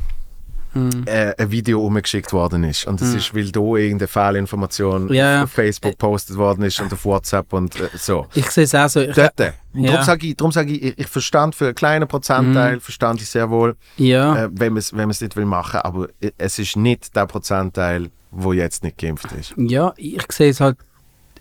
Mhm. 0.74 1.04
äh, 1.06 1.34
ein 1.36 1.50
Video 1.50 1.84
umgeschickt 1.84 2.32
worden 2.32 2.64
ist. 2.64 2.86
Und 2.86 3.00
es 3.02 3.14
ist, 3.14 3.34
weil 3.34 3.50
da 3.50 3.60
irgendeine 3.60 4.08
Fehlinformation 4.08 5.12
Ja, 5.12 5.44
auf 5.44 5.52
Facebook 5.52 5.92
gepostet 5.92 6.36
worden 6.36 6.64
ist 6.64 6.80
und 6.80 6.92
auf 6.92 7.04
WhatsApp 7.04 7.52
und 7.52 7.78
äh, 7.78 7.88
so. 7.94 8.26
Ich 8.34 8.50
sehe 8.50 8.64
es 8.64 8.74
auch 8.74 8.88
so. 8.88 9.00
Ich, 9.00 9.14
Dort. 9.14 9.38
Ja. 9.38 9.52
Darum 9.74 10.04
sage 10.04 10.26
ich, 10.26 10.36
sag 10.50 10.68
ich, 10.68 10.82
ich, 10.82 10.98
ich 10.98 11.06
verstand 11.06 11.54
für 11.54 11.66
einen 11.66 11.74
kleinen 11.74 12.08
Prozentteil, 12.08 12.80
verstand 12.80 13.20
ich 13.20 13.28
sehr 13.28 13.50
wohl, 13.50 13.76
ja. 13.96 14.44
äh, 14.44 14.48
wenn 14.52 14.74
man 14.74 14.78
es 14.78 14.92
wenn 14.92 15.08
man's 15.08 15.20
nicht 15.20 15.36
will 15.36 15.46
machen, 15.46 15.80
aber 15.80 16.08
es 16.38 16.58
ist 16.58 16.76
nicht 16.76 17.14
der 17.16 17.26
Prozentteil, 17.26 18.10
wo 18.30 18.52
jetzt 18.52 18.82
nicht 18.82 18.98
geimpft 18.98 19.30
ist. 19.32 19.54
Ja, 19.56 19.92
ich 19.96 20.24
sehe 20.30 20.50
es 20.50 20.60
halt. 20.60 20.76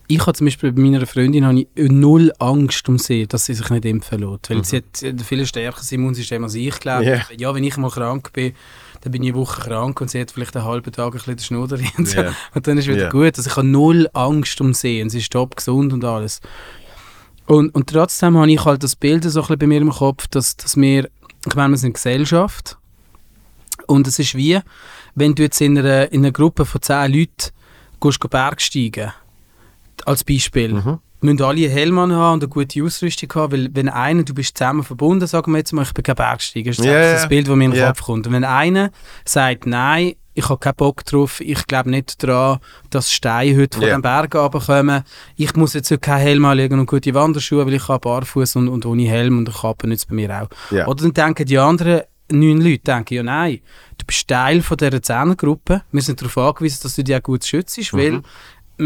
Ich 0.08 0.20
habe 0.20 0.34
zum 0.34 0.45
Beispiel 0.45 0.74
bei 0.74 0.82
meiner 0.82 1.06
Freundin 1.06 1.45
habe 1.45 1.62
ich 1.62 1.68
null 1.76 2.34
Angst 2.38 2.90
um 2.90 2.98
sie, 2.98 3.28
dass 3.28 3.45
sie 3.45 3.53
sich 3.53 3.70
nicht 3.70 3.86
impfen 3.86 4.20
lässt. 4.20 4.49
Weil 4.49 4.66
sie 4.66 4.78
hat 4.78 4.84
sie 4.98 5.08
hat 5.08 5.16
ein 5.16 5.20
viel 5.20 5.45
stärkeres 5.45 5.90
Immunsystem 5.94 6.44
als 6.44 6.56
ich, 6.56 6.78
glaube 6.82 7.06
Ja. 7.06 7.22
Ja, 7.38 7.56
wenn 7.56 7.64
ich 7.64 7.78
mal 7.78 7.90
krank 7.90 8.34
bin, 8.34 8.53
dann 9.02 9.11
bin 9.11 9.23
ich 9.23 9.30
eine 9.32 9.40
Woche 9.40 9.61
krank 9.61 9.99
und 10.02 10.10
sie 10.10 10.22
hat 10.22 10.32
vielleicht 10.32 10.56
einen 10.56 10.65
halben 10.65 10.91
Tag 10.91 11.07
ein 11.07 11.11
bisschen 11.14 11.36
den 11.36 11.44
Schnurr 11.44 11.68
und, 11.98 12.07
so. 12.07 12.22
Ja. 12.22 12.34
und 12.53 12.68
dann 12.68 12.78
ist 12.78 12.88
wieder 12.88 13.03
Ja. 13.03 13.10
gut. 13.10 13.38
Also 13.38 13.49
ich 13.49 13.56
habe 13.56 13.68
null 13.68 14.07
Angst 14.14 14.61
um 14.61 14.73
sie 14.73 15.02
und 15.02 15.10
sie 15.10 15.18
ist 15.19 15.32
top 15.32 15.56
gesund 15.56 15.91
und 15.94 16.03
alles. 16.06 16.40
Und, 17.48 17.73
und 17.76 17.90
trotzdem 17.90 18.38
habe 18.38 18.52
ich 18.52 18.64
halt 18.64 18.84
das 18.84 18.95
Bild 18.95 19.23
so 19.23 19.30
ein 19.41 19.41
bisschen 19.44 19.60
bei 19.60 19.68
mir 19.68 19.82
im 19.82 19.90
Kopf, 19.90 20.28
dass, 20.28 20.56
dass 20.56 20.78
wir, 20.78 21.10
ich 21.45 21.56
meine, 21.56 21.72
wir 21.73 21.78
sind 21.78 21.88
eine 21.88 21.94
Gesellschaft 21.94 22.78
und 23.88 24.07
es 24.07 24.19
ist 24.19 24.36
wie, 24.36 24.60
wenn 25.15 25.36
du 25.36 25.44
jetzt 25.44 25.60
in 25.60 25.78
einer, 25.78 26.11
in 26.11 26.22
einer 26.22 26.32
Gruppe 26.32 26.65
von 26.65 26.82
zehn 26.82 27.11
Leuten 27.11 27.49
gehst, 27.99 28.19
go 28.19 28.28
Bergsteigen, 28.28 29.11
als 30.06 30.23
Beispiel, 30.23 30.73
Mhm. 30.73 30.99
Müssen 31.22 31.41
alle 31.43 31.64
einen 31.65 31.72
Helm 31.72 31.99
haben 31.99 32.11
und 32.34 32.43
eine 32.43 32.48
gute 32.49 32.84
Ausrüstung 32.84 33.31
haben, 33.35 33.52
weil 33.53 33.69
wenn 33.73 33.89
einer, 33.89 34.23
du 34.23 34.34
bist 34.34 34.57
zusammen 34.57 34.84
verbunden, 34.84 35.27
sagen 35.27 35.52
wir 35.52 35.60
jetzt 35.60 35.72
mal, 35.73 35.84
ich 35.84 35.93
bin 35.93 36.03
kein 36.03 36.15
Bergsteiger, 36.15 36.72
das 36.72 36.80
ist 36.80 36.85
ja. 36.85 37.14
das 37.14 37.30
Bild, 37.30 37.48
das 37.48 37.56
mir 37.56 37.65
in 37.65 37.72
den 37.72 37.80
Ja. 37.80 37.88
Kopf 37.89 38.02
kommt. 38.03 38.27
Und 38.27 38.34
wenn 38.34 38.43
einer 38.43 38.91
sagt, 39.26 39.65
nein, 39.65 40.14
ich 40.34 40.48
habe 40.48 40.60
keinen 40.60 40.76
Bock 40.76 41.03
drauf, 41.06 41.41
ich 41.41 41.68
glaube 41.68 41.89
nicht 41.89 42.23
daran, 42.23 42.60
dass 42.89 43.11
Steine 43.11 43.57
heute 43.61 43.77
von 43.77 43.88
Ja. 43.88 43.98
den 43.98 44.02
Bergen 44.02 44.38
runterkommen, 44.38 45.03
ich 45.35 45.53
muss 45.56 45.73
jetzt 45.73 45.89
keinen 46.02 46.19
Helm 46.22 46.45
anlegen 46.45 46.80
und 46.80 46.85
gute 46.85 47.14
Wanderschuhe, 47.14 47.65
weil 47.65 47.73
ich 47.73 47.88
habe 47.88 47.99
barfuß 47.99 48.56
und, 48.56 48.69
und 48.69 48.85
ohne 48.85 49.03
Helm 49.10 49.38
und 49.39 49.49
eine 49.49 49.57
Kappe 49.57 49.88
nützt 49.88 50.07
bei 50.07 50.15
mir 50.15 50.41
auch. 50.43 50.48
Ja. 50.73 50.88
Oder 50.88 51.03
dann 51.03 51.14
denken 51.14 51.45
die 51.45 51.57
anderen 51.57 52.02
neun 52.31 52.61
Leute, 52.61 52.80
denken, 52.80 53.14
ja 53.15 53.23
nein, 53.23 53.60
du 53.98 54.06
bist 54.06 54.26
Teil 54.26 54.61
von 54.61 54.77
dieser 54.77 55.02
Zehnergruppe, 55.02 55.81
wir 55.91 56.02
sind 56.02 56.22
darauf 56.22 56.38
angewiesen, 56.38 56.80
dass 56.84 56.95
du 56.95 57.03
dich 57.03 57.14
auch 57.15 57.22
gut 57.23 57.43
schützt, 57.43 57.77
Mhm. 57.93 58.23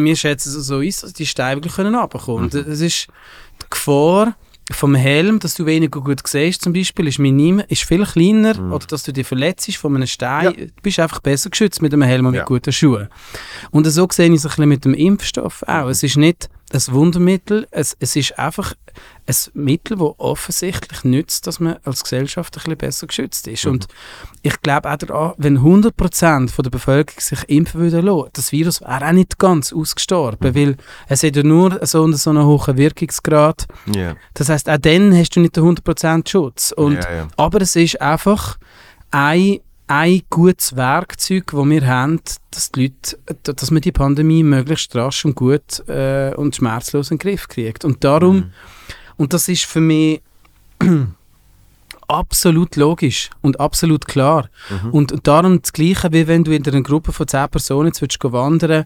Wir 0.03 0.15
schätzen 0.15 0.49
es 0.57 0.67
so 0.67 0.79
ein, 0.79 0.93
dass 1.01 1.13
die 1.13 1.25
Steine 1.25 1.57
wirklich 1.57 1.75
können 1.75 1.95
runterkommen 1.95 2.49
können. 2.49 2.71
Es 2.71 2.81
ist 2.81 3.07
die 3.61 3.65
Gefahr 3.69 4.35
vom 4.71 4.95
Helm, 4.95 5.39
dass 5.39 5.53
du 5.53 5.65
weniger 5.65 6.01
gut 6.01 6.21
siehst 6.27 6.63
zum 6.63 6.73
Beispiel, 6.73 7.07
ist 7.07 7.19
minim, 7.19 7.61
ist 7.67 7.83
viel 7.83 8.03
kleiner 8.03 8.73
oder 8.73 8.85
dass 8.87 9.03
du 9.03 9.13
dich 9.13 9.27
verletzt 9.27 9.75
von 9.77 9.95
einem 9.95 10.07
Stein. 10.07 10.45
Ja. 10.45 10.51
Du 10.51 10.71
bist 10.81 10.99
einfach 10.99 11.19
besser 11.19 11.49
geschützt 11.51 11.81
mit 11.83 11.93
einem 11.93 12.01
Helm 12.01 12.25
und 12.25 12.31
mit 12.31 12.39
Ja. 12.39 12.45
guten 12.45 12.71
Schuhen. 12.73 13.07
Und 13.71 13.85
so 13.85 14.07
sehe 14.11 14.27
ich 14.27 14.33
es 14.35 14.45
ein 14.45 14.49
bisschen 14.49 14.69
mit 14.69 14.85
dem 14.85 14.93
Impfstoff 14.95 15.63
auch. 15.67 15.87
Es 15.89 16.01
ist 16.01 16.17
nicht 16.17 16.49
ein 16.73 16.93
Wundermittel, 16.93 17.67
es, 17.69 17.95
es 17.99 18.15
ist 18.15 18.39
einfach 18.39 18.73
ein 19.27 19.35
Mittel, 19.53 19.97
das 19.97 20.13
offensichtlich 20.17 21.03
nützt, 21.03 21.45
dass 21.45 21.59
man 21.59 21.77
als 21.83 22.03
Gesellschaft 22.03 22.55
ein 22.55 22.59
bisschen 22.59 22.77
besser 22.77 23.07
geschützt 23.07 23.47
ist. 23.47 23.65
Und 23.65 23.87
ich 24.41 24.59
glaube 24.61 24.91
auch 24.91 24.97
daran, 24.97 25.33
wenn 25.37 25.59
100% 25.59 26.49
von 26.49 26.63
der 26.63 26.69
Bevölkerung 26.71 27.19
sich 27.19 27.43
impfen 27.47 27.81
würde 27.81 28.01
lassen, 28.01 28.29
das 28.33 28.51
Virus 28.51 28.81
wäre 28.81 29.07
auch 29.07 29.11
nicht 29.11 29.37
ganz 29.37 29.73
ausgestorben, 29.73 30.55
weil 30.55 30.77
es 31.07 31.23
hat 31.23 31.35
ja 31.35 31.43
nur 31.43 31.79
so 31.85 32.03
und 32.03 32.13
so 32.13 32.31
einen 32.31 32.45
hohen 32.45 32.77
Wirkungsgrad. 32.77 33.67
Ja. 33.93 34.15
Das 34.33 34.49
heißt, 34.49 34.69
auch 34.69 34.77
dann 34.77 35.15
hast 35.15 35.35
du 35.35 35.41
nicht 35.41 35.55
den 35.55 35.63
100% 35.63 36.27
Schutz. 36.27 36.71
Und, 36.71 36.95
Ja, 36.95 37.13
ja. 37.13 37.27
Aber 37.37 37.61
es 37.61 37.75
ist 37.75 38.01
einfach 38.01 38.57
ein, 39.11 39.59
ein 39.87 40.21
gutes 40.29 40.75
Werkzeug, 40.75 41.51
das 41.51 41.65
wir 41.65 41.87
haben, 41.87 42.19
dass, 42.51 42.71
die 42.71 42.83
Leute, 42.83 43.17
dass 43.43 43.71
man 43.71 43.81
die 43.81 43.91
Pandemie 43.91 44.43
möglichst 44.43 44.95
rasch 44.95 45.25
und 45.25 45.35
gut 45.35 45.87
äh, 45.87 46.33
und 46.35 46.55
schmerzlos 46.55 47.11
in 47.11 47.17
den 47.17 47.21
Griff 47.21 47.47
kriegt. 47.47 47.85
Und 47.85 48.03
darum, 48.03 48.51
und 49.17 49.33
das 49.33 49.47
ist 49.47 49.65
für 49.65 49.81
mich 49.81 50.21
absolut 52.07 52.75
logisch 52.75 53.29
und 53.41 53.59
absolut 53.59 54.07
klar. 54.07 54.49
Und 54.91 55.27
darum 55.27 55.61
das 55.61 55.73
Gleiche, 55.73 56.11
wie 56.11 56.27
wenn 56.27 56.43
du 56.43 56.51
in 56.51 56.65
einer 56.65 56.81
Gruppe 56.81 57.11
von 57.11 57.27
10 57.27 57.49
Personen 57.49 57.91
jetzt 57.93 58.23
wandern 58.23 58.85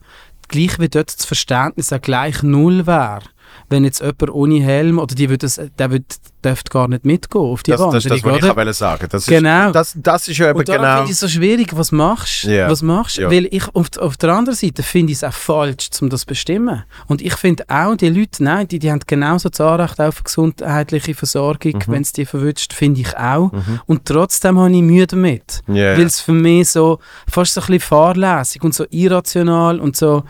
gleich 0.49 0.79
wie 0.79 0.89
dort 0.89 1.15
das 1.15 1.25
Verständnis 1.25 1.93
auch 1.93 2.01
gleich 2.01 2.43
null 2.43 2.85
wäre. 2.85 3.21
Wenn 3.69 3.83
jetzt 3.83 3.99
jemand 4.01 4.29
ohne 4.31 4.61
Helm, 4.61 4.99
oder 4.99 5.13
die 5.15 5.29
würde 5.29 5.39
das, 5.45 5.59
der 5.77 5.91
würde, 5.91 6.05
dürfte 6.43 6.71
gar 6.71 6.87
nicht 6.87 7.05
mitgehen 7.05 7.41
auf 7.43 7.63
die 7.63 7.71
Das, 7.71 7.79
das, 7.79 7.85
Wanderung, 7.93 8.01
das, 8.09 8.11
was 8.11 8.17
ich 8.37 8.43
oder? 8.43 8.51
auch 8.51 8.55
wollte 8.57 8.73
sagen. 8.73 9.07
Das 9.09 9.25
Genau. 9.25 9.67
Ist, 9.67 9.75
das, 9.75 9.93
das 9.97 10.27
ist 10.27 10.37
ja 10.37 10.49
eben 10.49 10.63
genau... 10.63 10.73
finde 10.81 11.03
ich 11.05 11.11
es 11.11 11.19
so 11.19 11.27
schwierig, 11.27 11.75
was 11.75 11.91
machst 11.91 12.45
du? 12.45 12.51
Ja. 12.55 12.69
Was 12.69 12.81
machst? 12.81 13.17
Ja. 13.17 13.29
Weil 13.29 13.47
ich 13.51 13.63
auf, 13.75 13.87
auf 13.97 14.17
der 14.17 14.29
anderen 14.33 14.55
Seite 14.57 14.81
finde 14.83 15.11
ich 15.11 15.17
es 15.19 15.23
auch 15.23 15.33
falsch, 15.33 15.89
um 16.01 16.09
das 16.09 16.21
zu 16.21 16.27
bestimmen. 16.27 16.83
Und 17.07 17.21
ich 17.21 17.35
finde 17.35 17.63
auch, 17.67 17.95
die 17.95 18.09
Leute, 18.09 18.43
nein, 18.43 18.67
die, 18.67 18.79
die 18.79 18.91
haben 18.91 19.01
genauso 19.05 19.49
das 19.49 19.59
Anrecht 19.61 19.99
auf 19.99 20.17
eine 20.17 20.23
gesundheitliche 20.23 21.13
Versorgung, 21.13 21.73
Mhm. 21.75 21.91
wenn 21.91 22.01
es 22.01 22.11
die 22.13 22.25
verwünscht, 22.25 22.73
finde 22.73 23.01
ich 23.01 23.15
auch. 23.17 23.51
Und 23.85 24.05
trotzdem 24.05 24.57
habe 24.59 24.71
ich 24.71 24.81
Mühe 24.81 25.05
damit. 25.07 25.61
Ja. 25.67 25.97
Weil 25.97 26.05
es 26.07 26.19
für 26.21 26.31
mich 26.33 26.69
so 26.69 26.99
fast 27.27 27.53
so 27.53 27.61
ein 27.61 27.67
bisschen 27.67 27.79
fahrlässig 27.81 28.63
und 28.63 28.73
so 28.73 28.85
irrational 28.89 29.79
und 29.79 29.95
so, 29.95 30.23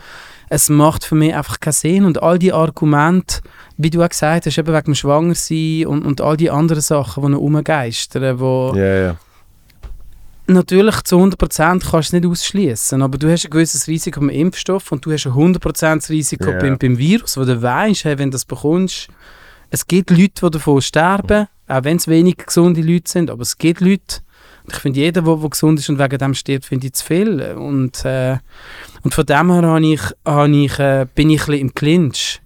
es 0.52 0.68
macht 0.68 1.04
für 1.04 1.14
mich 1.14 1.34
einfach 1.34 1.60
keinen 1.60 1.72
Sinn. 1.72 2.04
Und 2.04 2.22
all 2.22 2.38
die 2.38 2.52
Argumente, 2.52 3.40
wie 3.76 3.88
du 3.88 4.02
auch 4.02 4.08
gesagt 4.08 4.46
hast, 4.46 4.58
eben 4.58 4.74
wegen 4.74 4.84
dem 4.84 4.94
Schwangersein 4.96 5.86
und, 5.86 6.04
und 6.04 6.20
all 6.20 6.36
die 6.36 6.50
anderen 6.50 6.82
Sachen, 6.82 7.22
die 7.22 7.30
noch 7.30 7.38
rumgeistern, 7.38 8.40
wo 8.40 8.72
ja, 8.74 8.96
ja. 8.96 9.16
natürlich 10.48 11.02
zu 11.02 11.16
100% 11.16 11.36
kannst 11.56 11.92
du 11.92 11.98
es 11.98 12.12
nicht 12.12 12.26
ausschließen, 12.26 13.00
aber 13.00 13.16
du 13.16 13.30
hast 13.30 13.44
ein 13.44 13.50
gewisses 13.50 13.86
Risiko 13.86 14.18
beim 14.18 14.28
Impfstoff 14.28 14.90
und 14.90 15.06
du 15.06 15.12
hast 15.12 15.26
ein 15.26 15.32
100% 15.32 16.10
Risiko 16.10 16.50
Ja. 16.50 16.58
beim, 16.58 16.76
beim 16.76 16.98
Virus, 16.98 17.36
wo 17.36 17.44
du 17.44 17.62
weißt, 17.62 18.04
hey, 18.04 18.18
wenn 18.18 18.30
du 18.30 18.34
das 18.34 18.44
bekommst, 18.44 19.06
es 19.70 19.86
gibt 19.86 20.10
Leute, 20.10 20.32
die 20.42 20.50
davon 20.50 20.82
sterben, 20.82 21.46
auch 21.68 21.84
wenn 21.84 21.98
es 21.98 22.08
wenig 22.08 22.38
gesunde 22.38 22.82
Leute 22.82 23.08
sind, 23.08 23.30
aber 23.30 23.42
es 23.42 23.56
gibt 23.56 23.80
Leute, 23.80 24.18
ich 24.72 24.78
finde, 24.80 25.00
jeder, 25.00 25.22
der 25.22 25.48
gesund 25.48 25.78
ist 25.78 25.88
und 25.88 25.98
wegen 25.98 26.18
dem 26.18 26.34
stirbt, 26.34 26.64
finde 26.64 26.86
ich 26.86 26.94
zu 26.94 27.04
viel. 27.04 27.40
Und, 27.52 28.04
äh, 28.04 28.38
und 29.02 29.14
von 29.14 29.26
dem 29.26 29.52
her 29.52 29.62
habe 29.62 29.86
ich, 29.86 30.00
habe 30.24 30.56
ich, 30.56 30.78
äh, 30.78 31.06
bin 31.14 31.30
ich 31.30 31.42
ein 31.42 31.46
bisschen 31.46 31.60
im 31.60 31.74
Clinch. 31.74 32.40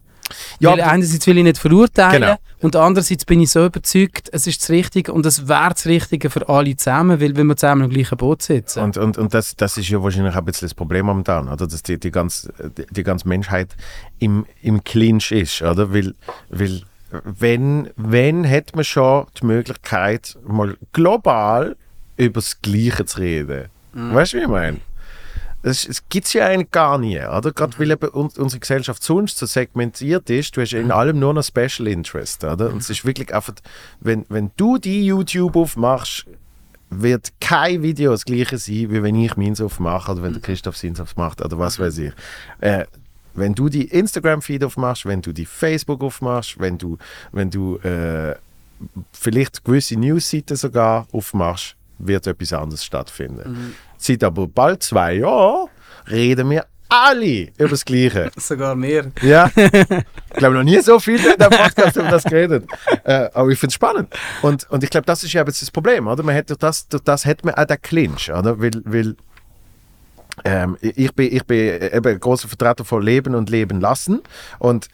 Ja, 0.58 0.70
Weil 0.70 0.80
einerseits 0.80 1.26
will 1.26 1.38
ich 1.38 1.44
nicht 1.44 1.58
verurteilen 1.58 2.22
Genau. 2.22 2.36
und 2.62 2.76
andererseits 2.76 3.24
bin 3.24 3.40
ich 3.40 3.50
so 3.50 3.66
überzeugt, 3.66 4.30
es 4.32 4.46
ist 4.46 4.62
das 4.62 4.70
Richtige 4.70 5.12
und 5.12 5.26
es 5.26 5.48
wäre 5.48 5.70
das 5.70 5.84
Richtige 5.86 6.30
für 6.30 6.48
alle 6.48 6.74
zusammen, 6.76 7.20
weil 7.20 7.36
wir 7.36 7.56
zusammen 7.56 7.84
im 7.84 7.90
gleichen 7.90 8.16
Boot 8.16 8.40
sitzen. 8.42 8.82
Und, 8.82 8.96
und, 8.96 9.18
und 9.18 9.34
das, 9.34 9.54
das 9.54 9.76
ist 9.76 9.88
ja 9.90 10.02
wahrscheinlich 10.02 10.32
auch 10.32 10.38
ein 10.38 10.44
bisschen 10.46 10.66
das 10.66 10.74
Problem 10.74 11.06
momentan, 11.06 11.48
oder? 11.48 11.66
dass 11.66 11.82
die, 11.82 11.98
die, 11.98 12.10
ganze, 12.10 12.52
die, 12.76 12.86
die 12.90 13.02
ganze 13.02 13.28
Menschheit 13.28 13.76
im, 14.18 14.46
im 14.62 14.82
Clinch 14.82 15.30
ist. 15.30 15.60
Oder? 15.60 15.92
Weil, 15.92 16.14
weil 16.48 16.82
wenn, 17.24 17.90
wenn 17.96 18.48
hat 18.48 18.74
man 18.74 18.84
schon 18.84 19.26
die 19.40 19.46
Möglichkeit, 19.46 20.36
mal 20.46 20.76
global 20.92 21.76
über 22.16 22.40
das 22.40 22.60
Gleiche 22.60 23.04
zu 23.04 23.20
reden. 23.20 23.68
Weißt 23.92 24.32
du, 24.32 24.38
wie 24.38 24.42
ich 24.42 24.48
meine? 24.48 24.80
Das, 25.62 25.86
das 25.86 26.06
gibt 26.10 26.26
es 26.26 26.34
ja 26.34 26.46
eigentlich 26.46 26.70
gar 26.72 26.98
nie, 26.98 27.18
oder? 27.18 27.50
Gerade 27.52 27.78
weil 27.78 27.90
eben 27.90 28.10
un 28.12 28.28
unsere 28.36 28.60
Gesellschaft 28.60 29.02
sonst 29.02 29.38
so 29.38 29.46
segmentiert 29.46 30.28
ist, 30.28 30.54
du 30.56 30.60
hast 30.60 30.74
in 30.74 30.90
allem 30.90 31.18
nur 31.18 31.32
noch 31.32 31.42
Special 31.42 31.88
Interest, 31.88 32.44
oder? 32.44 32.70
Und 32.70 32.82
es 32.82 32.90
ist 32.90 33.06
wirklich 33.06 33.34
einfach, 33.34 33.54
wenn, 34.00 34.26
wenn 34.28 34.50
du 34.58 34.76
die 34.76 35.06
YouTube 35.06 35.56
aufmachst, 35.56 36.26
wird 36.90 37.32
kein 37.40 37.82
Video 37.82 38.10
das 38.10 38.26
gleiche 38.26 38.58
sein, 38.58 38.90
wie 38.90 39.02
wenn 39.02 39.14
ich 39.16 39.36
meins 39.36 39.60
aufmache 39.60 40.12
oder 40.12 40.22
wenn 40.22 40.34
der 40.34 40.42
Christoph 40.42 40.76
seins 40.76 41.00
aufmacht 41.00 41.40
oder 41.40 41.58
was 41.58 41.78
weiß 41.78 41.96
ich. 41.98 42.12
Äh, 42.60 42.84
wenn 43.32 43.54
du 43.54 43.70
die 43.70 43.88
Instagram-Feed 43.88 44.64
aufmachst, 44.64 45.06
wenn 45.06 45.22
du 45.22 45.32
die 45.32 45.46
Facebook 45.46 46.02
aufmachst, 46.02 46.58
wenn 46.60 46.78
du, 46.78 46.98
wenn 47.32 47.50
du 47.50 47.78
äh, 47.78 48.36
vielleicht 49.12 49.64
gewisse 49.64 49.96
News-Seiten 49.96 50.56
sogar 50.56 51.06
aufmachst, 51.10 51.74
wird 51.98 52.26
etwas 52.26 52.52
anderes 52.52 52.84
stattfinden. 52.84 53.52
Mhm. 53.52 53.74
Seit 53.96 54.22
aber 54.24 54.46
bald 54.46 54.82
zwei 54.82 55.14
Jahren 55.14 55.68
reden 56.10 56.50
wir 56.50 56.66
alle 56.88 57.48
über 57.58 57.68
das 57.70 57.84
Gleiche. 57.84 58.30
Sogar 58.36 58.74
mehr. 58.74 59.10
Ja, 59.22 59.50
ich 59.56 60.36
glaube 60.36 60.56
noch 60.56 60.62
nie 60.62 60.80
so 60.80 60.98
viel 61.00 61.16
in 61.16 61.36
diesem 61.36 61.50
Podcast 61.50 61.96
über 61.96 62.08
das 62.08 62.24
geredet. 62.24 62.66
Äh, 63.04 63.30
aber 63.32 63.50
ich 63.50 63.58
finde 63.58 63.70
es 63.70 63.74
spannend. 63.74 64.14
Und, 64.42 64.68
und 64.70 64.84
ich 64.84 64.90
glaube, 64.90 65.06
das 65.06 65.24
ist 65.24 65.32
ja 65.32 65.40
eben 65.40 65.50
das 65.50 65.70
Problem, 65.70 66.06
oder? 66.06 66.22
Man 66.22 66.34
hat 66.34 66.50
durch 66.50 66.58
das, 66.58 66.88
durch 66.88 67.02
das 67.02 67.26
hat 67.26 67.44
man 67.44 67.54
auch 67.54 67.64
den 67.64 67.80
Clinch, 67.80 68.30
oder? 68.30 68.60
Weil, 68.60 68.72
weil 68.84 69.16
ähm, 70.44 70.76
ich, 70.80 71.12
bin, 71.14 71.34
ich 71.34 71.44
bin 71.44 71.58
eben 71.58 72.06
ein 72.06 72.20
großer 72.20 72.48
Vertreter 72.48 72.84
von 72.84 73.02
Leben 73.02 73.34
und 73.34 73.50
Leben 73.50 73.80
lassen. 73.80 74.22
Und 74.58 74.88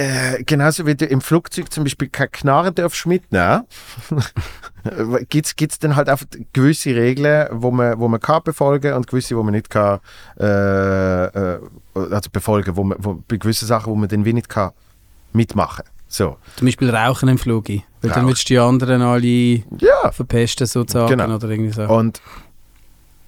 äh, 0.00 0.42
genauso 0.44 0.86
wie 0.86 0.94
du 0.94 1.04
im 1.04 1.20
Flugzeug 1.20 1.72
zum 1.72 1.84
Beispiel 1.84 2.08
keine 2.08 2.28
Knarre 2.30 2.72
darfst 2.72 3.04
mitnehmen, 3.06 3.64
gibt 5.28 5.58
es 5.60 5.78
dann 5.78 5.96
halt 5.96 6.08
einfach 6.08 6.26
gewisse 6.52 6.94
Regeln, 6.94 7.48
wo 7.52 7.70
man, 7.70 7.98
wo 7.98 8.08
man 8.08 8.20
kann 8.20 8.42
befolgen 8.42 8.94
und 8.94 9.06
gewisse, 9.06 9.36
wo 9.36 9.42
man 9.42 9.52
nicht 9.52 9.68
kann 9.70 10.00
äh, 10.38 11.24
äh, 11.54 11.58
also 11.94 12.30
befolgen, 12.32 12.76
wo 12.76 12.84
man, 12.84 12.98
wo, 13.00 13.22
bei 13.28 13.36
gewissen 13.36 13.66
Sachen, 13.66 13.90
wo 13.92 13.96
man 13.96 14.08
dann 14.08 14.24
wie 14.24 14.32
nicht 14.32 14.48
kann 14.48 14.70
mitmachen. 15.32 15.84
So. 16.08 16.38
Zum 16.56 16.66
Beispiel 16.66 16.90
Rauchen 16.90 17.28
im 17.28 17.38
Flug. 17.38 17.68
Weil 17.68 17.82
dann 18.02 18.10
Rauchen. 18.12 18.26
willst 18.28 18.48
du 18.48 18.54
die 18.54 18.58
anderen 18.58 19.02
alle 19.02 19.26
Ja. 19.26 20.10
verpesten 20.10 20.66
sozusagen 20.66 21.08
Genau. 21.18 21.34
oder 21.36 21.48
irgendwie 21.48 21.72
so. 21.72 21.82
Und, 21.84 22.20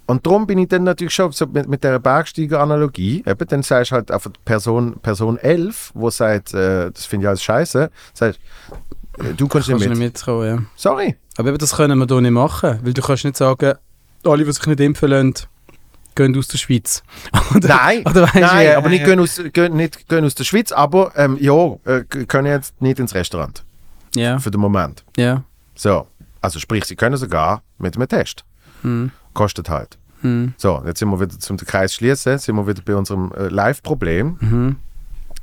und 0.05 0.25
darum 0.25 0.45
bin 0.47 0.57
ich 0.57 0.67
dann 0.67 0.83
natürlich 0.83 1.13
schon 1.13 1.31
so 1.31 1.45
mit, 1.47 1.67
mit 1.67 1.83
der 1.83 1.97
Bergsteiger-Analogie, 1.99 3.23
eben, 3.25 3.47
dann 3.47 3.63
sagst 3.63 3.91
du 3.91 3.95
halt 3.95 4.11
einfach 4.11 4.31
Person, 4.45 4.99
Person 5.01 5.37
11, 5.37 5.91
wo 5.93 6.09
sagt, 6.09 6.53
äh, 6.53 6.91
das 6.91 7.05
finde 7.05 7.25
ich 7.25 7.27
alles 7.29 7.43
scheiße, 7.43 7.89
sagst, 8.13 8.39
äh, 9.19 9.33
du 9.35 9.47
kannst 9.47 9.69
nicht 9.69 9.79
mit. 9.79 9.89
nicht 9.89 9.99
mitkommen, 9.99 10.45
ja. 10.47 10.63
Sorry. 10.75 11.15
Aber 11.37 11.49
eben, 11.49 11.57
das 11.57 11.75
können 11.75 11.97
wir 11.99 12.05
hier 12.07 12.21
nicht 12.21 12.31
machen, 12.31 12.79
weil 12.83 12.93
du 12.93 13.01
kannst 13.01 13.23
nicht 13.23 13.37
sagen, 13.37 13.73
alle, 14.25 14.45
die 14.45 14.51
sich 14.51 14.65
nicht 14.65 14.79
impfen 14.79 15.09
lassen, 15.09 15.33
gehen 16.15 16.37
aus 16.37 16.47
der 16.47 16.57
Schweiz. 16.59 17.01
Oder, 17.55 17.67
Nein, 17.69 18.05
oder 18.05 18.29
nein, 18.35 18.67
äh, 18.67 18.73
aber 18.75 18.89
nicht 18.89 19.03
gehen, 19.03 19.19
aus, 19.19 19.41
gehen, 19.51 19.75
nicht 19.75 20.07
gehen 20.07 20.23
aus 20.25 20.35
der 20.35 20.43
Schweiz, 20.43 20.71
aber 20.71 21.11
ähm, 21.15 21.37
ja, 21.39 21.75
äh, 21.85 22.03
können 22.03 22.47
jetzt 22.47 22.79
nicht 22.81 22.99
ins 22.99 23.15
Restaurant, 23.15 23.63
Ja, 24.15 24.37
für 24.39 24.51
den 24.51 24.61
Moment. 24.61 25.03
ja. 25.17 25.43
So, 25.75 26.05
also 26.39 26.59
sprich, 26.59 26.85
sie 26.85 26.95
können 26.95 27.17
sogar 27.17 27.63
mit 27.79 27.95
einem 27.95 28.07
Test. 28.07 28.45
Hm. 28.83 29.09
Kostet 29.33 29.69
halt. 29.69 29.97
Hm. 30.21 30.53
So, 30.57 30.81
jetzt 30.85 30.99
sind 30.99 31.09
wir 31.09 31.19
wieder 31.19 31.37
zum 31.37 31.57
Kreis 31.57 31.93
schließen, 31.93 32.37
sind 32.37 32.55
wir 32.55 32.67
wieder 32.67 32.81
bei 32.83 32.95
unserem 32.95 33.31
äh, 33.33 33.47
Live-Problem. 33.49 34.37
Mhm. 34.39 34.75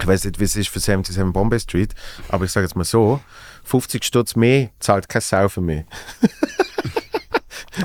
Ich 0.01 0.07
weiß 0.07 0.25
nicht, 0.25 0.41
wie 0.41 0.45
es 0.45 0.57
ist 0.57 0.71
für 0.71 0.81
77 0.81 1.33
Bombay 1.33 1.61
Street, 1.61 1.95
aber 2.31 2.47
ich 2.47 2.53
sage 2.53 2.65
jetzt 2.67 2.75
mal 2.75 2.85
so: 2.85 3.21
50 3.65 4.03
Stutz 4.03 4.35
mehr 4.35 4.71
zahlt 4.81 5.09
kein 5.09 5.21
Sau 5.21 5.49
für 5.49 5.61
mich. 5.61 5.85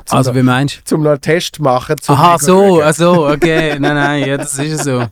Also, 0.09 0.33
wie 0.35 0.41
meinst 0.41 0.77
du? 0.77 0.83
zum 0.83 1.03
noch 1.03 1.11
einen 1.11 1.21
Test 1.21 1.59
machen. 1.59 1.95
Zum 2.01 2.15
Aha, 2.15 2.37
so, 2.39 2.81
also, 2.81 3.27
okay. 3.27 3.69
Nein, 3.79 3.95
nein, 3.95 4.27
ja, 4.27 4.37
das 4.37 4.57
ist 4.57 4.71
ja 4.71 4.83
so. 4.83 5.07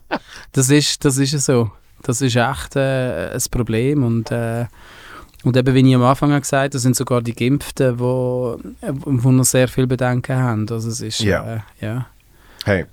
Das 0.52 0.68
ist, 0.68 1.04
das 1.04 1.16
ist 1.16 1.32
ja 1.32 1.38
so. 1.38 1.70
Das 2.02 2.20
ist 2.20 2.36
echt 2.36 2.76
äh, 2.76 3.32
ein 3.32 3.42
Problem. 3.50 4.02
Und, 4.02 4.30
äh, 4.30 4.66
und 5.44 5.56
eben, 5.56 5.74
wie 5.74 5.88
ich 5.88 5.94
am 5.94 6.02
Anfang 6.02 6.30
gesagt 6.30 6.52
habe, 6.52 6.70
das 6.70 6.82
sind 6.82 6.96
sogar 6.96 7.22
die 7.22 7.34
Geimpften, 7.34 7.98
wo, 7.98 8.58
wo 8.80 9.30
noch 9.30 9.44
sehr 9.44 9.68
viel 9.68 9.86
Bedenken 9.86 10.36
haben. 10.36 10.66
Also, 10.70 10.88
es 10.88 11.00
ist, 11.00 11.20
Ja. 11.20 11.56
Äh, 11.56 11.60
ja. 11.80 12.06
Hey, 12.64 12.86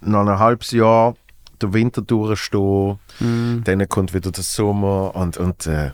noch 0.00 0.26
ein 0.26 0.38
halbes 0.38 0.72
Jahr 0.72 1.14
der 1.60 1.72
Winter 1.72 2.02
durchstehen, 2.02 2.98
Mhm. 3.20 3.62
dann 3.64 3.88
kommt 3.88 4.12
wieder 4.14 4.30
der 4.32 4.42
Sommer 4.42 5.14
und, 5.14 5.36
und 5.36 5.66
äh, 5.66 5.90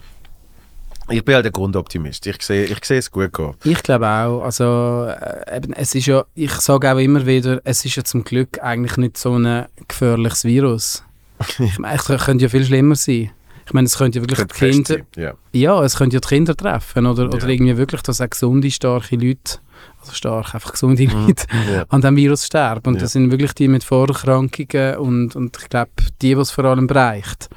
ich 1.10 1.24
bin 1.24 1.34
halt 1.34 1.46
ein 1.46 1.52
Grundoptimist. 1.52 2.26
Ich 2.26 2.42
sehe 2.42 2.64
ich 2.64 2.84
sehe 2.84 2.98
es 2.98 3.10
gut 3.10 3.32
gehen. 3.32 3.54
Ich 3.64 3.82
glaube 3.82 4.06
auch. 4.08 4.42
Also, 4.42 5.06
äh, 5.08 5.56
eben, 5.56 5.72
es 5.72 5.94
ist 5.94 6.06
ja, 6.06 6.24
ich 6.34 6.52
sage 6.52 6.90
auch 6.92 6.98
immer 6.98 7.24
wieder, 7.26 7.60
es 7.64 7.84
ist 7.84 7.96
ja 7.96 8.04
zum 8.04 8.24
Glück 8.24 8.62
eigentlich 8.62 8.96
nicht 8.98 9.16
so 9.16 9.34
ein 9.36 9.66
gefährliches 9.88 10.44
Virus. 10.44 11.02
ich 11.58 11.78
meine, 11.78 11.96
es 11.96 12.04
könnte 12.04 12.44
ja 12.44 12.48
viel 12.48 12.64
schlimmer 12.64 12.94
sein. 12.94 13.30
Ich 13.68 13.74
meine, 13.74 13.84
es 13.84 13.96
könnte 13.98 14.18
ja 14.18 14.22
wirklich 14.22 14.38
Könnte 14.38 14.54
die 14.54 14.70
Kinder, 14.70 15.04
sein, 15.14 15.34
Ja. 15.52 15.82
es 15.84 15.96
könnte 15.96 16.16
ja 16.16 16.20
die 16.20 16.28
Kinder 16.28 16.56
treffen 16.56 17.04
oder, 17.06 17.26
oder 17.26 17.38
Ja. 17.38 17.48
irgendwie 17.48 17.76
wirklich, 17.76 18.00
dass 18.02 18.20
auch 18.22 18.30
gesunde, 18.30 18.70
starke 18.70 19.14
Leute, 19.16 19.58
also 20.00 20.12
stark, 20.12 20.54
einfach 20.54 20.72
gesunde 20.72 21.02
Mhm. 21.06 21.26
Leute 21.26 21.44
Ja. 21.70 21.84
an 21.90 22.00
diesem 22.00 22.16
Virus 22.16 22.46
sterben. 22.46 22.94
Und 22.94 23.02
das 23.02 23.12
sind 23.12 23.30
wirklich 23.30 23.52
die 23.52 23.68
mit 23.68 23.84
Vorerkrankungen 23.84 24.96
und, 24.96 25.36
und 25.36 25.56
ich 25.60 25.68
glaube, 25.68 25.90
die, 26.22 26.34
die 26.34 26.40
es 26.40 26.50
vor 26.50 26.64
allem 26.64 26.86
bereicht. 26.86 27.50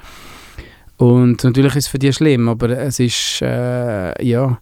Und 0.98 1.42
natürlich 1.42 1.74
ist 1.76 1.86
es 1.86 1.90
für 1.90 1.98
die 1.98 2.12
schlimm, 2.12 2.48
aber 2.48 2.68
es 2.70 3.00
ist, 3.00 3.40
äh, 3.42 4.22
ja, 4.22 4.58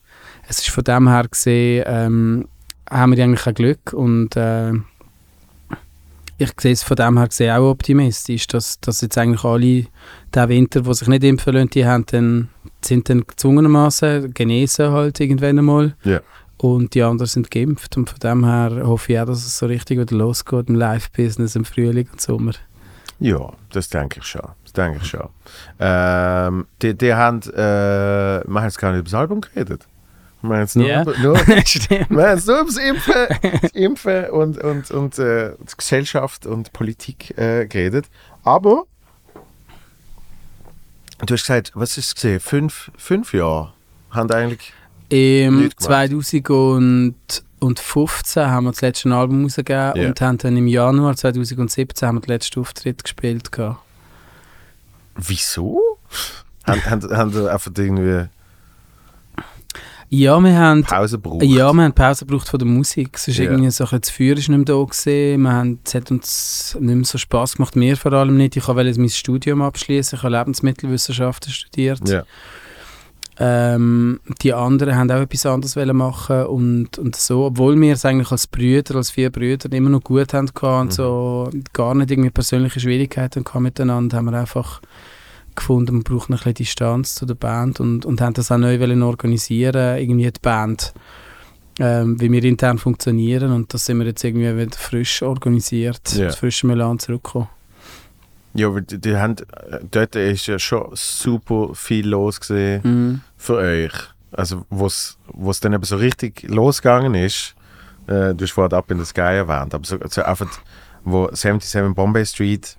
es 0.48 0.60
ist 0.60 0.70
von 0.70 0.84
dem 0.84 1.08
her 1.08 1.26
gesehen, 1.28 1.84
ähm, 1.86 2.48
haben 2.88 3.16
wir 3.16 3.22
eigentlich 3.24 3.46
ein 3.46 3.54
Glück 3.54 3.92
und 3.92 4.36
äh, 4.36 4.72
ich 6.38 6.50
sehe 6.58 6.72
es 6.72 6.82
von 6.82 6.96
dem 6.96 7.18
her 7.18 7.28
gesehen 7.28 7.54
auch 7.56 7.70
optimistisch, 7.70 8.46
dass, 8.46 8.80
dass 8.80 9.02
jetzt 9.02 9.18
eigentlich 9.18 9.44
alle 9.44 9.84
der 10.34 10.48
Winter, 10.48 10.80
die 10.82 10.94
sich 10.94 11.08
nicht 11.08 11.24
impfen 11.24 11.54
lassen, 11.54 11.70
die 11.70 11.86
haben 11.86 12.04
dann, 12.06 12.48
sind 12.84 13.08
dann 13.08 13.26
gezwungenermaßen 13.26 14.32
genesen 14.34 14.90
halt 14.92 15.20
irgendwann 15.20 15.58
einmal. 15.58 15.94
Ja. 16.04 16.20
Und 16.58 16.94
die 16.94 17.02
anderen 17.02 17.26
sind 17.28 17.50
geimpft. 17.50 17.96
Und 17.96 18.10
von 18.10 18.18
dem 18.18 18.44
her 18.44 18.82
hoffe 18.84 19.12
ich 19.12 19.18
auch, 19.20 19.26
dass 19.26 19.38
es 19.46 19.56
so 19.58 19.66
richtig 19.66 19.98
wieder 19.98 20.14
losgeht 20.16 20.68
im 20.68 20.74
Live-Business 20.74 21.56
im 21.56 21.64
Frühling 21.64 22.08
und 22.12 22.20
Sommer. 22.20 22.52
Ja, 23.18 23.52
das 23.72 23.88
denke 23.88 24.20
ich 24.20 24.26
schon. 24.26 24.42
Das 24.64 24.72
denke 24.72 24.98
ich 25.02 25.08
schon. 25.08 25.28
Ähm, 25.78 26.66
die, 26.82 26.96
die 26.96 27.14
haben, 27.14 27.40
äh, 27.42 28.42
wir 28.46 28.54
haben 28.54 28.64
jetzt 28.64 28.78
gar 28.78 28.90
nicht 28.92 29.00
über 29.00 29.10
das 29.10 29.14
Album 29.14 29.40
geredet. 29.40 29.86
Wir 30.42 30.50
haben 30.50 30.60
jetzt 30.60 30.76
nur, 30.76 30.86
Ja. 30.86 31.02
über, 31.02 31.18
nur, 31.18 31.34
wir 31.46 32.00
haben 32.00 32.14
nur 32.14 32.60
über 32.60 32.64
das 32.64 32.76
Impfen, 32.76 33.14
das 33.62 33.70
Impfen 33.72 34.30
und, 34.30 34.58
und, 34.62 34.90
und 34.90 35.18
äh, 35.18 35.52
Gesellschaft 35.76 36.46
und 36.46 36.72
Politik 36.72 37.36
äh, 37.38 37.66
geredet. 37.66 38.06
Aber 38.42 38.84
du 41.26 41.34
hast 41.34 41.42
gesagt, 41.42 41.72
was 41.74 41.96
ist 41.98 42.06
es 42.08 42.14
gesehen? 42.14 42.40
Fünf, 42.40 42.90
fünf 42.96 43.32
Jahre 43.34 43.72
haben 44.10 44.30
eigentlich. 44.30 44.72
Im 45.08 45.62
Nicht 45.62 45.76
gemacht. 45.76 45.82
2015 47.60 48.46
haben 48.46 48.64
wir 48.64 48.70
das 48.72 48.80
letzte 48.80 49.12
Album 49.14 49.42
rausgegeben 49.44 49.92
Ja. 49.96 50.08
und 50.08 50.20
haben 50.20 50.38
dann 50.38 50.56
im 50.56 50.66
Januar 50.66 51.16
2017 51.16 52.06
haben 52.08 52.16
wir 52.16 52.20
den 52.20 52.30
letzten 52.30 52.60
Auftritt 52.60 53.02
gespielt. 53.02 53.50
gehabt. 53.52 53.80
Wieso? 55.16 55.80
haben, 56.66 56.84
haben, 56.84 57.16
haben 57.16 57.48
einfach 57.48 57.70
irgendwie 57.76 58.28
Ja, 60.12 60.40
wir 60.40 60.58
haben 60.58 60.82
Pause 60.82 61.18
gebraucht? 61.18 61.44
Ja, 61.44 61.72
wir 61.72 61.84
haben 61.84 61.92
Pause 61.92 62.26
gebraucht 62.26 62.48
von 62.48 62.58
der 62.58 62.66
Musik. 62.66 63.10
Es 63.14 63.28
ist 63.28 63.38
Ja. 63.38 63.44
irgendwie 63.44 63.70
so 63.70 63.84
ein 63.84 63.90
bisschen, 63.90 64.00
das 64.00 64.10
Feuer 64.10 64.32
ist 64.36 64.48
nicht 64.48 64.48
mehr 64.48 64.64
da 64.64 64.74
gewesen. 64.82 65.42
Wir 65.42 65.52
haben, 65.52 65.78
es 65.84 65.94
hat 65.94 66.10
uns 66.10 66.76
nicht 66.80 66.94
mehr 66.96 67.04
so 67.04 67.16
Spass 67.16 67.56
gemacht, 67.56 67.76
mir 67.76 67.96
vor 67.96 68.12
allem 68.12 68.36
nicht. 68.36 68.56
Ich 68.56 68.66
wollte 68.66 68.98
mein 69.00 69.08
Studium 69.08 69.62
abschließen. 69.62 70.16
Ich 70.16 70.22
habe 70.24 70.36
Lebensmittelwissenschaften 70.36 71.52
studiert. 71.52 72.00
Ja. 72.08 72.24
Ähm, 73.42 74.20
die 74.42 74.52
anderen 74.52 74.96
haben 74.96 75.10
auch 75.12 75.20
etwas 75.20 75.46
anderes 75.46 75.76
machen 75.76 76.44
und, 76.46 76.98
und 76.98 77.14
so, 77.16 77.44
obwohl 77.46 77.80
wir 77.80 77.94
es 77.94 78.04
eigentlich 78.04 78.32
als 78.32 78.46
Brüder, 78.48 78.96
als 78.96 79.12
vier 79.12 79.30
Brüder 79.30 79.72
immer 79.72 79.88
noch 79.90 80.02
gut 80.02 80.34
haben 80.34 80.50
und 80.60 80.84
Mhm. 80.86 80.90
so 80.90 81.50
gar 81.72 81.94
nicht 81.94 82.10
irgendwie 82.10 82.30
persönliche 82.30 82.80
Schwierigkeiten 82.80 83.44
gehabt 83.44 83.62
miteinander, 83.62 84.16
haben 84.18 84.26
wir 84.26 84.34
einfach 84.38 84.82
gefunden, 85.54 85.94
man 85.96 86.02
braucht 86.02 86.30
noch 86.30 86.38
ein 86.40 86.52
bisschen 86.52 86.64
Distanz 86.66 87.14
zu 87.14 87.26
der 87.26 87.34
Band 87.34 87.80
und, 87.80 88.04
und 88.04 88.20
haben 88.20 88.34
das 88.34 88.50
auch 88.52 88.58
neu 88.58 88.78
wollen 88.80 89.02
organisieren, 89.02 89.98
irgendwie 89.98 90.30
die 90.30 90.40
Band, 90.40 90.92
ähm, 91.78 92.20
wie 92.20 92.30
wir 92.30 92.42
intern 92.44 92.78
funktionieren 92.78 93.52
und 93.52 93.72
das 93.74 93.86
sind 93.86 93.98
wir 93.98 94.06
jetzt 94.06 94.22
irgendwie 94.24 94.56
wieder 94.56 94.76
frisch 94.76 95.22
organisiert, 95.22 96.12
Ja. 96.14 96.26
mit 96.26 96.34
frischem 96.34 96.70
Elan 96.70 96.98
zurückgekommen. 96.98 97.48
Ja, 98.54 98.74
weil 98.74 98.82
die, 98.82 98.98
die 99.00 99.16
haben, 99.16 99.36
dort 99.90 100.16
ist 100.16 100.46
ja 100.48 100.58
schon 100.58 100.90
super 100.94 101.70
viel 101.74 102.08
los 102.08 102.40
gesehen 102.40 102.80
Mhm. 102.82 103.20
für 103.36 103.54
euch. 103.56 103.92
Also, 104.32 104.64
wo 104.70 104.86
es 104.86 105.16
dann 105.60 105.72
eben 105.72 105.84
so 105.84 105.96
richtig 105.96 106.42
losgegangen 106.48 107.14
ist, 107.14 107.54
äh, 108.06 108.34
du 108.34 108.38
hast 108.44 108.52
vorhin 108.52 108.76
ab 108.76 108.90
in 108.90 108.98
the 108.98 109.04
Sky 109.04 109.20
erwähnt, 109.38 109.72
aber 109.74 109.84
so, 109.84 109.98
so 110.08 110.22
einfach, 110.22 110.48
wo 111.04 111.28
77 111.32 111.94
Bombay 111.94 112.26
Street 112.26 112.76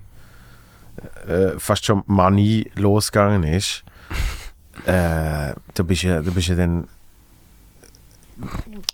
äh, 1.28 1.58
fast 1.58 1.86
schon 1.86 2.04
Manie 2.08 2.72
losgegangen 2.76 3.44
ist, 3.44 3.84
äh, 4.86 5.54
da 5.74 5.84
bist 5.84 6.04
du 6.04 6.08
ja, 6.08 6.22
da 6.22 6.32
bist 6.32 6.48
ja 6.48 6.56
dann 6.56 6.88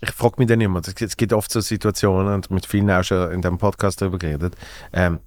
ich 0.02 0.10
frage 0.10 0.34
mich 0.38 0.48
dann 0.48 0.60
immer, 0.60 0.80
es 0.86 1.16
gibt- 1.16 1.32
oft 1.32 1.50
so 1.50 1.60
Situationen, 1.60 2.34
und 2.34 2.50
mit 2.50 2.66
vielen 2.66 2.90
auch 2.90 3.02
schon 3.02 3.32
in 3.32 3.40
diesem 3.40 3.58
Podcast 3.58 4.02
darüber 4.02 4.18
geredet, 4.18 4.54
ähm, 4.92 5.20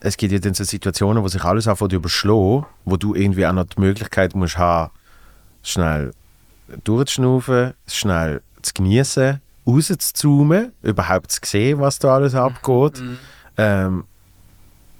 es 0.00 0.16
gibt 0.16 0.32
ja 0.32 0.38
dann 0.38 0.54
so 0.54 0.64
Situationen, 0.64 1.22
wo 1.22 1.28
sich 1.28 1.42
alles 1.44 1.66
anfängt 1.66 1.92
zu 1.92 1.96
überschlagen, 1.96 2.66
wo 2.84 2.96
du 2.96 3.14
irgendwie 3.14 3.46
auch 3.46 3.52
noch 3.52 3.64
die 3.64 3.80
Möglichkeit 3.80 4.34
musst 4.34 4.58
haben, 4.58 4.92
schnell 5.62 6.12
durchzuschnaufen, 6.84 7.72
schnell 7.86 8.42
zu 8.60 8.74
genießen, 8.74 9.40
rauszuzoomen, 9.66 10.72
überhaupt 10.82 11.30
zu 11.32 11.40
sehen, 11.44 11.80
was 11.80 11.98
da 11.98 12.14
alles 12.16 12.34
abgeht. 12.34 13.02
Ähm, 13.56 14.04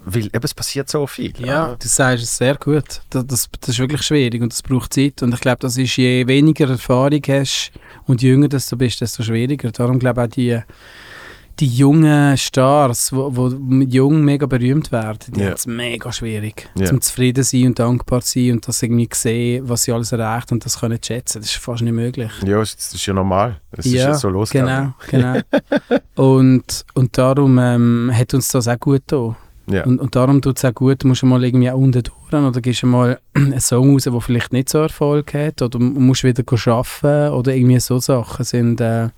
weil 0.05 0.25
eben, 0.27 0.43
es 0.43 0.53
passiert 0.53 0.89
so 0.89 1.05
viel. 1.07 1.33
Ja, 1.39 1.75
du 1.79 1.87
sagst 1.87 2.23
es 2.23 2.37
sehr 2.37 2.55
gut. 2.55 3.01
Das, 3.09 3.25
das, 3.25 3.49
das 3.59 3.69
ist 3.69 3.79
wirklich 3.79 4.03
schwierig 4.03 4.41
und 4.41 4.51
das 4.53 4.61
braucht 4.61 4.93
Zeit. 4.93 5.21
Und 5.23 5.33
ich 5.33 5.41
glaube, 5.41 5.57
das 5.59 5.77
ist, 5.77 5.95
je 5.97 6.25
weniger 6.27 6.69
Erfahrung 6.69 7.21
hast 7.27 7.71
und 8.05 8.21
je 8.21 8.29
jünger 8.29 8.47
du 8.47 8.77
bist, 8.77 9.01
desto 9.01 9.23
schwieriger. 9.23 9.71
Darum 9.71 9.97
glaube 9.99 10.21
ich 10.21 10.27
auch 10.27 10.31
die, 10.31 10.59
die 11.59 11.67
jungen 11.67 12.37
Stars, 12.37 13.07
die 13.09 13.15
wo, 13.15 13.35
wo 13.35 13.49
mit 13.49 13.93
jung 13.93 14.21
mega 14.23 14.45
berühmt 14.45 14.91
werden, 14.91 15.33
die 15.33 15.39
Ja. 15.39 15.47
haben 15.47 15.53
es 15.53 15.65
mega 15.65 16.11
schwierig. 16.11 16.69
Ja. 16.75 16.85
Zum 16.85 17.01
zufrieden 17.01 17.43
sein 17.43 17.67
und 17.67 17.79
dankbar 17.79 18.21
sein 18.21 18.51
und 18.51 18.67
das 18.67 18.83
irgendwie 18.83 19.09
sehen, 19.13 19.67
was 19.67 19.83
sie 19.83 19.91
alles 19.93 20.11
erreicht 20.11 20.51
und 20.51 20.65
das 20.65 20.79
können 20.79 20.99
schätzen. 21.01 21.41
Das 21.41 21.49
ist 21.49 21.57
fast 21.57 21.81
nicht 21.81 21.93
möglich. 21.93 22.31
Ja, 22.45 22.59
das 22.59 22.73
ist 22.93 23.05
ja 23.05 23.13
normal. 23.13 23.59
Es 23.71 23.85
ist 23.85 23.93
ja 23.93 24.13
so 24.13 24.29
losgegangen. 24.29 24.93
Genau, 25.09 25.41
genau. 25.55 25.99
und, 26.15 26.85
und 26.93 27.17
darum 27.17 27.57
ähm, 27.57 28.11
hat 28.13 28.33
uns 28.33 28.49
das 28.49 28.67
auch 28.67 28.79
gut 28.79 29.07
getan. 29.07 29.35
Ja. 29.67 29.83
Und, 29.85 29.99
und 29.99 30.15
darum 30.15 30.41
tut 30.41 30.57
es 30.57 30.65
auch 30.65 30.73
gut, 30.75 31.03
du 31.03 31.07
musst 31.07 31.23
mal 31.23 31.43
irgendwie 31.43 31.69
auch 31.71 31.77
unten 31.77 32.03
durch 32.03 32.15
oder 32.33 32.61
gehst 32.61 32.83
du 32.83 32.87
mal 32.87 33.19
einen 33.33 33.59
Song 33.59 33.93
raus, 33.93 34.03
der 34.03 34.21
vielleicht 34.21 34.53
nicht 34.53 34.69
so 34.69 34.79
Erfolg 34.79 35.33
hat 35.33 35.61
oder 35.61 35.79
mu- 35.79 35.99
musst 35.99 36.23
wieder 36.23 36.43
arbeiten 36.71 37.33
oder 37.33 37.55
irgendwie 37.55 37.79
so 37.79 37.99
Sachen 37.99 38.45
sind, 38.45 38.79
äh, 38.81 39.09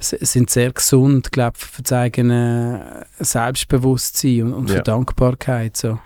sind 0.00 0.50
sehr 0.50 0.72
gesund, 0.72 1.32
glaube 1.32 1.56
ich, 1.58 1.64
für 1.64 1.82
das 1.82 1.92
eigene 1.92 3.06
Selbstbewusstsein 3.18 4.42
und, 4.42 4.52
und 4.54 4.68
Ja. 4.70 4.76
für 4.76 4.82
Dankbarkeit. 4.82 5.76
So. 5.76 5.98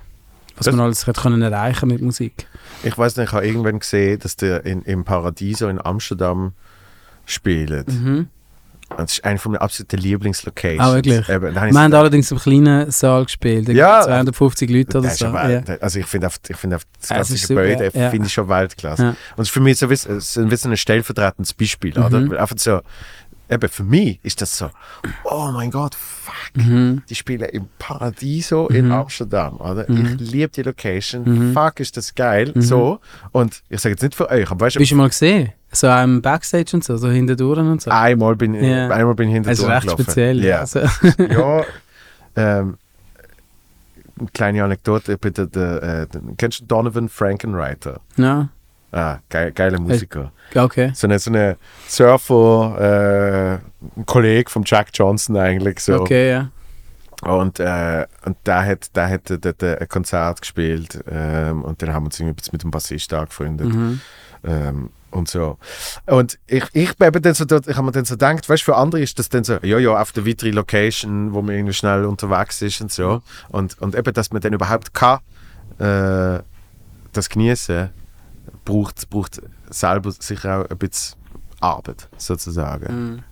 Was 0.56 0.66
Das- 0.66 0.74
man 0.76 0.84
alles 0.84 1.06
hat 1.06 1.16
können 1.16 1.42
erreichen 1.42 1.88
mit 1.88 2.00
Musik. 2.00 2.46
Ich 2.84 2.96
weiß 2.96 3.16
nicht, 3.16 3.28
ich 3.28 3.32
habe 3.32 3.46
irgendwann 3.46 3.78
gesehen, 3.80 4.18
dass 4.20 4.36
der 4.36 4.64
in, 4.64 4.82
im 4.82 5.04
Paradiso 5.04 5.68
in 5.68 5.80
Amsterdam 5.84 6.52
spielt. 7.26 7.88
Mhm. 7.88 8.28
Und 8.92 9.00
Das 9.08 9.12
ist 9.12 9.24
eine 9.24 9.38
von 9.38 9.52
meinen 9.52 9.60
absoluten 9.62 9.96
Lieblingslocations. 9.98 10.80
Ah, 10.80 10.94
wirklich? 10.94 11.28
Eben, 11.28 11.54
Wir 11.54 11.60
haben 11.60 11.94
allerdings 11.94 12.30
im 12.30 12.38
kleinen 12.38 12.90
Saal 12.90 13.24
gespielt, 13.24 13.68
Ja. 13.68 13.94
gibt's 14.00 14.06
250 14.06 14.70
Leute 14.70 14.98
oder 14.98 15.08
Das 15.08 15.18
so. 15.18 15.26
ja 15.26 15.62
Also 15.80 15.98
ich 16.00 16.06
finde 16.06 16.28
ich 16.48 16.56
finde 16.56 16.76
auf 16.76 16.82
das 17.00 17.08
ganze 17.08 17.36
super, 17.36 17.62
Gebäude 17.66 17.90
ja. 17.98 18.10
finde 18.10 18.26
ich 18.26 18.32
schon 18.32 18.48
Weltklasse. 18.48 19.02
Ja. 19.02 19.08
Und 19.10 19.16
es 19.42 19.48
ist 19.48 19.50
für 19.50 19.60
mich 19.60 19.78
so 19.78 19.86
ist 19.88 20.06
ein 20.36 20.48
bisschen 20.48 20.70
ein 20.72 20.76
stellvertretendes 20.76 21.54
Beispiel, 21.54 21.98
oder? 21.98 22.20
Mhm. 22.20 22.30
Weil 22.30 22.38
einfach 22.38 22.56
so, 22.58 22.80
eben 23.50 23.68
für 23.68 23.84
mich 23.84 24.18
ist 24.22 24.40
das 24.40 24.56
so, 24.56 24.70
oh 25.24 25.50
mein 25.52 25.70
Gott, 25.70 25.94
fuck, 25.94 26.34
Mhm. 26.54 27.02
die 27.08 27.14
spielen 27.14 27.48
im 27.50 27.68
Paradiso 27.78 28.68
in 28.68 28.86
Mhm. 28.86 28.92
Amsterdam, 28.92 29.56
oder? 29.60 29.84
Mhm. 29.90 30.16
Ich 30.20 30.30
liebe 30.32 30.48
die 30.52 30.62
Location, 30.62 31.22
Mhm. 31.24 31.52
fuck 31.54 31.80
ist 31.80 31.96
das 31.96 32.14
geil, 32.14 32.52
so. 32.56 33.00
Und 33.32 33.62
ich 33.68 33.80
sage 33.80 33.92
jetzt 33.94 34.02
nicht 34.02 34.14
für 34.14 34.28
euch, 34.30 34.50
aber 34.50 34.66
weißt 34.66 34.76
du, 34.76 34.80
Bist 34.80 34.92
du 34.92 34.96
mal 34.96 35.08
gesehen? 35.08 35.52
So 35.74 35.88
am 35.88 36.20
Backstage 36.20 36.70
und 36.74 36.84
so, 36.84 36.96
so 36.98 37.08
hinter 37.08 37.34
und 37.44 37.80
so. 37.80 37.90
einmal 37.90 38.36
bin, 38.36 38.54
ich 38.54 38.62
Ja. 38.68 38.88
einmal 38.90 39.14
bin 39.14 39.28
ich 39.28 39.34
hinter 39.34 39.50
das 39.50 39.58
ist 39.58 39.66
recht 39.68 39.90
speziell. 39.90 40.44
Ja. 40.44 40.60
Also, 40.60 40.80
ja, 41.18 41.64
ähm, 42.36 42.76
eine 44.18 44.28
kleine 44.34 44.62
Anekdote, 44.64 45.16
bitte, 45.18 45.48
der, 45.48 45.82
äh, 45.82 46.06
den- 46.06 46.36
kennst 46.36 46.60
du 46.60 46.64
Donovan 46.66 47.08
Frankenreiter? 47.08 48.00
ja, 48.16 48.48
Ah, 48.94 49.20
geil, 49.30 49.52
geiler 49.52 49.80
Musiker. 49.80 50.30
okay. 50.54 50.90
So 50.94 51.06
eine, 51.06 51.18
so 51.18 51.30
eine 51.30 51.56
Surfer, 51.88 53.60
äh, 53.96 53.98
ein 53.98 54.04
Kollege 54.04 54.50
von 54.50 54.64
Jack 54.66 54.88
Johnson 54.92 55.38
eigentlich 55.38 55.80
so. 55.80 55.98
Okay, 56.02 56.30
ja. 56.30 56.50
Und, 57.22 57.58
äh, 57.58 58.04
und 58.26 58.36
der 58.44 58.66
hat, 58.66 58.94
der 58.94 59.08
hat 59.08 59.22
dort 59.30 59.64
ein 59.64 59.88
Konzert 59.88 60.42
gespielt 60.42 61.02
ähm, 61.10 61.62
und 61.62 61.80
dann 61.80 61.94
haben 61.94 62.02
wir 62.02 62.06
uns 62.08 62.20
irgendwie 62.20 62.42
mit 62.52 62.62
dem 62.64 62.70
Bassist 62.70 63.14
angefreundet. 63.14 63.68
Mhm. 63.68 64.00
Ähm, 64.44 64.90
und 65.12 65.28
so. 65.28 65.58
Und 66.06 66.38
ich, 66.46 66.64
ich 66.72 66.96
bin 66.96 67.08
eben 67.08 67.22
dann 67.22 67.34
so 67.34 67.44
ich 67.44 67.76
habe 67.76 67.82
mir 67.82 67.92
dann 67.92 68.04
so 68.04 68.14
gedacht, 68.14 68.48
weißt 68.48 68.62
du, 68.62 68.64
für 68.64 68.76
andere 68.76 69.00
ist 69.00 69.18
das 69.18 69.28
dann 69.28 69.44
so, 69.44 69.58
ja, 69.62 69.78
ja, 69.78 70.00
auf 70.00 70.12
der 70.12 70.26
weitere 70.26 70.50
Location, 70.50 71.32
wo 71.32 71.42
man 71.42 71.54
irgendwie 71.54 71.74
schnell 71.74 72.04
unterwegs 72.04 72.62
ist 72.62 72.80
und 72.80 72.90
so. 72.90 73.22
Und, 73.48 73.80
und 73.80 73.94
eben, 73.94 74.12
dass 74.12 74.32
man 74.32 74.40
dann 74.42 74.52
überhaupt 74.52 74.94
kann, 74.94 75.20
äh, 75.78 76.42
das 77.12 77.28
genießen, 77.28 77.90
braucht, 78.64 79.08
braucht 79.10 79.42
selber 79.70 80.12
sicher 80.12 80.60
auch 80.60 80.70
ein 80.70 80.78
bisschen 80.78 81.16
Arbeit, 81.60 82.08
sozusagen. 82.16 83.12
Mhm. 83.12 83.22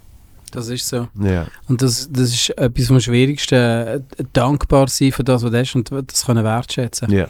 Das 0.52 0.68
ist 0.68 0.88
so. 0.88 1.08
Ja. 1.20 1.46
Und 1.68 1.80
das, 1.80 2.08
das 2.10 2.30
ist 2.30 2.50
etwas 2.58 2.88
vom 2.88 3.00
Schwierigsten, 3.00 4.04
dankbar 4.32 4.88
sein 4.88 5.12
für 5.12 5.22
das, 5.22 5.42
was 5.44 5.50
du 5.50 5.58
hast 5.58 5.74
und 5.76 5.90
das 6.10 6.26
können 6.26 6.44
wertschätzen. 6.44 7.10
Ja. 7.10 7.28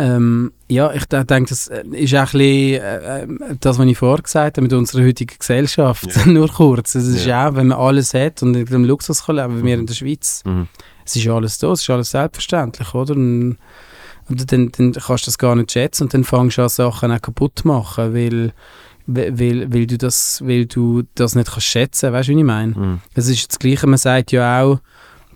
Ähm, 0.00 0.52
ja, 0.68 0.92
ich 0.92 1.04
de- 1.06 1.24
denke, 1.24 1.50
das 1.50 1.68
äh, 1.68 1.84
ist 1.92 2.14
auch 2.14 2.18
ein 2.20 2.38
bisschen 2.38 2.82
äh, 2.82 3.22
äh, 3.22 3.26
das, 3.60 3.78
was 3.78 3.86
ich 3.86 3.98
vorher 3.98 4.22
gesagt 4.22 4.56
habe 4.56 4.62
mit 4.62 4.72
unserer 4.72 5.04
heutigen 5.04 5.36
Gesellschaft. 5.38 6.06
Ja. 6.16 6.26
Nur 6.26 6.48
kurz. 6.48 6.94
Es 6.94 7.06
ist 7.06 7.26
Ja. 7.26 7.48
auch, 7.48 7.54
wenn 7.54 7.68
man 7.68 7.78
alles 7.78 8.14
hat 8.14 8.42
und 8.42 8.54
in 8.56 8.64
dem 8.64 8.84
Luxus 8.84 9.26
kann 9.26 9.36
leben, 9.36 9.58
wie 9.60 9.64
wir 9.66 9.74
in 9.74 9.86
der 9.86 9.94
Schweiz. 9.94 10.42
Mhm. 10.46 10.68
Es 11.04 11.16
ist 11.16 11.28
alles 11.28 11.58
da, 11.58 11.72
es 11.72 11.82
ist 11.82 11.90
alles 11.90 12.10
selbstverständlich, 12.12 12.94
oder? 12.94 13.14
Und, 13.14 13.56
und 14.28 14.52
dann, 14.52 14.70
dann 14.72 14.92
kannst 14.92 15.26
du 15.26 15.28
das 15.28 15.38
gar 15.38 15.54
nicht 15.56 15.72
schätzen 15.72 16.04
und 16.04 16.14
dann 16.14 16.24
fängst 16.24 16.56
du 16.58 16.62
an, 16.62 16.68
Sachen 16.68 17.10
auch 17.12 17.20
kaputt 17.20 17.52
zu 17.58 17.68
machen, 17.68 18.14
weil, 18.14 18.52
weil, 19.06 19.72
weil, 19.72 19.86
du, 19.86 19.98
das, 19.98 20.40
weil 20.46 20.66
du 20.66 21.02
das 21.16 21.34
nicht 21.34 21.50
kannst 21.50 21.66
schätzen 21.66 22.12
weißt 22.12 22.28
du, 22.28 22.34
wie 22.34 22.38
ich 22.38 22.44
meine? 22.44 22.72
Mhm. 22.78 23.00
Es 23.14 23.28
ist 23.28 23.50
das 23.50 23.58
Gleiche, 23.58 23.86
man 23.88 23.98
sagt 23.98 24.30
ja 24.32 24.62
auch, 24.62 24.78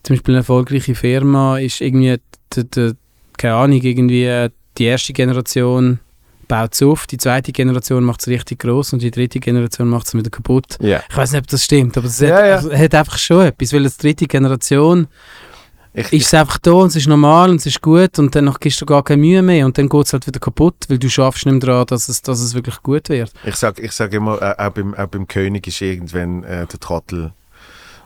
zum 0.05 0.15
Beispiel 0.17 0.35
eine 0.35 0.41
erfolgreiche 0.41 0.95
Firma 0.95 1.59
ist 1.59 1.81
irgendwie, 1.81 2.17
die, 2.55 2.71
die, 2.71 2.93
keine 3.37 3.55
Ahnung, 3.55 3.81
irgendwie 3.81 4.25
äh, 4.25 4.51
die 4.79 4.85
erste 4.85 5.13
Generation 5.13 6.01
baut 6.49 6.75
es 6.75 6.83
auf, 6.83 7.07
die 7.07 7.17
zweite 7.17 7.53
Generation 7.53 8.05
macht 8.05 8.21
es 8.21 8.29
richtig 8.29 8.61
groß 8.61 8.93
und 8.93 9.03
die 9.03 9.11
dritte 9.11 9.41
Generation 9.41 9.89
macht 9.89 10.07
es 10.07 10.15
wieder 10.15 10.31
kaputt. 10.31 10.77
Ja. 10.81 11.03
Ich 11.09 11.17
weiß 11.17 11.33
nicht, 11.33 11.41
ob 11.41 11.47
das 11.47 11.65
stimmt, 11.65 11.97
aber 11.97 12.07
es 12.07 12.21
Ja, 12.21 12.37
hat, 12.37 12.47
ja. 12.47 12.55
also, 12.57 12.73
hat 12.73 12.95
einfach 12.95 13.19
schon 13.19 13.47
etwas, 13.47 13.73
weil 13.73 13.85
als 13.85 13.97
dritte 13.97 14.27
Generation 14.27 15.07
Ich, 15.95 16.13
ist 16.13 16.27
es 16.27 16.35
einfach 16.35 16.59
da 16.59 16.73
und 16.73 16.89
es 16.89 16.97
ist 16.97 17.07
normal 17.07 17.51
und 17.51 17.57
es 17.57 17.67
ist 17.67 17.81
gut 17.81 18.19
und 18.19 18.35
dann 18.35 18.55
gibst 18.61 18.81
du 18.81 18.87
gar 18.87 19.03
keine 19.03 19.23
Mühe 19.23 19.43
mehr 19.43 19.65
und 19.65 19.79
dann 19.79 19.89
geht 19.89 20.07
es 20.07 20.13
halt 20.13 20.27
wieder 20.27 20.41
kaputt, 20.41 20.77
weil 20.89 20.99
du 20.99 21.09
schaffst 21.09 21.47
nicht 21.47 21.55
mehr 21.55 21.61
daran, 21.61 21.87
dass 21.87 22.09
es, 22.09 22.21
dass 22.21 22.41
es 22.41 22.55
wirklich 22.55 22.83
gut 22.83 23.09
wird. 23.09 23.33
Ich 23.45 23.57
sage 23.57 23.83
ich 23.83 23.93
sag 23.93 24.13
immer, 24.13 24.41
äh, 24.43 24.55
auch, 24.59 24.71
beim, 24.71 24.95
auch 24.95 25.07
beim 25.07 25.27
König 25.27 25.67
ist 25.67 25.81
irgendwann 25.81 26.45
äh, 26.45 26.67
der 26.67 26.81
Trottel 26.81 27.33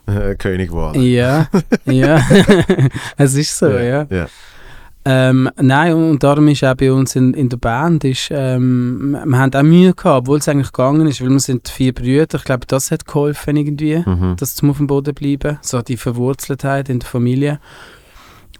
äh, 0.07 0.35
König 0.37 0.69
geworden. 0.69 1.03
Ja, 1.03 1.49
ja, 1.87 2.23
es 3.17 3.35
ist 3.35 3.59
so, 3.59 3.69
ja. 3.69 4.07
ja. 4.11 4.29
Ähm, 5.11 5.49
nein, 5.57 5.95
und, 5.95 6.23
darum 6.23 6.49
ist 6.49 6.63
auch 6.65 6.75
bei 6.75 6.93
uns 6.93 7.17
in, 7.17 7.33
in 7.33 7.49
der 7.49 7.57
Band, 7.57 8.05
ist, 8.05 8.29
ähm, 8.31 9.17
wir 9.25 9.39
haben 9.39 9.55
auch 9.55 9.63
Mühe 9.63 9.95
gehabt, 9.95 10.21
obwohl 10.25 10.37
es 10.39 10.49
eigentlich 10.49 10.71
gegangen 10.71 11.07
ist, 11.07 11.23
weil 11.23 11.31
wir 11.31 11.41
sind 11.41 11.67
vier 11.69 11.95
Brüder, 11.95 12.37
ich 12.37 12.45
glaube, 12.45 12.67
das 12.67 12.91
hat 12.91 13.07
geholfen 13.07 13.57
irgendwie, 13.57 14.03
Mhm. 14.05 14.37
das 14.39 14.55
zum 14.55 14.69
auf 14.69 14.77
dem 14.77 14.87
Boden 14.87 15.15
bleiben, 15.15 15.59
so 15.63 15.81
die 15.81 15.97
Verwurzeltheit 15.97 16.91
in 16.91 16.99
der 16.99 17.09
Familie. 17.09 17.59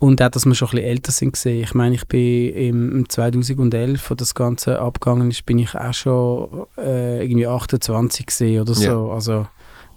Und 0.01 0.23
auch, 0.23 0.31
dass 0.31 0.47
wir 0.47 0.55
schon 0.55 0.69
ein 0.69 0.77
bisschen 0.77 0.89
älter 0.89 1.13
sind 1.13 1.33
gesehen. 1.33 1.63
Ich 1.65 1.75
meine, 1.75 1.97
ich 1.97 2.07
bin 2.07 2.55
im, 2.55 2.93
im 2.93 3.09
2011, 3.11 4.11
wo 4.11 4.15
das 4.15 4.35
Ganze 4.35 4.79
abgegangen 4.81 5.29
ist, 5.31 5.45
bin 5.45 5.59
ich 5.59 5.75
auch 5.75 5.93
schon 5.93 6.67
äh, 6.79 7.23
irgendwie 7.25 7.47
28 7.49 8.25
gesehen 8.25 8.63
oder 8.63 8.73
so. 8.75 9.11
Also 9.11 9.47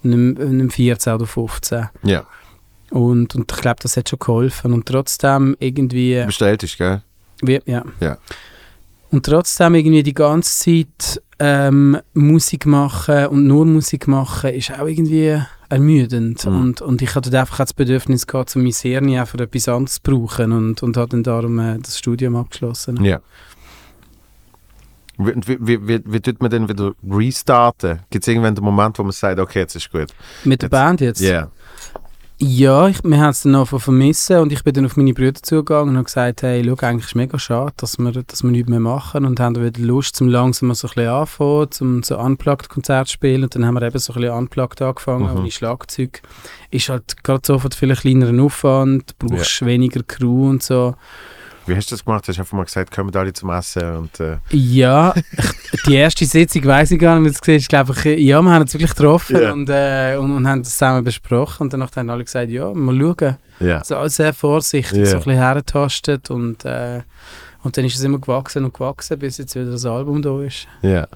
nicht, 0.03 0.40
nicht 0.40 0.73
14 0.73 1.14
oder 1.14 1.26
15. 1.28 1.88
ja. 2.03 2.26
Und, 2.92 3.36
und 3.36 3.52
ich 3.52 3.58
glaube, 3.62 3.80
das 3.82 3.98
hat 3.98 4.10
schon 4.10 4.20
geholfen. 4.20 4.74
Und 4.74 4.86
trotzdem 4.86 5.56
irgendwie... 5.60 6.24
Bestellt 6.26 6.64
ist, 6.64 6.78
gell? 6.78 7.02
Wie, 7.42 7.60
ja. 7.66 7.84
Ja. 8.00 8.18
Und 9.10 9.26
trotzdem 9.26 9.76
irgendwie 9.76 10.04
die 10.04 10.14
ganze 10.14 10.58
Zeit 10.64 11.22
ähm, 11.40 11.98
Musik 12.14 12.66
machen 12.66 13.28
und 13.28 13.48
nur 13.48 13.66
Musik 13.66 14.08
machen 14.08 14.52
ist 14.52 14.72
auch 14.72 14.86
irgendwie 14.86 15.42
ermüdend. 15.70 16.46
Mhm. 16.46 16.60
Und, 16.60 16.82
und 16.82 17.02
ich 17.02 17.16
hatte 17.16 17.30
dort 17.30 17.42
einfach 17.42 17.58
das 17.58 17.74
Bedürfnis 17.74 18.28
gehabt, 18.28 18.56
um 18.56 18.64
mein 18.64 18.72
Hirn 18.72 19.20
auch 19.20 19.28
für 19.28 19.40
etwas 19.40 19.68
anderes 19.68 19.96
zu 19.96 20.02
brauchen 20.04 20.52
und, 20.52 20.84
und 20.84 20.98
habe 20.98 21.10
dann 21.10 21.24
darum 21.24 21.60
äh, 21.60 21.80
das 21.80 21.98
Studium 21.98 22.36
abgeschlossen. 22.36 23.04
Ja. 23.04 23.20
Wie, 25.18 25.34
wie, 25.60 25.88
wie, 25.88 26.02
wie, 26.06 26.20
tut 26.20 26.42
man 26.42 26.50
denn 26.50 26.68
wieder 26.68 26.94
restarten? 27.10 28.00
Gibt 28.10 28.24
es 28.24 28.28
irgendwann 28.28 28.56
den 28.56 28.64
Moment, 28.64 28.98
wo 28.98 29.04
man 29.04 29.12
sagt, 29.12 29.40
okay, 29.40 29.60
jetzt 29.60 29.76
ist 29.76 29.92
gut? 29.92 30.14
Mit 30.44 30.62
der 30.62 30.68
Jetzt- 30.68 30.72
Band 30.72 31.02
jetzt? 31.02 31.22
Ja. 31.22 31.50
Ja, 32.44 32.88
ich, 32.88 33.04
wir 33.04 33.20
haben 33.20 33.30
es 33.30 33.44
dann 33.44 33.52
noch 33.52 33.68
vermissen 33.68 34.38
und 34.40 34.52
ich 34.52 34.64
bin 34.64 34.74
dann 34.74 34.88
auf 34.88 34.98
meine 34.98 35.14
Brüder 35.14 35.40
zugegangen 35.44 35.90
und 35.90 35.96
habe 35.98 36.06
gesagt, 36.06 36.42
hey, 36.42 36.64
schau, 36.66 36.76
eigentlich 36.88 37.04
ist 37.06 37.10
es 37.10 37.16
mega 37.16 37.38
schade, 37.38 37.74
dass 37.78 38.00
wir, 38.00 38.12
dass 38.12 38.42
wir 38.42 38.50
nichts 38.50 38.68
mehr 38.68 38.80
machen 38.80 39.26
und 39.26 39.40
haben 39.40 39.56
wieder 39.64 39.80
Lust, 39.80 40.16
zum 40.16 40.28
langsam 40.28 40.70
mal 40.70 40.74
so 40.74 40.88
ein 40.88 40.94
bisschen 40.96 41.10
anfangen, 41.12 41.72
zum 41.72 42.02
so 42.02 42.18
Unplugged-Konzert 42.18 43.10
zu 43.10 43.14
spielen 43.14 43.44
und 43.44 43.54
dann 43.54 43.64
haben 43.68 43.76
wir 43.76 43.84
eben 43.84 44.00
so 44.00 44.14
ein 44.14 44.22
bisschen 44.22 44.36
Unplugged 44.36 44.82
angefangen, 44.82 45.32
Mhm. 45.32 45.38
ohne 45.42 45.52
Schlagzeug. 45.52 46.24
Ist 46.72 46.90
halt 46.90 47.24
gerade 47.24 47.42
so 47.46 47.60
von 47.60 47.72
viel 47.74 47.96
kleineren 47.96 48.40
Aufwand, 48.40 49.20
brauchst 49.20 49.64
weniger 49.64 50.02
Crew 50.02 50.50
und 50.50 50.64
so. 50.64 50.96
Wie 51.68 51.76
hast 51.76 51.92
du 51.92 51.96
das 51.96 52.04
gemacht? 52.04 52.28
Hast 52.28 52.38
du 52.38 52.42
einfach 52.42 52.58
mal 52.58 52.64
gesagt, 52.66 52.92
kommen 52.94 53.16
alle 53.16 53.34
zum 53.34 53.50
Essen 53.52 53.96
und... 53.98 54.20
Äh, 54.20 54.38
Ja, 54.50 55.14
die 55.86 55.96
erste 55.96 56.26
Sitzung 56.26 56.66
weiß 56.66 56.92
ich 56.92 57.00
gar 57.00 57.20
nicht, 57.20 57.30
wie 57.32 57.36
es 57.36 57.48
war. 57.48 57.56
Ich 57.56 57.68
glaube, 57.68 57.94
ich, 57.94 58.20
ja, 58.26 58.42
wir 58.42 58.52
haben 58.52 58.62
uns 58.62 58.74
wirklich 58.74 58.90
getroffen 58.92 59.40
Ja. 59.42 59.52
und, 59.54 59.70
äh, 59.70 60.16
und, 60.20 60.36
und 60.36 60.48
haben 60.48 60.64
das 60.64 60.72
zusammen 60.74 61.04
besprochen. 61.04 61.64
Und 61.64 61.74
danach 61.74 61.96
haben 61.96 62.10
alle 62.10 62.24
gesagt, 62.24 62.50
ja, 62.50 62.74
mal 62.74 63.00
schauen. 63.00 63.38
ja. 63.60 63.78
Also 63.78 63.96
alles 63.96 64.16
sehr 64.16 64.34
vorsichtig, 64.34 64.98
Ja. 65.00 65.06
so 65.06 65.12
ein 65.14 65.18
bisschen 65.20 65.34
hergetastet 65.34 66.30
und, 66.32 66.66
äh, 66.66 67.02
und 67.64 67.78
dann 67.78 67.86
ist 67.86 67.96
es 67.96 68.04
immer 68.04 68.18
gewachsen 68.18 68.66
und 68.66 68.74
gewachsen, 68.74 69.20
bis 69.20 69.38
jetzt 69.38 69.54
wieder 69.56 69.70
das 69.72 69.86
Album 69.86 70.22
da 70.24 70.42
ist. 70.42 70.68
Ja. 70.82 71.08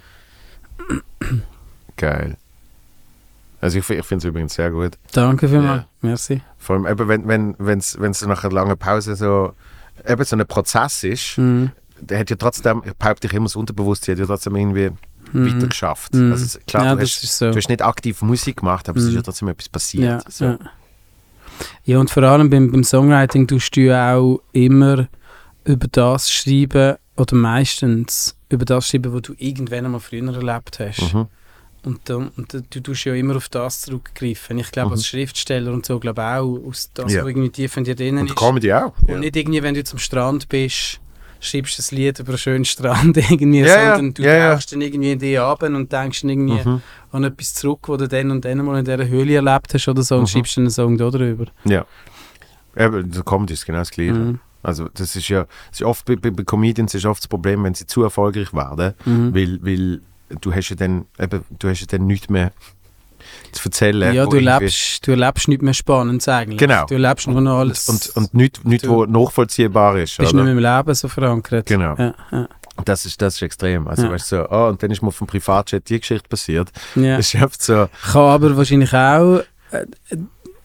Geil. 1.98 2.38
Also 3.62 3.80
ich, 3.80 3.90
ich 3.90 4.06
finde 4.06 4.20
es 4.20 4.30
übrigens 4.30 4.54
sehr 4.54 4.70
gut. 4.70 4.92
Danke 5.14 5.48
vielmals, 5.48 5.82
Ja. 5.82 5.88
merci. 6.02 6.42
Vor 6.60 6.76
allem 6.76 6.86
eben, 6.86 7.08
wenn 7.08 7.28
wenn 7.28 7.56
wenn's, 7.58 7.98
wenn's 8.00 8.24
nach 8.26 8.44
einer 8.44 8.54
langen 8.54 8.78
Pause 8.78 9.16
so 9.16 9.54
eben 10.08 10.24
so 10.24 10.36
ein 10.36 10.46
Prozess 10.48 11.04
ist, 11.04 11.38
Mhm. 11.38 11.72
der 12.00 12.20
hat 12.20 12.30
ja 12.30 12.36
trotzdem, 12.36 12.82
behaupte 13.00 13.28
ich 13.28 13.34
immer 13.34 13.46
das 13.46 13.56
Unterbewusstsein, 13.56 14.14
hat 14.16 14.20
ja 14.20 14.26
trotzdem 14.26 14.56
irgendwie 14.56 14.92
Mhm. 15.32 15.56
weiter 15.56 15.68
geschafft. 15.68 16.14
Mhm. 16.14 16.32
Also 16.32 16.60
klar, 16.68 16.86
ja, 16.86 16.96
du, 16.96 17.02
hast, 17.02 17.22
so. 17.38 17.50
du 17.52 17.58
hast 17.58 17.70
nicht 17.70 17.82
aktiv 17.82 18.22
Musik 18.22 18.58
gemacht, 18.58 18.88
aber 18.90 18.98
es 18.98 19.06
ist 19.06 19.12
Mhm. 19.12 19.16
ja 19.18 19.22
trotzdem 19.24 19.48
etwas 19.48 19.70
passiert. 19.70 20.24
Ja, 20.26 20.32
so. 20.32 20.46
ja. 20.46 20.60
ja, 21.86 22.00
und 22.00 22.10
vor 22.10 22.24
allem 22.24 22.50
beim, 22.50 22.72
beim 22.72 22.84
Songwriting 22.84 23.48
tust 23.48 23.76
du 23.76 23.82
ja 23.82 24.16
auch 24.16 24.42
immer 24.52 25.08
über 25.64 25.88
das 25.88 26.32
schreiben, 26.32 26.96
oder 27.18 27.36
meistens 27.36 28.36
über 28.50 28.66
das 28.66 28.88
schreiben, 28.90 29.14
was 29.14 29.22
du 29.24 29.34
irgendwann 29.38 29.86
einmal 29.86 30.00
früher 30.02 30.34
erlebt 30.36 30.80
hast. 30.80 31.14
Mhm. 31.14 31.28
Und, 31.86 32.10
und 32.10 32.52
du 32.70 32.80
tust 32.82 33.06
ja 33.06 33.14
immer 33.14 33.36
auf 33.36 33.48
das 33.50 33.82
zurückgreifen. 33.82 34.58
Ich 34.58 34.72
glaube, 34.72 34.88
Mhm. 34.90 34.94
als 34.94 35.08
Schriftsteller 35.08 35.72
und 35.72 35.86
so, 35.86 36.00
glaube 36.00 36.24
auch, 36.24 36.60
aus 36.68 36.90
das, 36.94 37.14
Ja. 37.14 37.22
was 37.22 37.30
irgendwie 37.30 37.50
tief 37.50 37.78
in 37.78 37.84
dir 37.84 37.96
drinnen 37.96 38.20
Und 38.22 38.30
ist. 38.32 38.36
Comedy 38.36 38.74
auch. 38.74 38.94
Und 39.08 39.20
nicht 39.20 39.36
irgendwie, 39.36 39.62
wenn 39.62 39.76
du 39.76 39.84
zum 39.84 40.00
Strand 40.00 40.50
bist, 40.50 41.00
schreibst 41.40 41.78
du 41.78 41.84
ein 41.96 41.98
Lied 41.98 42.20
über 42.20 42.30
einen 42.30 42.38
schönen 42.40 42.66
Strand 42.66 43.18
irgendwie, 43.32 43.60
ja. 43.60 43.96
sondern 43.96 44.14
du 44.16 44.24
ja. 44.24 44.54
tauchst 44.56 44.72
dann 44.72 44.82
irgendwie 44.82 45.12
in 45.12 45.20
die 45.20 45.38
ab 45.38 45.62
und 45.62 45.92
denkst 45.92 46.22
dann 46.22 46.30
irgendwie 46.32 46.68
Mhm. 46.68 46.82
an 47.12 47.24
etwas 47.24 47.54
zurück, 47.54 47.88
was 47.88 48.00
du 48.00 48.08
dann 48.08 48.32
und 48.32 48.44
dann 48.46 48.66
mal 48.66 48.80
in 48.80 48.86
dieser 48.86 49.08
Höhle 49.08 49.36
erlebt 49.36 49.74
hast 49.74 49.88
oder 49.88 50.02
so 50.02 50.16
und 50.16 50.22
Mhm. 50.24 50.28
schreibst 50.28 50.58
dann 50.58 50.64
einen 50.64 50.72
Song 50.72 50.98
da 50.98 51.10
drüber. 51.12 51.46
Ja. 51.66 51.86
Eben, 52.76 53.12
der 53.12 53.24
Comedy 53.24 53.54
ist 53.54 53.66
genau 53.66 53.80
das 53.80 53.92
Gleiche. 53.92 54.14
Mhm. 54.14 54.40
Also 54.64 54.90
das 54.94 55.16
ist 55.16 55.28
ja, 55.30 55.46
das 55.70 55.82
ist 55.82 55.84
oft 55.84 56.04
bei, 56.06 56.16
bei, 56.16 56.32
bei 56.32 56.44
Comedians 56.44 56.96
ist 56.96 57.06
oft 57.06 57.22
das 57.22 57.28
Problem, 57.28 57.64
wenn 57.64 57.76
sie 57.76 57.86
zu 57.86 58.02
erfolgreich 58.02 58.52
werden, 58.54 58.96
Mhm. 59.06 59.36
weil, 59.36 59.60
weil 59.62 60.02
du 60.42 60.54
hast 60.54 60.70
ja 60.70 60.76
dann, 60.76 61.06
eben, 61.20 61.44
du 61.60 61.70
hast 61.70 61.82
ja 61.82 61.88
dann 61.90 62.08
nichts 62.08 62.30
mehr 62.30 62.52
zu 63.52 63.66
erzählen. 63.66 64.14
Ja, 64.14 64.26
du 64.26 64.36
erlebst, 64.38 65.06
du 65.08 65.12
erlebst 65.12 65.48
nicht 65.48 65.62
mehr 65.62 65.74
Spannendes 65.74 66.28
eigentlich. 66.28 66.60
Genau. 66.60 66.86
Du 66.86 66.94
erlebst 66.94 67.28
nur 67.28 67.42
noch 67.42 67.60
alles. 67.60 67.90
und, 67.90 68.10
und 68.16 68.34
nichts, 68.34 68.64
nichts 68.64 68.84
Du- 68.88 68.90
wo 68.94 69.06
nachvollziehbar 69.06 69.98
ist. 69.98 70.18
bist 70.18 70.34
oder? 70.34 70.44
nicht 70.44 70.56
mehr 70.56 70.72
im 70.72 70.78
Leben 70.78 70.94
so 70.96 71.08
verankert. 71.08 71.66
Genau. 71.66 71.96
Ja, 71.98 72.14
ja. 72.32 72.48
Das 72.84 73.06
ist, 73.06 73.22
das 73.22 73.36
ist 73.36 73.42
extrem. 73.42 73.88
Also 73.88 74.04
Ja. 74.04 74.12
weißt 74.12 74.32
du, 74.32 74.36
so, 74.38 74.50
oh, 74.50 74.68
und 74.68 74.84
dann 74.84 74.92
ist 74.92 75.02
mir 75.02 75.08
auf 75.08 75.18
dem 75.18 75.28
Privatchat 75.28 75.88
die 75.90 76.00
Geschichte 76.00 76.28
passiert. 76.28 76.72
ja. 76.96 77.16
Das 77.18 77.34
ist 77.34 77.62
so, 77.62 77.88
Kann 78.12 78.22
aber 78.22 78.56
wahrscheinlich 78.58 78.94
auch, 78.94 79.40
äh, 79.72 79.86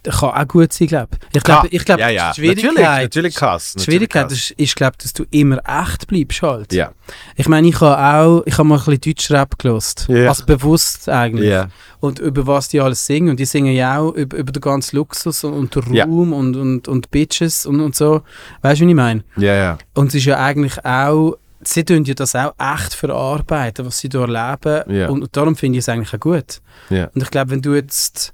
kann 0.04 0.30
auch 0.30 0.48
gut 0.48 0.72
sein, 0.72 0.88
glaube 0.88 1.08
ich. 1.12 1.36
Ich 1.36 1.42
glaube, 1.42 1.68
ich 1.68 1.84
glaube, 1.84 2.00
ja, 2.00 2.08
ja. 2.08 2.30
die 2.30 2.40
Schwierigkeit, 2.40 2.74
Natürlich, 2.74 3.00
natürlich 3.00 3.34
krass. 3.34 3.74
die 3.78 3.84
Schwierigkeit 3.84 4.32
ist, 4.32 4.50
ist 4.52 4.76
glaube 4.76 4.96
dass 5.02 5.12
du 5.12 5.24
immer 5.30 5.58
echt 5.66 6.06
bleibst 6.06 6.42
halt. 6.42 6.72
Ja. 6.72 6.92
Ich 7.36 7.48
meine, 7.48 7.68
ich 7.68 7.80
habe 7.80 7.98
auch, 7.98 8.42
ich 8.46 8.56
habe 8.56 8.68
mal 8.68 8.78
ein 8.78 8.84
bisschen 8.84 9.00
Deutschrap 9.00 9.58
gelost. 9.58 10.06
Ja. 10.08 10.28
Also 10.28 10.44
bewusst 10.46 11.08
eigentlich. 11.08 11.50
Ja. 11.50 11.68
Und 12.00 12.18
über 12.18 12.46
was 12.46 12.68
die 12.68 12.80
alles 12.80 13.04
singen. 13.04 13.30
Und 13.30 13.40
die 13.40 13.44
singen 13.44 13.74
ja 13.74 13.98
auch 13.98 14.12
über, 14.12 14.36
über 14.36 14.52
den 14.52 14.60
ganzen 14.60 14.96
Luxus 14.96 15.44
und, 15.44 15.76
und 15.76 15.94
den. 15.94 16.04
Ruhm 16.04 16.32
und, 16.32 16.56
und, 16.56 16.88
und 16.88 17.10
Bitches 17.10 17.66
und, 17.66 17.80
und 17.80 17.94
so. 17.94 18.22
Weißt 18.62 18.80
du, 18.80 18.84
was 18.84 18.90
ich 18.90 18.94
meine? 18.94 19.24
Ja, 19.36 19.54
ja. 19.54 19.78
Und 19.94 20.08
es 20.08 20.14
ist 20.14 20.24
ja 20.24 20.38
eigentlich 20.38 20.84
auch, 20.84 21.36
sie 21.62 21.84
tun 21.84 22.04
ja 22.04 22.14
das 22.14 22.34
auch 22.34 22.54
echt 22.58 22.94
verarbeiten, 22.94 23.84
was 23.84 23.98
sie 23.98 24.08
da 24.08 24.20
erleben. 24.20 24.94
Ja. 24.94 25.08
Und 25.08 25.36
darum 25.36 25.56
finde 25.56 25.78
ich 25.78 25.84
es 25.84 25.88
eigentlich 25.88 26.14
auch 26.14 26.20
gut. 26.20 26.60
Ja. 26.88 27.10
Und 27.14 27.22
ich 27.22 27.30
glaube, 27.30 27.50
wenn 27.50 27.62
du 27.62 27.74
jetzt. 27.74 28.32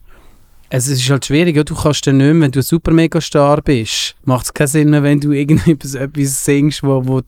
Es 0.69 0.89
ist 0.89 1.09
halt 1.09 1.25
schwierig, 1.25 1.55
ja, 1.57 1.63
du 1.63 1.75
kannst 1.77 2.07
dann 2.07 2.17
nicht 2.17 2.27
mehr, 2.33 2.41
wenn 2.43 2.51
du 2.51 2.61
super 2.63 2.91
mega 2.93 3.21
star 3.21 3.63
bist, 3.63 4.17
macht 4.25 4.47
es 4.47 4.55
keinen 4.55 4.67
Sinn 4.67 4.91
mehr, 4.91 5.03
wenn 5.03 5.21
du 5.21 5.31
irgendetwas 5.33 5.95
etwas 5.95 6.45
singst, 6.45 6.83
wo, 6.83 7.07
wo, 7.07 7.23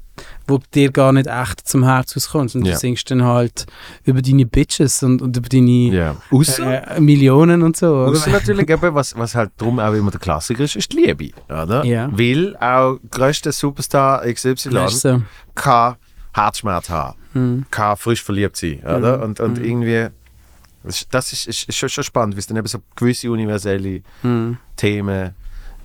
wo 0.49 0.59
dir 0.75 0.91
gar 0.91 1.13
nicht 1.13 1.29
echt 1.29 1.69
zum 1.69 1.85
Herz 1.85 2.17
auskommt. 2.17 2.55
Und 2.57 2.65
Ja. 2.67 2.73
du 2.73 2.79
singst 2.81 3.09
dann 3.13 3.23
halt 3.23 3.67
über 4.05 4.23
deine 4.23 4.45
Bitches 4.45 5.03
und, 5.05 5.23
und 5.23 5.37
über 5.37 5.49
deine 5.49 5.71
ja. 5.71 6.17
Ausser, 6.33 6.97
äh, 6.97 7.01
Millionen 7.01 7.63
und 7.63 7.77
so. 7.77 7.95
Ausser 7.95 8.31
natürlich 8.31 8.69
eben, 8.69 8.95
was, 8.95 9.17
was 9.17 9.35
halt 9.37 9.51
drum 9.57 9.79
auch 9.79 9.93
immer 9.95 10.11
der 10.11 10.19
Klassiker 10.21 10.65
ist, 10.65 10.75
ist 10.75 10.93
die 10.93 10.97
Liebe. 10.97 11.31
Oder? 11.49 11.85
Ja. 11.85 12.09
Weil 12.13 12.57
auch 12.57 12.99
grösster 13.11 13.53
Superstar 13.53 14.23
XY 14.33 14.89
so. 14.89 15.23
kann 15.55 15.95
Herzschmerz 16.33 16.89
haben, 16.91 17.17
Hm. 17.35 17.67
kann 17.71 17.97
frisch 17.97 18.23
verliebt 18.23 18.57
sein. 18.57 18.81
Oder? 18.85 19.19
Mhm. 19.19 19.23
Und, 19.23 19.41
und 19.41 19.59
Mhm. 19.59 19.65
irgendwie, 19.65 20.07
das, 20.85 21.33
ist- 21.33 21.47
ist, 21.49 21.69
ist, 21.69 21.77
schon, 21.77 21.89
schon 21.89 22.05
spannend, 22.05 22.37
wie 22.37 22.41
es 22.41 22.47
dann 22.47 22.57
eben 22.57 22.67
so 22.67 22.79
gewisse 22.97 23.31
universelle 23.31 24.03
Hm. 24.23 24.57
Themen 24.77 25.35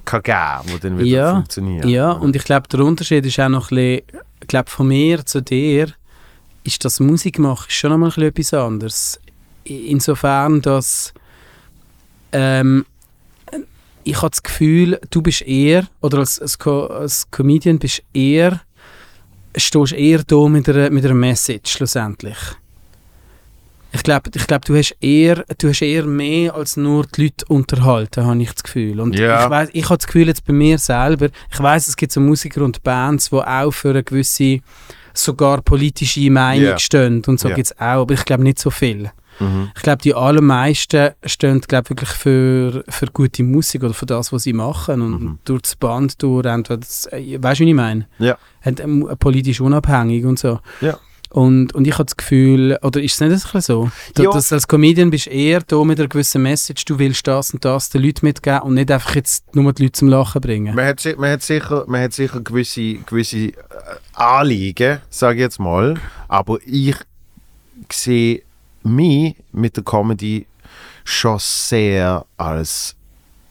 kann 0.06 0.22
geben, 0.22 0.76
die 0.76 0.80
dann 0.80 0.98
wieder 1.00 1.08
Ja, 1.08 1.32
funktionieren. 1.34 1.88
Ja, 1.90 2.12
und 2.12 2.36
ich 2.36 2.44
glaube, 2.44 2.68
der 2.68 2.82
Unterschied 2.82 3.26
ist 3.26 3.40
auch 3.40 3.50
noch 3.50 3.72
ein 3.72 3.76
bisschen, 3.76 4.22
ich 4.42 4.48
glaube, 4.48 4.70
von 4.70 4.88
mir 4.88 5.26
zu 5.26 5.42
dir, 5.42 5.88
ist 6.66 6.84
das 6.86 7.00
Musik 7.00 7.40
machen 7.40 7.66
schon 7.70 7.90
noch 7.92 7.98
mal 7.98 8.08
ein 8.08 8.32
bisschen 8.34 8.52
etwas 8.52 8.54
anderes. 8.54 9.20
Insofern, 9.66 10.62
dass 10.62 11.14
ähm, 12.34 12.86
ich 14.04 14.18
habe 14.18 14.30
das 14.32 14.44
Gefühl, 14.44 15.00
du 15.10 15.22
bist 15.22 15.42
eher, 15.44 15.88
oder 16.02 16.20
als, 16.20 16.40
als, 16.40 16.60
Co 16.60 16.86
als 16.88 17.30
Comedian 17.32 17.80
bist 17.80 18.04
eher, 18.14 18.62
stehst 19.56 19.94
eher 19.94 20.24
da 20.24 20.48
mit 20.50 20.68
einer, 20.68 20.90
mit 20.90 21.06
einer 21.06 21.14
Message 21.14 21.72
schlussendlich. 21.72 22.38
Ich 23.96 24.02
glaube, 24.04 24.32
ich 24.34 24.48
glaub, 24.48 24.66
du, 24.66 24.76
hast 24.76 24.96
eher, 25.02 25.46
du 25.60 25.70
hast 25.70 25.82
eher 25.82 26.06
mehr 26.06 26.56
als 26.56 26.78
nur 26.78 27.06
die 27.06 27.24
Leute 27.26 27.46
unterhalten, 27.48 28.26
habe 28.26 28.42
ich 28.42 28.52
das 28.52 28.64
Gefühl. 28.64 29.00
Und 29.00 29.16
Ja. 29.18 29.44
ich, 29.46 29.50
weiss, 29.52 29.70
ich 29.72 29.86
habe 29.86 29.98
das 29.98 30.08
Gefühl 30.08 30.28
jetzt 30.28 30.46
bei 30.46 30.54
mir 30.54 30.78
selber, 30.80 31.30
ich 31.52 31.60
weiß, 31.60 31.88
es 31.88 31.96
gibt 31.96 32.12
so 32.12 32.20
Musiker 32.20 32.64
und 32.64 32.82
Bands, 32.84 33.30
die 33.30 33.36
auch 33.36 33.72
für 33.72 33.92
eine 33.92 34.04
gewisse, 34.04 34.60
sogar 35.14 35.62
politische 35.62 36.30
Meinung 36.32 36.70
Ja. 36.70 36.80
stehen. 36.80 37.24
Und 37.28 37.40
so 37.40 37.50
Ja. 37.50 37.56
gibt 37.56 37.68
es 37.68 37.78
auch, 37.78 38.02
aber 38.02 38.14
ich 38.16 38.26
glaube 38.26 38.44
nicht 38.44 38.58
so 38.58 38.72
viel. 38.72 39.12
Mhm. 39.40 39.70
Ich 39.76 39.82
glaube, 39.84 40.02
die 40.02 40.14
allermeisten 40.14 41.12
stehen 41.26 41.62
glaub, 41.62 41.90
wirklich 41.90 42.10
für, 42.10 42.84
für 42.88 43.06
gute 43.08 43.44
Musik 43.44 43.84
oder 43.84 43.94
für 43.94 44.06
das, 44.06 44.32
was 44.34 44.44
sie 44.44 44.54
machen. 44.54 45.02
Und 45.02 45.22
Mhm. 45.24 45.40
durch 45.46 45.62
das 45.64 45.76
Band, 45.76 46.22
durch 46.22 46.46
entweder 46.46 46.78
das, 46.78 47.06
äh, 47.12 47.38
weißt 47.42 47.60
du, 47.60 47.64
was 47.64 47.70
ich 47.70 47.74
meine? 47.74 48.08
Ja. 48.20 48.38
Und, 48.66 48.80
ähm, 48.80 49.08
politisch 49.20 49.60
unabhängig 49.62 50.26
und 50.26 50.38
so. 50.40 50.60
Ja. 50.82 50.98
Und, 51.34 51.74
und 51.74 51.88
ich 51.88 51.96
habe 51.96 52.06
das 52.06 52.16
Gefühl, 52.16 52.78
oder 52.84 53.02
ist 53.02 53.16
es 53.16 53.20
nicht 53.20 53.32
ein 53.32 53.34
bisschen 53.34 53.62
so? 53.62 53.92
Ja. 54.20 54.30
dass 54.30 54.50
du 54.50 54.56
als 54.56 54.68
Comedian 54.68 55.10
bist 55.10 55.26
eher 55.26 55.62
da 55.62 55.84
mit 55.84 56.00
einer 56.00 56.08
gewissen 56.08 56.44
Message, 56.44 56.86
du 56.86 57.00
willst 57.00 57.26
das 57.26 57.52
und 57.52 57.66
das 57.66 57.90
den 57.90 58.04
Leuten 58.04 58.28
mitgeben 58.28 58.60
und 58.60 58.76
nicht 58.76 58.92
einfach 58.92 59.16
jetzt 59.16 59.56
nur 59.56 59.74
die 59.74 59.82
Leute 59.82 59.94
zum 59.94 60.10
Lachen 60.10 60.42
bringen. 60.42 60.76
Man 60.76 60.86
hat, 60.86 61.04
man 61.18 61.32
hat 61.32 61.42
sicher, 61.42 61.86
man 61.88 62.04
hat 62.04 62.14
sicher 62.14 62.40
gewisse, 62.40 63.00
gewisse 63.00 63.48
äh, 63.48 63.54
Anliegen, 64.14 65.00
sage 65.10 65.38
ich 65.38 65.42
jetzt 65.42 65.60
mal, 65.60 65.96
aber 66.28 66.60
ich 66.68 66.98
sehe 67.92 68.44
mich 68.84 69.36
mit 69.52 69.76
der 69.76 69.84
Comedy 69.84 70.46
schon 71.04 71.40
sehr 71.40 72.28
als 72.38 72.96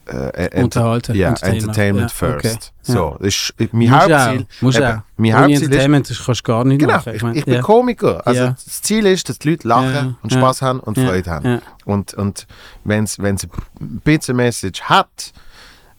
äh, 0.05 0.45
äh, 0.47 0.63
Unterhalten. 0.63 1.15
ja, 1.15 1.33
Entertainment. 1.41 2.11
Ja, 2.11 2.15
first. 2.15 2.45
okay. 2.45 2.57
So, 2.81 3.15
ist 3.19 3.53
mein 3.71 3.89
Musst 3.89 3.91
Hauptziel. 4.11 4.45
Musst 4.61 4.77
eben. 4.79 5.03
Mein 5.17 5.33
Hauptziel 5.33 5.53
ist, 5.55 5.61
Entertainment 5.63 6.09
das 6.09 6.25
kannst 6.25 6.41
du 6.41 6.43
gar 6.51 6.65
nicht 6.65 6.79
genau, 6.79 6.93
machen. 6.93 7.15
ich, 7.15 7.21
mein, 7.23 7.35
ich 7.35 7.45
bin 7.45 7.53
ja. 7.55 7.61
Komiker. 7.61 8.27
Also 8.27 8.41
Ja. 8.41 8.49
das 8.49 8.81
Ziel 8.81 9.05
ist, 9.05 9.29
dass 9.29 9.39
die 9.39 9.49
Leute 9.51 9.67
lachen 9.67 9.93
Ja, 9.93 10.15
und 10.21 10.31
ja. 10.31 10.37
Spaß 10.39 10.61
haben 10.61 10.79
und 10.81 10.97
Ja, 10.97 11.05
Freude 11.07 11.31
haben. 11.31 11.45
Ja. 11.45 11.61
Und, 11.85 12.13
und 12.13 12.47
wenn 12.83 13.05
es 13.05 13.17
ein 13.19 13.37
bisschen 14.03 14.35
Message 14.35 14.81
hat, 14.83 15.31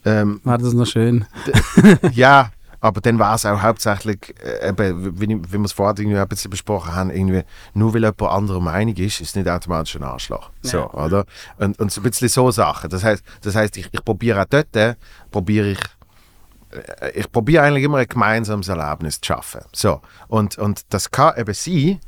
ähm, 0.04 0.40
War 0.44 0.58
das 0.58 0.74
noch 0.74 0.86
schön? 0.86 1.24
ja, 2.12 2.50
aber 2.84 3.00
dann 3.00 3.18
war 3.18 3.34
es 3.34 3.46
auch 3.46 3.62
hauptsächlich, 3.62 4.34
äh, 4.44 4.68
eben, 4.68 5.18
wie, 5.18 5.26
wie 5.26 5.52
wir 5.52 5.64
es 5.64 5.72
vorher 5.72 5.98
irgendwie 5.98 6.18
ein 6.18 6.28
bisschen 6.28 6.50
besprochen 6.50 6.94
haben, 6.94 7.08
irgendwie, 7.08 7.42
nur 7.72 7.94
weil 7.94 8.02
jemand 8.02 8.20
anderer 8.20 8.60
Meinung 8.60 8.94
ist, 8.96 9.22
ist 9.22 9.28
es 9.30 9.36
nicht 9.36 9.48
automatisch 9.48 9.96
ein 9.96 10.02
Arschloch. 10.02 10.50
So, 10.60 10.76
Ja. 10.80 10.90
oder? 10.92 11.24
Und, 11.56 11.78
und 11.78 11.90
so 11.90 12.02
ein 12.02 12.04
bisschen 12.04 12.28
so 12.28 12.50
Sachen. 12.50 12.90
Das 12.90 13.02
heißt, 13.02 13.24
das 13.40 13.56
heißt 13.56 13.78
ich, 13.78 13.88
ich 13.90 14.04
probiere 14.04 14.42
auch 14.42 14.46
dort, 14.50 14.76
äh, 14.76 14.96
probiere 15.30 15.68
ich, 15.70 15.78
äh, 17.00 17.12
ich 17.18 17.32
probiere 17.32 17.62
eigentlich 17.64 17.84
immer 17.84 17.96
ein 17.96 18.06
gemeinsames 18.06 18.68
Erlebnis 18.68 19.18
zu 19.18 19.28
schaffen. 19.28 19.62
So, 19.72 20.02
und, 20.28 20.58
und 20.58 20.82
das 20.90 21.10
kann 21.10 21.38
eben 21.38 21.54
sein, 21.54 22.00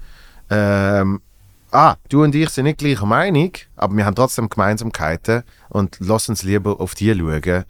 ähm, 0.50 1.22
ah, 1.70 1.94
du 2.10 2.22
und 2.22 2.34
ich 2.34 2.50
sind 2.50 2.64
nicht 2.64 2.80
gleicher 2.80 3.06
Meinung, 3.06 3.52
aber 3.76 3.96
wir 3.96 4.04
haben 4.04 4.14
trotzdem 4.14 4.50
Gemeinsamkeiten 4.50 5.42
und 5.70 5.96
lass 6.00 6.28
uns 6.28 6.42
lieber 6.42 6.78
auf 6.80 6.94
die 6.94 7.14
schauen, 7.14 7.64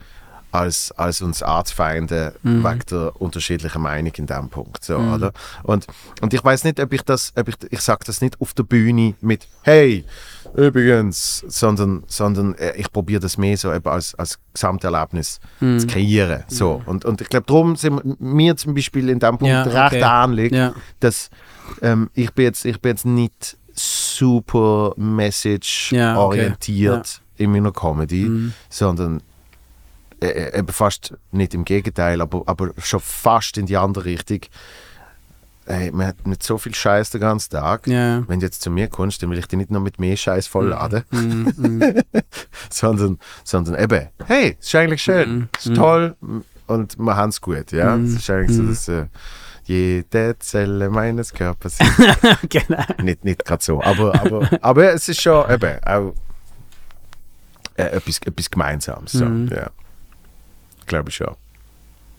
als, 0.51 0.91
als 0.93 1.21
uns 1.21 1.43
Artfeinde 1.43 2.33
Mhm. 2.41 2.63
wegen 2.63 2.79
der 2.89 3.21
unterschiedlichen 3.21 3.81
Meinung 3.81 4.13
in 4.15 4.25
diesem 4.27 4.49
Punkt. 4.49 4.83
So, 4.83 4.97
Mhm. 4.97 5.13
oder? 5.13 5.31
Und, 5.63 5.85
und 6.21 6.33
ich 6.33 6.43
weiß 6.43 6.63
nicht, 6.63 6.79
ob 6.79 6.91
ich 6.93 7.01
das, 7.03 7.33
ob 7.35 7.47
ich, 7.49 7.55
ich 7.69 7.81
sage 7.81 8.03
das 8.05 8.21
nicht 8.21 8.39
auf 8.41 8.53
der 8.53 8.63
Bühne 8.63 9.13
mit 9.21 9.47
Hey, 9.63 10.05
übrigens, 10.55 11.43
sondern, 11.47 12.03
sondern 12.07 12.55
äh, 12.55 12.73
ich 12.77 12.91
probiere 12.91 13.19
das 13.19 13.37
mehr 13.37 13.57
so 13.57 13.71
eben 13.73 13.87
als, 13.89 14.15
als 14.15 14.39
Gesamterlebnis 14.53 15.39
Mhm. 15.59 15.79
zu 15.79 15.87
kreieren. 15.87 16.43
So. 16.47 16.81
Und, 16.85 17.03
und 17.05 17.19
ich 17.21 17.27
glaube, 17.29 17.45
darum 17.45 17.75
sind 17.75 18.19
mir 18.21 18.55
zum 18.55 18.73
Beispiel 18.73 19.09
in 19.09 19.19
diesem 19.19 19.37
Punkt 19.37 19.51
Ja, 19.51 19.63
recht 19.63 19.95
okay. 20.01 20.23
ähnlich, 20.23 20.51
Ja. 20.53 20.73
dass 21.01 21.29
ähm, 21.81 22.09
ich, 22.13 22.31
bin 22.33 22.45
jetzt, 22.45 22.63
ich 22.65 22.79
bin 22.81 22.91
jetzt 22.91 23.05
nicht 23.05 23.57
super 23.73 24.93
message-orientiert 24.95 27.21
in 27.37 27.51
meiner 27.51 27.71
Comedy, 27.71 28.25
Mhm. 28.25 28.53
sondern 28.69 29.21
äh, 30.19 30.27
äh, 30.27 30.59
eben 30.59 30.67
fast 30.69 31.13
nicht 31.31 31.53
im 31.53 31.65
Gegenteil, 31.65 32.21
aber, 32.21 32.43
aber 32.45 32.71
schon 32.77 32.99
fast 32.99 33.57
in 33.57 33.65
die 33.65 33.77
andere 33.77 34.05
Richtung. 34.05 34.39
Ey, 35.65 35.91
man 35.91 36.07
hat 36.07 36.25
mit 36.25 36.41
so 36.41 36.57
viel 36.57 36.73
Scheiß 36.73 37.09
den 37.11 37.19
ganzen 37.21 37.51
Tag. 37.51 37.87
Ja. 37.87 38.23
Wenn 38.27 38.39
du 38.39 38.45
jetzt 38.45 38.61
zu 38.61 38.69
mir 38.71 38.87
kommst, 38.87 39.21
dann 39.21 39.29
will 39.29 39.37
ich 39.37 39.47
dich 39.47 39.57
nicht 39.57 39.69
noch 39.69 39.81
mit 39.81 39.99
mehr 39.99 40.15
Scheiß 40.15 40.47
vollladen, 40.47 41.03
Mhm. 41.11 41.53
Mhm. 41.57 42.01
sondern, 42.69 43.19
sondern 43.43 43.75
eben, 43.75 44.07
hey, 44.25 44.55
es 44.59 44.67
ist 44.67 44.75
eigentlich 44.75 45.03
schön, 45.03 45.49
es 45.57 45.65
ist 45.65 45.75
toll 45.75 46.15
und 46.67 46.97
wir 46.97 47.15
haben 47.17 47.29
es 47.29 47.41
gut. 47.41 47.71
Ja? 47.73 47.95
Es 47.97 48.13
ist 48.13 48.29
eigentlich 48.29 48.55
so, 48.57 48.63
dass 48.63 48.87
äh, 48.87 49.07
jede 49.65 50.37
Zelle 50.39 50.89
meines 50.89 51.33
Körpers 51.33 51.77
genau. 52.49 52.83
nicht, 53.03 53.25
nicht 53.25 53.43
gerade 53.43 53.61
so, 53.63 53.83
aber, 53.83 54.15
aber, 54.21 54.49
aber 54.61 54.93
es 54.93 55.09
ist 55.09 55.21
schon 55.21 55.51
eben 55.51 55.83
auch 55.83 56.13
äh, 57.75 57.83
etwas, 57.83 58.19
etwas 58.25 58.49
Gemeinsames. 58.49 59.11
So. 59.11 59.25
Ja. 59.25 59.69
Glaube 60.87 61.09
ich 61.09 61.15
schon. 61.15 61.35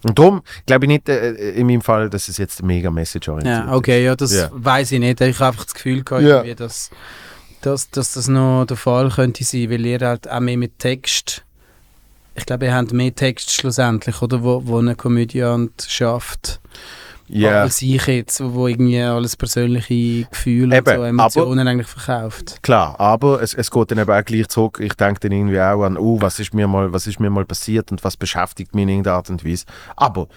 Und 0.05 0.17
darum 0.17 0.43
glaube 0.67 0.85
ich 0.85 0.89
nicht 0.89 1.09
äh, 1.09 1.33
in 1.53 1.67
meinem 1.67 1.81
Fall, 1.83 2.09
dass 2.09 2.29
es 2.29 2.37
jetzt 2.37 2.63
mega 2.63 2.89
Message-orientiert 2.91 3.67
Ja, 3.67 3.75
okay, 3.75 4.05
ja, 4.05 4.15
das 4.15 4.33
Ja. 4.33 4.49
weiß 4.53 4.93
ich 4.93 5.01
nicht. 5.01 5.21
Ich 5.21 5.37
habe 5.41 5.47
einfach 5.49 5.65
das 5.65 5.75
Gefühl 5.75 6.05
gehabt, 6.05 6.23
Ja. 6.25 6.37
irgendwie, 6.37 6.55
dass, 6.55 6.91
dass, 7.63 7.91
dass 7.91 8.13
das 8.13 8.29
noch 8.29 8.65
der 8.67 8.77
Fall 8.77 9.11
könnte 9.11 9.43
sein, 9.43 9.69
weil 9.71 9.85
ihr 9.85 9.99
halt 9.99 10.31
auch 10.31 10.39
mehr 10.41 10.57
mit 10.57 10.79
Text, 10.79 11.43
ich 12.37 12.47
glaube, 12.47 12.67
ihr 12.67 12.75
habt 12.75 12.93
mehr 12.93 13.13
Text 13.13 13.53
schlussendlich, 13.53 14.23
oder, 14.23 14.45
wo, 14.45 14.63
wo 14.65 14.79
ein 14.79 14.97
Komödiant 14.97 15.85
schafft, 15.89 16.61
Ja, 17.29 17.63
als 17.63 17.83
ich 17.83 18.07
jetzt, 18.07 18.41
wo 18.43 18.67
irgendwie 18.69 19.01
alles 19.01 19.37
persönliche 19.37 20.29
Gefühle 20.31 20.77
Eben, 20.79 20.91
und 20.91 20.97
so 20.97 21.05
Emotionen 21.05 21.69
eigentlich 21.69 21.87
verkauft. 21.89 22.63
klar, 22.63 22.99
aber 22.99 23.43
es, 23.43 23.55
es 23.55 23.71
geht 23.71 23.91
dann 23.91 23.99
eben 23.99 24.11
auch 24.11 24.25
gleich 24.25 24.49
zurück. 24.49 24.79
Ich 24.83 24.95
denke 24.95 25.21
dann 25.21 25.33
irgendwie 25.33 25.61
auch 25.61 25.83
an, 25.85 25.97
oh, 25.97 26.21
was 26.21 26.39
ist 26.41 26.55
mir 26.55 26.67
mal, 26.67 26.93
was 26.93 27.07
ist 27.07 27.21
mir 27.21 27.31
mal 27.31 27.45
passiert 27.45 27.91
und 27.93 28.03
was 28.05 28.17
beschäftigt 28.17 28.75
mich 28.75 28.83
in 28.85 28.89
irgendeiner 28.89 29.17
Art 29.17 29.31
und 29.31 29.45
Weise. 29.45 29.65
Aber 29.97 30.29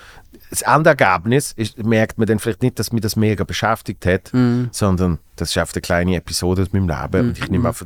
das 0.49 0.61
Endergebnis 0.63 1.53
ist, 1.55 1.83
merkt 1.83 2.17
man 2.17 2.27
dann 2.27 2.39
vielleicht 2.39 2.61
nicht, 2.61 2.77
dass 2.79 2.91
mich 2.91 3.01
das 3.01 3.15
mega 3.15 3.43
beschäftigt 3.43 4.05
hat, 4.05 4.33
Mhm. 4.33 4.69
sondern 4.71 5.19
das 5.35 5.49
ist 5.51 5.57
einfach 5.57 5.75
eine 5.75 5.81
kleine 5.81 6.15
Episode 6.15 6.61
aus 6.63 6.73
meinem 6.73 6.87
Leben 6.89 7.29
und 7.29 7.39
ich 7.39 7.49
nehme 7.49 7.67
einfach, 7.69 7.85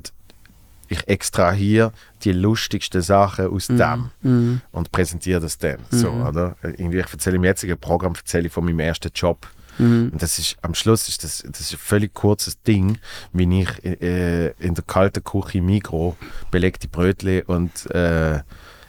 ich 0.88 1.08
extrahiere 1.08 1.92
die 2.24 2.32
lustigsten 2.32 3.02
Sachen 3.02 3.48
aus 3.48 3.68
dem 3.68 4.10
Mhm. 4.22 4.62
und 4.72 4.92
präsentiere 4.92 5.40
das 5.40 5.58
dann. 5.58 5.78
So, 5.90 6.10
oder? 6.10 6.56
Irgendwie, 6.64 7.00
ich 7.00 7.12
erzähle 7.12 7.36
im 7.38 7.44
jetzigen 7.44 7.78
Programm 7.78 8.14
erzähle 8.16 8.48
ich 8.48 8.54
von 8.54 8.66
meinem 8.66 8.80
ersten 8.80 9.10
Job. 9.14 9.48
Mhm. 9.78 10.12
Und 10.14 10.22
das 10.22 10.40
ist, 10.40 10.56
am 10.62 10.74
Schluss 10.74 11.10
ist 11.10 11.24
das, 11.24 11.44
das 11.46 11.60
ist 11.60 11.74
ein 11.74 11.80
völlig 11.80 12.14
kurzes 12.14 12.62
Ding, 12.62 12.98
wie 13.34 13.62
ich 13.62 13.84
äh, 13.84 14.52
in 14.60 14.74
der 14.74 14.84
kalten 14.86 15.24
Küche 15.24 15.58
im 15.58 15.66
Mikro 15.66 16.16
belegte 16.52 16.88
Brötchen 16.88 17.42
und 17.44 17.90
äh, 17.92 18.40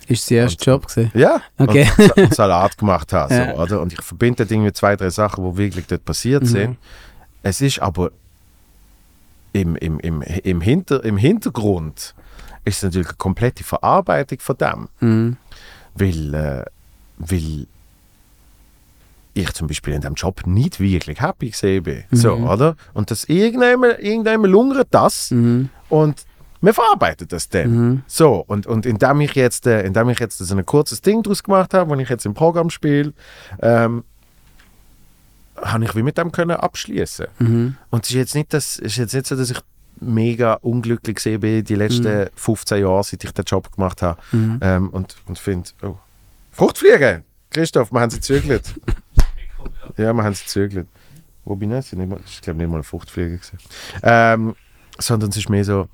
Ist 0.07 0.31
der 0.31 0.43
erste 0.45 0.63
Job 0.65 0.87
gewesen? 0.87 1.11
ja, 1.15 1.41
Okay. 1.59 1.91
und, 1.99 2.17
und 2.19 2.35
Salat 2.35 2.79
gemacht 2.79 3.13
habe. 3.13 3.35
So, 3.35 3.41
Ja. 3.41 3.55
oder? 3.57 3.81
Und 3.81 3.93
ich 3.95 4.03
verbinde 4.03 4.37
das 4.45 4.49
Ding 4.49 4.63
mit 4.63 4.77
zwei, 4.77 4.95
drei 4.95 5.11
Sachen, 5.11 5.45
die 5.51 5.57
wirklich 5.59 5.87
dort 5.89 6.05
passiert 6.05 6.45
Mhm. 6.45 6.47
sind. 6.47 6.77
Es 7.43 7.61
ist 7.61 7.81
aber 7.81 8.13
im, 9.57 9.77
im, 9.77 9.99
im, 10.01 10.23
im, 10.23 10.61
Hinter, 10.61 11.05
im 11.05 11.17
Hintergrund 11.17 12.15
ist 12.65 12.83
natürlich 12.83 13.09
eine 13.09 13.17
komplette 13.17 13.65
Verarbeitung 13.65 14.39
von 14.41 14.57
dem. 14.57 14.89
Mhm. 15.01 15.37
Weil, 15.95 16.35
äh, 16.35 16.65
weil 17.19 17.67
ich 19.35 19.53
zum 19.53 19.67
Beispiel 19.67 19.95
in 19.95 20.01
dem 20.01 20.15
Job 20.15 20.47
nicht 20.47 20.81
wirklich 20.81 21.21
happy 21.21 21.51
gesehen 21.51 21.83
bin. 21.85 22.05
So, 22.11 22.37
Mhm. 22.37 22.45
oder? 22.49 22.77
Und 22.95 23.11
das 23.11 23.25
irgendjemand, 23.25 23.99
irgendjemand 23.99 24.53
lungert 24.53 24.89
das 24.91 25.31
Mhm. 25.31 25.69
und 25.89 26.25
wir 26.63 26.73
verarbeitet 26.75 27.33
das 27.33 27.49
dann. 27.49 27.71
Mhm. 27.71 28.03
So, 28.07 28.43
und, 28.47 28.67
und 28.67 28.87
indem 28.87 29.21
ich 29.21 29.35
jetzt, 29.35 29.67
äh, 29.67 29.83
indem 29.83 30.09
ich 30.09 30.19
jetzt 30.19 30.39
so 30.39 30.57
ein 30.57 30.65
kurzes 30.67 31.01
Ding 31.03 31.23
draus 31.23 31.43
gemacht 31.43 31.75
habe, 31.75 31.91
wenn 31.91 32.01
ich 32.01 32.09
jetzt 32.09 32.25
im 32.27 32.35
Programm 32.35 32.71
spiele, 32.71 33.13
ähm, 33.61 34.05
habe 35.63 35.85
ich 35.85 35.95
wie 35.97 36.03
mit 36.03 36.19
dem 36.19 36.33
können 36.33 36.57
abschließen. 36.57 37.27
Mhm. 37.39 37.77
Und 37.91 38.05
es 38.05 38.11
ist 38.11 38.17
jetzt 38.17 38.35
nicht, 38.35 38.53
das, 38.53 38.79
es 38.79 38.93
ist 38.93 38.97
jetzt 38.99 39.15
nicht 39.15 39.27
so, 39.27 39.37
dass 39.37 39.51
ich 39.51 39.59
mega 40.01 40.55
unglücklich 40.55 41.17
gesehen 41.17 41.41
bin 41.41 41.65
die 41.65 41.75
letzten 41.75 42.29
15 42.35 42.83
Jahre, 42.83 43.03
seit 43.03 43.25
ich 43.25 43.33
den 43.33 43.45
Job 43.47 43.73
gemacht 43.75 44.03
habe. 44.03 44.21
Mhm. 44.33 44.59
Ähm, 44.61 44.91
und 44.91 45.17
und 45.27 45.39
finde, 45.39 45.71
oh, 45.83 45.97
Fruchtfliegen! 46.53 47.25
Christoph, 47.51 47.93
wir 47.93 48.01
haben 48.01 48.11
sie 48.11 48.17
gezügelt. 48.19 48.75
ja, 49.97 50.13
wir 50.13 50.23
haben 50.25 50.35
sie 50.35 50.43
gezügelt. 50.45 50.87
Wo 51.45 51.55
bin 51.57 51.71
ich? 51.73 51.93
Nicht 51.93 52.09
mal- 52.09 52.21
Ich 52.27 52.41
glaube 52.43 52.59
nicht 52.59 52.69
mal 52.69 52.75
eine 52.77 52.83
Fruchtfliege. 52.83 53.39
gewesen. 53.39 53.59
Ähm, 54.03 54.55
sondern 54.99 55.31
es 55.31 55.37
ist 55.37 55.49
mehr 55.49 55.65
so, 55.65 55.89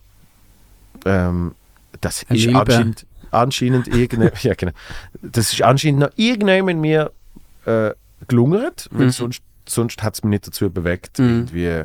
ähm, 1.05 1.55
das 2.01 2.25
Eine 2.29 2.39
ist 2.39 2.47
Milbe. 2.47 2.61
anscheinend, 2.61 3.07
anscheinend 3.31 3.89
irgende, 3.89 4.33
ja, 4.43 4.55
genau. 4.55 4.73
Das 5.21 5.53
ist 5.53 5.63
anscheinend 5.63 6.01
noch 6.01 6.11
irgendjemand 6.17 6.81
mir 6.81 7.13
äh, 7.67 7.91
gelungert, 8.29 8.89
weil 8.93 9.07
Mhm. 9.07 9.11
sonst, 9.11 9.43
sonst 9.73 10.03
hat 10.03 10.15
es 10.15 10.23
mich 10.23 10.31
nicht 10.31 10.47
dazu 10.47 10.70
bewegt, 10.70 11.19
Mhm. 11.19 11.27
irgendwie 11.49 11.85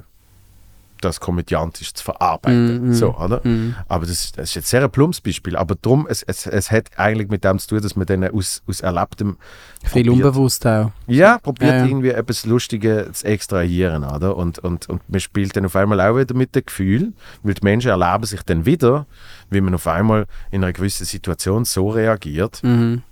das 1.01 1.19
komödiantisch 1.19 1.93
zu 1.93 2.03
verarbeiten. 2.03 2.87
Mhm. 2.87 2.93
So, 2.95 3.15
oder? 3.15 3.39
Mhm. 3.43 3.75
Aber 3.87 4.07
das, 4.07 4.31
das 4.31 4.49
ist 4.49 4.55
jetzt 4.55 4.69
sehr 4.71 4.83
ein 4.83 4.89
plumps 4.89 5.21
Beispiel. 5.21 5.55
Aber 5.55 5.75
drum, 5.75 6.07
es, 6.09 6.23
es, 6.23 6.47
es 6.47 6.71
hat 6.71 6.87
eigentlich 6.97 7.27
mit 7.29 7.43
dem 7.43 7.59
zu 7.59 7.67
tun, 7.67 7.81
dass 7.81 7.95
man 7.95 8.07
dann 8.07 8.23
aus, 8.31 8.63
aus 8.67 8.81
Erlebtem 8.81 9.37
Viel 9.83 10.05
probiert- 10.05 10.13
unbewusst 10.15 10.65
auch. 10.65 10.89
ja, 11.05 11.37
probiert 11.37 11.69
Ja, 11.71 11.77
ja. 11.77 11.85
irgendwie 11.85 12.09
etwas 12.09 12.47
Lustiges 12.47 13.19
zu 13.19 13.27
extrahieren. 13.27 14.03
Oder? 14.05 14.35
Und, 14.35 14.57
und, 14.57 14.89
und 14.89 15.07
man 15.07 15.19
spielt 15.19 15.55
dann 15.55 15.67
auf 15.67 15.75
einmal 15.75 16.01
auch 16.01 16.17
wieder 16.17 16.33
mit 16.33 16.55
dem 16.55 16.65
Gefühl, 16.65 17.13
weil 17.43 17.53
die 17.53 17.63
Menschen 17.63 17.91
erleben 17.91 18.25
sich 18.25 18.41
dann 18.41 18.65
wieder, 18.65 19.05
wie 19.51 19.61
man 19.61 19.75
auf 19.75 19.85
einmal 19.85 20.25
in 20.49 20.63
einer 20.63 20.73
gewissen 20.73 21.05
Situation 21.05 21.63
so 21.63 21.89
reagiert, 21.91 22.59
Mhm. 22.63 23.03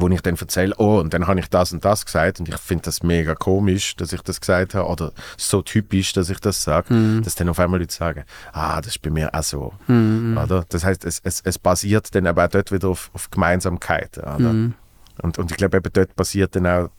Wo 0.00 0.08
ich 0.08 0.20
dann 0.22 0.36
erzähle, 0.36 0.74
oh, 0.78 0.98
und 1.00 1.12
dann 1.14 1.26
habe 1.26 1.40
ich 1.40 1.48
das 1.50 1.72
und 1.72 1.84
das 1.84 2.04
gesagt 2.06 2.40
und 2.40 2.48
ich 2.48 2.56
finde 2.58 2.84
das 2.84 3.02
mega 3.02 3.34
komisch, 3.34 3.96
dass 3.96 4.12
ich 4.12 4.20
das 4.22 4.40
gesagt 4.40 4.74
habe 4.74 4.88
oder 4.88 5.12
so 5.36 5.62
typisch, 5.62 6.12
dass 6.12 6.30
ich 6.30 6.40
das 6.40 6.62
sage, 6.62 6.94
Mhm. 6.94 7.22
dass 7.22 7.34
dann 7.34 7.48
auf 7.48 7.58
einmal 7.58 7.80
Leute 7.80 7.94
sagen, 7.94 8.24
ah, 8.52 8.76
das 8.80 8.96
ist 8.96 9.02
bei 9.02 9.10
mir 9.10 9.34
auch 9.34 9.42
so. 9.42 9.72
Mhm. 9.86 10.38
Oder? 10.42 10.64
Das 10.68 10.84
heißt, 10.84 11.04
es, 11.04 11.20
es, 11.24 11.40
es 11.44 11.58
basiert 11.58 12.14
dann 12.14 12.26
aber 12.26 12.44
auch 12.44 12.48
dort 12.48 12.70
wieder 12.72 12.88
auf, 12.88 13.10
auf 13.14 13.30
Gemeinsamkeiten. 13.30 14.22
Oder? 14.22 14.38
Mhm. 14.52 14.74
Und, 15.20 15.36
und 15.38 15.50
ich 15.50 15.56
glaube, 15.56 15.78
eben 15.78 15.90
dort 15.92 16.14
passiert 16.14 16.54
dann 16.54 16.66
auch 16.66 16.90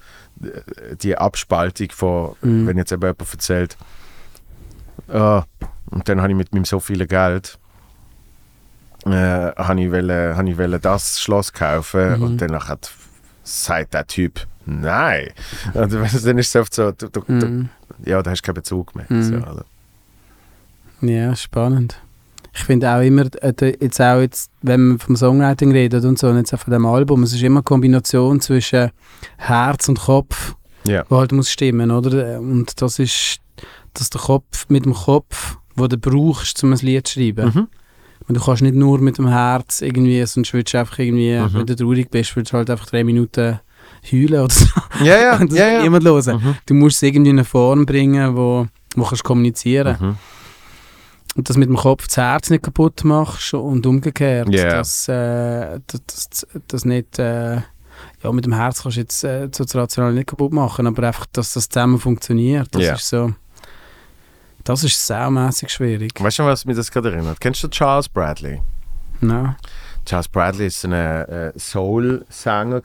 äh, 0.44 0.96
die 0.98 1.18
Abspaltung 1.18 1.90
von, 1.92 2.36
Mhm. 2.42 2.68
wenn 2.68 2.78
jetzt 2.78 2.92
eben 2.92 3.02
jemand 3.02 3.22
erzählt, 3.32 3.78
ah, 5.08 5.44
und 5.90 6.08
dann 6.10 6.22
habe 6.22 6.32
ich 6.32 6.38
mit 6.38 6.54
meinem 6.54 6.66
so 6.66 6.80
viel 6.80 7.06
Geld, 7.08 7.58
äh, 9.06 9.10
habe 9.56 9.82
ich, 9.82 9.92
wollen, 9.92 10.36
habe 10.36 10.50
ich 10.50 10.58
wollen 10.58 10.80
das 10.82 11.22
Schloss 11.22 11.54
kaufen 11.54 12.18
Mhm. 12.18 12.24
und 12.24 12.38
dann 12.42 12.54
hat, 12.68 12.92
sagt 13.44 13.94
der 13.94 14.06
Typ, 14.08 14.46
nein. 14.66 15.30
Und 15.74 15.92
dann 15.94 16.04
ist 16.38 16.50
es 16.50 16.56
oft 16.56 16.74
so, 16.74 16.92
du, 16.92 17.10
du, 17.10 17.22
du, 17.22 17.34
Mhm. 17.46 17.70
ja, 18.06 18.22
da 18.22 18.32
hast 18.32 18.42
du 18.42 18.46
keinen 18.48 18.56
Bezug 18.56 18.96
mehr. 18.96 19.06
Mhm. 19.10 19.24
So, 19.24 19.36
oder? 19.36 19.66
Ja, 21.02 21.36
spannend. 21.36 22.00
Ich 22.54 22.64
finde 22.64 22.90
auch 22.92 23.02
immer, 23.02 23.26
äh, 23.42 23.54
jetzt 23.80 24.02
auch 24.02 24.20
jetzt, 24.20 24.52
wenn 24.62 24.88
man 24.90 25.00
vom 25.00 25.16
Songwriting 25.16 25.72
redet 25.72 26.04
und 26.04 26.18
so, 26.20 26.28
und 26.28 26.38
jetzt 26.38 26.54
auch 26.54 26.60
von 26.60 26.74
dem 26.74 26.86
Album, 26.86 27.24
es 27.24 27.32
ist 27.34 27.42
immer 27.44 27.60
eine 27.60 27.64
Kombination 27.64 28.42
zwischen 28.42 28.90
Herz 29.38 29.88
und 29.88 30.00
Kopf, 30.00 30.56
Ja. 30.86 31.06
wo 31.10 31.18
halt 31.20 31.32
muss 31.32 31.52
stimmen, 31.52 31.92
oder? 31.92 32.40
Und 32.40 32.82
das 32.82 33.00
ist, 33.00 33.38
dass 33.94 34.10
der 34.10 34.20
Kopf 34.22 34.66
mit 34.68 34.86
dem 34.86 34.94
Kopf, 34.94 35.58
wo 35.76 35.88
du 35.88 35.98
brauchst, 35.98 36.62
um 36.64 36.74
ein 36.74 36.80
Lied 36.80 37.08
zu 37.08 37.20
schreiben. 37.20 37.46
Mhm. 37.54 37.68
Und 38.30 38.36
du 38.38 38.42
kannst 38.42 38.62
nicht 38.62 38.76
nur 38.76 39.00
mit 39.00 39.18
dem 39.18 39.28
Herz 39.28 39.82
irgendwie, 39.82 40.24
sonst 40.26 40.54
würdest 40.54 40.74
du 40.76 40.80
einfach 40.80 41.00
irgendwie, 41.00 41.36
Mhm. 41.38 41.54
wenn 41.54 41.66
du 41.66 41.76
traurig 41.76 42.10
bist, 42.12 42.34
würdest 42.36 42.54
du 42.54 42.58
halt 42.58 42.70
einfach 42.70 42.86
drei 42.86 43.04
Minuten 43.04 43.60
heulen 44.10 44.42
oder 44.44 44.54
so. 44.54 44.66
Ja, 45.04 45.18
ja, 45.20 45.38
Und 45.40 45.52
das 45.52 45.58
ja, 45.60 45.68
ja. 45.68 45.82
niemand 45.82 46.06
hören. 46.06 46.38
Mhm. 46.42 46.56
Du 46.66 46.74
musst 46.76 46.98
es 46.98 47.02
irgendwie 47.02 47.32
in 47.32 47.38
eine 47.40 47.44
Form 47.46 47.86
bringen, 47.86 48.38
wo, 48.38 48.68
wo 48.96 49.04
kannst 49.04 49.24
kommunizieren 49.24 49.98
Mhm. 50.00 50.16
und 51.38 51.50
das 51.50 51.58
mit 51.58 51.70
dem 51.70 51.76
Kopf 51.76 52.08
das 52.08 52.18
Herz 52.18 52.50
nicht 52.52 52.64
kaputt 52.64 53.04
machst 53.04 53.54
und 53.56 53.86
umgekehrt, 53.86 54.54
Ja. 54.54 54.70
dass 54.78 55.08
äh, 55.08 55.80
das, 55.88 56.30
das, 56.30 56.48
das 56.68 56.86
nicht 56.86 57.18
äh, 57.20 57.56
ja 58.24 58.32
mit 58.32 58.46
dem 58.46 58.54
Herz 58.54 58.84
kannst 58.84 58.98
du 58.98 59.02
jetzt 59.02 59.24
äh, 59.24 59.50
so 59.54 59.64
das 59.64 59.76
Rational 59.76 60.14
nicht 60.14 60.28
kaputt 60.28 60.54
machen, 60.54 60.86
aber 60.88 61.08
einfach, 61.08 61.26
dass 61.34 61.54
das 61.54 61.68
zusammen 61.68 61.98
funktioniert, 62.00 62.68
das 62.72 62.84
Ja. 62.84 62.94
ist 62.94 63.10
so 63.10 63.34
das 64.70 64.84
ist 64.84 65.08
saumässig 65.08 65.72
schwierig. 65.72 66.12
Weißt 66.20 66.38
du, 66.38 66.46
was 66.46 66.64
mich 66.64 66.78
das 66.78 66.92
gerade 66.92 67.12
erinnert? 67.12 67.42
Kennst 67.42 67.64
du 67.64 67.68
Charles 67.70 68.08
Bradley? 68.08 68.62
No. 69.20 69.56
Charles 70.06 70.28
Bradley 70.28 70.68
ist 70.68 70.86
ein 70.86 70.94
äh, 70.94 71.52
Soul-Sänger. 71.58 72.84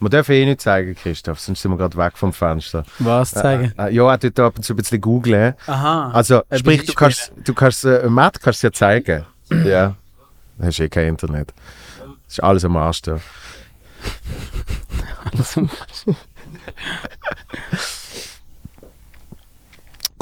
Man 0.00 0.10
darf 0.10 0.28
eh 0.28 0.44
nicht 0.44 0.60
zeigen, 0.60 0.94
Christoph, 0.94 1.40
sonst 1.40 1.62
sind 1.62 1.70
wir 1.70 1.78
gerade 1.78 1.96
weg 1.96 2.18
vom 2.18 2.30
Fenster. 2.30 2.84
Was 2.98 3.30
zeigen? 3.30 3.72
Äh, 3.78 3.88
äh, 3.88 3.94
ja, 3.94 4.10
er 4.10 4.20
tut 4.20 4.38
ab 4.38 4.56
und 4.56 4.64
zu 4.64 4.74
ein 4.74 4.76
bisschen 4.76 5.00
googlen. 5.00 5.54
Aha. 5.66 6.10
Also, 6.10 6.42
sprich, 6.52 6.84
du 6.84 6.92
kannst, 6.92 7.32
du 7.42 7.54
kannst, 7.54 7.86
äh, 7.86 8.06
Matt 8.06 8.42
kannst 8.42 8.62
ja 8.62 8.70
zeigen. 8.70 9.24
ja. 9.64 9.94
Du 10.58 10.66
hast 10.66 10.78
eh 10.78 10.90
kein 10.90 11.08
Internet. 11.08 11.54
Das 12.26 12.34
ist 12.34 12.40
alles 12.40 12.66
am 12.66 12.76
Arsch 12.76 13.00
da. 13.00 13.18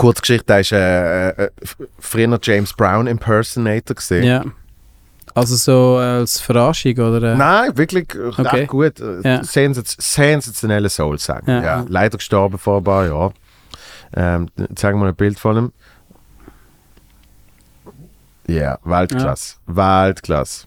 Kurzgeschichte, 0.03 0.55
ist 0.55 0.73
äh, 0.73 1.29
äh, 1.31 1.51
früher 1.99 2.39
James 2.43 2.73
Brown 2.75 3.07
Impersonator 3.07 3.95
gesehen. 3.97 4.25
ja. 4.25 4.45
Also 5.35 5.57
so 5.57 5.97
als 5.97 6.41
Verarschung 6.41 6.93
oder? 6.99 7.35
Nein, 7.37 7.75
wirklich 7.79 8.15
äh, 8.15 8.19
Okay. 8.39 8.67
gut. 8.67 9.01
Äh, 9.01 9.21
Ja. 9.25 9.43
Sensaz 9.45 9.97
sensationelle 9.99 10.91
Soul-Sänger. 10.91 11.43
Ja. 11.47 11.63
Ja. 11.63 11.87
Leider 11.89 12.19
gestorben 12.19 12.59
vor 12.59 12.79
ein 12.79 12.85
paar 12.85 13.07
Jahren. 13.07 13.33
Ähm, 14.15 14.49
zeigen 14.75 14.99
wir 15.01 15.07
ein 15.07 15.15
Bild 15.15 15.39
von 15.39 15.57
ihm. 15.57 15.73
Ja, 18.47 18.79
Weltklasse. 18.85 19.55
Weltklasse. 19.67 20.67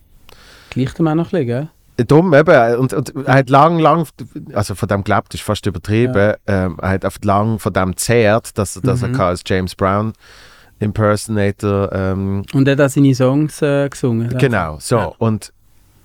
Gleicht 0.72 0.98
ihm 1.00 1.08
auch 1.10 1.14
noch 1.16 1.26
ein 1.26 1.30
bisschen, 1.30 1.46
gell? 1.48 1.70
Dumm 2.04 2.34
eben. 2.34 2.76
Und, 2.78 2.94
und 2.94 3.16
er 3.26 3.34
hat 3.36 3.50
lang, 3.50 3.80
lang, 3.80 4.06
also 4.54 4.76
von 4.76 4.88
dem 4.90 5.04
glaubt, 5.04 5.34
ist 5.34 5.44
fast 5.44 5.66
übertrieben. 5.66 6.34
Ähm, 6.46 6.78
er 6.82 6.90
hat 6.90 7.06
einfach 7.06 7.22
lang 7.24 7.60
von 7.60 7.72
dem 7.72 7.96
zehrt, 7.96 8.58
dass, 8.58 8.74
dass 8.74 9.02
er 9.02 9.10
Mhm. 9.10 9.14
kann 9.14 9.26
als 9.28 9.44
James 9.46 9.76
Brown 9.76 10.14
Impersonator 10.80 11.90
ähm, 11.94 12.44
Und 12.54 12.68
er 12.68 12.74
hat 12.74 12.82
auch 12.82 12.90
seine 12.90 13.16
Songs 13.16 13.62
äh, 13.62 13.88
gesungen. 13.90 14.28
oder? 14.28 14.38
Genau, 14.38 14.78
so. 14.80 14.98
Ja. 14.98 15.06
Und 15.20 15.54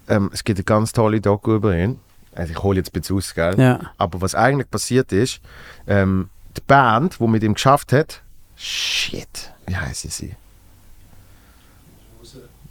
ähm, 0.08 0.30
es 0.32 0.44
gibt 0.44 0.58
eine 0.58 0.64
ganz 0.64 0.92
tolle 0.92 1.20
Doku 1.20 1.54
über 1.56 1.76
ihn. 1.76 1.98
Also 2.34 2.52
ich 2.52 2.62
hole 2.62 2.78
jetzt 2.78 2.90
ein 2.94 3.00
bisschen 3.00 3.16
aus, 3.16 3.34
gell? 3.34 3.58
Ja. 3.58 3.80
Aber 3.98 4.20
was 4.20 4.36
eigentlich 4.36 4.70
passiert 4.70 5.10
ist, 5.12 5.40
ähm, 5.88 6.28
die 6.56 6.60
Band, 6.66 7.18
die 7.18 7.26
mit 7.26 7.42
ihm 7.42 7.54
geschafft 7.54 7.92
hat, 7.92 8.22
shit, 8.54 9.52
wie 9.66 9.76
heißen 9.76 10.10
sie? 10.10 10.36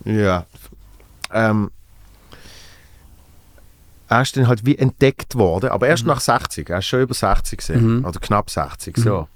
Ja. 0.05 0.45
Ähm, 1.33 1.71
er 4.10 4.22
ist 4.23 4.36
dann 4.36 4.48
halt 4.48 4.65
wie 4.65 4.77
entdeckt 4.77 5.36
worden, 5.36 5.69
aber 5.69 5.88
erst 5.88 6.06
nach 6.06 6.19
60, 6.19 6.69
er 6.69 6.80
ist 6.80 6.86
schon 6.88 7.02
über 7.02 7.14
60 7.14 7.60
gesehen, 7.60 7.99
Mhm. 7.99 8.06
oder 8.06 8.19
knapp 8.19 8.49
60, 8.49 8.98
so. 8.98 9.27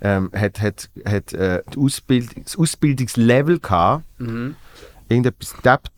Ähm, 0.00 0.30
hat 0.34 0.60
hat, 0.60 0.88
hat 1.06 1.32
äh, 1.32 1.62
die 1.72 1.78
Ausbild 1.78 2.30
das 2.44 2.56
Ausbildungslevel 2.58 3.60
gehabt, 3.60 4.04
Mhm. 4.18 4.56
irgendetwas 5.08 5.54
Dab, 5.62 5.88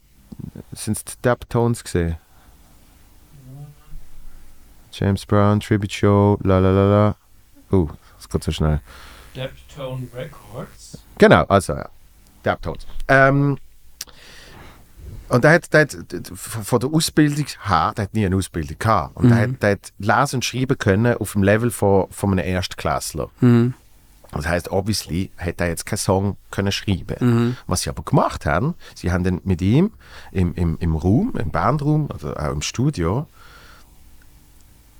sind 0.72 0.98
es 0.98 1.04
Dab-Tones 1.22 1.82
gesehen? 1.84 2.16
James 4.92 5.24
Brown, 5.26 5.60
Tribute 5.60 5.92
Show, 5.92 6.38
la 6.42 6.58
la 6.58 6.70
la 6.70 6.84
la. 6.88 7.16
Oh, 7.72 7.88
das 8.16 8.28
geht 8.28 8.44
so 8.44 8.52
schnell. 8.52 8.80
Deptone 9.34 10.06
Records. 10.14 10.98
Genau, 11.18 11.42
also 11.44 11.72
ja. 11.74 11.88
Dab-Tones. 12.44 12.86
Ähm, 13.08 13.58
und 15.34 15.44
er 15.44 15.54
hat, 15.54 15.72
der 15.72 15.80
hat 15.80 15.96
von 16.32 16.78
der 16.78 16.90
Ausbildung 16.90 17.46
her, 17.64 17.92
der 17.96 18.04
hat 18.04 18.14
nie 18.14 18.24
eine 18.24 18.36
Ausbildung 18.36 18.78
gehabt. 18.78 19.16
Und 19.16 19.30
der, 19.30 19.38
hat, 19.38 19.62
der 19.62 19.70
hat 19.72 19.92
lesen 19.98 20.36
und 20.36 20.44
schreiben 20.44 20.78
können 20.78 21.16
auf 21.16 21.32
dem 21.32 21.42
Level 21.42 21.72
von, 21.72 22.06
von 22.10 22.30
einem 22.30 22.46
Erstklässler. 22.46 23.30
Mhm. 23.40 23.74
Das 24.30 24.46
heißt, 24.46 24.70
obviously 24.70 25.32
hätte 25.34 25.64
er 25.64 25.70
jetzt 25.70 25.86
keinen 25.86 25.98
Song 25.98 26.36
können 26.52 26.70
schreiben. 26.70 27.16
Mhm. 27.18 27.56
Was 27.66 27.82
sie 27.82 27.90
aber 27.90 28.04
gemacht 28.04 28.46
haben, 28.46 28.74
sie 28.94 29.10
haben 29.10 29.24
dann 29.24 29.40
mit 29.42 29.60
ihm 29.60 29.90
im, 30.30 30.54
im, 30.54 30.76
im 30.78 30.94
Raum, 30.94 31.34
im 31.36 31.50
Bandraum, 31.50 32.12
also 32.12 32.32
auch 32.36 32.52
im 32.52 32.62
Studio, 32.62 33.26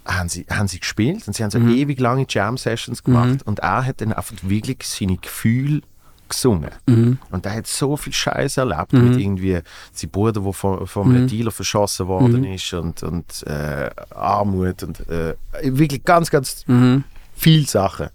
haben 0.05 0.29
sie, 0.29 0.47
haben 0.51 0.67
sie 0.67 0.81
gespielt 0.81 1.29
und 1.29 1.35
sie 1.35 1.45
haben 1.45 1.53
so 1.53 1.59
ewig 1.59 2.01
lange 2.01 2.27
Jam-Sessions 2.29 3.05
gemacht 3.05 3.45
und 3.45 3.61
er 3.61 3.87
hat 3.87 4.01
dann 4.01 4.13
einfach 4.13 4.35
wirklich 4.43 4.83
seine 4.83 5.17
Gefühle 5.17 5.83
gesungen. 6.29 6.71
Mhm. 6.87 7.19
Und 7.31 7.47
er 7.47 7.55
hat 7.57 7.67
so 7.67 7.97
viel 7.97 8.13
Scheiß 8.13 8.57
erlebt 8.57 8.93
mit 8.93 9.17
irgendwie 9.19 9.61
sein 9.93 10.11
Bruder, 10.11 10.41
der 10.41 10.53
von, 10.53 10.87
von 10.87 11.15
einem 11.15 11.27
Dealer 11.27 11.51
verschossen 11.51 12.07
worden 12.09 12.45
ist 12.45 12.73
und, 12.73 13.03
und 13.03 13.45
äh, 13.47 13.91
Armut 14.15 14.83
und 14.83 15.09
äh, 15.09 15.35
wirklich 15.63 16.05
ganz, 16.05 16.31
ganz 16.31 16.65
Mhm. 16.67 17.05
viele 17.35 17.67
Sachen. 17.67 18.09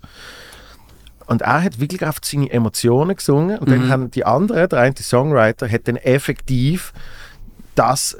Und 1.27 1.43
er 1.43 1.61
hat 1.61 1.79
wirklich 1.79 2.03
auf 2.05 2.17
seine 2.23 2.49
Emotionen 2.49 3.15
gesungen 3.15 3.59
und 3.59 3.69
dann 3.69 3.87
haben 3.89 4.09
die 4.09 4.25
anderen, 4.25 4.67
der 4.67 4.79
eine 4.79 4.95
Songwriter, 4.97 5.69
hat 5.69 5.87
dann 5.87 5.97
effektiv 5.97 6.91
das, 7.75 8.17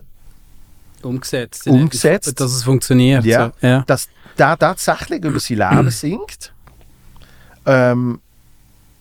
Umgesetzt. 1.02 1.68
Umgesetzt. 1.68 2.40
Dass 2.40 2.52
es 2.52 2.64
funktioniert. 2.64 3.26
Ja. 3.26 3.52
So. 3.62 3.68
ja. 3.68 3.84
dass 3.88 4.10
der 4.38 4.58
tatsächlich 4.58 5.24
über 5.24 5.40
sein 5.40 5.58
Leben 5.58 5.90
singt. 5.92 6.54
Ähm, 7.66 8.20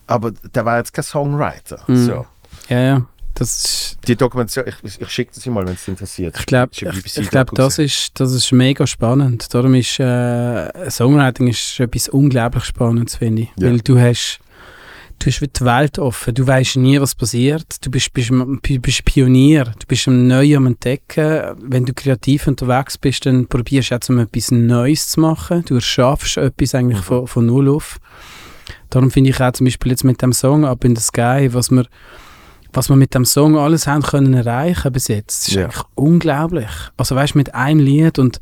aber 0.08 0.32
der 0.32 0.64
war 0.64 0.78
jetzt 0.78 0.92
kein 0.92 1.04
Songwriter. 1.04 1.80
Mhm. 1.86 1.96
So. 2.06 2.26
ja, 2.68 2.80
ja. 2.80 3.06
Das 3.34 3.96
Die 4.08 4.16
Dokumentation, 4.16 4.64
ich, 4.82 5.00
ich 5.00 5.08
schicke 5.10 5.30
das 5.32 5.46
mal, 5.46 5.64
wenn 5.64 5.74
es 5.74 5.86
interessiert. 5.86 6.34
ich 6.36 6.46
glaube, 6.46 6.72
ich, 6.74 7.16
ich 7.18 7.30
glaub, 7.30 7.54
das, 7.54 7.78
ist, 7.78 8.18
das 8.18 8.32
ist 8.32 8.50
mega 8.50 8.84
spannend. 8.84 9.54
Darum 9.54 9.74
ist 9.74 10.00
äh, 10.00 10.90
Songwriting 10.90 11.46
ist 11.46 11.78
etwas 11.78 12.08
unglaublich 12.08 12.64
Spannendes, 12.64 13.14
finde 13.14 13.42
ich. 13.42 13.48
Ja. 13.56 13.68
Weil 13.68 13.78
du 13.78 13.96
hast, 14.00 14.40
du 15.20 15.26
hast 15.30 15.40
die 15.40 15.64
Welt 15.64 16.00
offen. 16.00 16.34
Du 16.34 16.44
weißt 16.48 16.78
nie, 16.78 17.00
was 17.00 17.14
passiert. 17.14 17.76
Du 17.86 17.92
bist, 17.92 18.12
bist, 18.12 18.32
bist 18.62 19.04
Pionier. 19.04 19.66
Du 19.78 19.86
bist 19.86 20.08
am 20.08 20.26
Neuen 20.26 20.56
am 20.56 20.66
Entdecken. 20.66 21.54
Wenn 21.62 21.84
du 21.84 21.94
kreativ 21.94 22.48
unterwegs 22.48 22.98
bist, 22.98 23.24
dann 23.24 23.46
probierst 23.46 23.92
du 23.92 23.94
auch, 23.94 24.08
um 24.08 24.18
etwas 24.18 24.50
Neues 24.50 25.10
zu 25.10 25.20
machen. 25.20 25.64
Du 25.64 25.76
erschaffst 25.76 26.38
etwas 26.38 26.72
Mhm. 26.72 26.78
eigentlich 26.80 27.04
von, 27.04 27.28
von 27.28 27.46
Null 27.46 27.68
auf. 27.68 28.00
Darum 28.90 29.10
finde 29.10 29.30
ich 29.30 29.40
auch 29.40 29.52
zum 29.52 29.64
Beispiel 29.66 29.92
jetzt 29.92 30.04
mit 30.04 30.20
dem 30.22 30.32
Song 30.32 30.64
Up 30.64 30.84
in 30.84 30.96
the 30.96 31.02
Sky, 31.02 31.48
was 31.52 31.70
wir, 31.70 31.86
was 32.72 32.88
wir 32.88 32.96
mit 32.96 33.14
dem 33.14 33.24
Song 33.24 33.56
alles 33.56 33.86
haben 33.86 34.02
können 34.02 34.34
erreichen 34.34 34.92
bis 34.92 35.08
jetzt, 35.08 35.42
das 35.42 35.48
ist 35.48 35.54
Ja. 35.54 35.64
eigentlich 35.64 35.82
unglaublich. 35.94 36.68
Also 36.96 37.14
weißt 37.16 37.34
du, 37.34 37.38
mit 37.38 37.54
einem 37.54 37.80
Lied 37.80 38.18
und, 38.18 38.40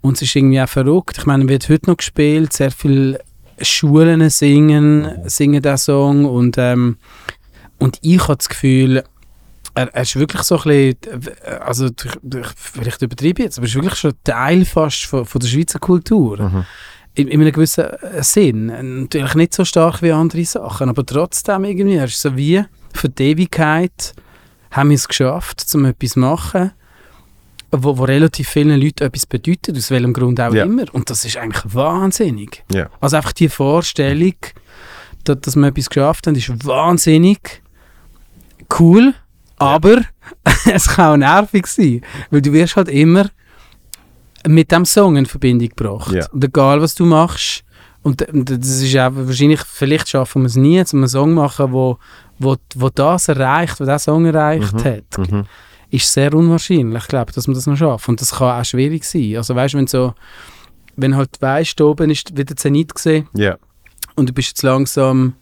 und 0.00 0.16
es 0.16 0.22
ist 0.22 0.36
irgendwie 0.36 0.60
auch 0.60 0.68
verrückt. 0.68 1.18
Ich 1.18 1.26
meine, 1.26 1.48
wird 1.48 1.68
heute 1.68 1.90
noch 1.90 1.96
gespielt, 1.96 2.52
sehr 2.52 2.70
viele 2.70 3.20
Schulen 3.60 4.28
singen, 4.30 5.08
singen 5.26 5.60
den 5.62 5.76
Song 5.76 6.24
und, 6.24 6.56
ähm, 6.58 6.96
und 7.78 7.98
ich 8.02 8.22
habe 8.22 8.36
das 8.36 8.48
Gefühl, 8.48 9.02
er, 9.74 9.94
er 9.94 10.02
ist 10.02 10.16
wirklich 10.16 10.42
so 10.42 10.58
ein 10.58 10.62
bisschen, 10.62 10.96
also 11.60 11.86
ich- 11.86 12.38
ich- 12.40 12.46
vielleicht 12.56 13.02
übertreibe 13.02 13.40
ich 13.42 13.44
jetzt, 13.46 13.58
aber 13.58 13.66
er 13.66 13.68
ist 13.68 13.74
wirklich 13.74 13.94
schon 13.96 14.12
Teil 14.24 14.64
fast 14.64 15.04
von, 15.04 15.24
von 15.24 15.40
der 15.40 15.48
Schweizer 15.48 15.78
Kultur 15.78 16.40
Mhm. 16.42 16.64
In, 17.20 17.28
in 17.28 17.40
einem 17.40 17.52
gewissen 17.52 17.84
äh, 17.84 18.22
Sinn. 18.22 18.66
Natürlich 19.02 19.34
nicht 19.34 19.54
so 19.54 19.64
stark 19.64 20.02
wie 20.02 20.12
andere 20.12 20.44
Sachen, 20.44 20.88
aber 20.88 21.04
trotzdem 21.04 21.64
irgendwie, 21.64 21.96
es 21.96 22.12
ist 22.12 22.22
so 22.22 22.36
wie 22.36 22.62
für 22.92 23.08
die 23.08 23.30
Ewigkeit 23.30 24.14
haben 24.70 24.90
wir 24.90 24.94
es 24.96 25.08
geschafft, 25.08 25.64
um 25.74 25.84
etwas 25.84 26.10
zu 26.12 26.20
machen, 26.20 26.72
wo, 27.72 27.96
wo 27.98 28.04
relativ 28.04 28.48
vielen 28.48 28.80
Leuten 28.80 29.04
etwas 29.04 29.26
bedeutet, 29.26 29.76
aus 29.76 29.90
welchem 29.90 30.12
Grund 30.12 30.40
auch 30.40 30.52
Ja. 30.52 30.64
immer. 30.64 30.84
Und 30.92 31.08
das 31.10 31.24
ist 31.24 31.36
eigentlich 31.36 31.62
wahnsinnig. 31.74 32.64
Ja. 32.72 32.88
Also 33.00 33.16
einfach 33.16 33.32
die 33.32 33.48
Vorstellung, 33.48 34.34
dass, 35.24 35.40
dass 35.40 35.56
wir 35.56 35.66
etwas 35.68 35.88
geschafft 35.90 36.26
haben, 36.26 36.34
ist 36.34 36.66
wahnsinnig 36.66 37.62
cool, 38.78 39.14
aber 39.56 40.02
es 40.72 40.86
kann 40.88 41.12
auch 41.12 41.16
nervig 41.16 41.66
sein, 41.66 42.02
weil 42.30 42.42
du 42.42 42.52
wirst 42.52 42.76
halt 42.76 42.88
immer 42.88 43.28
mit 44.46 44.70
dem 44.72 44.84
Song 44.84 45.16
in 45.16 45.26
Verbindung 45.26 45.68
gebracht. 45.68 46.12
Ja. 46.12 46.26
Und 46.30 46.44
egal, 46.44 46.80
was 46.80 46.94
du 46.94 47.04
machst, 47.04 47.62
und 48.02 48.24
das 48.32 48.80
ist 48.80 48.96
auch 48.96 49.10
wahrscheinlich, 49.14 49.60
vielleicht 49.60 50.08
schaffen 50.08 50.42
wir 50.42 50.46
es 50.46 50.56
nie, 50.56 50.78
um 50.92 51.00
einen 51.00 51.08
Song 51.08 51.34
machen, 51.34 51.72
wo, 51.72 51.98
wo, 52.38 52.56
wo 52.74 52.88
das 52.88 53.28
erreicht, 53.28 53.78
was 53.78 53.86
der 53.86 53.98
Song 53.98 54.24
erreicht 54.24 54.72
hat, 54.84 55.18
Mhm. 55.30 55.44
ist 55.90 56.10
sehr 56.10 56.32
unwahrscheinlich, 56.34 57.06
glaube 57.08 57.32
dass 57.32 57.46
man 57.46 57.54
das 57.54 57.66
noch 57.66 57.76
schafft. 57.76 58.08
Und 58.08 58.20
das 58.20 58.30
kann 58.36 58.58
auch 58.60 58.64
schwierig 58.64 59.04
sein. 59.04 59.36
Also 59.36 59.54
weißt 59.54 59.74
du, 59.74 59.78
wenn 59.78 59.86
so, 59.86 60.14
wenn 60.96 61.14
halt 61.16 61.30
weißt, 61.40 61.78
oben 61.82 62.10
ist 62.10 62.34
wieder 62.36 62.56
Zenit 62.56 62.94
gesehen 62.94 63.28
Ja. 63.34 63.56
und 64.16 64.28
du 64.30 64.32
bist 64.32 64.48
jetzt 64.48 64.62
langsam 64.62 65.34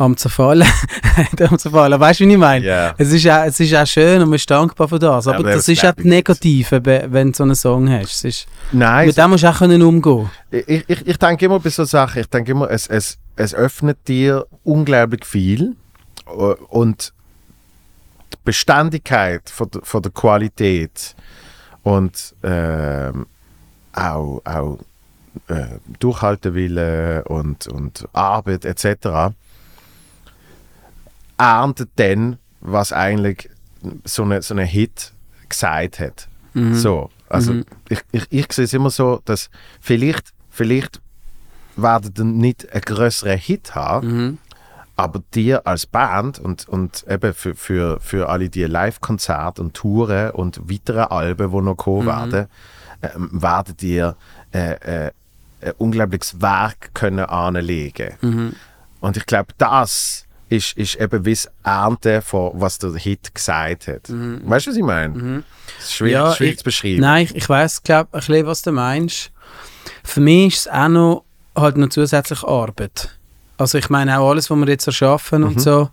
am 0.00 0.16
zerfallen, 0.16 0.66
am 1.48 1.58
zerfallen. 1.58 2.00
Weißt 2.00 2.20
du, 2.20 2.26
wie 2.26 2.32
ich 2.32 2.38
meine? 2.38 2.64
Ja. 2.64 2.94
Es 2.96 3.12
ist, 3.12 3.26
auch, 3.28 3.44
es 3.44 3.60
ist 3.60 3.74
auch 3.74 3.86
schön 3.86 4.22
und 4.22 4.28
man 4.28 4.36
ist 4.36 4.50
dankbar 4.50 4.88
für 4.88 4.98
das. 4.98 5.26
Aber, 5.26 5.38
Aber 5.38 5.52
das 5.52 5.68
ist 5.68 5.84
auch 5.84 5.92
das. 5.92 6.04
Negative, 6.04 6.80
wenn 6.84 7.32
du 7.32 7.36
so 7.36 7.42
einen 7.44 7.54
Song 7.54 7.90
hast. 7.90 8.12
Es 8.12 8.24
ist, 8.24 8.46
Nein, 8.72 9.06
mit 9.06 9.16
dem 9.16 9.30
musst 9.30 9.44
du 9.44 9.50
auch 9.50 9.58
können 9.58 9.82
umgehen 9.82 10.30
ich, 10.50 10.84
ich, 10.88 11.06
ich 11.06 11.16
denke 11.16 11.44
immer 11.44 11.60
bei 11.60 11.70
so 11.70 11.84
Sachen, 11.84 12.20
ich 12.20 12.28
denke 12.28 12.52
immer, 12.52 12.70
es, 12.70 12.86
es, 12.86 13.18
es 13.36 13.54
öffnet 13.54 14.08
dir 14.08 14.46
unglaublich 14.64 15.24
viel 15.24 15.76
äh, 16.26 16.30
und 16.30 17.12
die 18.32 18.38
Beständigkeit 18.44 19.48
von 19.50 19.70
der, 19.70 19.82
von 19.82 20.02
der 20.02 20.12
Qualität 20.12 21.14
und 21.82 22.34
ähm, 22.42 23.26
auch, 23.92 24.40
auch 24.44 24.78
äh, 25.48 25.78
Durchhaltewille 25.98 27.24
und, 27.24 27.68
und 27.68 28.08
Arbeit 28.12 28.64
etc. 28.64 29.34
erntet 31.40 31.90
dann, 31.96 32.38
was 32.60 32.92
eigentlich 32.92 33.48
so 34.04 34.22
eine, 34.24 34.42
so 34.42 34.52
eine 34.54 34.64
Hit 34.64 35.12
gesagt 35.48 35.98
hat. 36.00 36.28
Mhm. 36.52 36.74
So, 36.74 37.10
also 37.28 37.54
Mhm. 37.54 37.64
ich, 37.88 38.02
ich, 38.12 38.26
ich 38.30 38.52
sehe 38.52 38.64
es 38.66 38.72
immer 38.74 38.90
so, 38.90 39.20
dass 39.24 39.48
vielleicht, 39.80 40.32
vielleicht 40.50 41.00
werden 41.76 42.12
dann 42.14 42.36
nicht 42.36 42.70
einen 42.72 42.82
größeren 42.82 43.38
Hit 43.38 43.74
haben, 43.74 44.08
Mhm. 44.08 44.38
aber 44.96 45.22
dir 45.34 45.66
als 45.66 45.86
Band 45.86 46.38
und, 46.38 46.68
und 46.68 47.04
eben 47.08 47.32
für, 47.32 47.54
für, 47.54 47.98
für 48.00 48.28
alle 48.28 48.50
die 48.50 48.64
Live-Konzerte 48.64 49.62
und 49.62 49.72
Touren 49.74 50.32
und 50.32 50.60
weitere 50.70 51.00
Alben, 51.00 51.50
die 51.50 51.60
noch 51.62 51.76
kommen 51.76 52.06
werden, 52.06 52.48
ähm, 53.02 53.30
werden 53.32 53.76
dir 53.78 54.16
äh, 54.52 55.06
äh, 55.06 55.10
ein 55.62 55.72
unglaubliches 55.78 56.40
Werk 56.42 56.92
können 56.94 57.24
anlegen 57.24 58.14
Mhm. 58.20 58.54
Und 59.00 59.16
ich 59.16 59.24
glaube, 59.24 59.54
das 59.56 60.26
ist, 60.50 60.76
ist 60.76 60.96
eben 60.96 61.24
wie 61.24 61.32
das 61.32 61.48
Ernte 61.64 62.20
von 62.22 62.50
was 62.54 62.78
der 62.78 62.92
Hit 62.94 63.34
gesagt 63.34 63.88
hat. 63.88 64.08
Weißt 64.10 64.66
du, 64.66 64.70
was 64.70 64.76
ich 64.76 64.82
meine? 64.82 65.42
Das 65.78 65.86
ist 65.86 65.94
schwierig, 65.94 66.12
Mhm. 66.14 66.20
Ja, 66.26 66.34
schwierig 66.34 66.52
ich- 66.52 66.58
zu 66.58 66.64
beschreiben. 66.64 67.00
Nein, 67.00 67.24
ich, 67.24 67.34
ich 67.36 67.48
weiß, 67.48 67.82
glaube 67.82 68.08
ein 68.12 68.18
bisschen, 68.20 68.46
was 68.46 68.62
du 68.62 68.72
meinst. 68.72 69.30
Für 70.04 70.20
mich 70.20 70.54
ist 70.54 70.60
es 70.66 70.68
auch 70.68 70.88
noch 70.88 71.24
halt 71.56 71.76
noch 71.76 71.88
zusätzlich 71.88 72.42
Arbeit. 72.44 73.16
Also 73.58 73.78
ich 73.78 73.88
meine 73.90 74.18
auch 74.18 74.30
alles, 74.30 74.50
was 74.50 74.58
wir 74.58 74.68
jetzt 74.68 74.86
erschaffen 74.86 75.42
Mhm. 75.42 75.46
und 75.48 75.60
so, 75.60 75.88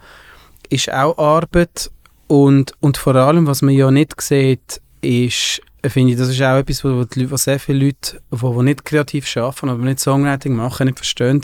ist 0.69 0.91
auch 0.91 1.17
Arbeit 1.17 1.89
und, 2.27 2.73
und 2.79 2.97
vor 2.97 3.15
allem, 3.15 3.47
was 3.47 3.61
man 3.61 3.73
ja 3.73 3.89
nicht 3.91 4.19
sieht, 4.21 4.81
ist, 5.01 5.61
finde 5.85 6.13
ich, 6.13 6.17
das 6.19 6.29
ist 6.29 6.41
auch 6.41 6.57
etwas, 6.57 6.83
wo, 6.83 7.03
die 7.03 7.19
Leute, 7.21 7.31
was 7.31 7.43
sehr 7.43 7.59
viele 7.59 7.85
Leute, 7.85 8.19
die, 8.31 8.37
die 8.37 8.63
nicht 8.63 8.83
kreativ 8.85 9.37
arbeiten 9.37 9.69
oder 9.69 9.83
nicht 9.83 9.99
Songwriting 9.99 10.55
machen, 10.55 10.85
nicht 10.87 10.97
verstehen, 10.97 11.41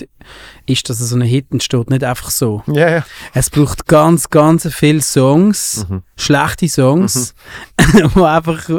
ist, 0.66 0.90
dass 0.90 0.98
so 0.98 1.16
ein 1.16 1.22
Hit 1.22 1.48
entsteht 1.52 1.90
nicht 1.90 2.04
einfach 2.04 2.30
so. 2.30 2.64
Ja. 2.68 3.06
Es 3.34 3.50
braucht 3.50 3.86
ganz, 3.88 4.30
ganz 4.30 4.68
viele 4.74 5.02
Songs, 5.02 5.86
Mhm. 5.90 6.02
schlechte 6.16 6.68
Songs, 6.68 7.36
wo 8.16 8.24
einfach, 8.24 8.70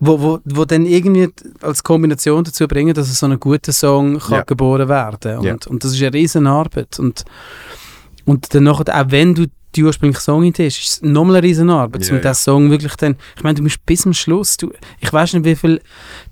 wo, 0.00 0.20
wo, 0.20 0.38
wo 0.44 0.64
dann 0.64 0.86
irgendwie 0.86 1.28
als 1.60 1.82
Kombination 1.82 2.44
dazu 2.44 2.68
bringen, 2.68 2.94
dass 2.94 3.12
so 3.18 3.26
ein 3.26 3.38
guter 3.40 3.72
Song 3.72 4.18
kann 4.20 4.32
Ja. 4.32 4.42
geboren 4.42 4.88
werden. 4.88 5.38
Und, 5.38 5.44
Ja. 5.44 5.56
und 5.68 5.82
das 5.84 5.92
ist 5.92 6.02
eine 6.02 6.12
riesen 6.14 6.46
Arbeit. 6.46 6.98
Und, 6.98 7.24
und 8.24 8.54
dann 8.54 8.64
nachher, 8.64 9.00
auch 9.00 9.10
wenn 9.10 9.34
du 9.34 9.46
die 9.76 9.84
ursprüngliche 9.84 10.22
Songidee 10.22 10.66
ist 10.66 10.78
es 10.78 11.02
nochmal 11.02 11.36
eine 11.36 11.46
riesen 11.46 11.70
Arbeit, 11.70 12.06
Ja, 12.08 12.16
um 12.16 12.20
den 12.22 12.34
Song 12.34 12.70
wirklich 12.70 12.94
dann, 12.96 13.16
ich 13.36 13.42
meine, 13.42 13.54
du 13.54 13.62
musst 13.62 13.84
bis 13.86 14.02
zum 14.02 14.12
Schluss, 14.12 14.56
du, 14.56 14.72
ich 15.00 15.12
weiß 15.12 15.34
nicht, 15.34 15.44
wie 15.44 15.56
viel 15.56 15.80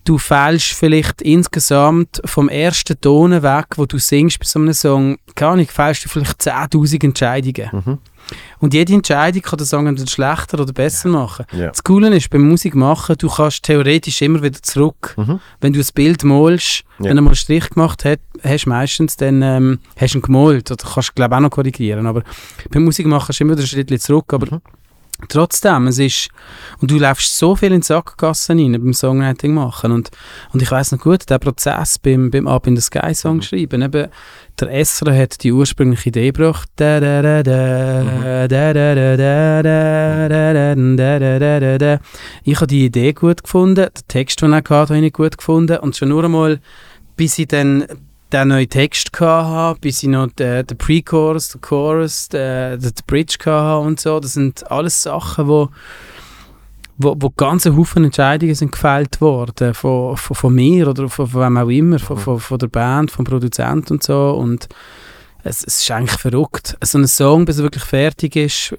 du 0.05 0.19
fällst 0.19 0.73
vielleicht 0.73 1.23
insgesamt 1.23 2.21
vom 2.25 2.49
ersten 2.49 3.01
Ton 3.01 3.43
weg, 3.43 3.67
wo 3.77 3.87
du 3.87 3.99
singst 3.99 4.39
bei 4.39 4.47
so 4.47 4.59
einem 4.59 4.73
Song, 4.73 5.19
keine 5.35 5.53
Ahnung, 5.53 5.67
fällst 5.67 6.05
du 6.05 6.09
vielleicht 6.09 6.41
10'000 6.41 7.05
Entscheidungen. 7.05 7.71
Mhm. 7.73 7.99
Und 8.61 8.75
jede 8.75 8.93
Entscheidung 8.95 9.43
kann 9.43 9.59
den 9.59 9.67
Song 9.67 9.87
entweder 9.87 10.11
schlechter 10.11 10.61
oder 10.61 10.73
besser 10.73 11.09
machen. 11.09 11.47
Ja. 11.53 11.69
Das 11.69 11.83
Coole 11.83 12.15
ist, 12.17 12.31
beim 12.31 12.49
Musik 12.49 12.75
machen, 12.75 13.17
du 13.19 13.29
kannst 13.29 13.63
theoretisch 13.65 14.23
immer 14.23 14.43
wieder 14.43 14.63
zurück. 14.63 15.15
Mhm. 15.17 15.41
Wenn 15.61 15.73
du 15.73 15.81
ein 15.81 15.87
Bild 15.95 16.25
malst, 16.25 16.85
Ja. 16.99 17.07
wenn 17.11 17.17
du 17.17 17.23
mal 17.23 17.31
einen 17.31 17.37
Strich 17.37 17.69
gemacht 17.71 18.05
hast, 18.05 18.21
hast 18.45 18.67
meistens, 18.67 19.17
dann 19.17 19.43
ähm, 19.43 19.79
hast 19.97 20.15
du 20.15 20.19
ihn 20.19 20.23
gemalt. 20.23 20.71
Oder 20.71 20.85
kannst 20.95 21.09
du, 21.11 21.13
glaube 21.15 21.35
ich, 21.35 21.37
auch 21.39 21.43
noch 21.43 21.51
korrigieren. 21.51 22.07
Aber 22.07 22.23
beim 22.71 22.85
Musik 22.85 23.07
machen 23.07 23.27
kannst 23.27 23.41
du 23.41 23.45
immer 23.45 23.53
wieder 23.55 23.63
ein 23.63 23.67
Schritt 23.67 24.03
zurück. 24.03 24.33
Aber 24.33 24.47
Mhm 24.47 24.61
trotzdem, 25.29 25.87
es 25.87 25.99
ist, 25.99 26.29
und 26.81 26.91
du 26.91 26.99
läufst 26.99 27.39
so 27.39 27.57
viel 27.57 27.73
in 27.73 27.81
die 27.81 27.87
Sackgassen 27.87 28.59
rein 28.59 28.73
beim 28.73 28.93
Songwriting 28.93 29.55
machen 29.55 29.93
und, 29.93 30.11
und 30.53 30.61
ich 30.63 30.71
weiß 30.71 30.93
noch 30.93 31.01
gut, 31.01 31.31
der 31.31 31.39
Prozess 31.39 31.99
beim, 31.99 32.31
beim 32.31 32.47
Up 32.47 32.67
in 32.67 32.77
the 32.77 32.83
Sky 32.83 33.15
Song 33.15 33.37
mhm. 33.37 33.43
schreiben, 33.43 33.83
eben, 33.83 34.09
der 34.61 34.73
Esser 34.73 35.17
hat 35.17 35.43
die 35.43 35.53
ursprüngliche 35.53 36.11
Idee 36.11 36.33
gebracht, 36.33 36.69
ich 36.79 36.85
habe 42.57 42.67
die 42.67 42.85
Idee 42.85 43.13
gut 43.13 43.43
gefunden, 43.43 43.75
den 43.75 43.91
Text, 44.09 44.43
den 44.43 44.53
er 44.53 44.57
hatte, 44.57 44.95
habe 44.95 44.99
ich 44.99 45.13
gut 45.13 45.39
gefunden 45.39 45.79
und 45.79 45.97
schon 45.97 46.11
nur 46.11 46.25
einmal, 46.25 46.61
bis 47.17 47.39
ich 47.39 47.49
dann 47.49 47.87
den 48.33 48.49
neuen 48.49 48.69
Text 48.69 49.11
hatte, 49.21 49.81
bis 49.81 50.03
ich 50.03 50.09
noch 50.09 50.29
den, 50.33 50.67
den 50.67 50.79
Pre-Chorus, 50.79 51.51
den 51.51 51.61
Chorus, 51.61 52.29
den, 52.29 52.81
den 52.81 52.93
Bridge 53.07 53.37
hatte 53.45 53.87
und 53.87 54.01
so. 54.01 54.21
Das 54.21 54.35
sind 54.35 54.71
alles 54.71 55.03
Sachen, 55.03 55.49
wo 55.49 55.69
wo, 56.99 57.17
wo 57.19 57.31
ganze 57.31 57.77
Haufen 57.77 58.05
Entscheidungen 58.05 58.55
sind 58.55 58.73
gefällt 58.73 59.21
worden 59.21 59.75
von, 59.75 60.17
von, 60.17 60.37
von 60.37 60.55
mir 60.55 60.89
oder 60.89 61.09
von, 61.09 61.27
von 61.27 61.43
wem 61.43 61.57
auch 61.57 61.69
immer, 61.69 61.99
von, 61.99 62.17
von, 62.17 62.39
von 62.39 62.59
der 62.59 62.69
Band, 62.69 63.11
vom 63.11 63.25
Produzenten 63.25 63.95
und 63.95 64.03
so 64.03 64.31
und 64.33 64.69
es, 65.45 65.65
es 65.65 65.81
ist 65.81 65.91
eigentlich 65.91 66.21
verrückt. 66.21 66.77
So 66.85 66.99
ein 66.99 67.07
Song, 67.09 67.45
bis 67.45 67.59
er 67.59 67.65
wirklich 67.65 67.85
fertig 67.85 68.37
ist, 68.37 68.77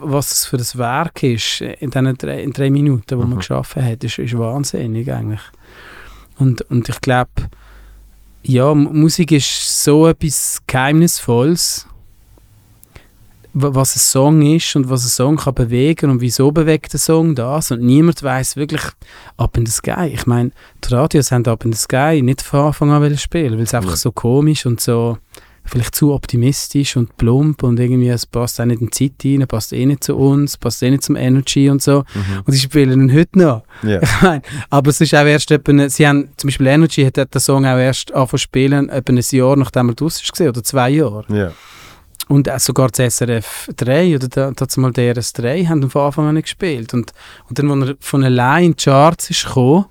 was 0.00 0.30
es 0.32 0.46
für 0.46 0.56
ein 0.56 0.78
Werk 0.78 1.22
ist, 1.22 1.60
in 1.60 1.90
diesen 1.90 2.16
drei, 2.16 2.42
in 2.42 2.52
drei 2.52 2.70
Minuten, 2.70 3.18
man 3.18 3.30
Mhm. 3.30 3.36
geschaffen 3.36 3.84
hat, 3.84 4.02
ist, 4.02 4.18
ist 4.18 4.36
wahnsinnig 4.36 5.12
eigentlich. 5.12 5.42
Und, 6.38 6.62
und 6.62 6.88
ich 6.88 7.00
glaube, 7.00 7.30
ja, 8.42 8.74
Musik 8.74 9.32
ist 9.32 9.84
so 9.84 10.06
etwas 10.08 10.60
Geheimnisvolles, 10.66 11.86
wa- 13.52 13.70
was 13.74 13.96
ein 13.96 13.98
Song 14.00 14.42
ist 14.42 14.76
und 14.76 14.88
was 14.88 15.04
ein 15.04 15.08
Song 15.08 15.36
kann 15.36 15.54
bewegen 15.54 16.10
und 16.10 16.20
wieso 16.20 16.50
bewegt 16.50 16.92
der 16.92 17.00
Song 17.00 17.34
das 17.34 17.70
und 17.70 17.82
niemand 17.82 18.22
weiß 18.22 18.56
wirklich 18.56 18.82
Up 19.36 19.56
in 19.56 19.66
the 19.66 19.72
Sky. 19.72 20.10
Ich 20.12 20.26
meine, 20.26 20.52
die 20.84 20.94
Radios 20.94 21.32
haben 21.32 21.46
Up 21.46 21.64
in 21.64 21.72
the 21.72 21.78
Sky 21.78 22.22
nicht 22.22 22.42
von 22.42 22.60
Anfang 22.60 22.90
an 22.90 23.18
spielen, 23.18 23.54
weil 23.54 23.62
es 23.64 23.74
einfach 23.74 23.90
Ja. 23.90 23.96
so 23.96 24.12
komisch 24.12 24.64
und 24.66 24.80
so 24.80 25.18
vielleicht 25.64 25.94
zu 25.94 26.12
optimistisch 26.12 26.96
und 26.96 27.16
plump 27.16 27.62
und 27.62 27.78
irgendwie 27.78 28.08
es 28.08 28.26
passt 28.26 28.60
auch 28.60 28.64
nicht 28.64 28.80
in 28.80 28.88
die 28.88 29.10
Zeit 29.10 29.24
rein, 29.24 29.46
passt 29.46 29.72
eh 29.72 29.86
nicht 29.86 30.04
zu 30.04 30.16
uns, 30.16 30.56
passt 30.56 30.82
eh 30.82 30.90
nicht 30.90 31.04
zum 31.04 31.16
Energy 31.16 31.70
und 31.70 31.82
so. 31.82 32.04
Mhm. 32.14 32.42
Und 32.44 32.52
sie 32.52 32.60
spielen 32.60 33.08
ihn 33.08 33.16
heute 33.16 33.38
noch. 33.38 33.62
Ja. 33.82 34.00
Ich 34.10 34.42
aber 34.70 34.90
es 34.90 35.00
ist 35.00 35.14
auch 35.14 35.24
erst 35.24 35.50
etwa, 35.50 35.88
sie 35.88 36.06
haben, 36.06 36.28
zum 36.36 36.48
Beispiel 36.48 36.66
Energy 36.66 37.04
hat 37.04 37.16
den 37.16 37.40
Song 37.40 37.64
auch 37.64 37.78
erst 37.78 38.12
angefangen 38.12 38.30
zu 38.30 38.38
spielen, 38.38 38.88
etwa 38.88 39.12
ein 39.12 39.20
Jahr 39.30 39.56
nachdem 39.56 39.88
er 39.88 39.94
draussen 39.94 40.26
war, 40.38 40.48
oder 40.48 40.62
zwei 40.62 40.90
Jahre. 40.90 41.24
Ja. 41.28 41.52
Und 42.28 42.48
auch 42.48 42.60
sogar 42.60 42.90
das 42.90 43.16
SRF 43.16 43.70
3 43.76 44.14
oder 44.14 44.28
da, 44.28 44.50
dazu 44.54 44.80
mal 44.80 44.92
DRS 44.92 45.32
3 45.32 45.64
haben 45.64 45.90
von 45.90 46.02
Anfang 46.02 46.26
an 46.28 46.34
nicht 46.36 46.44
gespielt. 46.44 46.94
Und, 46.94 47.12
und 47.48 47.58
dann, 47.58 47.70
als 47.82 47.90
er 47.90 47.96
von 47.98 48.22
allein 48.22 48.66
in 48.66 48.76
die 48.76 48.84
Charts 48.84 49.30
ist 49.30 49.46
gekommen, 49.46 49.86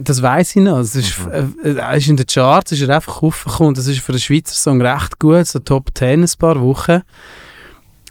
das 0.00 0.20
weiß 0.22 0.56
ich 0.56 0.62
noch. 0.62 0.78
Es 0.78 0.94
ist, 0.94 1.18
Mhm. 1.26 1.54
äh, 1.64 1.72
er 1.74 1.96
ist 1.96 2.08
in 2.08 2.16
den 2.16 2.26
Charts 2.26 2.72
ist 2.72 2.82
er 2.82 2.94
einfach 2.94 3.22
aufgekommen. 3.22 3.74
Das 3.74 3.86
ist 3.86 4.00
für 4.00 4.12
einen 4.12 4.20
Schweizer 4.20 4.54
Song 4.54 4.80
recht 4.82 5.18
gut, 5.18 5.46
so 5.46 5.58
Top 5.58 5.90
10 5.94 6.22
ein 6.22 6.28
paar 6.38 6.60
Wochen. 6.60 7.02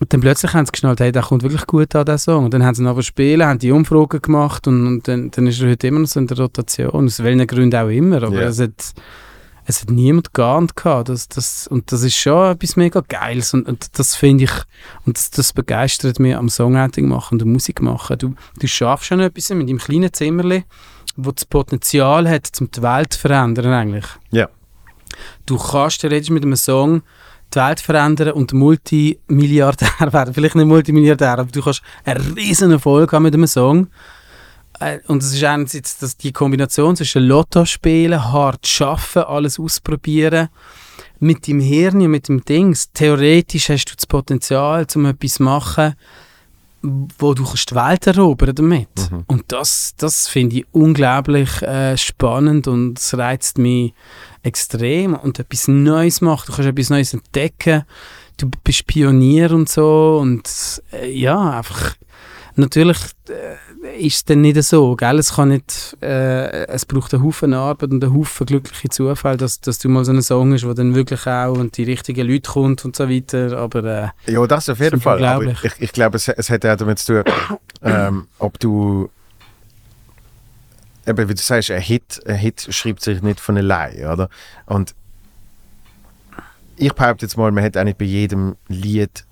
Und 0.02 0.14
dann 0.14 0.22
plötzlich 0.22 0.54
haben 0.54 0.66
sie 0.66 0.72
geschnallt, 0.72 1.02
hey, 1.02 1.12
der 1.12 1.24
kommt 1.24 1.44
wirklich 1.44 1.68
gut 1.68 1.94
an, 1.94 2.06
der 2.06 2.18
Song. 2.18 2.46
Und 2.46 2.54
dann 2.54 2.64
haben 2.66 2.74
sie 2.74 2.82
ihn 2.84 2.88
aber 2.88 3.04
spielen, 3.04 3.46
haben 3.46 3.60
die 3.60 3.72
Umfragen 3.72 4.22
gemacht 4.22 4.66
und, 4.68 4.88
und 4.88 5.08
dann, 5.08 5.30
dann 5.30 5.46
ist 5.46 5.60
er 5.62 5.70
heute 5.70 5.88
immer 5.88 6.00
noch 6.00 6.08
so 6.08 6.20
in 6.22 6.28
der 6.28 6.38
Rotation. 6.38 7.06
Aus 7.06 7.22
welchen 7.22 7.46
Gründen 7.46 7.76
auch 7.76 7.90
immer. 7.90 8.24
Aber 8.24 8.42
Ja. 8.42 8.48
es 8.48 8.60
hat 8.60 8.94
es 9.66 9.82
hat 9.82 9.92
niemand 9.92 10.34
geahnt 10.34 10.76
gehabt. 10.76 11.10
Das, 11.10 11.28
das, 11.28 11.68
und 11.68 11.92
das 11.92 12.02
ist 12.02 12.16
schon 12.16 12.54
etwas 12.54 12.76
mega 12.76 13.04
Geiles. 13.08 13.54
Und, 13.54 13.68
und 13.68 14.00
das 14.00 14.16
finde 14.16 14.46
ich, 14.46 14.52
und 15.06 15.16
das, 15.18 15.30
das 15.30 15.54
begeistert 15.54 16.18
mich 16.20 16.36
am 16.36 16.50
Songwriting 16.50 17.08
machen 17.08 17.36
und 17.36 17.44
am 17.44 17.52
Musik 17.52 17.80
machen. 17.82 18.18
Du, 18.18 18.34
du 18.60 18.68
schaffst 18.68 19.06
schon 19.08 19.20
etwas 19.20 19.50
mit 19.52 19.70
deinem 19.70 19.78
kleinen 19.78 20.12
Zimmerli, 20.12 20.64
wo 21.26 21.32
das 21.32 21.46
Potenzial 21.46 22.30
hat, 22.30 22.48
zum 22.48 22.72
die 22.72 22.82
Welt 22.82 23.14
zu 23.14 23.20
verändern 23.20 23.74
eigentlich. 23.74 24.06
Ja. 24.32 24.50
Du 25.46 25.58
kannst 25.58 26.02
theoretisch 26.02 26.30
mit 26.30 26.44
einem 26.44 26.56
Song 26.56 27.02
die 27.54 27.60
Welt 27.60 27.80
verändern 27.80 28.34
und 28.34 28.54
Multimilliardär 28.54 29.90
werden. 30.14 30.34
Vielleicht 30.34 30.56
nicht 30.56 30.66
Multimilliardär, 30.66 31.40
aber 31.40 31.52
du 31.52 31.62
kannst 31.62 31.82
einen 32.06 32.34
riesen 32.36 32.72
Erfolg 32.72 33.12
haben 33.12 33.24
mit 33.24 33.34
einem 33.34 33.48
Song. 33.48 33.88
Äh, 34.80 35.00
Und 35.08 35.24
es 35.24 35.34
ist 35.34 35.44
einerseits 35.44 35.98
dass 35.98 36.18
die 36.18 36.32
Kombination 36.32 36.96
zwischen 36.96 37.24
Lotto 37.24 37.66
spielen, 37.66 38.24
hart 38.32 38.70
arbeiten, 38.80 39.20
alles 39.20 39.60
ausprobieren, 39.60 40.50
mit 41.20 41.48
dem 41.48 41.60
Hirn 41.60 42.02
und 42.02 42.12
mit 42.12 42.28
dem 42.28 42.46
Dings. 42.46 42.92
Theoretisch 42.94 43.70
hast 43.70 43.86
du 43.86 43.96
das 43.96 44.06
Potenzial, 44.06 44.86
um 44.96 45.06
etwas 45.06 45.34
zu 45.34 45.44
machen, 45.44 45.96
wo 46.82 47.34
du 47.34 47.44
kannst 47.44 47.72
die 47.72 47.76
Welt 47.76 48.08
erobern 48.08 48.56
damit. 48.56 49.12
Mhm. 49.12 49.24
Und 49.28 49.44
das, 49.50 49.94
das 49.98 50.28
finde 50.28 50.58
ich 50.58 50.66
unglaublich 50.72 51.62
äh, 51.62 51.98
spannend 51.98 52.68
und 52.68 53.00
es 53.00 53.18
reizt 53.18 53.58
mich 53.58 53.94
extrem 54.44 55.14
und 55.16 55.40
etwas 55.40 55.68
Neues 55.68 56.22
macht. 56.22 56.48
Du 56.48 56.54
kannst 56.54 56.70
etwas 56.70 56.90
Neues 56.90 57.14
entdecken. 57.14 57.84
Du 58.38 58.50
bist 58.64 58.88
Pionier 58.88 59.52
und 59.52 59.68
so 59.68 60.20
und 60.22 60.50
äh, 60.94 61.12
ja, 61.12 61.58
einfach 61.58 61.96
natürlich 62.56 62.98
äh, 63.28 63.56
ist 63.98 64.16
es 64.16 64.26
dann 64.26 64.42
nicht 64.42 64.62
so, 64.64 64.96
gell? 64.96 65.20
Es 65.20 65.36
kann 65.36 65.50
nicht, 65.50 65.98
äh, 66.02 66.66
es 66.68 66.86
braucht 66.86 67.14
einen 67.14 67.24
Haufen 67.24 67.54
Arbeit 67.54 67.92
und 67.92 68.04
einen 68.04 68.14
Haufen 68.14 68.46
glückliche 68.46 68.90
Zufall, 68.90 69.38
dass, 69.38 69.62
dass 69.62 69.80
du 69.80 69.90
mal 69.90 70.04
so 70.04 70.12
einen 70.12 70.22
Song 70.22 70.54
hast, 70.54 70.66
wo 70.66 70.74
dann 70.74 70.96
wirklich 70.96 71.26
auch 71.28 71.54
und 71.54 71.78
die 71.78 71.84
richtigen 71.84 72.28
Leute 72.28 72.50
kommt 72.50 72.84
und 72.84 72.96
so 72.96 73.10
weiter, 73.10 73.58
aber 73.58 74.14
äh, 74.28 74.32
Ja, 74.32 74.46
das 74.48 74.70
auf 74.70 74.80
jeden 74.80 75.00
Fall. 75.00 75.24
Aber 75.24 75.46
ich, 75.46 75.74
ich 75.80 75.92
glaube, 75.92 76.18
es, 76.18 76.28
es 76.28 76.50
hat 76.50 76.66
auch 76.66 76.76
damit 76.76 77.00
zu 77.00 77.24
tun, 77.24 77.34
ähm, 77.84 78.28
ob 78.38 78.60
du 78.60 79.10
eben, 81.08 81.30
wie 81.30 81.34
du 81.34 81.42
sagst, 81.42 81.72
ein 81.72 81.82
Hit, 81.82 82.22
ein 82.26 82.36
Hit 82.36 82.68
schreibt 82.70 83.02
sich 83.02 83.22
nicht 83.22 83.40
von 83.40 83.58
allein, 83.58 84.06
oder? 84.06 84.30
Und 84.66 84.94
ich 86.76 86.94
behaupte 86.94 87.26
jetzt 87.26 87.38
mal, 87.38 87.52
man 87.52 87.64
hat 87.64 87.78
eigentlich 87.78 87.98
bei 87.98 88.06
jedem 88.06 88.56
Lied 88.68 89.26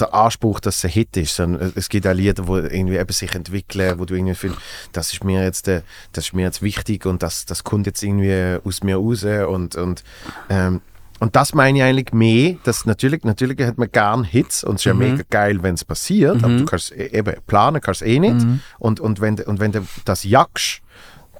der 0.00 0.14
Anspruch, 0.14 0.60
dass 0.60 0.78
es 0.78 0.84
ein 0.84 0.90
Hit 0.90 1.16
ist. 1.16 1.36
Sondern 1.36 1.72
es 1.74 1.88
gibt 1.88 2.06
auch 2.06 2.12
Lieder, 2.12 2.46
wo 2.46 2.56
irgendwie 2.56 2.96
eben 2.96 3.12
sich 3.12 3.34
entwickeln, 3.34 3.98
wo 3.98 4.04
du 4.04 4.14
irgendwie 4.14 4.34
findest, 4.34 4.62
das 4.92 5.12
ist 5.12 5.24
mir 5.24 5.42
jetzt, 5.44 5.68
äh, 5.68 5.82
das 6.12 6.24
ist 6.26 6.32
mir 6.34 6.42
jetzt 6.42 6.62
wichtig 6.62 7.06
und 7.06 7.22
das, 7.22 7.44
das 7.46 7.64
kommt 7.64 7.86
jetzt 7.86 8.02
irgendwie 8.02 8.58
aus 8.64 8.82
mir 8.82 8.96
raus 8.96 9.24
und, 9.24 9.76
und 9.76 10.02
ähm, 10.48 10.80
und 11.22 11.36
das 11.36 11.52
meine 11.52 11.76
ich 11.76 11.84
eigentlich 11.84 12.14
mehr, 12.14 12.56
dass 12.64 12.86
natürlich, 12.86 13.24
natürlich 13.24 13.60
hat 13.60 13.76
man 13.76 13.92
gern 13.92 14.24
Hits 14.24 14.64
und 14.64 14.76
es 14.76 14.80
ist 14.80 14.84
ja 14.86 14.94
Mhm. 14.94 14.98
mega 15.00 15.22
geil, 15.28 15.62
wenn 15.62 15.74
es 15.74 15.84
passiert, 15.84 16.42
aber 16.42 16.56
du 16.56 16.64
kannst 16.64 16.92
e- 16.92 17.10
eben 17.12 17.34
planen, 17.46 17.82
kannst 17.82 18.00
eh 18.00 18.18
nicht. 18.18 18.36
Mhm. 18.36 18.60
Und, 18.78 19.00
und, 19.00 19.20
wenn, 19.20 19.36
du- 19.36 19.44
und 19.44 19.60
wenn 19.60 19.70
du 19.70 19.86
das 20.06 20.24
jagst, 20.24 20.80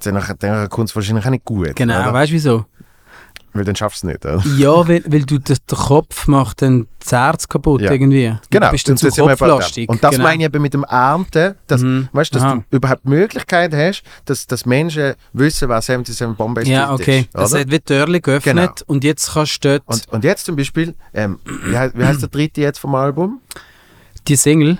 dann, 0.02 0.22
dann 0.40 0.68
kommt 0.68 0.90
es 0.90 0.96
wahrscheinlich 0.96 1.24
auch 1.24 1.30
nicht 1.30 1.46
gut. 1.46 1.76
Genau, 1.76 1.98
oder? 2.02 2.12
weißt 2.12 2.30
du 2.30 2.34
wieso? 2.34 2.66
Weil 3.52 3.64
dann 3.64 3.74
schaffst 3.74 4.04
du 4.04 4.08
es 4.08 4.12
nicht. 4.14 4.24
Oder? 4.24 4.44
Ja, 4.58 4.86
weil, 4.86 5.02
weil 5.08 5.22
du, 5.24 5.38
der, 5.38 5.56
der 5.68 5.76
Kopf 5.78 6.28
macht 6.28 6.62
dann 6.62 6.86
das 7.00 7.10
Herz 7.10 7.48
kaputt 7.48 7.80
Ja. 7.80 7.90
irgendwie. 7.90 8.36
Genau, 8.48 8.66
Du 8.66 8.72
bist 8.72 8.86
dann 8.86 8.92
und 8.92 8.98
zu 8.98 9.06
das 9.06 9.14
dem. 9.16 9.26
kopflastig. 9.26 9.88
Und 9.88 10.04
das 10.04 10.12
genau. 10.12 10.22
meine 10.22 10.42
ich 10.42 10.46
eben 10.46 10.62
mit 10.62 10.72
dem 10.72 10.84
Ernten, 10.84 11.56
dass, 11.66 11.82
Mhm. 11.82 12.08
weißt, 12.12 12.32
dass 12.34 12.42
Aha. 12.42 12.62
du 12.70 12.76
überhaupt 12.76 13.02
die 13.04 13.08
Möglichkeit 13.08 13.74
hast, 13.74 14.02
dass, 14.26 14.46
dass 14.46 14.66
Menschen 14.66 15.14
wissen, 15.32 15.68
was 15.68 15.86
77 15.86 16.36
Bombay 16.36 16.62
Street 16.62 16.72
Ja, 16.76 16.92
okay. 16.92 17.20
ist. 17.22 17.28
Das 17.32 17.50
oder? 17.52 17.60
hat 17.62 17.66
wie 17.68 17.78
die 17.78 17.80
Türen 17.84 18.22
geöffnet 18.22 18.54
Genau. 18.54 18.72
und 18.86 19.02
jetzt 19.02 19.32
kannst 19.34 19.64
du 19.64 19.68
dort 19.70 19.82
Und, 19.86 20.08
und 20.12 20.22
jetzt 20.24 20.46
zum 20.46 20.54
Beispiel, 20.54 20.94
ähm, 21.12 21.40
wie, 21.64 21.76
heißt, 21.76 21.98
wie 21.98 22.04
heißt 22.04 22.22
der 22.22 22.28
dritte 22.28 22.60
jetzt 22.60 22.78
vom 22.78 22.94
Album? 22.94 23.40
die 24.28 24.36
Single 24.36 24.78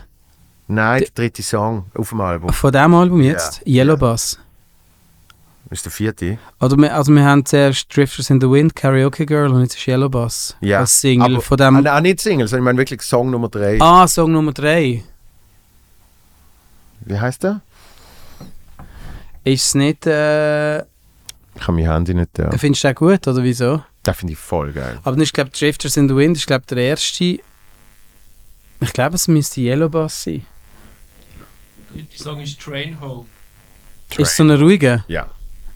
Nein, 0.68 1.00
der 1.00 1.08
dritte 1.14 1.42
Song 1.42 1.86
auf 1.96 2.10
dem 2.10 2.20
Album. 2.20 2.52
von 2.52 2.70
diesem 2.70 2.94
Album 2.94 3.20
jetzt, 3.22 3.62
Yellow 3.66 3.96
Bus. 3.96 4.38
Das 5.70 5.78
ist 5.78 5.84
der 5.84 5.92
vierte. 5.92 6.38
Oder 6.60 6.76
wir, 6.76 6.92
also 6.94 7.12
wir 7.14 7.24
haben 7.24 7.46
zuerst 7.46 7.96
Drifters 7.96 8.28
in 8.28 8.40
the 8.40 8.50
Wind, 8.50 8.74
Karaoke 8.74 9.24
Girl 9.24 9.52
und 9.52 9.62
jetzt 9.62 9.76
ist 9.76 9.86
Yellow 9.86 10.08
Bus. 10.08 10.56
Ja, 10.60 10.80
Als 10.80 11.00
Single 11.00 11.34
aber- 11.34 11.42
von 11.42 11.56
dem... 11.56 11.76
Ah, 11.76 11.80
nein, 11.80 12.02
nicht 12.02 12.20
Single, 12.20 12.48
sondern 12.48 12.62
ich 12.62 12.64
meine 12.66 12.78
wirklich 12.78 13.02
Song 13.02 13.30
Nummer 13.30 13.48
drei. 13.48 13.80
Ah, 13.80 14.06
Song 14.08 14.32
Nummer 14.32 14.52
3. 14.52 15.04
Wie 17.02 17.18
heißt 17.18 17.44
der? 17.44 17.60
Ist 19.44 19.64
es 19.68 19.74
nicht... 19.76 20.06
Äh, 20.06 20.80
Ich 20.80 21.62
habe 21.62 21.72
mein 21.74 21.86
Handy 21.86 22.14
nicht 22.14 22.30
da. 22.32 22.50
Findest 22.58 22.82
du 22.84 22.88
den 22.88 22.94
gut 22.96 23.28
oder 23.28 23.42
wieso? 23.44 23.82
Den 24.04 24.14
finde 24.14 24.32
ich 24.32 24.38
voll 24.40 24.72
geil. 24.72 24.98
Aber 25.04 25.16
ist 25.18 25.32
glaube 25.32 25.50
Drifters 25.50 25.96
in 25.96 26.08
the 26.08 26.16
Wind, 26.16 26.36
ist 26.36 26.46
glaube 26.48 26.64
der 26.68 26.78
erste... 26.78 27.38
Ich 28.82 28.92
glaube 28.92 29.14
es 29.14 29.28
müsste 29.28 29.60
Yellow 29.60 29.88
Bus 29.88 30.24
sein. 30.24 30.44
Der 31.94 32.04
Song 32.18 32.40
ist 32.40 32.60
Train 32.60 33.00
Home. 33.00 33.26
Ist 34.18 34.36
so 34.36 34.42
eine 34.42 34.58
ruhige? 34.58 35.04
Ja, 35.06 35.28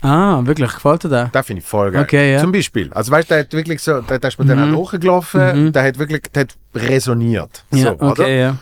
Ah, 0.05 0.41
wirklich? 0.45 0.73
Gefällt 0.73 1.05
dir 1.05 1.09
der? 1.09 1.25
den 1.27 1.43
finde 1.43 1.61
ich 1.63 1.67
voll 1.67 1.91
geil. 1.91 2.03
Okay, 2.03 2.33
ja. 2.35 2.41
Zum 2.41 2.53
Beispiel. 2.53 2.93
Also 2.93 3.11
weißt 3.11 3.31
du, 3.31 3.35
der 3.35 3.45
hat 3.45 3.53
wirklich 3.53 3.81
so, 3.83 4.01
der, 4.03 4.19
der 4.19 4.29
ist 4.29 4.39
mir 4.39 4.45
dann 4.45 4.69
Mhm. 4.71 4.75
auch 4.75 4.79
hochgelaufen, 4.93 5.65
Mhm. 5.67 5.73
der 5.73 5.83
hat 5.85 5.99
wirklich, 5.99 6.23
der 6.35 6.43
hat 6.43 6.55
resoniert. 6.75 7.65
Ja, 7.73 7.83
so, 7.85 7.91
okay, 7.93 8.05
oder? 8.11 8.29
ja. 8.29 8.57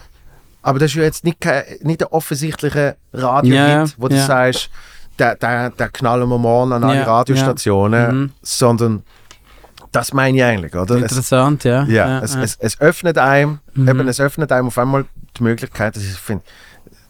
Aber 0.62 0.78
das 0.78 0.92
ist 0.92 0.94
ja 0.96 1.02
jetzt 1.02 1.24
nicht, 1.24 1.40
kein, 1.40 1.64
nicht 1.82 2.00
der 2.00 2.12
offensichtliche 2.12 2.96
Radio-Hit, 3.12 3.54
Ja, 3.58 3.84
wo 3.96 4.06
du 4.08 4.14
ja. 4.14 4.24
sagst, 4.24 4.70
der, 5.18 5.34
der, 5.34 5.70
der 5.70 5.88
knallen 5.88 6.28
wir 6.28 6.38
morgen 6.38 6.72
an 6.72 6.84
alle 6.84 7.00
Ja, 7.00 7.04
Radiostationen. 7.04 8.16
Mhm. 8.20 8.30
sondern 8.42 9.02
das 9.90 10.12
meine 10.14 10.36
ich 10.38 10.44
eigentlich, 10.44 10.74
oder? 10.74 10.94
Es, 10.96 11.02
Interessant, 11.02 11.64
ja. 11.64 11.82
ja, 11.84 12.20
es, 12.20 12.34
Es, 12.36 12.56
es 12.60 12.80
öffnet 12.80 13.18
einem, 13.18 13.58
Mhm. 13.74 13.88
eben, 13.88 14.08
es 14.08 14.20
öffnet 14.20 14.50
einem 14.52 14.68
auf 14.68 14.78
einmal 14.78 15.04
die 15.36 15.42
Möglichkeit, 15.42 15.96
dass 15.96 16.02
ich 16.04 16.12
finde, 16.14 16.44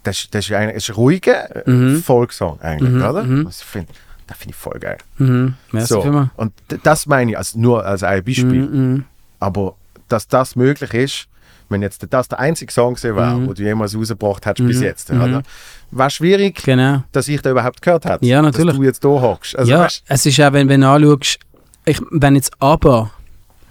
das, 0.02 0.18
ist- 0.20 0.34
das 0.34 0.46
ist 0.46 0.52
eigentlich 0.52 0.76
ist 0.76 0.88
ein 0.88 0.94
ruhiger 0.96 1.48
Mhm. 1.66 2.02
Volkssong 2.02 2.60
eigentlich, 2.60 2.90
Mhm, 2.90 3.02
oder? 3.04 3.22
mhm. 3.22 3.46
Also 3.46 3.60
ich 3.62 3.68
finde, 3.68 3.92
das 4.26 4.38
finde 4.38 4.50
ich 4.50 4.56
voll 4.56 4.78
geil. 4.78 4.98
Mhm. 5.18 5.54
So, 5.72 6.28
und 6.36 6.52
das 6.82 7.06
meine 7.06 7.32
ich 7.32 7.38
als, 7.38 7.54
nur 7.54 7.84
als 7.84 8.02
ein 8.02 8.22
Beispiel. 8.24 8.44
Mhm, 8.68 8.90
mhm. 8.92 9.04
Aber 9.40 9.74
dass 10.08 10.28
das 10.28 10.56
möglich 10.56 10.92
ist, 10.94 11.28
wenn 11.68 11.82
jetzt 11.82 12.06
das 12.10 12.28
der 12.28 12.38
einzige 12.38 12.70
Song 12.72 13.02
wäre, 13.02 13.34
Mhm. 13.38 13.48
wo 13.48 13.52
du 13.54 13.62
jemals 13.62 13.96
rausgebracht 13.96 14.44
hast 14.46 14.56
bis 14.56 14.78
Mhm. 14.78 14.82
jetzt, 14.82 15.10
Mhm. 15.12 15.42
War 15.90 16.10
schwierig, 16.10 16.62
Genau. 16.62 17.02
dass 17.12 17.28
ich 17.28 17.40
da 17.42 17.50
überhaupt 17.50 17.82
gehört 17.82 18.04
hätte. 18.06 18.24
Ja, 18.24 18.40
natürlich. 18.42 18.68
Dass 18.68 18.76
du 18.76 18.82
jetzt 18.84 19.04
da 19.04 19.08
hockst. 19.08 19.56
Also, 19.58 19.70
ja, 19.72 19.80
weißt, 19.80 20.04
es 20.06 20.26
ist 20.26 20.40
auch, 20.40 20.52
wenn, 20.52 20.68
wenn 20.68 20.80
du 20.82 20.88
anschaust, 20.88 21.38
ich, 21.84 22.00
wenn 22.10 22.34
jetzt 22.36 22.52
aber, 22.60 23.10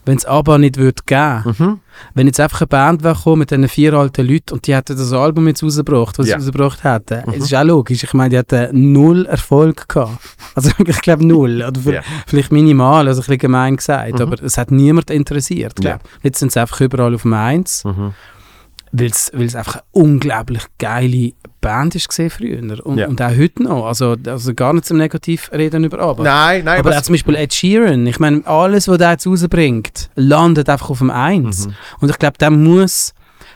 wenn 0.05 0.17
es 0.17 0.25
aber 0.25 0.57
nicht 0.57 0.77
würde 0.77 1.01
geben, 1.05 1.55
mhm. 1.57 1.79
wenn 2.15 2.27
jetzt 2.27 2.39
einfach 2.39 2.61
eine 2.61 2.67
Band 2.67 3.03
wäre 3.03 3.37
mit 3.37 3.51
diesen 3.51 3.67
vier 3.67 3.93
alten 3.93 4.27
Leuten 4.27 4.53
und 4.55 4.65
die 4.67 4.75
hätten 4.75 4.97
das 4.97 5.13
Album 5.13 5.47
jetzt 5.47 5.63
rausgebracht, 5.63 6.17
was 6.17 6.27
Ja. 6.27 6.39
sie 6.39 6.45
rausgebracht 6.47 6.83
hätten, 6.83 7.23
Mhm. 7.29 7.33
es 7.35 7.43
ist 7.45 7.53
auch 7.55 7.63
logisch, 7.63 8.03
ich 8.03 8.13
meine, 8.13 8.29
die 8.29 8.37
hätten 8.37 8.91
null 8.93 9.25
Erfolg 9.27 9.87
gehabt. 9.87 10.17
Also 10.55 10.71
ich 10.85 11.01
glaube 11.01 11.25
null, 11.25 11.63
oder 11.67 11.79
für, 11.79 11.93
Ja. 11.95 12.01
vielleicht 12.27 12.51
minimal, 12.51 13.07
also 13.07 13.21
ein 13.21 13.25
bisschen 13.25 13.37
gemein 13.37 13.75
gesagt, 13.77 14.15
Mhm. 14.15 14.21
aber 14.21 14.41
es 14.43 14.57
hat 14.57 14.71
niemand 14.71 15.09
interessiert, 15.11 15.83
Ja. 15.83 15.99
Jetzt 16.23 16.39
sind 16.39 16.51
sie 16.51 16.59
einfach 16.59 16.81
überall 16.81 17.13
auf 17.13 17.21
dem 17.21 17.33
Eins, 17.33 17.83
Mhm. 17.85 18.13
Weil 18.91 19.07
es 19.07 19.55
einfach 19.55 19.75
eine 19.75 19.83
unglaublich 19.91 20.63
geile 20.77 21.31
Band 21.61 21.95
ist 21.95 22.09
gesehen 22.09 22.29
früher 22.29 22.85
und, 22.85 22.97
Ja. 22.97 23.07
und 23.07 23.21
auch 23.21 23.29
heute 23.37 23.63
noch, 23.63 23.85
also, 23.85 24.15
also 24.25 24.53
gar 24.53 24.73
nicht 24.73 24.85
zum 24.85 24.97
Negativ 24.97 25.49
reden 25.53 25.83
über 25.83 25.99
aber. 25.99 26.23
Nein, 26.23 26.65
nein, 26.65 26.79
Aber 26.79 26.89
was, 26.89 26.97
auch 26.97 27.01
zum 27.03 27.13
Beispiel 27.13 27.35
Ed 27.35 27.53
Sheeran, 27.53 28.05
ich 28.07 28.19
meine, 28.19 28.45
alles, 28.47 28.87
was 28.87 28.97
der 28.97 29.11
jetzt 29.11 29.27
rausbringt, 29.27 30.09
landet 30.15 30.69
einfach 30.69 30.89
auf 30.89 30.97
dem 30.97 31.11
Eins. 31.11 31.67
Mhm. 31.67 31.73
Und 31.99 32.09
ich 32.09 32.17
glaube, 32.19 32.37
der 32.39 32.49
muss, 32.49 33.13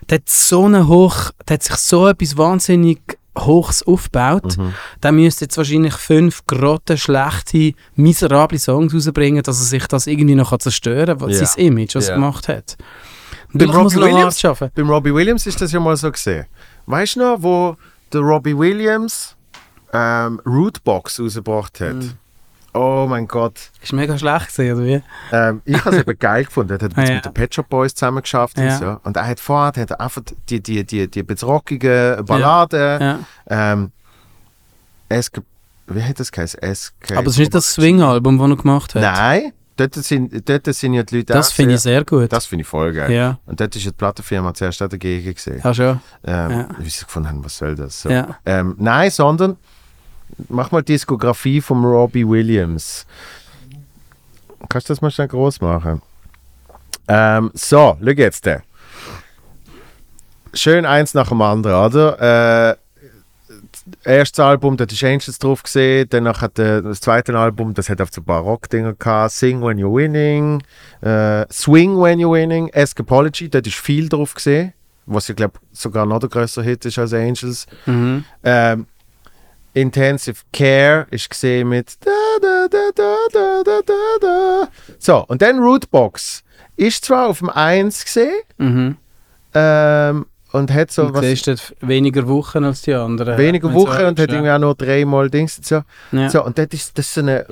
der 0.10 0.20
hat 0.20 0.30
so 0.30 0.66
eine 0.66 0.88
hoch, 0.88 1.32
der 1.48 1.56
hat 1.56 1.64
sich 1.64 1.76
so 1.78 2.07
etwas 2.07 2.38
wahnsinnig 2.38 2.99
Hochs 3.38 3.84
aufgebaut, 3.84 4.57
Mhm. 4.57 4.74
der 5.03 5.12
müsste 5.12 5.44
jetzt 5.45 5.57
wahrscheinlich 5.57 5.95
fünf 5.95 6.45
grotte, 6.48 6.98
schlechte, 6.98 7.74
miserable 7.95 8.57
Songs 8.60 8.94
rausbringen, 8.94 9.44
dass 9.44 9.60
er 9.60 9.66
sich 9.66 9.88
das 9.88 10.07
irgendwie 10.07 10.36
noch 10.36 10.57
zerstören 10.57 11.18
kann, 11.18 11.30
Ja. 11.32 11.44
sein 11.45 11.66
Image, 11.66 11.95
was 11.95 12.07
er 12.07 12.16
gemacht 12.16 12.48
hat. 12.48 12.78
Beim 13.53 13.69
Robbie 13.69 13.95
Williams? 13.97 14.41
Beim 14.76 14.89
Robbie 14.89 15.13
Williams 15.13 15.45
ist 15.47 15.61
das 15.61 15.72
ja 15.72 15.80
mal 15.80 15.95
so 15.97 16.11
gesehen. 16.11 16.45
Weißt 16.85 17.15
du 17.15 17.19
noch, 17.19 17.38
wo 17.41 17.76
der 18.13 18.22
Robbie 18.22 18.57
Williams 18.57 19.35
ähm, 19.93 20.41
Rootbox 20.45 21.19
rausgebracht 21.19 21.80
hat? 21.81 21.93
Mhm. 21.95 22.11
Oh 22.73 23.05
mein 23.09 23.26
Gott. 23.26 23.72
Ist 23.81 23.93
mega 23.93 24.17
schlecht 24.17 24.47
gesehen, 24.47 24.76
oder 24.76 24.85
wie? 24.85 25.01
Ähm, 25.31 25.61
ich 25.63 25.77
habe 25.85 25.95
es 25.95 26.01
eben 26.01 26.19
geil 26.19 26.43
gefunden. 26.43 26.77
Er 26.77 26.84
hat 26.85 26.91
Ah, 26.97 27.03
ja. 27.05 27.13
mit 27.15 27.26
den 27.26 27.34
Pet 27.34 27.55
Shop 27.55 27.69
Boys 27.69 27.95
zusammen 27.95 28.22
geschafft 28.22 28.57
Ja. 28.57 28.63
und 28.73 28.80
so. 28.80 28.99
Und 29.03 29.15
er 29.15 29.27
hat 29.27 29.39
vorher 29.39 29.81
hat 29.81 29.97
einfach 29.97 30.22
die, 30.49 30.61
die, 30.61 30.84
die, 30.84 31.07
die 31.09 31.23
bisschen 31.23 31.47
rockigen 31.47 32.26
Balladen. 32.26 33.01
Ja. 33.01 33.19
Ähm, 33.47 33.91
wie 35.88 36.03
hat 36.03 36.19
das 36.19 36.31
geheißen? 36.31 36.59
Aber 36.61 37.27
es 37.27 37.34
ist 37.34 37.38
nicht 37.38 37.53
das 37.53 37.73
Swing-Album, 37.73 38.38
das 38.39 38.49
er 38.49 38.55
gemacht 38.57 38.95
hat. 38.95 39.01
Nein, 39.01 39.53
dort 39.77 39.93
sind, 39.95 40.47
dort 40.49 40.65
sind 40.73 40.93
ja 40.93 41.03
die 41.03 41.18
Leute 41.18 41.34
Das 41.34 41.52
finde 41.52 41.76
ich 41.76 41.81
sehr- 41.81 42.03
gut. 42.06 42.31
Das 42.31 42.45
finde 42.45 42.61
ich 42.64 42.68
voll 42.68 42.93
geil. 42.93 43.11
ja, 43.11 43.39
Und 43.45 43.60
dort 43.60 43.76
ist 43.76 43.84
ja 43.85 43.91
die 43.91 43.97
Plattenfirma 43.97 44.53
zuerst 44.53 44.81
auch 44.81 44.88
dagegen 44.89 45.34
gesehen. 45.34 45.61
ja 45.64 45.73
schon. 45.73 45.99
Ähm, 46.23 46.52
Ja. 46.52 46.68
Wie 46.80 46.89
sie 46.89 47.06
gefunden 47.06 47.30
haben, 47.30 47.43
was 47.45 47.57
soll 47.57 47.76
das? 47.76 48.02
So. 48.02 48.10
Ja. 48.10 48.38
Ähm, 48.45 48.76
nein, 48.77 49.10
sondern 49.11 49.57
mach 50.49 50.72
mal 50.72 50.81
Diskografie 50.84 51.61
von 51.61 51.84
Robbie 51.84 52.27
Williams. 52.27 53.06
Kannst 54.69 54.89
du 54.89 54.93
das 54.93 55.02
mal 55.02 55.11
schnell 55.11 55.27
groß 55.27 55.61
machen? 55.61 56.02
Ähm, 57.07 57.52
so, 57.53 57.97
schau 58.02 58.10
jetzt. 58.11 58.45
da. 58.47 58.61
Schön 60.53 60.85
eins 60.85 61.14
nach 61.14 61.30
dem 61.30 61.41
anderen, 61.41 61.85
oder? 61.85 62.72
Äh, 62.72 62.76
erstes 64.03 64.40
Album, 64.40 64.78
da 64.78 64.86
ist 64.86 65.03
Angels 65.03 65.38
drauf 65.40 65.64
gesehen, 65.64 66.07
danach 66.10 66.41
hat 66.41 66.57
das 66.57 67.02
zweite 67.02 67.38
Album, 67.38 67.74
das 67.74 67.90
hat 67.90 68.02
auf 68.02 68.10
so 68.12 68.22
Barock-Dinger 68.22 68.94
gehabt, 68.94 69.32
Sing 69.32 69.62
When 69.62 69.78
You're 69.78 69.94
Winning, 69.94 70.64
äh, 71.02 71.45
Swing 71.52 71.99
When 72.02 72.20
You're 72.20 72.32
Winning, 72.32 72.70
Escapology, 72.70 73.49
da 73.49 73.60
ist 73.60 73.76
viel 73.76 74.10
drauf 74.10 74.34
gesehen, 74.34 74.74
was 75.06 75.30
ich 75.30 75.36
glaube 75.36 75.60
sogar 75.72 76.06
noch 76.06 76.20
der 76.20 76.30
größere 76.30 76.64
Hit 76.64 76.86
ist 76.86 76.98
als 76.98 77.14
Angels. 77.14 77.68
Mhm. 77.86 78.24
Ähm, 78.44 78.88
Intensive 79.74 80.38
Care 80.53 81.06
ist 81.12 81.30
gesehen 81.30 81.68
mit 81.70 81.98
da, 82.06 82.12
da, 82.41 82.68
da, 82.70 82.90
da, 82.95 83.16
da, 83.34 83.62
da, 83.64 83.82
da, 83.86 83.94
da. 84.22 84.68
So, 84.98 85.26
und 85.28 85.41
dann 85.41 85.60
Rootbox 85.60 86.44
ist 86.78 87.03
zwar 87.06 87.28
auf 87.28 87.40
dem 87.40 87.49
1 87.49 88.06
gesehen 88.06 88.40
Mhm. 88.57 88.98
ähm, 89.53 90.26
und 90.56 90.73
hat 90.73 90.91
so 90.91 91.14
was 91.14 91.22
siehst 91.22 91.48
dort 91.48 91.76
weniger 91.82 92.27
Wochen 92.27 92.64
als 92.64 92.82
die 92.82 92.94
anderen. 92.94 93.38
weniger 93.38 93.73
Wochen 93.73 94.06
und 94.06 94.19
hat 94.19 94.30
ja. 94.30 94.36
irgendwie 94.36 94.52
auch 94.52 94.60
nur 94.60 94.76
dreimal 94.76 95.30
Dings 95.30 95.60
so. 95.61 95.82
Ja. 96.11 96.30
So, 96.30 96.44
und 96.44 96.57
das 96.57 96.68
ist, 96.72 96.98
das 96.98 97.14
so 97.14 97.22
eine. 97.22 97.45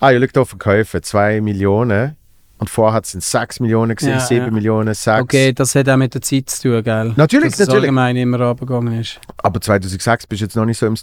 Ah, 0.00 0.12
ihr 0.12 0.20
liegt 0.20 0.38
auf 0.38 0.50
Verkäufe, 0.50 1.00
2 1.00 1.40
Millionen. 1.40 2.16
Und 2.58 2.70
vorher 2.70 3.00
sind 3.04 3.20
es 3.20 3.30
6 3.30 3.60
Millionen 3.60 3.94
gesehen, 3.94 4.14
Ja, 4.14 4.20
7 4.20 4.46
ja. 4.46 4.50
Millionen, 4.50 4.92
6. 4.92 5.22
Okay, 5.22 5.52
das 5.52 5.74
hat 5.76 5.88
auch 5.88 5.96
mit 5.96 6.12
der 6.14 6.22
Zeit 6.22 6.50
zu 6.50 6.62
tun, 6.62 6.82
gell? 6.82 7.12
Natürlich, 7.16 7.50
Dass 7.50 7.60
es 7.60 7.66
natürlich. 7.66 7.82
allgemein 7.84 8.16
immer 8.16 8.40
runtergegangen 8.40 9.00
ist. 9.00 9.20
Aber 9.36 9.60
2006 9.60 10.26
bist 10.26 10.40
du 10.40 10.44
jetzt 10.44 10.56
noch 10.56 10.64
nicht 10.64 10.78
so 10.78 10.86
im 10.86 10.96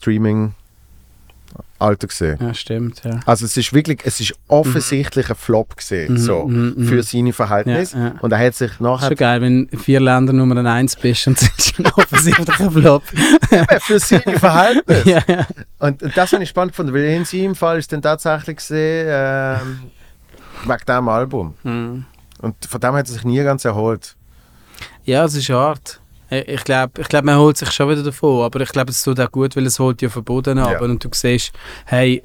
Streaming-Alter 1.56 2.07
gesehen. 2.07 2.38
Ja, 2.41 2.53
stimmt, 2.53 3.03
ja. 3.03 3.19
Also 3.26 3.45
es 3.45 3.56
ist 3.57 3.73
wirklich, 3.73 3.99
es 4.03 4.19
ist 4.19 4.34
offensichtlich 4.48 5.30
ein 5.30 5.36
Flop 5.36 5.76
gesehen, 5.77 6.14
Mhm, 6.14 6.18
so, 6.18 6.45
mhm, 6.45 6.73
mhm. 6.77 6.88
für 6.88 7.03
seine 7.03 7.34
Verhältnisse. 7.34 7.98
Ja, 7.98 8.03
ja. 8.06 8.14
Und 8.22 8.32
er 8.32 8.40
hat 8.40 8.56
sich 8.56 8.72
Ist 8.72 8.82
nachher 8.82 9.07
schon 9.07 9.15
geil, 9.18 9.41
wenn 9.41 9.65
in 9.68 9.80
vier 9.80 9.99
Länder 9.99 10.34
Nummer 10.34 10.64
eins 10.72 10.95
bist 10.95 11.27
und 11.27 11.41
es 11.41 11.49
ist 11.57 11.80
ein 11.80 11.86
offensichtlicher 11.88 12.72
Flop. 12.72 13.03
für 13.80 13.99
seine 13.99 14.22
Verhältnisse. 14.40 15.10
ja, 15.10 15.22
ja. 15.27 15.48
Und, 15.80 16.02
und 16.03 16.18
das 16.18 16.32
habe 16.34 16.44
ich 16.44 16.49
spannend 16.49 16.73
gefunden, 16.73 16.94
weil 16.94 17.03
in 17.06 17.26
seinem 17.26 17.56
Fall 17.56 17.77
ist 17.80 17.91
dann 17.91 18.02
tatsächlich 18.02 18.57
gesehen, 18.57 19.07
ähm, 19.10 19.80
wegen 20.65 20.80
diesem 20.88 21.10
Album. 21.10 21.53
Mhm. 21.64 22.06
Und 22.41 22.56
von 22.65 22.80
dem 22.82 22.94
hat 22.94 23.07
er 23.07 23.14
sich 23.14 23.23
nie 23.23 23.41
ganz 23.44 23.65
erholt. 23.65 24.15
Ja, 25.03 25.26
es 25.26 25.36
ist 25.36 25.49
hart. 25.49 25.99
Ich- 26.30 26.64
glaube, 26.64 27.02
ich 27.02 27.07
glaub, 27.07 27.23
man 27.23 27.38
holt 27.38 27.57
sich 27.57 27.72
schon 27.72 27.89
wieder 27.89 28.03
davon, 28.03 28.43
aber 28.43 28.61
ich 28.61 28.69
glaube, 28.69 28.89
es 28.91 29.03
tut 29.03 29.19
auch 29.19 29.31
gut, 29.31 29.56
weil 29.56 29.65
es 29.65 29.77
holt 29.80 30.02
ja 30.02 30.10
verboten 30.10 30.57
ab 30.57 30.72
Ja. 30.73 30.80
und 30.81 31.03
du 31.03 31.10
siehst, 31.14 31.52
hey, 31.85 32.22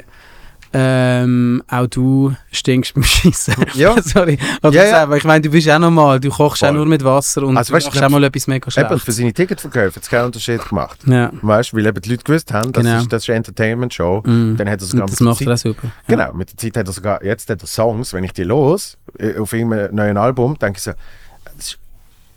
ähm, 0.72 1.62
auch 1.68 1.86
du 1.88 2.32
stinkst 2.52 2.94
beim 2.94 3.02
Schießen. 3.02 3.54
Ja. 3.74 4.00
Sorry. 4.02 4.38
Oder 4.62 4.72
Ja, 4.72 4.84
ja. 4.84 5.02
Aber 5.02 5.16
ich 5.16 5.24
meine, 5.24 5.40
du 5.40 5.50
bist 5.50 5.68
auch 5.68 5.80
normal, 5.80 6.20
du 6.20 6.30
kochst 6.30 6.62
auch 6.62 6.68
Voll. 6.68 6.76
nur 6.76 6.86
mit 6.86 7.02
Wasser 7.02 7.42
und 7.42 7.56
Also, 7.56 7.72
weißt 7.72 7.86
du, 7.86 7.90
machst 7.90 8.02
auch 8.04 8.08
mal 8.08 8.22
etwas 8.22 8.46
mega 8.46 8.70
Eben, 8.80 9.00
für 9.00 9.10
seine 9.12 9.32
Ticketverkäufe 9.32 9.96
hat 9.96 10.02
es 10.04 10.08
keinen 10.08 10.26
Unterschied 10.26 10.64
gemacht. 10.68 11.00
Ja. 11.06 11.32
Weißt 11.42 11.74
weil 11.74 11.86
eben 11.86 12.00
die 12.00 12.10
Leute 12.10 12.22
gewusst 12.22 12.52
haben, 12.52 12.70
das, 12.72 12.84
Genau. 12.84 12.98
ist, 13.00 13.12
das 13.12 13.22
ist 13.24 13.30
eine 13.30 13.36
Entertainment-Show. 13.38 14.22
Mhm. 14.24 14.56
Dann 14.56 14.70
hat 14.70 14.80
er 14.80 14.86
sogar 14.86 15.04
Und 15.06 15.12
das 15.12 15.20
macht 15.20 15.40
er 15.40 15.46
auch 15.52 15.56
Zeit, 15.56 15.58
super. 15.58 15.88
Ja. 16.06 16.16
Genau, 16.16 16.32
mit 16.34 16.50
der 16.52 16.56
Zeit 16.56 16.76
hat 16.76 16.86
er 16.86 16.92
sogar, 16.92 17.24
jetzt 17.24 17.50
hat 17.50 17.60
er 17.60 17.66
Songs, 17.66 18.12
wenn 18.12 18.22
ich 18.22 18.32
die 18.32 18.44
los, 18.44 18.96
äh, 19.18 19.38
auf 19.38 19.52
irgendeinem 19.52 19.92
neuen 19.94 20.16
Album, 20.16 20.56
denke 20.56 20.76
ich 20.78 20.84
so, 20.84 20.92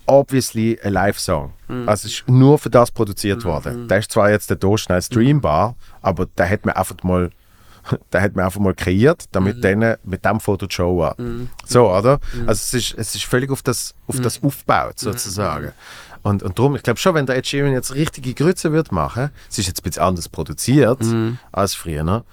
das 0.06 0.14
obviously 0.14 0.78
ein 0.82 0.92
Live-Song. 0.92 1.52
Mhm. 1.68 1.88
Also 1.88 2.06
es 2.06 2.14
ist 2.14 2.28
nur 2.28 2.58
für 2.58 2.70
das 2.70 2.90
produziert 2.90 3.44
worden. 3.44 3.88
Der 3.88 3.98
ist 3.98 4.10
zwar 4.12 4.30
jetzt 4.30 4.50
der 4.50 4.56
da 4.56 4.76
schnell 4.78 5.02
streambar, 5.02 5.74
aber 6.02 6.26
der 6.26 6.48
hat 6.50 6.64
mir 6.66 6.76
einfach 6.76 6.96
mal 7.02 7.30
der 8.12 8.22
hat 8.22 8.34
mir 8.34 8.44
einfach 8.44 8.60
mal 8.60 8.72
kreiert, 8.74 9.22
Mhm. 9.24 9.28
damit 9.32 9.62
denen 9.64 9.96
mit 10.04 10.24
dem 10.24 10.40
Foto 10.40 10.66
die 10.66 10.74
Show 10.74 11.02
an. 11.02 11.50
So, 11.66 11.90
oder? 11.94 12.18
Also 12.46 12.52
es 12.52 12.72
ist, 12.74 12.94
es 12.96 13.14
ist 13.14 13.24
völlig 13.24 13.50
auf 13.50 13.62
das, 13.62 13.94
auf 14.06 14.20
das 14.20 14.40
Mhm. 14.40 14.48
aufgebaut, 14.48 14.98
sozusagen. 14.98 15.72
Und, 16.22 16.42
und 16.42 16.58
darum, 16.58 16.74
ich 16.76 16.82
glaube 16.82 16.98
schon, 16.98 17.14
wenn 17.14 17.26
der 17.26 17.36
Ed 17.36 17.46
Sheeran 17.46 17.72
jetzt 17.72 17.94
richtige 17.94 18.32
Grütze 18.32 18.72
wird 18.72 18.90
machen, 18.90 19.28
es 19.50 19.58
ist 19.58 19.66
jetzt 19.66 19.80
ein 19.80 19.82
bisschen 19.82 20.02
anders 20.02 20.30
produziert 20.30 21.02
Mhm. 21.02 21.36
als 21.52 21.74
früher. 21.74 22.02
ne? 22.04 22.24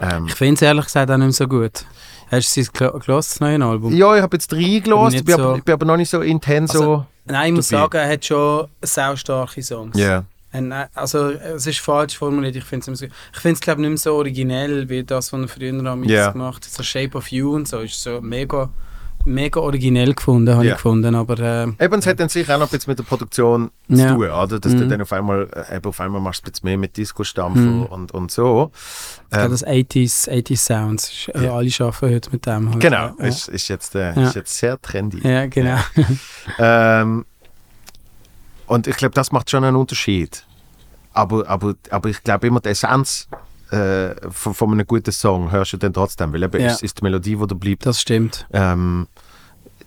Ähm, 0.00 0.24
Ich 0.26 0.34
finde 0.34 0.54
es 0.54 0.62
ehrlich 0.62 0.86
gesagt 0.86 1.10
auch 1.10 1.16
nicht 1.18 1.24
mehr 1.26 1.32
so 1.32 1.46
gut. 1.46 1.84
Hast 2.30 2.56
du 2.56 2.62
das 3.06 3.40
neue 3.40 3.64
Album? 3.64 3.94
ja, 3.94 4.16
ich 4.16 4.22
habe 4.22 4.36
jetzt 4.36 4.52
reingelassen, 4.52 5.06
Nicht 5.12 5.20
ich 5.20 5.24
bin, 5.24 5.34
aber, 5.34 5.42
so- 5.52 5.56
ich 5.56 5.64
bin 5.64 5.72
aber 5.72 5.86
noch 5.86 5.96
nicht 5.96 6.10
so 6.10 6.20
intens 6.20 6.70
Also, 6.72 7.06
Nein, 7.24 7.48
ich 7.48 7.54
muss 7.56 7.68
dabei. 7.68 7.82
sagen, 7.82 7.96
er 7.96 8.12
hat 8.12 8.24
schon 8.24 8.68
sehr 8.82 9.16
starke 9.16 9.62
Songs. 9.62 9.96
so. 9.96 10.02
Ja. 10.02 10.24
Und, 10.52 10.72
äh, 10.72 10.86
Also, 10.94 11.30
es 11.30 11.66
ist 11.66 11.80
falsch 11.80 12.16
formuliert. 12.16 12.56
Ich 12.56 12.64
finde 12.64 12.90
es, 12.90 13.02
ich 13.02 13.60
glaube 13.60 13.80
nicht 13.82 13.90
mehr 13.90 13.96
so 13.98 14.14
originell 14.14 14.88
wie 14.88 15.04
das, 15.04 15.32
was 15.32 15.40
er 15.40 15.48
früher 15.48 16.00
Ja. 16.06 16.30
gemacht 16.30 16.64
hat. 16.64 16.72
So 16.72 16.82
Shape 16.82 17.16
of 17.18 17.28
You 17.28 17.54
und 17.54 17.68
so 17.68 17.80
ist 17.80 18.02
so 18.02 18.20
mega, 18.22 18.70
mega 19.28 19.60
originell 19.60 20.14
gefunden, 20.14 20.54
habe 20.54 20.64
Ja. 20.64 20.72
ich 20.72 20.76
gefunden. 20.78 21.14
Aber 21.14 21.38
äh, 21.38 21.84
Eben, 21.84 21.98
es 21.98 22.06
hat 22.06 22.18
dann 22.20 22.28
sicher 22.28 22.54
auch 22.54 22.58
noch 22.60 22.66
ein 22.68 22.70
bisschen 22.70 22.90
mit 22.90 22.98
der 22.98 23.04
Produktion 23.04 23.70
zu 23.88 23.94
Ja. 23.96 24.14
tun, 24.14 24.24
oder? 24.30 24.58
Dass 24.60 24.74
du 24.74 24.84
Mhm. 24.84 24.88
dann 24.88 25.02
auf 25.02 25.12
einmal, 25.12 25.48
äh, 25.70 25.76
eben 25.76 25.86
auf 25.86 26.00
einmal 26.00 26.20
machst 26.20 26.42
du 26.42 26.48
ein 26.48 26.52
bisschen 26.52 26.66
mehr 26.68 26.78
mit 26.78 26.96
Disco-Stampfer 26.96 27.60
Mhm. 27.60 27.82
und, 27.86 28.12
und 28.12 28.30
so. 28.30 28.72
Ähm, 29.30 29.50
das 29.50 29.64
80s, 29.64 30.28
80s 30.28 30.56
Sounds, 30.64 31.04
ist, 31.12 31.28
äh, 31.34 31.44
Ja. 31.44 31.54
alle 31.54 31.70
arbeiten 31.78 32.14
heute 32.14 32.30
mit 32.30 32.46
dem. 32.46 32.70
Halt. 32.70 32.80
genau, 32.80 33.14
Ja, 33.18 33.24
ist, 33.26 33.48
ist, 33.48 33.68
jetzt, 33.68 33.94
äh, 33.94 34.20
ist 34.22 34.34
jetzt 34.34 34.56
sehr 34.58 34.80
trendy. 34.80 35.20
ja 35.28 35.46
genau. 35.46 35.78
Ähm, 36.58 37.24
und 38.66 38.86
ich 38.86 38.96
glaube, 38.96 39.14
das 39.14 39.32
macht 39.32 39.50
schon 39.50 39.64
einen 39.64 39.76
Unterschied. 39.76 40.44
Aber, 41.12 41.48
aber, 41.48 41.74
aber 41.90 42.08
ich 42.10 42.22
glaube 42.22 42.46
immer, 42.46 42.60
die 42.60 42.68
Essenz 42.68 43.28
äh, 43.70 44.14
von, 44.30 44.54
von 44.54 44.72
einem 44.72 44.86
guten 44.86 45.12
Song 45.12 45.50
hörst 45.50 45.72
du 45.72 45.76
dann 45.76 45.92
trotzdem, 45.92 46.32
weil 46.32 46.42
eben 46.42 46.60
Ja. 46.60 46.68
ist, 46.68 46.82
ist 46.82 46.98
die 46.98 47.02
Melodie, 47.04 47.36
die 47.36 47.46
da 47.46 47.54
bleibt, 47.54 47.84
Das 47.86 48.00
stimmt. 48.00 48.46
ähm, 48.52 49.06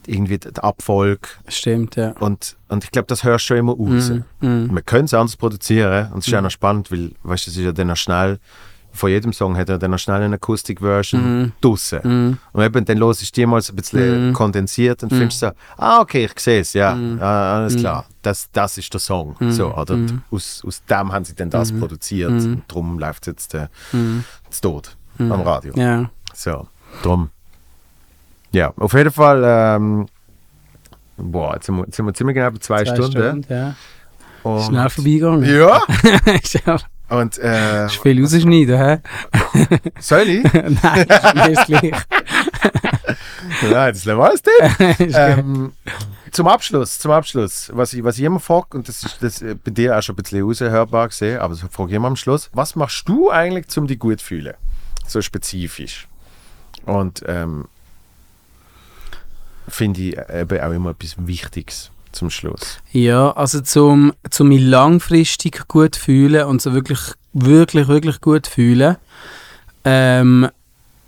irgendwie 0.07 0.37
der 0.39 0.63
Abfolg 0.63 1.39
Stimmt, 1.47 1.95
ja. 1.95 2.11
und, 2.19 2.57
und 2.69 2.83
ich 2.83 2.91
glaube, 2.91 3.05
das 3.07 3.23
hörst 3.23 3.45
du 3.45 3.47
schon 3.49 3.57
immer 3.57 3.73
raus. 3.73 4.09
Mhm. 4.09 4.23
Mhm. 4.39 4.73
Wir 4.73 4.81
können 4.81 5.05
es 5.05 5.13
anders 5.13 5.35
produzieren 5.37 6.11
und 6.11 6.19
es 6.19 6.27
ist 6.27 6.33
auch 6.33 6.41
noch 6.41 6.49
spannend, 6.51 6.91
weil, 6.91 7.11
weißt 7.23 7.45
du, 7.47 7.51
es 7.51 7.57
ist 7.57 7.63
ja 7.63 7.71
dann 7.71 7.87
noch 7.87 7.97
schnell, 7.97 8.39
von 8.93 9.09
jedem 9.09 9.31
Song 9.33 9.55
hat 9.57 9.69
er 9.69 9.77
dann 9.77 9.91
noch 9.91 9.99
schnell 9.99 10.21
eine 10.21 10.35
Akustik-Version 10.35 11.41
Mhm. 11.43 11.51
draussen. 11.61 11.99
Mhm. 12.03 12.37
Und 12.51 12.63
eben, 12.63 12.85
dann 12.85 12.97
los 12.97 13.21
ist 13.21 13.35
die 13.37 13.45
mal 13.45 13.61
so 13.61 13.73
ein 13.73 13.77
bisschen 13.77 14.29
Mhm. 14.29 14.33
kondensiert 14.33 15.03
und 15.03 15.11
Mhm. 15.11 15.17
findest 15.17 15.39
so, 15.39 15.51
ah, 15.77 15.99
okay, 16.01 16.25
ich 16.25 16.39
sehe 16.39 16.59
es, 16.61 16.73
ja, 16.73 16.93
Mhm. 16.95 17.21
ah, 17.21 17.55
alles 17.57 17.75
Mhm. 17.75 17.79
klar, 17.79 18.05
das, 18.21 18.49
das 18.51 18.77
ist 18.77 18.93
der 18.93 18.99
Song. 18.99 19.35
Mhm. 19.39 19.51
So, 19.51 19.73
oder 19.73 19.95
Mhm. 19.95 20.21
aus, 20.31 20.63
aus 20.67 20.83
dem 20.85 21.11
haben 21.13 21.25
sie 21.25 21.35
dann 21.35 21.49
das 21.49 21.71
produziert 21.71 22.29
und 22.29 22.63
darum 22.67 22.99
läuft 22.99 23.23
es 23.23 23.33
jetzt 23.33 23.53
äh, 23.55 23.67
zu 24.49 24.61
tot 24.61 24.95
Mhm. 25.17 25.31
am 25.31 25.41
Radio. 25.41 25.73
Ja. 25.75 26.09
So, 26.33 26.67
drum. 27.03 27.29
Ja, 28.51 28.73
auf 28.77 28.93
jeden 28.93 29.11
Fall, 29.11 29.43
ähm, 29.45 30.07
boah, 31.17 31.53
jetzt 31.55 31.65
sind 31.67 31.75
wir, 31.77 31.85
jetzt 31.85 31.95
sind 31.95 32.05
wir 32.05 32.13
ziemlich 32.13 32.35
genau 32.35 32.51
bei 32.51 32.57
zwei, 32.57 32.85
Stunden. 32.85 33.45
ja. 33.49 33.75
Und, 34.43 34.63
Schnell 34.63 34.89
vorbeigegangen. 34.89 35.43
Ja, 35.55 35.81
ist 36.41 36.53
ja 36.65 36.77
und 37.11 37.37
äh, 37.39 37.87
ist 37.87 37.97
viel 37.97 38.21
rausschneiden, 38.21 38.77
hä? 38.77 38.99
soll 39.99 40.29
ich? 40.29 40.43
Nein, 40.53 41.51
ist 41.51 41.65
gleich. 41.65 41.91
Nein, 43.61 43.93
das 43.93 44.05
lassen 44.05 44.17
wir 44.17 44.23
alles 44.23 44.41
drin. 44.41 45.13
Ähm, 45.13 45.73
zum 46.31 46.47
Abschluss, 46.47 46.99
zum 46.99 47.11
Abschluss, 47.11 47.69
was 47.73 47.91
ich, 47.91 48.01
was 48.01 48.17
ich 48.17 48.23
immer 48.23 48.39
frage, 48.39 48.77
und 48.77 48.87
das 48.87 49.03
ist 49.03 49.17
das 49.21 49.41
äh, 49.41 49.55
bei 49.61 49.71
dir 49.71 49.97
auch 49.97 50.01
schon 50.01 50.15
ein 50.15 50.23
bisschen 50.23 50.41
raushörbar 50.41 51.09
gesehen, 51.09 51.39
aber 51.39 51.53
das 51.53 51.63
frage 51.69 51.89
ich 51.89 51.95
immer 51.97 52.07
am 52.07 52.15
Schluss, 52.15 52.49
was 52.53 52.77
machst 52.77 53.09
du 53.09 53.29
eigentlich, 53.29 53.77
um 53.77 53.87
dich 53.87 53.99
gut 53.99 54.21
zu 54.21 54.27
fühlen? 54.27 54.53
So 55.05 55.21
spezifisch. 55.21 56.07
Und 56.85 57.23
ähm, 57.27 57.67
finde 59.67 60.01
ich 60.01 60.17
eben 60.17 60.61
auch 60.61 60.71
immer 60.71 60.91
etwas 60.91 61.15
Wichtiges 61.17 61.91
zum 62.11 62.29
Schluss. 62.29 62.79
Ja, 62.91 63.31
also 63.31 63.61
zum, 63.61 64.13
zum 64.29 64.49
mich 64.49 64.61
langfristig 64.61 65.67
gut 65.67 65.95
fühlen 65.95 66.45
und 66.45 66.61
so 66.61 66.73
wirklich, 66.73 66.99
wirklich, 67.33 67.87
wirklich 67.87 68.21
gut 68.21 68.47
fühlen, 68.47 68.97
ähm, 69.85 70.47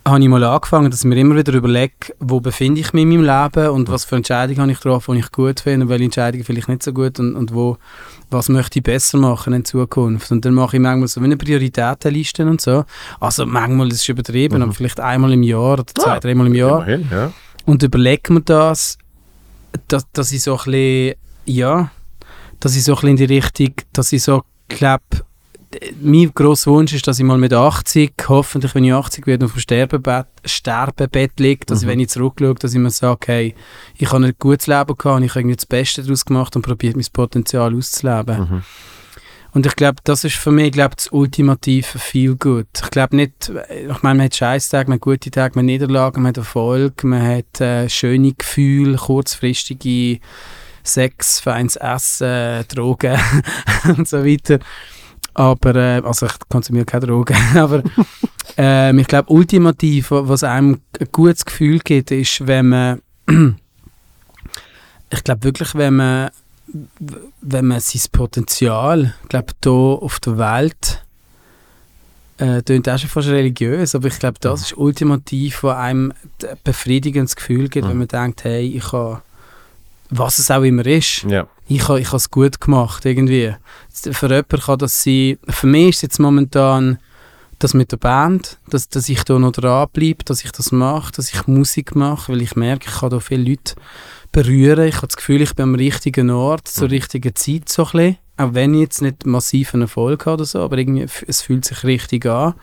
habe 0.06 0.20
ich 0.22 0.28
mal 0.28 0.44
angefangen, 0.44 0.92
dass 0.92 1.00
ich 1.00 1.06
mir 1.06 1.16
immer 1.16 1.38
wieder 1.38 1.54
überlege, 1.54 1.94
wo 2.20 2.42
befinde 2.42 2.82
ich 2.82 2.92
mich 2.92 3.04
in 3.04 3.10
meinem 3.10 3.24
Leben 3.24 3.70
und 3.70 3.90
was 3.90 4.04
für 4.04 4.18
Entscheidungen 4.18 4.60
habe 4.60 4.72
ich 4.74 4.78
getroffen, 4.80 5.14
die 5.14 5.22
ich 5.22 5.32
gut 5.32 5.62
finde 5.62 5.86
und 5.86 5.90
welche 5.90 6.04
Entscheidungen 6.04 6.44
vielleicht 6.44 6.68
nicht 6.68 6.84
so 6.84 6.92
gut 6.92 7.20
und, 7.22 7.38
und 7.38 7.54
wo, 7.54 7.78
was 8.30 8.50
möchte 8.50 8.80
ich 8.80 8.84
besser 8.84 9.18
machen 9.18 9.54
in 9.54 9.64
Zukunft. 9.64 10.30
Und 10.32 10.44
dann 10.44 10.56
mache 10.56 10.76
ich 10.76 10.82
manchmal 10.82 11.08
so 11.08 11.22
wie 11.22 11.26
eine 11.26 11.38
Prioritätenliste 11.38 12.46
und 12.46 12.60
so. 12.60 12.84
Also 13.22 13.46
manchmal 13.46 13.88
ist 13.90 14.02
es 14.02 14.10
übertrieben, 14.10 14.58
Mhm. 14.58 14.64
aber 14.64 14.74
vielleicht 14.74 15.00
einmal 15.00 15.32
im 15.32 15.44
Jahr 15.44 15.74
oder 15.74 15.88
zwei, 15.88 16.12
Ah, 16.12 16.20
dreimal 16.20 16.48
im 16.48 16.56
Jahr 16.56 16.86
Immerhin, 16.86 17.08
ja. 17.10 17.32
und 17.66 17.82
überlege 17.82 18.34
mir 18.34 18.42
das, 18.42 18.98
dass, 19.88 20.06
dass 20.12 20.32
ich 20.32 20.42
so 20.44 20.58
ein 20.58 20.64
bisschen, 20.66 21.16
ja, 21.46 21.92
dass 22.60 22.76
ich 22.76 22.84
so 22.84 22.94
ein 22.94 22.96
bisschen 22.96 23.10
in 23.10 23.16
die 23.18 23.36
Richtung, 23.36 23.74
dass 23.94 24.12
ich 24.12 24.24
so, 24.24 24.44
glaube 24.70 25.04
mein 26.02 26.32
grosser 26.36 26.70
Wunsch 26.72 26.94
ist, 26.94 27.08
dass 27.08 27.18
ich 27.18 27.26
mal 27.26 27.38
mit 27.40 27.52
80, 27.52 28.14
hoffentlich 28.28 28.76
wenn 28.76 28.84
ich 28.84 28.94
80 28.94 29.26
werde, 29.26 29.46
auf 29.46 29.54
dem 29.54 29.60
Sterbebett, 29.60 30.28
Sterbebett 30.46 31.40
liege, 31.40 31.66
dass 31.66 31.80
ich, 31.82 31.88
Mhm. 31.88 31.92
wenn 31.92 32.00
ich 32.00 32.10
zurückschaue, 32.10 32.54
dass 32.56 32.74
ich 32.74 32.80
mir 32.80 32.92
sage, 32.92 33.20
hey, 33.26 33.56
ich 33.98 34.12
habe 34.12 34.24
ein 34.24 34.34
gutes 34.38 34.68
Leben 34.68 34.96
gehabt 34.96 35.06
und 35.18 35.24
ich 35.24 35.32
habe 35.32 35.40
irgendwie 35.40 35.56
das 35.56 35.66
Beste 35.66 36.04
daraus 36.04 36.26
gemacht 36.26 36.56
und 36.56 36.62
probiert, 36.62 36.96
mein 36.96 37.06
Potenzial 37.12 37.76
auszuleben. 37.76 38.40
Mhm. 38.40 38.64
Und 39.54 39.68
ich 39.68 39.76
glaube, 39.76 39.98
das 40.04 40.24
ist 40.24 40.36
für 40.36 40.52
mich 40.52 40.72
glaub, 40.72 40.96
das 40.96 41.10
ultimative 41.12 42.00
Feel 42.00 42.36
Good. 42.36 42.66
Ich 42.84 42.90
glaube 42.90 43.16
nicht, 43.16 43.50
ich 43.70 44.02
meine, 44.02 44.18
man 44.18 44.22
hat 44.26 44.36
Scheißtage, 44.36 44.90
man 44.90 44.96
hat 44.96 45.02
gute 45.02 45.30
Tage, 45.30 45.54
man 45.56 45.66
hat 45.66 45.68
Niederlagen, 45.68 46.24
man 46.24 46.30
hat 46.30 46.38
Erfolg, 46.38 47.04
man 47.04 47.22
hat 47.22 47.62
äh, 47.62 47.88
schöne 47.88 48.34
Gefühle, 48.34 48.98
kurzfristige 48.98 50.20
Sex, 50.84 51.40
feines 51.40 51.76
Essen, 51.76 52.66
Drogen 52.74 53.20
und 53.98 54.08
so 54.08 54.26
weiter. 54.26 54.58
Aber, 55.36 55.76
äh, 55.76 56.02
also 56.04 56.26
ich 56.26 56.34
konsumiere 56.50 56.86
keine 56.86 57.06
Drogen, 57.08 57.38
aber 57.56 57.84
ähm, 58.58 59.00
ich 59.00 59.08
glaube, 59.08 59.32
ultimativ, 59.32 60.10
wa- 60.12 60.28
was 60.28 60.44
einem 60.44 60.80
ein 61.00 61.08
gutes 61.12 61.46
Gefühl 61.46 61.80
gibt, 61.80 62.10
ist, 62.12 62.46
wenn 62.48 62.70
man, 62.70 63.02
ich 65.12 65.24
glaube 65.24 65.44
wirklich, 65.44 65.74
wenn 65.76 65.96
man 65.96 66.30
wenn 67.42 67.68
man 67.68 67.80
sein 67.80 68.02
Potenzial, 68.12 69.14
ich 69.24 69.30
glaube, 69.30 69.54
hier 69.64 69.72
auf 69.72 70.20
der 70.20 70.38
Welt, 70.38 71.04
äh, 72.38 72.62
klingt 72.64 72.90
auch 72.90 72.98
schon 72.98 73.10
fast 73.10 73.28
religiös, 73.30 73.94
aber 73.96 74.08
ich 74.08 74.18
glaube, 74.20 74.38
das 74.40 74.62
ist 74.62 74.78
ultimativ, 74.78 75.64
was 75.64 75.78
einem 75.78 76.12
ein 76.44 76.58
befriedigendes 76.64 77.36
Gefühl 77.36 77.70
gibt, 77.70 77.86
wenn 77.88 77.94
Mhm. 77.94 78.00
man 78.00 78.08
denkt, 78.08 78.44
hey, 78.44 78.66
ich 78.66 78.92
habe, 78.92 79.22
was 80.10 80.40
es 80.40 80.50
auch 80.52 80.64
immer 80.64 80.86
ist, 80.86 81.24
Ja. 81.24 81.48
ich 81.68 81.88
habe 81.88 82.00
ich 82.02 82.12
es 82.12 82.32
gut 82.32 82.60
gemacht, 82.60 83.06
irgendwie. 83.06 83.56
Für 83.92 84.28
jemanden 84.28 84.60
kann 84.60 84.80
das 84.80 85.04
sein, 85.04 85.38
für 85.48 85.68
mich 85.68 85.90
ist 85.90 85.96
es 85.98 86.02
jetzt 86.02 86.20
momentan 86.20 86.98
das 87.60 87.74
mit 87.76 87.92
der 87.92 87.98
Band, 87.98 88.58
dass, 88.70 88.90
dass 88.90 89.08
ich 89.08 89.24
da 89.24 89.38
noch 89.40 89.52
dranbleibe, 89.52 90.24
dass 90.26 90.44
ich 90.44 90.52
das 90.52 90.72
mache, 90.72 91.12
dass 91.14 91.32
ich 91.34 91.48
Musik 91.48 91.96
mache, 91.96 92.34
weil 92.34 92.42
ich 92.42 92.56
merke, 92.56 92.90
ich 92.90 92.96
kann 93.00 93.12
da 93.12 93.20
viele 93.20 93.50
Leute 93.52 93.76
berühren. 94.34 94.86
Ich 94.88 94.98
habe 94.98 95.08
das 95.08 95.16
Gefühl, 95.16 95.42
ich 95.42 95.56
bin 95.56 95.64
am 95.64 95.76
richtigen 95.76 96.30
Ort, 96.30 96.68
zur 96.68 96.88
Mhm. 96.90 96.94
richtigen 96.96 97.34
Zeit 97.36 97.70
so 97.70 97.84
ein 97.86 97.92
bisschen. 97.92 98.18
Auch 98.36 98.54
wenn 98.56 98.74
ich 98.74 98.82
jetzt 98.82 99.02
nicht 99.02 99.26
massiven 99.28 99.82
Erfolg 99.82 100.26
habe 100.26 100.34
oder 100.38 100.46
so, 100.46 100.60
aber 100.62 100.78
irgendwie, 100.78 101.06
es 101.28 101.42
fühlt 101.42 101.64
sich 101.66 101.84
richtig 101.84 102.26
an. 102.26 102.56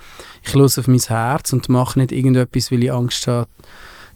Ich 0.44 0.52
höre 0.54 0.64
auf 0.64 0.86
mein 0.88 0.98
Herz 0.98 1.52
und 1.52 1.68
mache 1.68 1.98
nicht 1.98 2.10
irgendetwas, 2.12 2.70
weil 2.72 2.82
ich 2.84 2.92
Angst 2.92 3.26
habe, 3.28 3.48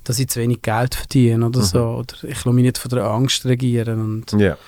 dass 0.03 0.19
ich 0.19 0.29
zu 0.29 0.41
wenig 0.41 0.63
Geld 0.63 0.97
verdiene 0.97 1.47
oder 1.47 1.61
Mhm. 1.61 1.65
so. 1.65 1.83
Oder 1.85 2.15
ich 2.25 2.45
lasse 2.45 2.53
mich 2.53 2.65
nicht 2.65 2.79
von 2.79 2.89
der 2.91 3.05
Angst 3.05 3.47
regieren. 3.47 4.01
Und, 4.01 4.33
Ja. 4.41 4.59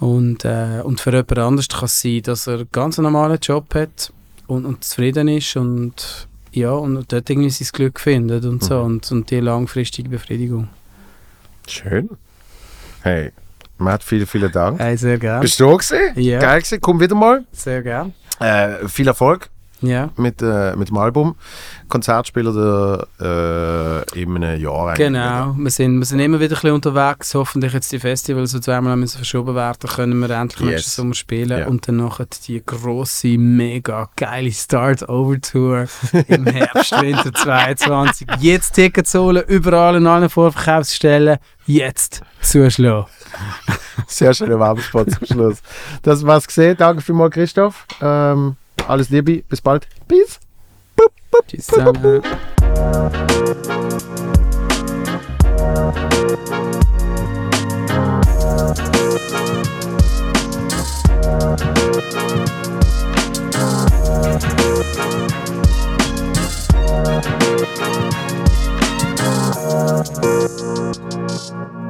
und, 0.00 0.44
äh, 0.44 0.82
und 0.84 1.00
für 1.00 1.10
jemand 1.12 1.38
anderes 1.38 1.68
kann 1.68 1.86
es 1.86 2.00
sein, 2.02 2.20
dass 2.22 2.46
er 2.46 2.54
einen 2.58 2.68
ganz 2.70 2.98
normalen 2.98 3.38
Job 3.40 3.74
hat 3.74 4.12
und, 4.46 4.66
und 4.66 4.84
zufrieden 4.84 5.28
ist 5.28 5.56
und 5.56 6.28
ja, 6.52 6.72
und 6.72 7.10
dort 7.10 7.28
irgendwie 7.30 7.50
sein 7.50 7.68
Glück 7.72 7.98
findet 7.98 8.44
und 8.44 8.62
so 8.62 8.80
Mhm. 8.80 8.84
und, 8.84 9.12
und 9.12 9.30
die 9.30 9.40
langfristige 9.40 10.10
Befriedigung. 10.10 10.68
Schön. 11.66 12.10
Hey, 13.04 13.32
Matt, 13.76 14.02
vielen, 14.02 14.26
vielen 14.26 14.50
Dank. 14.50 14.80
Hey, 14.80 14.96
sehr 14.96 15.18
gerne. 15.18 15.42
Bist 15.42 15.60
du 15.60 15.66
da 15.66 15.76
gewesen? 15.76 16.18
Ja. 16.18 16.38
Geil 16.38 16.60
gewesen. 16.60 16.80
Komm 16.80 17.00
wieder 17.00 17.14
mal. 17.14 17.44
Sehr 17.52 17.82
gerne. 17.82 18.12
Äh, 18.40 18.88
viel 18.88 19.06
Erfolg 19.06 19.50
Ja. 19.86 20.10
mit, 20.16 20.42
äh, 20.42 20.74
mit 20.76 20.88
dem 20.88 20.96
Album. 20.98 21.34
Konzertspieler 21.88 23.06
der, 23.20 24.04
äh, 24.14 24.20
in 24.20 24.34
einem 24.36 24.60
Jahr. 24.60 24.88
eigentlich 24.88 25.06
Genau, 25.06 25.54
wir 25.56 25.70
sind, 25.70 25.98
wir 25.98 26.04
sind 26.06 26.20
immer 26.20 26.40
wieder 26.40 26.54
ein 26.56 26.60
bisschen 26.60 26.72
unterwegs. 26.72 27.34
Hoffentlich 27.34 27.72
jetzt 27.72 27.92
die 27.92 27.98
Festivals, 27.98 28.52
die 28.52 28.60
zweimal 28.60 28.96
müssen 28.96 29.18
verschoben 29.18 29.54
werden, 29.54 29.88
können 29.88 30.18
wir 30.18 30.30
endlich 30.30 30.60
Yes. 30.60 30.70
nächsten 30.70 30.90
Sommer 30.90 31.14
spielen. 31.14 31.58
Ja. 31.58 31.66
Und 31.66 31.86
dann 31.86 31.96
nachher 31.96 32.26
die 32.46 32.62
grosse, 32.64 33.36
mega 33.38 34.08
geile 34.16 34.50
Start-Over-Tour 34.50 35.86
im 36.28 36.46
Herbst, 36.46 36.92
Winter 37.00 37.32
22. 37.32 38.26
Jetzt 38.40 38.72
Tickets 38.72 39.14
holen, 39.14 39.42
überall 39.46 39.96
in 39.96 40.06
allen 40.06 40.28
Vorverkaufsstellen. 40.28 41.38
Jetzt 41.66 42.22
zuschlagen. 42.40 43.06
Sehr 44.06 44.34
schöner 44.34 44.58
Werbespot 44.60 45.10
zum 45.10 45.26
Schluss. 45.26 45.62
Das 46.02 46.24
war's 46.26 46.46
gesehen. 46.46 46.76
Danke 46.78 47.02
vielmals, 47.02 47.32
Christoph. 47.34 47.86
Ähm, 48.02 48.56
alles 48.86 49.10
Liebe. 49.10 49.42
Bis 49.42 49.60
bald. 49.60 49.86
Peace. 50.08 50.40
Tschüss 51.46 51.66
zusammen. 51.66 52.22
Thank 71.46 71.83